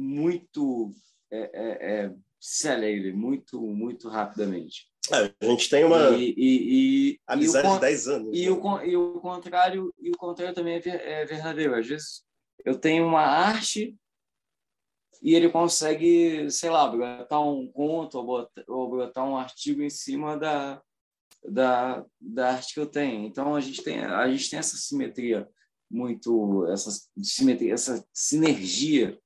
muito 0.00 0.94
é, 1.30 1.38
é, 1.38 2.04
é, 2.04 2.14
celebre, 2.40 3.12
muito 3.12 3.60
muito 3.60 4.08
rapidamente. 4.08 4.88
É, 5.12 5.32
a 5.40 5.50
gente 5.50 5.68
tem 5.68 5.84
uma 5.84 6.10
e, 6.10 6.34
e, 6.36 7.12
e 7.12 7.20
amizade 7.26 7.66
e 7.66 7.70
o, 7.70 7.74
de 7.74 7.80
10 7.80 8.08
anos. 8.08 8.38
E, 8.38 8.46
né? 8.46 8.50
o, 8.50 8.80
e 8.82 8.96
o 8.96 9.20
contrário, 9.20 9.94
e 9.98 10.10
o 10.10 10.16
contrário 10.16 10.54
também 10.54 10.76
é, 10.76 11.20
é 11.22 11.24
verdadeiro. 11.26 11.74
Às 11.74 11.86
vezes 11.86 12.22
eu 12.64 12.78
tenho 12.78 13.06
uma 13.06 13.22
arte 13.22 13.94
e 15.22 15.34
ele 15.34 15.50
consegue, 15.50 16.50
sei 16.50 16.70
lá, 16.70 16.88
botar 16.88 17.40
um 17.40 17.70
conto 17.70 18.18
ou 18.18 18.24
botar, 18.24 18.64
ou 18.66 18.90
botar 18.90 19.24
um 19.24 19.36
artigo 19.36 19.82
em 19.82 19.90
cima 19.90 20.36
da, 20.36 20.80
da, 21.44 22.04
da 22.18 22.52
arte 22.52 22.74
que 22.74 22.80
eu 22.80 22.86
tenho. 22.86 23.26
Então 23.26 23.54
a 23.54 23.60
gente 23.60 23.82
tem 23.82 24.00
a 24.00 24.30
gente 24.30 24.48
tem 24.48 24.58
essa 24.58 24.76
simetria 24.76 25.48
muito 25.90 26.66
essa 26.68 26.90
simetria, 27.22 27.74
essa 27.74 28.06
sinergia 28.14 29.18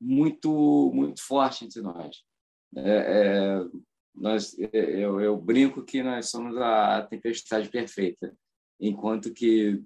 muito 0.00 0.90
muito 0.94 1.22
forte 1.22 1.64
entre 1.64 1.80
nós. 1.80 2.22
É, 2.76 2.80
é, 2.80 3.64
nós, 4.14 4.56
eu, 4.72 5.20
eu 5.20 5.36
brinco 5.36 5.84
que 5.84 6.02
nós 6.02 6.30
somos 6.30 6.56
a 6.56 7.06
tempestade 7.06 7.68
perfeita, 7.68 8.36
enquanto 8.80 9.32
que 9.32 9.82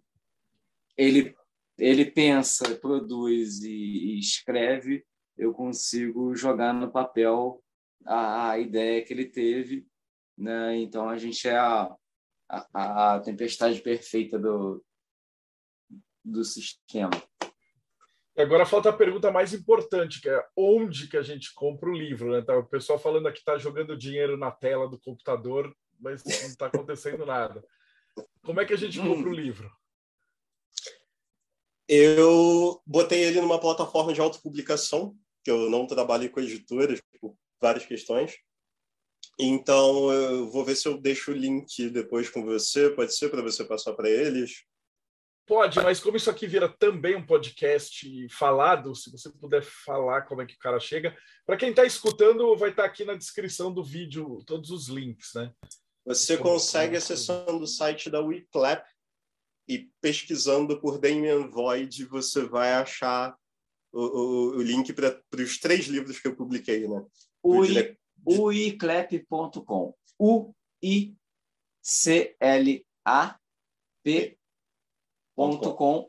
ele 0.97 1.35
ele 1.79 2.05
pensa, 2.05 2.77
produz 2.77 3.63
e, 3.63 3.73
e 3.73 4.19
escreve, 4.19 5.03
eu 5.37 5.55
consigo 5.55 6.37
jogar 6.37 6.75
no 6.75 6.91
papel 6.93 7.63
a, 8.05 8.51
a, 8.51 8.59
ideia 8.59 9.03
que 9.03 9.15
ele 9.15 9.25
teve, 9.25 9.87
né? 10.37 10.77
Então 10.77 11.09
a 11.09 11.17
gente 11.17 11.49
é 11.49 11.57
a, 11.57 11.97
a, 12.51 13.15
a 13.15 13.21
tempestade 13.21 13.81
perfeita 13.81 14.39
do 14.39 14.85
do 16.23 16.45
sistema. 16.45 17.11
Agora 18.41 18.67
falta 18.67 18.89
a 18.91 18.93
pergunta 18.93 19.31
mais 19.31 19.53
importante, 19.53 20.21
que 20.21 20.29
é 20.29 20.45
onde 20.57 21.09
que 21.09 21.17
a 21.17 21.23
gente 21.23 21.53
compra 21.55 21.89
o 21.89 21.95
livro, 21.95 22.33
né? 22.33 22.43
Tá, 22.43 22.57
o 22.57 22.65
pessoal 22.65 22.99
falando 22.99 23.29
aqui 23.29 23.39
está 23.39 23.59
jogando 23.59 23.97
dinheiro 23.97 24.37
na 24.37 24.51
tela 24.51 24.89
do 24.89 24.99
computador, 24.99 25.75
mas 25.99 26.25
não 26.25 26.33
está 26.33 26.67
acontecendo 26.67 27.25
nada. 27.27 27.65
Como 28.43 28.61
é 28.61 28.65
que 28.65 28.73
a 28.73 28.77
gente 28.77 28.99
compra 28.99 29.29
o 29.29 29.35
livro? 29.35 29.71
Eu 31.89 32.81
botei 32.87 33.23
ele 33.25 33.41
numa 33.41 33.59
plataforma 33.59 34.13
de 34.13 34.21
autopublicação, 34.21 35.17
que 35.43 35.51
eu 35.51 35.69
não 35.69 35.87
trabalho 35.87 36.31
com 36.31 36.41
editoras 36.41 37.01
por 37.21 37.35
várias 37.61 37.85
questões. 37.85 38.37
Então, 39.39 40.13
eu 40.13 40.51
vou 40.51 40.65
ver 40.65 40.77
se 40.77 40.87
eu 40.87 40.99
deixo 40.99 41.33
o 41.33 41.35
link 41.35 41.89
depois 41.91 42.29
com 42.29 42.45
você, 42.45 42.91
pode 42.91 43.17
ser 43.17 43.31
para 43.31 43.43
você 43.43 43.65
passar 43.65 43.93
para 43.95 44.09
eles. 44.09 44.65
Pode, 45.51 45.83
mas 45.83 45.99
como 45.99 46.17
isso 46.17 46.31
aqui 46.31 46.47
vira 46.47 46.69
também 46.69 47.17
um 47.17 47.27
podcast 47.27 48.29
falado, 48.29 48.95
se 48.95 49.11
você 49.11 49.29
puder 49.29 49.65
falar 49.65 50.23
como 50.23 50.43
é 50.43 50.47
que 50.47 50.55
o 50.55 50.59
cara 50.61 50.79
chega. 50.79 51.13
Para 51.45 51.57
quem 51.57 51.71
está 51.71 51.85
escutando, 51.85 52.57
vai 52.57 52.71
estar 52.71 52.85
tá 52.85 52.89
aqui 52.89 53.05
na 53.05 53.17
descrição 53.17 53.75
do 53.75 53.83
vídeo 53.83 54.45
todos 54.47 54.71
os 54.71 54.87
links, 54.87 55.35
né? 55.35 55.53
Você 56.07 56.39
consegue 56.39 56.97
acessando 56.97 57.65
o 57.65 57.67
site 57.67 58.09
da 58.09 58.21
WeClap 58.21 58.87
e 59.69 59.91
pesquisando 60.01 60.81
por 60.81 61.01
Damien 61.01 61.51
Void, 61.51 62.05
você 62.05 62.45
vai 62.45 62.73
achar 62.75 63.37
o, 63.93 64.03
o, 64.03 64.51
o 64.51 64.63
link 64.63 64.93
para 64.93 65.21
os 65.37 65.59
três 65.59 65.87
livros 65.87 66.21
que 66.21 66.29
eu 66.29 66.37
publiquei, 66.37 66.87
né? 66.87 67.05
uiclap.com 68.25 69.97
U-I-C-L-A-P 70.17 71.21
Com. 75.41 76.07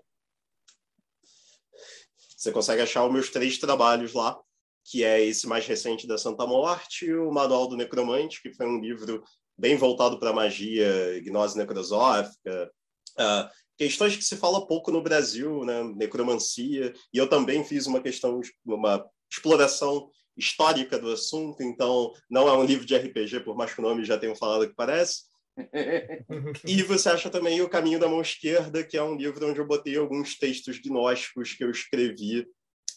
Você 2.36 2.52
consegue 2.52 2.82
achar 2.82 3.06
os 3.06 3.14
meus 3.14 3.30
três 3.30 3.58
trabalhos 3.58 4.12
lá, 4.12 4.38
que 4.84 5.06
é 5.06 5.24
esse 5.24 5.48
mais 5.48 5.66
recente 5.66 6.06
da 6.06 6.18
Santa 6.18 6.45
Morte, 6.45 7.10
o 7.14 7.32
Manual 7.32 7.68
do 7.68 7.78
Necromante, 7.78 8.41
que 8.41 8.53
foi 8.53 8.66
um 8.66 8.82
livro 8.82 9.24
bem 9.58 9.78
voltado 9.78 10.20
para 10.20 10.34
magia, 10.34 11.22
gnose 11.22 11.58
necrosófica, 11.58 12.70
uh, 13.18 13.49
questões 13.78 14.18
que 14.18 14.24
se 14.24 14.36
fala 14.36 14.68
pouco 14.68 14.91
no 14.91 15.02
Brasil, 15.02 15.64
né? 15.64 15.82
necromancia, 15.95 16.91
e 17.14 17.18
eu 17.18 17.30
também 17.30 17.64
fiz 17.64 17.88
uma 17.88 18.02
questão, 18.02 18.41
uma 18.66 19.06
exploração 19.32 20.10
histórica 20.36 20.99
do 20.99 21.10
assunto, 21.10 21.64
então 21.64 22.12
não 22.30 22.49
é 22.49 22.58
um 22.58 22.66
livro 22.66 22.86
de 22.86 22.98
RPG, 22.98 23.45
por 23.45 23.56
mais 23.56 23.74
que 23.74 23.80
o 23.80 23.84
nome 23.84 24.03
já 24.03 24.18
tenha 24.18 24.36
falado 24.36 24.68
que 24.68 24.76
parece, 24.76 25.22
e 26.65 26.82
você 26.84 27.10
acha 27.10 27.30
também 27.30 27.61
O 27.61 27.69
Caminho 27.69 27.99
da 27.99 28.07
Mão 28.07 28.22
Esquerda, 28.22 28.84
que 28.84 28.98
é 28.98 29.03
um 29.03 29.15
livro 29.15 29.48
onde 29.48 29.60
eu 29.60 29.68
botei 29.68 29.98
alguns 29.98 30.38
textos 30.38 30.80
gnósticos 30.80 31.53
que 31.53 31.64
eu 31.64 31.69
escrevi 31.69 32.48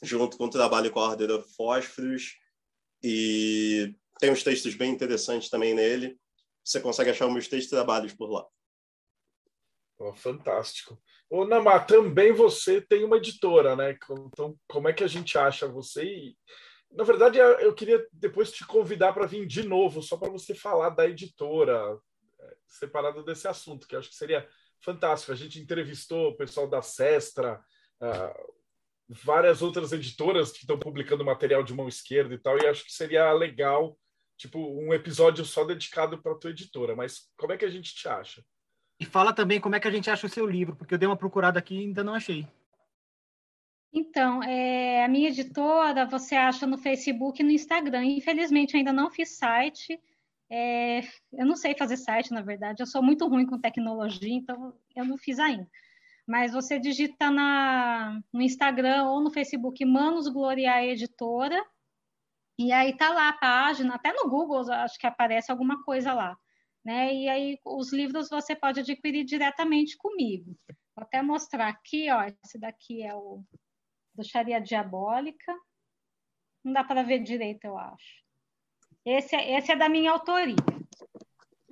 junto 0.02 0.36
com 0.36 0.44
o 0.44 0.50
trabalho 0.50 0.90
com 0.90 1.00
a 1.00 1.10
Ordem 1.10 1.26
da 1.26 1.42
Fósforos. 1.42 2.36
E 3.02 3.94
tem 4.18 4.30
uns 4.30 4.42
textos 4.42 4.74
bem 4.74 4.90
interessantes 4.90 5.50
também 5.50 5.74
nele. 5.74 6.18
Você 6.64 6.80
consegue 6.80 7.10
achar 7.10 7.28
meus 7.30 7.48
textos 7.48 7.70
trabalhos 7.70 8.14
por 8.14 8.30
lá. 8.30 8.46
Oh, 9.98 10.14
fantástico. 10.14 10.98
Ô, 11.30 11.44
Namá, 11.44 11.80
também 11.80 12.32
você 12.32 12.80
tem 12.80 13.04
uma 13.04 13.16
editora, 13.16 13.76
né? 13.76 13.96
Então, 14.10 14.56
como 14.68 14.88
é 14.88 14.92
que 14.92 15.04
a 15.04 15.08
gente 15.08 15.36
acha 15.38 15.68
você? 15.68 16.04
E, 16.04 16.36
na 16.90 17.04
verdade, 17.04 17.38
eu 17.38 17.74
queria 17.74 18.04
depois 18.12 18.50
te 18.50 18.66
convidar 18.66 19.12
para 19.12 19.26
vir 19.26 19.46
de 19.46 19.66
novo, 19.66 20.02
só 20.02 20.16
para 20.16 20.30
você 20.30 20.54
falar 20.54 20.90
da 20.90 21.08
editora, 21.08 21.98
separado 22.66 23.24
desse 23.24 23.46
assunto, 23.48 23.86
que 23.86 23.96
acho 23.96 24.08
que 24.08 24.14
seria 24.14 24.48
fantástico. 24.80 25.32
A 25.32 25.36
gente 25.36 25.60
entrevistou 25.60 26.28
o 26.28 26.36
pessoal 26.36 26.68
da 26.68 26.82
Sestra, 26.82 27.60
uh, 28.00 28.54
várias 29.08 29.62
outras 29.62 29.92
editoras 29.92 30.52
que 30.52 30.60
estão 30.60 30.78
publicando 30.78 31.24
material 31.24 31.62
de 31.62 31.74
mão 31.74 31.88
esquerda 31.88 32.34
e 32.34 32.38
tal, 32.38 32.58
e 32.58 32.66
acho 32.66 32.84
que 32.84 32.92
seria 32.92 33.32
legal, 33.32 33.98
tipo, 34.36 34.58
um 34.58 34.92
episódio 34.92 35.44
só 35.44 35.64
dedicado 35.64 36.20
para 36.20 36.32
a 36.32 36.38
tua 36.38 36.50
editora. 36.50 36.96
Mas 36.96 37.30
como 37.36 37.52
é 37.52 37.56
que 37.56 37.64
a 37.64 37.70
gente 37.70 37.94
te 37.94 38.08
acha? 38.08 38.44
E 39.00 39.04
fala 39.04 39.32
também 39.32 39.60
como 39.60 39.74
é 39.74 39.80
que 39.80 39.88
a 39.88 39.90
gente 39.90 40.10
acha 40.10 40.26
o 40.26 40.30
seu 40.30 40.46
livro, 40.46 40.76
porque 40.76 40.94
eu 40.94 40.98
dei 40.98 41.08
uma 41.08 41.16
procurada 41.16 41.58
aqui 41.58 41.74
e 41.74 41.78
ainda 41.80 42.04
não 42.04 42.14
achei. 42.14 42.46
Então, 43.92 44.42
é, 44.42 45.04
a 45.04 45.08
minha 45.08 45.28
editora 45.28 46.04
você 46.04 46.34
acha 46.34 46.66
no 46.66 46.76
Facebook 46.76 47.40
e 47.40 47.44
no 47.44 47.52
Instagram. 47.52 48.04
Infelizmente, 48.04 48.76
ainda 48.76 48.92
não 48.92 49.08
fiz 49.08 49.30
site. 49.30 50.00
É, 50.56 51.00
eu 51.32 51.44
não 51.44 51.56
sei 51.56 51.74
fazer 51.76 51.96
site, 51.96 52.30
na 52.32 52.40
verdade. 52.40 52.80
Eu 52.80 52.86
sou 52.86 53.02
muito 53.02 53.26
ruim 53.26 53.44
com 53.44 53.60
tecnologia, 53.60 54.32
então 54.32 54.72
eu 54.94 55.04
não 55.04 55.18
fiz 55.18 55.40
ainda. 55.40 55.68
Mas 56.24 56.52
você 56.52 56.78
digita 56.78 57.28
na, 57.28 58.20
no 58.32 58.40
Instagram 58.40 59.04
ou 59.08 59.20
no 59.20 59.32
Facebook 59.32 59.84
Manos 59.84 60.28
Gloria 60.28 60.86
Editora, 60.86 61.60
e 62.56 62.70
aí 62.70 62.96
tá 62.96 63.10
lá 63.10 63.30
a 63.30 63.32
página, 63.32 63.96
até 63.96 64.12
no 64.12 64.30
Google 64.30 64.70
acho 64.72 64.96
que 64.96 65.08
aparece 65.08 65.50
alguma 65.50 65.82
coisa 65.82 66.14
lá. 66.14 66.38
Né? 66.84 67.12
E 67.12 67.28
aí 67.28 67.58
os 67.64 67.92
livros 67.92 68.28
você 68.28 68.54
pode 68.54 68.78
adquirir 68.78 69.24
diretamente 69.24 69.96
comigo. 69.96 70.56
Vou 70.94 71.02
até 71.02 71.20
mostrar 71.20 71.68
aqui, 71.68 72.08
ó, 72.12 72.22
esse 72.44 72.60
daqui 72.60 73.02
é 73.02 73.12
o 73.12 73.42
Bruxaria 74.14 74.60
Diabólica. 74.60 75.52
Não 76.62 76.72
dá 76.72 76.84
para 76.84 77.02
ver 77.02 77.18
direito, 77.24 77.64
eu 77.64 77.76
acho. 77.76 78.23
Esse 79.04 79.36
é, 79.36 79.58
esse 79.58 79.72
é 79.72 79.76
da 79.76 79.88
minha 79.88 80.12
autoria. 80.12 80.56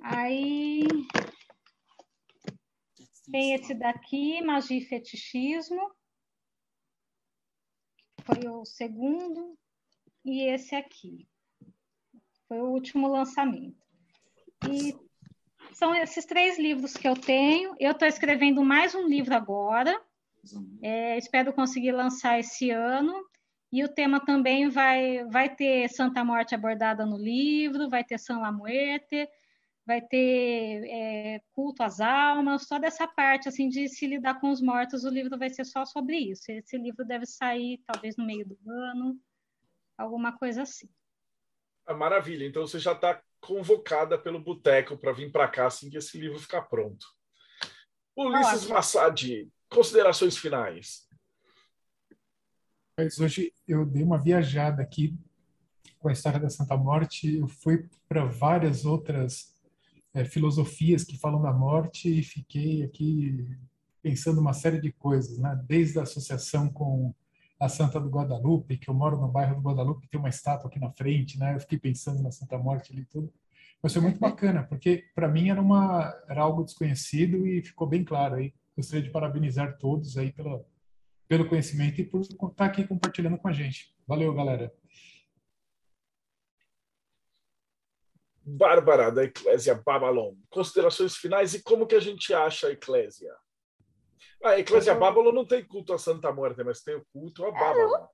Aí 0.01 0.83
tem 3.31 3.53
esse 3.53 3.73
daqui, 3.73 4.41
Magia 4.41 4.77
e 4.77 4.85
Fetichismo. 4.85 5.91
Foi 8.23 8.47
o 8.47 8.63
segundo. 8.65 9.57
E 10.23 10.43
esse 10.43 10.75
aqui. 10.75 11.27
Foi 12.47 12.59
o 12.61 12.69
último 12.69 13.07
lançamento. 13.07 13.81
E 14.69 14.95
são 15.73 15.95
esses 15.95 16.25
três 16.25 16.59
livros 16.59 16.93
que 16.93 17.07
eu 17.07 17.15
tenho. 17.15 17.75
Eu 17.79 17.91
estou 17.93 18.07
escrevendo 18.07 18.63
mais 18.63 18.93
um 18.93 19.07
livro 19.07 19.33
agora. 19.33 19.99
É, 20.81 21.17
espero 21.17 21.53
conseguir 21.53 21.93
lançar 21.93 22.39
esse 22.39 22.69
ano. 22.69 23.13
E 23.73 23.83
o 23.83 23.89
tema 23.89 24.23
também 24.23 24.69
vai, 24.69 25.25
vai 25.25 25.49
ter 25.55 25.89
Santa 25.89 26.23
Morte 26.23 26.53
abordada 26.53 27.07
no 27.07 27.17
livro, 27.17 27.89
vai 27.89 28.03
ter 28.03 28.19
San 28.19 28.37
La 28.37 28.51
Muerte, 28.51 29.27
vai 29.83 29.99
ter 29.99 30.85
é, 30.85 31.41
culto 31.53 31.81
às 31.81 31.99
almas, 31.99 32.67
toda 32.67 32.85
essa 32.85 33.07
parte 33.07 33.49
assim 33.49 33.67
de 33.67 33.89
se 33.89 34.05
lidar 34.05 34.39
com 34.39 34.51
os 34.51 34.61
mortos, 34.61 35.03
o 35.03 35.09
livro 35.09 35.39
vai 35.39 35.49
ser 35.49 35.65
só 35.65 35.85
sobre 35.85 36.17
isso. 36.17 36.51
Esse 36.51 36.77
livro 36.77 37.03
deve 37.03 37.25
sair 37.25 37.81
talvez 37.87 38.15
no 38.15 38.27
meio 38.27 38.45
do 38.45 38.55
ano, 38.69 39.19
alguma 39.97 40.37
coisa 40.37 40.61
assim. 40.61 40.87
Ah, 41.83 41.95
maravilha, 41.95 42.45
então 42.45 42.67
você 42.67 42.77
já 42.77 42.91
está 42.91 43.23
convocada 43.41 44.19
pelo 44.19 44.39
Boteco 44.39 44.95
para 44.99 45.13
vir 45.13 45.31
para 45.31 45.47
cá 45.47 45.65
assim 45.65 45.89
que 45.89 45.97
esse 45.97 46.15
livro 46.19 46.37
ficar 46.37 46.61
pronto. 46.61 47.07
Ulisses 48.15 48.67
Massad, 48.67 49.49
considerações 49.67 50.37
finais. 50.37 51.11
Mas 52.95 53.19
hoje 53.19 53.51
eu 53.67 53.85
dei 53.85 54.03
uma 54.03 54.19
viajada 54.19 54.83
aqui 54.83 55.17
com 55.97 56.09
a 56.09 56.11
história 56.11 56.39
da 56.39 56.49
Santa 56.49 56.77
Morte. 56.77 57.37
Eu 57.37 57.47
fui 57.47 57.89
para 58.07 58.25
várias 58.25 58.85
outras 58.85 59.51
é, 60.13 60.23
filosofias 60.23 61.03
que 61.03 61.17
falam 61.17 61.41
da 61.41 61.51
morte 61.51 62.19
e 62.19 62.21
fiquei 62.21 62.83
aqui 62.83 63.57
pensando 64.01 64.39
uma 64.39 64.53
série 64.53 64.79
de 64.79 64.91
coisas, 64.91 65.39
né? 65.39 65.59
Desde 65.67 65.97
a 65.97 66.03
associação 66.03 66.69
com 66.69 67.15
a 67.59 67.67
Santa 67.67 67.99
do 67.99 68.09
Guadalupe, 68.09 68.77
que 68.77 68.89
eu 68.89 68.93
moro 68.93 69.19
no 69.19 69.27
bairro 69.27 69.55
do 69.55 69.67
Guadalupe, 69.67 70.07
tem 70.07 70.19
uma 70.19 70.29
estátua 70.29 70.69
aqui 70.69 70.79
na 70.79 70.91
frente, 70.91 71.39
né? 71.39 71.55
Eu 71.55 71.61
fiquei 71.61 71.79
pensando 71.79 72.21
na 72.21 72.29
Santa 72.29 72.59
Morte 72.59 72.93
ali 72.93 73.05
tudo. 73.05 73.33
Mas 73.81 73.91
foi 73.91 74.03
muito 74.03 74.19
bacana, 74.19 74.63
porque 74.63 75.05
para 75.15 75.27
mim 75.27 75.49
era 75.49 75.59
uma 75.59 76.13
era 76.29 76.43
algo 76.43 76.63
desconhecido 76.63 77.47
e 77.47 77.63
ficou 77.63 77.87
bem 77.87 78.03
claro 78.03 78.35
aí. 78.35 78.53
Gostaria 78.77 79.03
de 79.03 79.09
parabenizar 79.09 79.79
todos 79.79 80.15
aí 80.15 80.31
pela 80.31 80.63
pelo 81.27 81.47
conhecimento 81.47 81.99
e 82.01 82.05
por 82.05 82.21
estar 82.21 82.65
aqui 82.65 82.87
compartilhando 82.87 83.37
com 83.37 83.47
a 83.47 83.53
gente. 83.53 83.95
Valeu, 84.07 84.33
galera. 84.33 84.73
Bárbara, 88.45 89.11
da 89.11 89.23
Eclésia 89.23 89.81
Babylon. 89.85 90.35
Considerações 90.49 91.15
finais 91.15 91.53
e 91.53 91.63
como 91.63 91.87
que 91.87 91.95
a 91.95 91.99
gente 91.99 92.33
acha 92.33 92.67
a 92.67 92.71
Eclésia? 92.71 93.33
A 94.43 94.59
Eclésia 94.59 94.93
Babylon 94.93 95.31
não 95.31 95.45
tem 95.45 95.63
culto 95.63 95.93
a 95.93 95.97
Santa 95.97 96.31
Morte, 96.31 96.61
mas 96.63 96.81
tem 96.81 96.95
o 96.95 97.05
culto 97.13 97.45
a 97.45 97.51
Babylon. 97.51 98.05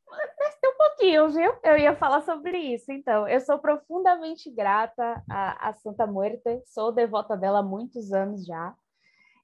Tem 0.61 0.69
um 0.69 0.77
pouquinho, 0.77 1.30
viu? 1.30 1.56
Eu 1.64 1.77
ia 1.77 1.95
falar 1.95 2.22
sobre 2.22 2.57
isso. 2.57 2.91
Então, 2.91 3.27
eu 3.27 3.40
sou 3.40 3.57
profundamente 3.57 4.52
grata 4.52 5.23
a, 5.30 5.69
a 5.69 5.73
Santa 5.73 6.06
Muerte, 6.06 6.61
sou 6.65 6.91
devota 6.91 7.36
dela 7.36 7.60
há 7.60 7.64
muitos 7.64 8.14
anos 8.14 8.45
já. 8.45 8.76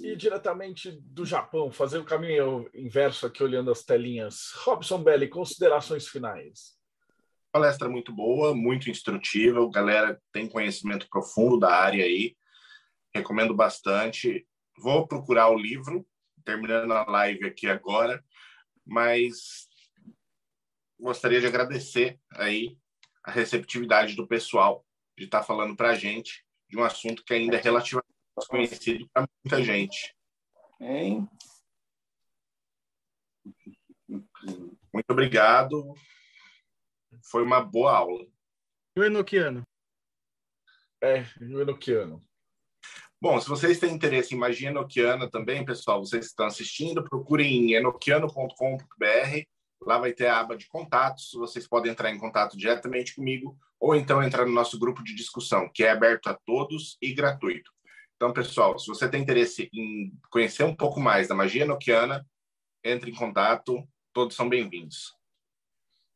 E 0.00 0.14
diretamente 0.14 0.92
do 1.02 1.26
Japão, 1.26 1.72
fazer 1.72 1.98
o 1.98 2.04
caminho 2.04 2.70
inverso 2.72 3.26
aqui, 3.26 3.42
olhando 3.42 3.72
as 3.72 3.82
telinhas. 3.82 4.52
Robson 4.64 5.02
Belli, 5.02 5.28
considerações 5.28 6.06
finais. 6.06 6.78
Palestra 7.50 7.88
muito 7.88 8.12
boa, 8.12 8.54
muito 8.54 8.88
instrutiva, 8.88 9.68
galera 9.68 10.20
tem 10.32 10.48
conhecimento 10.48 11.08
profundo 11.10 11.58
da 11.58 11.74
área 11.74 12.04
aí, 12.04 12.36
recomendo 13.12 13.52
bastante. 13.52 14.46
Vou 14.78 15.08
procurar 15.08 15.50
o 15.50 15.58
livro, 15.58 16.06
terminando 16.44 16.92
a 16.92 17.04
live 17.10 17.46
aqui 17.46 17.66
agora, 17.66 18.22
mas 18.86 19.69
gostaria 21.00 21.40
de 21.40 21.46
agradecer 21.46 22.20
aí 22.34 22.76
a 23.24 23.30
receptividade 23.30 24.14
do 24.14 24.26
pessoal 24.26 24.84
de 25.16 25.24
estar 25.24 25.42
falando 25.42 25.76
para 25.76 25.90
a 25.90 25.94
gente 25.94 26.44
de 26.68 26.78
um 26.78 26.84
assunto 26.84 27.24
que 27.24 27.34
ainda 27.34 27.56
é 27.56 27.60
relativamente 27.60 28.08
desconhecido 28.38 29.08
para 29.12 29.26
muita 29.44 29.62
gente. 29.62 30.14
Hein? 30.80 31.28
Muito 34.92 35.10
obrigado. 35.10 35.94
Foi 37.24 37.42
uma 37.42 37.60
boa 37.60 37.96
aula. 37.96 38.26
E 38.96 39.00
o 39.00 39.04
Enoquiano? 39.04 39.62
É, 41.02 41.22
o 41.40 41.60
Enoquiano. 41.60 42.22
Bom, 43.20 43.38
se 43.38 43.48
vocês 43.48 43.78
têm 43.78 43.92
interesse 43.92 44.34
em 44.34 44.38
magia 44.38 44.70
enoquiana 44.70 45.30
também, 45.30 45.62
pessoal, 45.64 46.02
vocês 46.02 46.26
estão 46.26 46.46
assistindo, 46.46 47.04
procurem 47.04 47.52
em 47.52 47.74
enoquiano.com.br 47.74 49.44
Lá 49.82 49.98
vai 49.98 50.12
ter 50.12 50.26
a 50.26 50.40
aba 50.40 50.56
de 50.56 50.66
contatos. 50.68 51.30
Vocês 51.34 51.66
podem 51.66 51.92
entrar 51.92 52.10
em 52.10 52.18
contato 52.18 52.56
diretamente 52.56 53.14
comigo 53.14 53.58
ou 53.78 53.94
então 53.94 54.22
entrar 54.22 54.44
no 54.44 54.52
nosso 54.52 54.78
grupo 54.78 55.02
de 55.02 55.14
discussão, 55.14 55.68
que 55.72 55.82
é 55.82 55.90
aberto 55.90 56.28
a 56.28 56.34
todos 56.34 56.98
e 57.00 57.14
gratuito. 57.14 57.70
Então, 58.16 58.32
pessoal, 58.32 58.78
se 58.78 58.86
você 58.86 59.08
tem 59.08 59.22
interesse 59.22 59.70
em 59.72 60.12
conhecer 60.30 60.64
um 60.64 60.76
pouco 60.76 61.00
mais 61.00 61.26
da 61.26 61.34
magia 61.34 61.64
noquiana, 61.64 62.26
entre 62.84 63.10
em 63.10 63.14
contato, 63.14 63.82
todos 64.12 64.36
são 64.36 64.46
bem-vindos. 64.46 65.16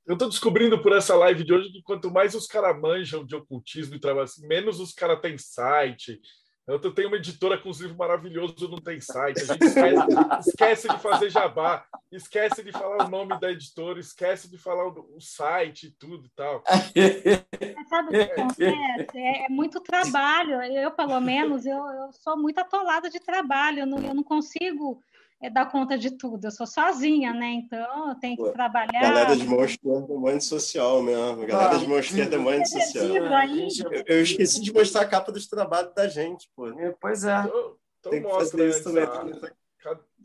Eu 0.06 0.12
estou 0.12 0.28
descobrindo 0.28 0.82
por 0.82 0.94
essa 0.94 1.16
live 1.16 1.42
de 1.42 1.54
hoje 1.54 1.72
que 1.72 1.82
quanto 1.82 2.10
mais 2.10 2.34
os 2.34 2.46
caras 2.46 2.78
manjam 2.78 3.24
de 3.24 3.34
ocultismo 3.34 3.94
e 3.94 3.98
trabalho, 3.98 4.24
assim, 4.24 4.46
menos 4.46 4.78
os 4.78 4.92
caras 4.92 5.18
têm 5.20 5.38
site, 5.38 6.20
eu 6.66 6.94
tenho 6.94 7.08
uma 7.08 7.18
editora 7.18 7.58
com 7.58 7.68
uns 7.68 7.78
livros 7.78 7.98
maravilhosos, 7.98 8.70
não 8.70 8.78
tem 8.78 8.98
site. 8.98 9.42
A 9.42 9.44
gente 9.44 9.64
esquece, 9.64 10.48
esquece, 10.48 10.88
de 10.88 10.98
fazer 10.98 11.30
jabá, 11.30 11.84
esquece 12.10 12.62
de 12.62 12.72
falar 12.72 13.04
o 13.04 13.10
nome 13.10 13.38
da 13.38 13.50
editora, 13.50 14.00
esquece 14.00 14.50
de 14.50 14.56
falar 14.56 14.88
o, 14.88 15.16
o 15.16 15.20
site 15.20 15.88
e 15.88 15.90
tudo 15.90 16.26
e 16.26 16.30
tal. 16.30 16.62
Sabe 17.88 18.08
o 18.08 18.10
que 18.10 18.32
acontece? 18.32 19.18
É, 19.18 19.44
é, 19.44 19.48
muito 19.50 19.78
trabalho. 19.80 20.62
Eu, 20.62 20.90
pelo 20.90 21.20
menos, 21.20 21.66
eu, 21.66 21.76
eu 21.76 22.12
sou 22.12 22.36
muito 22.36 22.58
atolada 22.58 23.10
de 23.10 23.20
trabalho. 23.20 23.80
Eu 23.80 23.86
não, 23.86 23.98
eu 23.98 24.14
não 24.14 24.22
consigo 24.22 25.02
é 25.42 25.50
dar 25.50 25.70
conta 25.70 25.98
de 25.98 26.16
tudo. 26.16 26.46
Eu 26.46 26.50
sou 26.50 26.66
sozinha, 26.66 27.32
né? 27.32 27.46
Então 27.52 28.08
eu 28.08 28.14
tenho 28.16 28.36
que 28.36 28.50
trabalhar. 28.52 29.00
Galera 29.00 29.36
de 29.36 29.46
mão 29.46 29.64
esquerda 29.64 30.12
é 30.12 30.16
mãe 30.16 30.40
social 30.40 31.02
mesmo. 31.02 31.46
Galera 31.46 31.76
ah, 31.76 31.78
de 31.78 31.86
mão 31.86 31.98
esquerda 31.98 32.36
é 32.36 32.38
mãe 32.38 32.64
social. 32.64 33.04
Eu, 33.04 34.04
eu, 34.06 34.22
esqueci 34.22 34.62
de 34.62 34.72
mostrar 34.72 35.02
a 35.02 35.08
capa 35.08 35.30
dos 35.30 35.46
trabalhos 35.46 35.94
da 35.94 36.08
gente, 36.08 36.48
pô. 36.56 36.66
Pois 37.00 37.24
é. 37.24 37.40
Então, 37.40 37.76
então 38.00 38.12
Tem 38.12 38.22
que 38.22 38.30
fazer 38.30 38.68
isso 38.68 38.84
também. 38.84 39.04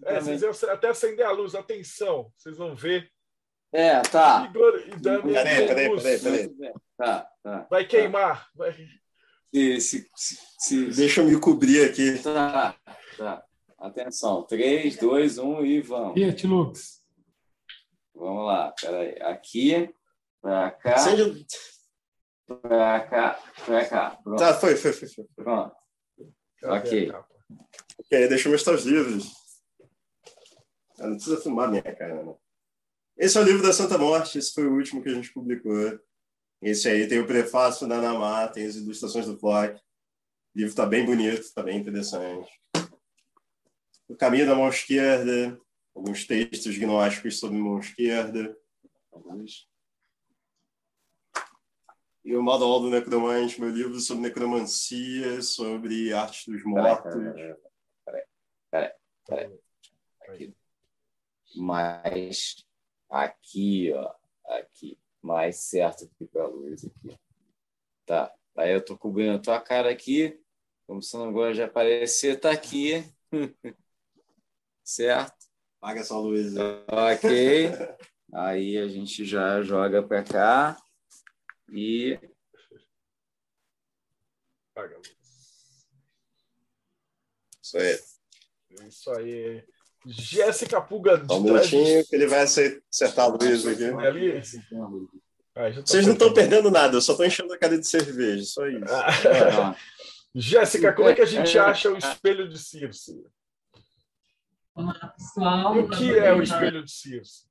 É, 0.06 0.22
vocês 0.22 0.42
iam 0.42 0.52
até 0.72 0.88
acender 0.88 1.26
a 1.26 1.32
luz, 1.32 1.54
atenção, 1.54 2.32
vocês 2.38 2.58
vão 2.58 2.74
ver. 2.74 3.12
É, 3.72 4.02
tá. 4.02 4.50
Igor 4.50 4.84
e 4.88 4.96
Dami. 4.96 5.34
Peraí, 5.34 5.68
peraí, 5.68 5.96
peraí, 5.96 6.20
peraí. 6.20 6.74
Tá, 6.98 7.30
tá. 7.44 7.68
Vai 7.70 7.86
queimar. 7.86 8.48
Vai. 8.56 8.74
Se, 9.54 10.08
se, 10.16 10.40
se, 10.60 10.86
Deixa 10.92 11.22
eu 11.22 11.26
me 11.26 11.40
cobrir 11.40 11.84
aqui. 11.84 12.20
Tá, 12.20 12.76
tá. 13.18 13.44
Atenção, 13.80 14.44
3, 14.44 14.98
2, 14.98 15.38
1 15.38 15.66
e 15.66 15.82
vamos. 15.82 16.14
Fiat 16.14 16.48
Lux. 16.48 17.02
Vamos 18.14 18.46
lá, 18.46 18.74
peraí. 18.80 19.22
Aqui, 19.22 19.94
para 20.42 20.72
cá, 20.72 20.96
Acende... 20.96 21.46
para 22.46 23.00
cá, 23.08 23.40
para 23.66 23.86
cá. 23.88 24.20
Pronto. 24.22 24.40
Tá, 24.40 24.54
foi, 24.54 24.76
foi, 24.76 24.92
foi. 24.92 25.08
foi. 25.08 25.26
Pronto. 25.34 25.76
Ok. 26.64 27.12
Ok, 28.00 28.28
deixa 28.28 28.50
eu 28.50 28.52
mostrar 28.52 28.74
os 28.74 28.84
livros. 28.84 29.32
Eu 30.98 31.08
não 31.08 31.16
precisa 31.16 31.42
filmar 31.42 31.70
minha 31.70 31.82
cara, 31.82 32.22
não. 32.22 32.38
Esse 33.18 33.38
é 33.38 33.42
o 33.42 33.46
livro 33.46 33.64
da 33.64 33.72
Santa 33.72 33.98
Morte, 33.98 34.38
esse 34.38 34.54
foi 34.54 34.66
o 34.66 34.74
último 34.74 35.02
que 35.02 35.10
a 35.10 35.14
gente 35.14 35.32
publicou. 35.32 36.00
Esse 36.62 36.90
aí 36.90 37.08
tem 37.08 37.20
o 37.20 37.28
prefácio 37.28 37.88
da 37.88 38.02
Namá, 38.02 38.48
tem 38.50 38.66
as 38.66 38.76
ilustrações 38.76 39.26
do 39.26 39.40
Flock. 39.40 39.76
O 39.76 39.80
livro 40.58 40.72
está 40.72 40.86
bem 40.86 41.06
bonito, 41.06 41.40
está 41.40 41.64
bem 41.64 41.78
interessante. 41.80 42.50
O 44.10 44.16
caminho 44.16 44.48
da 44.48 44.56
mão 44.56 44.68
esquerda, 44.68 45.62
alguns 45.96 46.26
textos 46.26 46.76
gnósticos 46.76 47.40
sobre 47.40 47.60
mão 47.60 47.80
esquerda. 47.80 48.58
E 52.26 52.36
o 52.36 52.42
Manual 52.42 52.80
do 52.80 52.90
Necromante, 52.90 53.62
meu 53.62 53.70
livro 53.70 54.00
sobre 54.00 54.24
necromancia, 54.24 55.44
sobre 55.44 56.12
arte 56.12 56.52
dos 56.52 56.64
mortos. 56.64 57.14
Peraí, 58.04 58.24
peraí, 58.72 58.92
peraí. 59.28 59.60
Aqui. 60.28 60.56
Mais 61.56 62.66
aqui, 63.12 63.94
ó. 63.94 64.12
Aqui. 64.48 64.98
Mais 65.22 65.58
certo 65.58 66.06
aqui 66.06 66.26
para 66.26 66.46
a 66.46 66.48
luz 66.48 66.84
aqui. 66.84 67.16
Tá. 68.08 68.34
Aí 68.58 68.74
eu 68.74 68.84
tô 68.84 68.98
cobrindo 68.98 69.36
a 69.36 69.40
tua 69.40 69.62
cara 69.62 69.92
aqui. 69.92 70.42
Como 70.88 71.00
se 71.00 71.16
não 71.16 71.30
agora 71.30 71.54
já 71.54 71.66
aparecer, 71.66 72.40
tá 72.40 72.50
aqui. 72.50 73.04
certo? 74.90 75.36
Paga 75.80 76.04
só 76.04 76.20
luz. 76.20 76.54
Ok. 76.88 77.72
Aí 78.34 78.78
a 78.78 78.88
gente 78.88 79.24
já 79.24 79.62
joga 79.62 80.04
para 80.04 80.24
cá 80.24 80.78
e. 81.72 82.20
Paga. 84.74 85.00
Isso 87.62 87.78
aí. 87.78 88.00
Isso 88.88 89.12
aí. 89.12 89.64
Jéssica 90.06 90.82
Puga. 90.82 91.24
Só 91.26 91.38
um 91.38 91.44
minutinho 91.44 92.06
que 92.06 92.16
ele 92.16 92.28
vai 92.28 92.42
acertar 92.42 93.26
a 93.26 93.28
luz 93.28 93.68
aqui. 93.68 93.86
Ali. 93.86 94.42
Ah, 95.56 95.70
Vocês 95.72 96.06
não 96.06 96.14
estão 96.14 96.34
perdendo 96.34 96.72
nada, 96.72 96.96
eu 96.96 97.02
só 97.02 97.14
estou 97.14 97.26
enchendo 97.26 97.54
a 97.54 97.58
cara 97.58 97.78
de 97.78 97.86
cerveja, 97.86 98.44
só 98.46 98.66
isso. 98.68 98.86
Ah. 98.88 99.76
Jéssica, 100.34 100.94
como 100.94 101.10
é 101.10 101.16
que 101.16 101.22
a 101.22 101.26
gente 101.26 101.58
acha 101.58 101.92
o 101.92 101.98
espelho 101.98 102.48
de 102.48 102.58
Circe? 102.58 103.24
Olá, 104.80 104.94
pessoal. 104.94 105.78
O 105.78 105.90
que 105.90 106.18
é 106.18 106.34
o 106.34 106.42
espelho 106.42 106.86
de 106.86 106.90
Circe? 106.90 107.44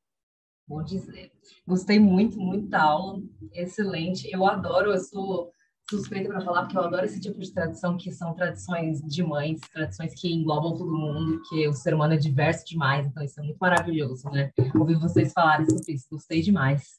Vou 0.67 0.83
dizer. 0.83 1.31
Gostei 1.67 1.99
muito, 1.99 2.41
muito 2.41 2.69
da 2.69 2.83
aula. 2.83 3.21
Excelente. 3.53 4.27
Eu 4.33 4.47
adoro, 4.47 4.93
eu 4.93 4.99
sou 4.99 5.53
suspeita 5.91 6.31
para 6.31 6.41
falar, 6.41 6.63
porque 6.63 6.79
eu 6.79 6.85
adoro 6.85 7.05
esse 7.05 7.21
tipo 7.21 7.39
de 7.39 7.53
tradição, 7.53 7.99
que 7.99 8.11
são 8.11 8.33
tradições 8.33 9.03
de 9.03 9.23
mães, 9.23 9.61
tradições 9.71 10.15
que 10.15 10.33
englobam 10.33 10.75
todo 10.75 10.91
mundo, 10.91 11.43
que 11.51 11.69
o 11.69 11.75
ser 11.75 11.93
humano 11.93 12.15
é 12.15 12.17
diverso 12.17 12.65
demais, 12.67 13.07
então 13.07 13.23
isso 13.23 13.39
é 13.39 13.43
muito 13.43 13.59
maravilhoso, 13.59 14.31
né? 14.31 14.51
Ouvir 14.75 14.99
vocês 14.99 15.31
falarem 15.31 15.69
sobre 15.69 15.93
isso, 15.93 16.07
gostei 16.11 16.41
demais. 16.41 16.99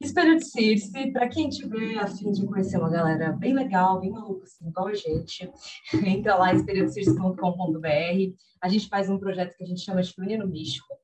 Espelho 0.00 0.36
de 0.36 0.44
Circe, 0.44 1.12
para 1.12 1.28
quem 1.28 1.48
tiver 1.48 1.98
a 1.98 2.06
fim 2.06 2.30
de 2.30 2.46
conhecer 2.46 2.78
uma 2.78 2.90
galera 2.90 3.32
bem 3.32 3.54
legal, 3.54 4.00
bem 4.00 4.10
maluca, 4.10 4.44
assim, 4.44 4.68
igual 4.68 4.88
a 4.88 4.94
gente, 4.94 5.50
entra 6.04 6.36
lá 6.36 6.52
espelhodecirce.com.br. 6.54 8.34
A 8.60 8.68
gente 8.68 8.88
faz 8.88 9.08
um 9.08 9.18
projeto 9.18 9.56
que 9.56 9.64
a 9.64 9.66
gente 9.66 9.80
chama 9.80 10.02
de 10.02 10.12
Menino 10.18 10.46
Místico, 10.46 10.94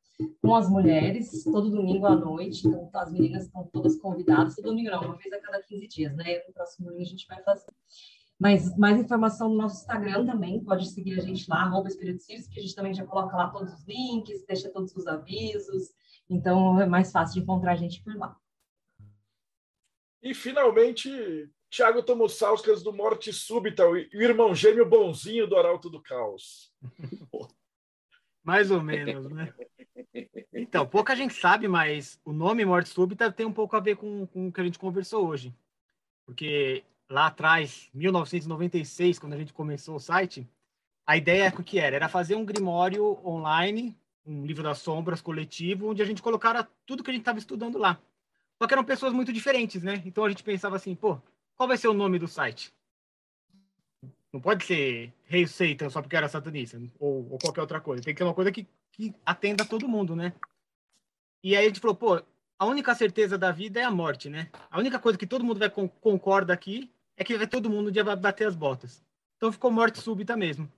com 0.40 0.54
as 0.54 0.68
mulheres, 0.68 1.42
todo 1.44 1.70
domingo 1.70 2.06
à 2.06 2.14
noite. 2.14 2.66
Então, 2.66 2.90
as 2.94 3.10
meninas 3.10 3.44
estão 3.44 3.68
todas 3.72 3.96
convidadas. 3.96 4.54
Todo 4.56 4.66
domingo 4.66 4.90
não, 4.90 5.02
uma 5.02 5.16
vez 5.16 5.32
a 5.32 5.40
cada 5.40 5.62
15 5.62 5.88
dias, 5.88 6.14
né? 6.16 6.40
No 6.46 6.54
próximo 6.54 6.86
domingo 6.86 7.02
a 7.02 7.08
gente 7.08 7.26
vai 7.26 7.42
fazer. 7.42 7.72
Mas 8.38 8.76
mais 8.76 9.00
informação 9.00 9.48
no 9.48 9.56
nosso 9.56 9.82
Instagram 9.82 10.26
também, 10.26 10.62
pode 10.64 10.90
seguir 10.90 11.18
a 11.18 11.22
gente 11.22 11.48
lá, 11.48 11.62
arroba 11.62 11.88
Espírito 11.88 12.22
Circe, 12.22 12.50
que 12.50 12.58
a 12.58 12.62
gente 12.62 12.74
também 12.74 12.92
já 12.92 13.06
coloca 13.06 13.36
lá 13.36 13.48
todos 13.48 13.72
os 13.72 13.86
links, 13.86 14.44
deixa 14.46 14.68
todos 14.68 14.94
os 14.96 15.06
avisos. 15.06 15.90
Então, 16.28 16.80
é 16.80 16.86
mais 16.86 17.12
fácil 17.12 17.34
de 17.34 17.40
encontrar 17.40 17.72
a 17.72 17.76
gente 17.76 18.02
por 18.02 18.16
lá. 18.16 18.36
E, 20.22 20.34
finalmente, 20.34 21.50
Thiago 21.70 22.02
Tomosauskas, 22.02 22.82
do 22.82 22.92
Morte 22.92 23.32
Súbita, 23.32 23.88
o 23.88 23.96
irmão 23.96 24.54
gêmeo 24.54 24.86
bonzinho 24.86 25.46
do 25.46 25.56
Arauto 25.56 25.90
do 25.90 26.00
Caos. 26.00 26.72
Mais 28.44 28.70
ou 28.70 28.82
menos, 28.82 29.30
né? 29.30 29.54
Então, 30.52 30.86
pouca 30.86 31.16
gente 31.16 31.34
sabe, 31.34 31.68
mas 31.68 32.20
o 32.24 32.32
nome 32.32 32.64
Morte 32.64 32.88
Súbita 32.88 33.30
tem 33.30 33.46
um 33.46 33.52
pouco 33.52 33.76
a 33.76 33.80
ver 33.80 33.96
com, 33.96 34.26
com 34.26 34.48
o 34.48 34.52
que 34.52 34.60
a 34.60 34.64
gente 34.64 34.78
conversou 34.78 35.26
hoje. 35.26 35.54
Porque 36.26 36.84
lá 37.08 37.26
atrás, 37.26 37.88
1996, 37.94 39.18
quando 39.18 39.34
a 39.34 39.38
gente 39.38 39.52
começou 39.52 39.96
o 39.96 40.00
site, 40.00 40.48
a 41.06 41.16
ideia 41.16 41.52
o 41.56 41.62
que 41.62 41.78
era? 41.78 41.96
Era 41.96 42.08
fazer 42.08 42.34
um 42.34 42.44
grimório 42.44 43.18
online, 43.24 43.96
um 44.24 44.44
livro 44.44 44.62
das 44.62 44.78
sombras 44.78 45.20
coletivo, 45.20 45.90
onde 45.90 46.02
a 46.02 46.04
gente 46.04 46.22
colocara 46.22 46.68
tudo 46.86 47.02
que 47.02 47.10
a 47.10 47.12
gente 47.12 47.22
estava 47.22 47.38
estudando 47.38 47.78
lá. 47.78 48.00
Só 48.62 48.66
que 48.68 48.74
eram 48.74 48.84
pessoas 48.84 49.12
muito 49.12 49.32
diferentes, 49.32 49.82
né? 49.82 50.00
Então 50.06 50.24
a 50.24 50.28
gente 50.28 50.44
pensava 50.44 50.76
assim, 50.76 50.94
pô, 50.94 51.20
qual 51.56 51.66
vai 51.66 51.76
ser 51.76 51.88
o 51.88 51.92
nome 51.92 52.16
do 52.16 52.28
site? 52.28 52.72
Não 54.32 54.40
pode 54.40 54.64
ser 54.64 55.12
Rei 55.24 55.48
Satan 55.48 55.90
só 55.90 56.00
porque 56.00 56.14
era 56.14 56.28
satanista, 56.28 56.80
ou, 57.00 57.28
ou, 57.28 57.38
qualquer 57.40 57.60
outra 57.60 57.80
coisa. 57.80 58.04
Tem 58.04 58.14
que 58.14 58.18
ser 58.18 58.24
uma 58.24 58.34
coisa 58.34 58.52
que, 58.52 58.64
que 58.92 59.12
atenda 59.26 59.64
todo 59.64 59.88
mundo, 59.88 60.14
né? 60.14 60.32
E 61.42 61.56
aí 61.56 61.64
a 61.64 61.66
gente 61.66 61.80
falou, 61.80 61.96
pô, 61.96 62.22
a 62.56 62.64
única 62.64 62.94
certeza 62.94 63.36
da 63.36 63.50
vida 63.50 63.80
é 63.80 63.82
a 63.82 63.90
morte, 63.90 64.30
né? 64.30 64.48
A 64.70 64.78
única 64.78 65.00
coisa 65.00 65.18
que 65.18 65.26
todo 65.26 65.44
mundo 65.44 65.58
vai 65.58 65.68
concorda 65.68 66.52
aqui 66.52 66.88
é 67.16 67.24
que 67.24 67.36
vai 67.36 67.48
todo 67.48 67.68
mundo 67.68 67.90
dia 67.90 68.04
vai 68.04 68.14
bater 68.14 68.46
as 68.46 68.54
botas. 68.54 69.02
Então 69.38 69.50
ficou 69.50 69.72
morte 69.72 69.98
súbita 69.98 70.36
mesmo. 70.36 70.70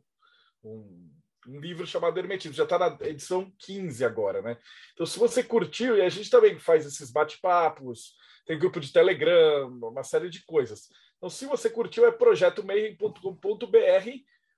um, 0.64 1.12
um 1.48 1.60
livro 1.60 1.88
chamado 1.88 2.18
Hermetismo. 2.20 2.56
Já 2.56 2.64
está 2.64 2.78
na 2.78 2.98
edição 3.08 3.52
15 3.58 4.06
agora, 4.06 4.42
né? 4.42 4.58
Então, 4.94 5.06
se 5.06 5.18
você 5.18 5.44
curtiu, 5.44 5.98
e 5.98 6.02
a 6.02 6.10
gente 6.10 6.30
também 6.30 6.60
faz 6.60 6.86
esses 6.86 7.12
bate-papos, 7.12 8.16
tem 8.46 8.60
grupo 8.60 8.80
de 8.80 8.92
Telegram, 8.92 9.68
uma 9.68 10.04
série 10.04 10.30
de 10.30 10.46
coisas. 10.46 10.90
Então, 11.18 11.30
se 11.30 11.46
você 11.46 11.70
curtiu, 11.70 12.06
é 12.06 12.12
projetomeio.com.br, 12.12 14.10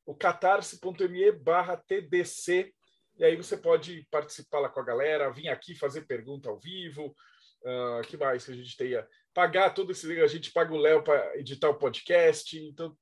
o 0.05 0.15
catarse.me 0.15 1.31
barra 1.31 1.77
TDC, 1.77 2.73
e 3.17 3.23
aí 3.23 3.35
você 3.35 3.57
pode 3.57 4.07
participar 4.11 4.59
lá 4.59 4.69
com 4.69 4.79
a 4.79 4.85
galera, 4.85 5.31
vir 5.31 5.49
aqui 5.49 5.75
fazer 5.75 6.01
pergunta 6.01 6.49
ao 6.49 6.59
vivo, 6.59 7.15
uh, 7.63 8.01
que 8.07 8.17
mais 8.17 8.45
que 8.45 8.51
a 8.51 8.55
gente 8.55 8.75
tenha? 8.75 9.07
Pagar 9.33 9.73
todo 9.73 9.91
esse... 9.91 10.21
A 10.21 10.27
gente 10.27 10.51
paga 10.51 10.73
o 10.73 10.77
Léo 10.77 11.03
para 11.03 11.37
editar 11.37 11.69
o 11.69 11.77
podcast, 11.77 12.57
então 12.57 12.95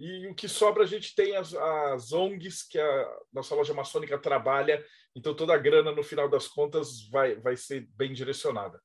e 0.00 0.26
o 0.28 0.34
que 0.34 0.48
sobra 0.48 0.82
a 0.82 0.86
gente 0.86 1.14
tem 1.14 1.36
as, 1.36 1.52
as 1.54 2.10
ONGs 2.10 2.62
que 2.62 2.78
a 2.78 3.18
nossa 3.30 3.54
loja 3.54 3.74
maçônica 3.74 4.18
trabalha, 4.18 4.82
então 5.14 5.34
toda 5.34 5.52
a 5.52 5.58
grana 5.58 5.92
no 5.92 6.02
final 6.02 6.26
das 6.26 6.48
contas 6.48 7.06
vai, 7.10 7.36
vai 7.36 7.54
ser 7.54 7.86
bem 7.96 8.14
direcionada. 8.14 8.80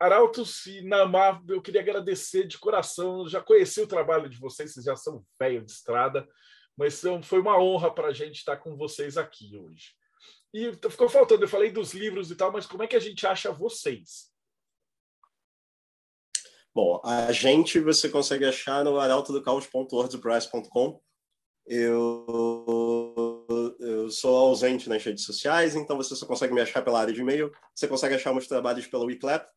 Arautos 0.00 0.64
e 0.64 0.80
Namar, 0.80 1.42
eu 1.46 1.60
queria 1.60 1.82
agradecer 1.82 2.46
de 2.46 2.58
coração. 2.58 3.20
Eu 3.20 3.28
já 3.28 3.40
conheci 3.42 3.82
o 3.82 3.86
trabalho 3.86 4.28
de 4.28 4.38
vocês, 4.38 4.72
vocês 4.72 4.86
já 4.86 4.96
são 4.96 5.22
velho 5.38 5.64
de 5.64 5.70
estrada, 5.70 6.26
mas 6.82 7.00
foi 7.24 7.40
uma 7.40 7.60
honra 7.60 7.94
para 7.94 8.08
a 8.08 8.12
gente 8.12 8.36
estar 8.36 8.56
com 8.56 8.76
vocês 8.76 9.16
aqui 9.16 9.56
hoje. 9.56 9.94
E 10.52 10.72
ficou 10.90 11.08
faltando, 11.08 11.44
eu 11.44 11.48
falei 11.48 11.70
dos 11.70 11.94
livros 11.94 12.30
e 12.30 12.36
tal, 12.36 12.52
mas 12.52 12.66
como 12.66 12.82
é 12.82 12.88
que 12.88 12.96
a 12.96 13.00
gente 13.00 13.26
acha 13.26 13.52
vocês? 13.52 14.30
Bom, 16.74 17.00
a 17.04 17.30
gente 17.30 17.78
você 17.78 18.08
consegue 18.08 18.44
achar 18.44 18.84
no 18.84 18.98
arautodocaos.wordpress.com. 18.98 21.00
Eu, 21.64 23.46
eu 23.78 24.10
sou 24.10 24.36
ausente 24.36 24.88
nas 24.88 25.04
redes 25.04 25.24
sociais, 25.24 25.76
então 25.76 25.96
você 25.96 26.16
só 26.16 26.26
consegue 26.26 26.52
me 26.52 26.60
achar 26.60 26.82
pela 26.82 27.00
área 27.00 27.14
de 27.14 27.20
e-mail. 27.20 27.52
Você 27.74 27.86
consegue 27.86 28.16
achar 28.16 28.32
meus 28.32 28.48
trabalhos 28.48 28.88
pelo 28.88 29.04
WeClap. 29.04 29.48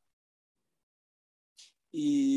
E 1.92 2.35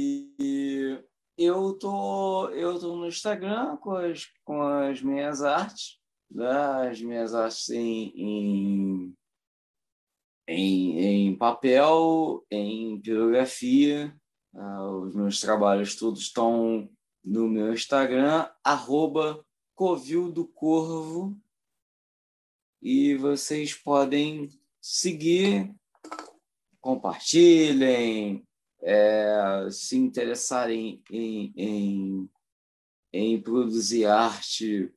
eu 1.39 1.73
tô, 1.75 2.49
eu 2.51 2.79
tô 2.79 2.97
no 2.97 3.07
Instagram 3.07 3.77
com 3.79 3.93
as, 3.93 4.27
com 4.45 4.61
as 4.61 5.01
minhas 5.01 5.43
artes, 5.43 5.99
né? 6.31 6.91
as 6.91 7.01
minhas 7.01 7.35
artes 7.35 7.71
em, 7.71 8.13
em, 8.15 9.17
em, 10.49 10.99
em 10.99 11.37
papel, 11.37 12.45
em 12.51 13.01
pirografia, 13.01 14.15
Uh, 14.59 15.07
os 15.07 15.15
meus 15.15 15.41
trabalhos 15.41 15.95
todos 15.95 16.21
estão 16.21 16.89
no 17.25 17.49
meu 17.49 17.73
Instagram, 17.73 18.49
arroba 18.65 19.45
Covil 19.75 20.33
do 20.33 20.47
Corvo. 20.47 21.39
E 22.81 23.15
vocês 23.17 23.75
podem 23.75 24.49
seguir, 24.81 25.73
compartilhem, 26.81 28.45
é, 28.83 29.69
se 29.71 29.97
interessarem 29.97 31.03
em, 31.11 31.53
em, 31.57 32.31
em, 33.13 33.41
produzir 33.41 34.07
arte, 34.07 34.93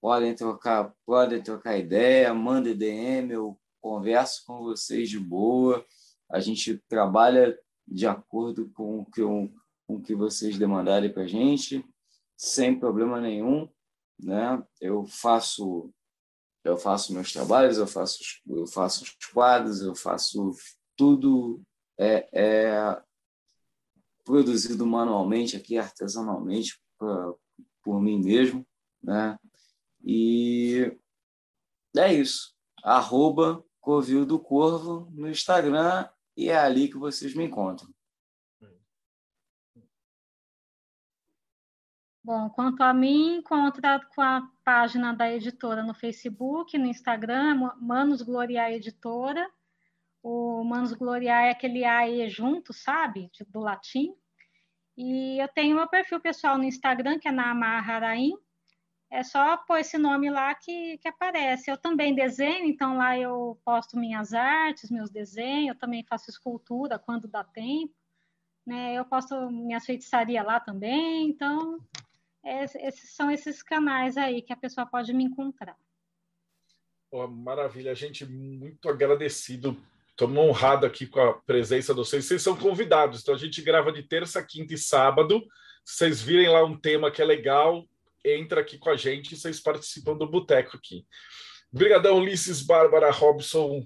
podem 0.00 0.34
trocar, 0.34 0.94
podem 1.06 1.42
trocar 1.42 1.78
ideia, 1.78 2.34
mandem 2.34 2.76
DM, 2.76 3.32
eu 3.32 3.58
converso 3.80 4.44
com 4.46 4.58
vocês 4.62 5.08
de 5.08 5.18
boa. 5.18 5.84
A 6.30 6.40
gente 6.40 6.78
trabalha 6.88 7.58
de 7.86 8.06
acordo 8.06 8.70
com 8.70 9.00
o 9.00 9.06
que, 9.06 9.20
eu, 9.20 9.52
com 9.86 9.96
o 9.96 10.02
que 10.02 10.14
vocês 10.14 10.58
demandarem 10.58 11.12
para 11.12 11.22
a 11.22 11.26
gente, 11.26 11.84
sem 12.36 12.78
problema 12.78 13.20
nenhum. 13.20 13.68
Né? 14.18 14.62
Eu 14.80 15.04
faço 15.06 15.90
eu 16.62 16.78
faço 16.78 17.12
meus 17.12 17.30
trabalhos, 17.30 17.76
eu 17.76 17.86
faço 17.86 18.22
eu 18.46 18.66
faço 18.66 19.04
os 19.04 19.14
quadros, 19.32 19.82
eu 19.82 19.94
faço 19.94 20.52
tudo 20.96 21.62
é, 21.98 22.26
é 22.32 23.02
produzido 24.24 24.86
manualmente 24.86 25.56
aqui 25.56 25.78
artesanalmente 25.78 26.80
pra, 26.98 27.34
por 27.82 28.00
mim 28.00 28.20
mesmo, 28.20 28.66
né? 29.02 29.38
E 30.02 30.96
é 31.96 32.12
isso. 32.12 32.54
Arroba 32.82 33.64
Covil 33.80 34.26
do 34.26 34.38
Corvo 34.38 35.10
no 35.12 35.28
Instagram 35.28 36.08
e 36.36 36.48
é 36.48 36.58
ali 36.58 36.88
que 36.88 36.96
vocês 36.96 37.34
me 37.34 37.44
encontram. 37.44 37.88
Bom, 42.24 42.48
quanto 42.48 42.82
a 42.82 42.94
mim, 42.94 43.36
encontra 43.36 44.00
com 44.14 44.22
a 44.22 44.50
página 44.64 45.12
da 45.12 45.30
editora 45.30 45.82
no 45.82 45.92
Facebook, 45.92 46.78
no 46.78 46.86
Instagram, 46.86 47.70
Manos 47.78 48.22
Gloriar 48.22 48.72
Editora. 48.72 49.46
O 50.24 50.64
Manos 50.64 50.94
Gloriar 50.94 51.44
é 51.44 51.50
aquele 51.50 51.84
AE 51.84 52.30
junto, 52.30 52.72
sabe? 52.72 53.30
Do 53.46 53.60
latim. 53.60 54.16
E 54.96 55.38
eu 55.38 55.46
tenho 55.48 55.76
meu 55.76 55.86
perfil 55.86 56.18
pessoal 56.18 56.56
no 56.56 56.64
Instagram, 56.64 57.18
que 57.18 57.28
é 57.28 57.30
Namar 57.30 57.86
Haraim, 57.86 58.32
é 59.10 59.22
só 59.22 59.58
pôr 59.58 59.80
esse 59.80 59.98
nome 59.98 60.30
lá 60.30 60.54
que, 60.54 60.96
que 60.96 61.08
aparece. 61.08 61.70
Eu 61.70 61.76
também 61.76 62.14
desenho, 62.14 62.64
então 62.64 62.96
lá 62.96 63.18
eu 63.18 63.60
posto 63.66 63.98
minhas 63.98 64.32
artes, 64.32 64.90
meus 64.90 65.10
desenhos, 65.10 65.68
eu 65.68 65.78
também 65.78 66.02
faço 66.08 66.30
escultura 66.30 66.98
quando 66.98 67.28
dá 67.28 67.44
tempo. 67.44 67.94
Né? 68.66 68.94
Eu 68.94 69.04
posto 69.04 69.50
minhas 69.50 69.84
feitiçaria 69.84 70.42
lá 70.42 70.58
também, 70.58 71.28
então 71.28 71.78
é, 72.42 72.64
esses 72.64 73.14
são 73.14 73.30
esses 73.30 73.62
canais 73.62 74.16
aí 74.16 74.40
que 74.40 74.54
a 74.54 74.56
pessoa 74.56 74.86
pode 74.86 75.12
me 75.12 75.24
encontrar. 75.24 75.76
Oh, 77.10 77.28
maravilha, 77.28 77.94
gente 77.94 78.24
muito 78.24 78.88
agradecido. 78.88 79.76
Estamos 80.14 80.38
honrados 80.38 80.88
aqui 80.88 81.08
com 81.08 81.20
a 81.20 81.34
presença 81.42 81.92
de 81.92 81.98
vocês. 81.98 82.24
Vocês 82.24 82.40
são 82.40 82.56
convidados, 82.56 83.20
então 83.20 83.34
a 83.34 83.38
gente 83.38 83.60
grava 83.60 83.90
de 83.90 84.04
terça, 84.04 84.40
quinta 84.44 84.72
e 84.72 84.78
sábado. 84.78 85.44
Se 85.84 85.96
vocês 85.96 86.22
virem 86.22 86.48
lá 86.48 86.64
um 86.64 86.78
tema 86.78 87.10
que 87.10 87.20
é 87.20 87.24
legal, 87.24 87.84
entra 88.24 88.60
aqui 88.60 88.78
com 88.78 88.90
a 88.90 88.96
gente 88.96 89.32
e 89.32 89.36
vocês 89.36 89.58
participam 89.58 90.16
do 90.16 90.30
Boteco 90.30 90.76
aqui. 90.76 91.04
Obrigadão, 91.72 92.18
Ulisses, 92.18 92.62
Bárbara, 92.62 93.10
Robson, 93.10 93.84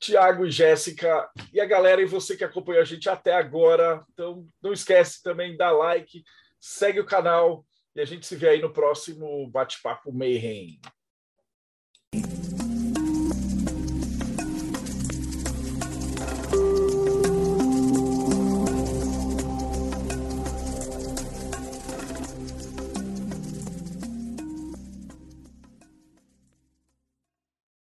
Tiago 0.00 0.44
e 0.44 0.50
Jéssica 0.50 1.30
e 1.52 1.60
a 1.60 1.66
galera 1.66 2.02
e 2.02 2.04
você 2.04 2.36
que 2.36 2.42
acompanhou 2.42 2.82
a 2.82 2.84
gente 2.84 3.08
até 3.08 3.34
agora. 3.34 4.04
Então, 4.12 4.44
não 4.60 4.72
esquece 4.72 5.22
também, 5.22 5.56
dá 5.56 5.70
like, 5.70 6.24
segue 6.58 6.98
o 6.98 7.06
canal 7.06 7.64
e 7.94 8.00
a 8.00 8.04
gente 8.04 8.26
se 8.26 8.34
vê 8.34 8.48
aí 8.48 8.60
no 8.60 8.72
próximo 8.72 9.48
Bate-Papo 9.48 10.12
Mayhem. 10.12 10.80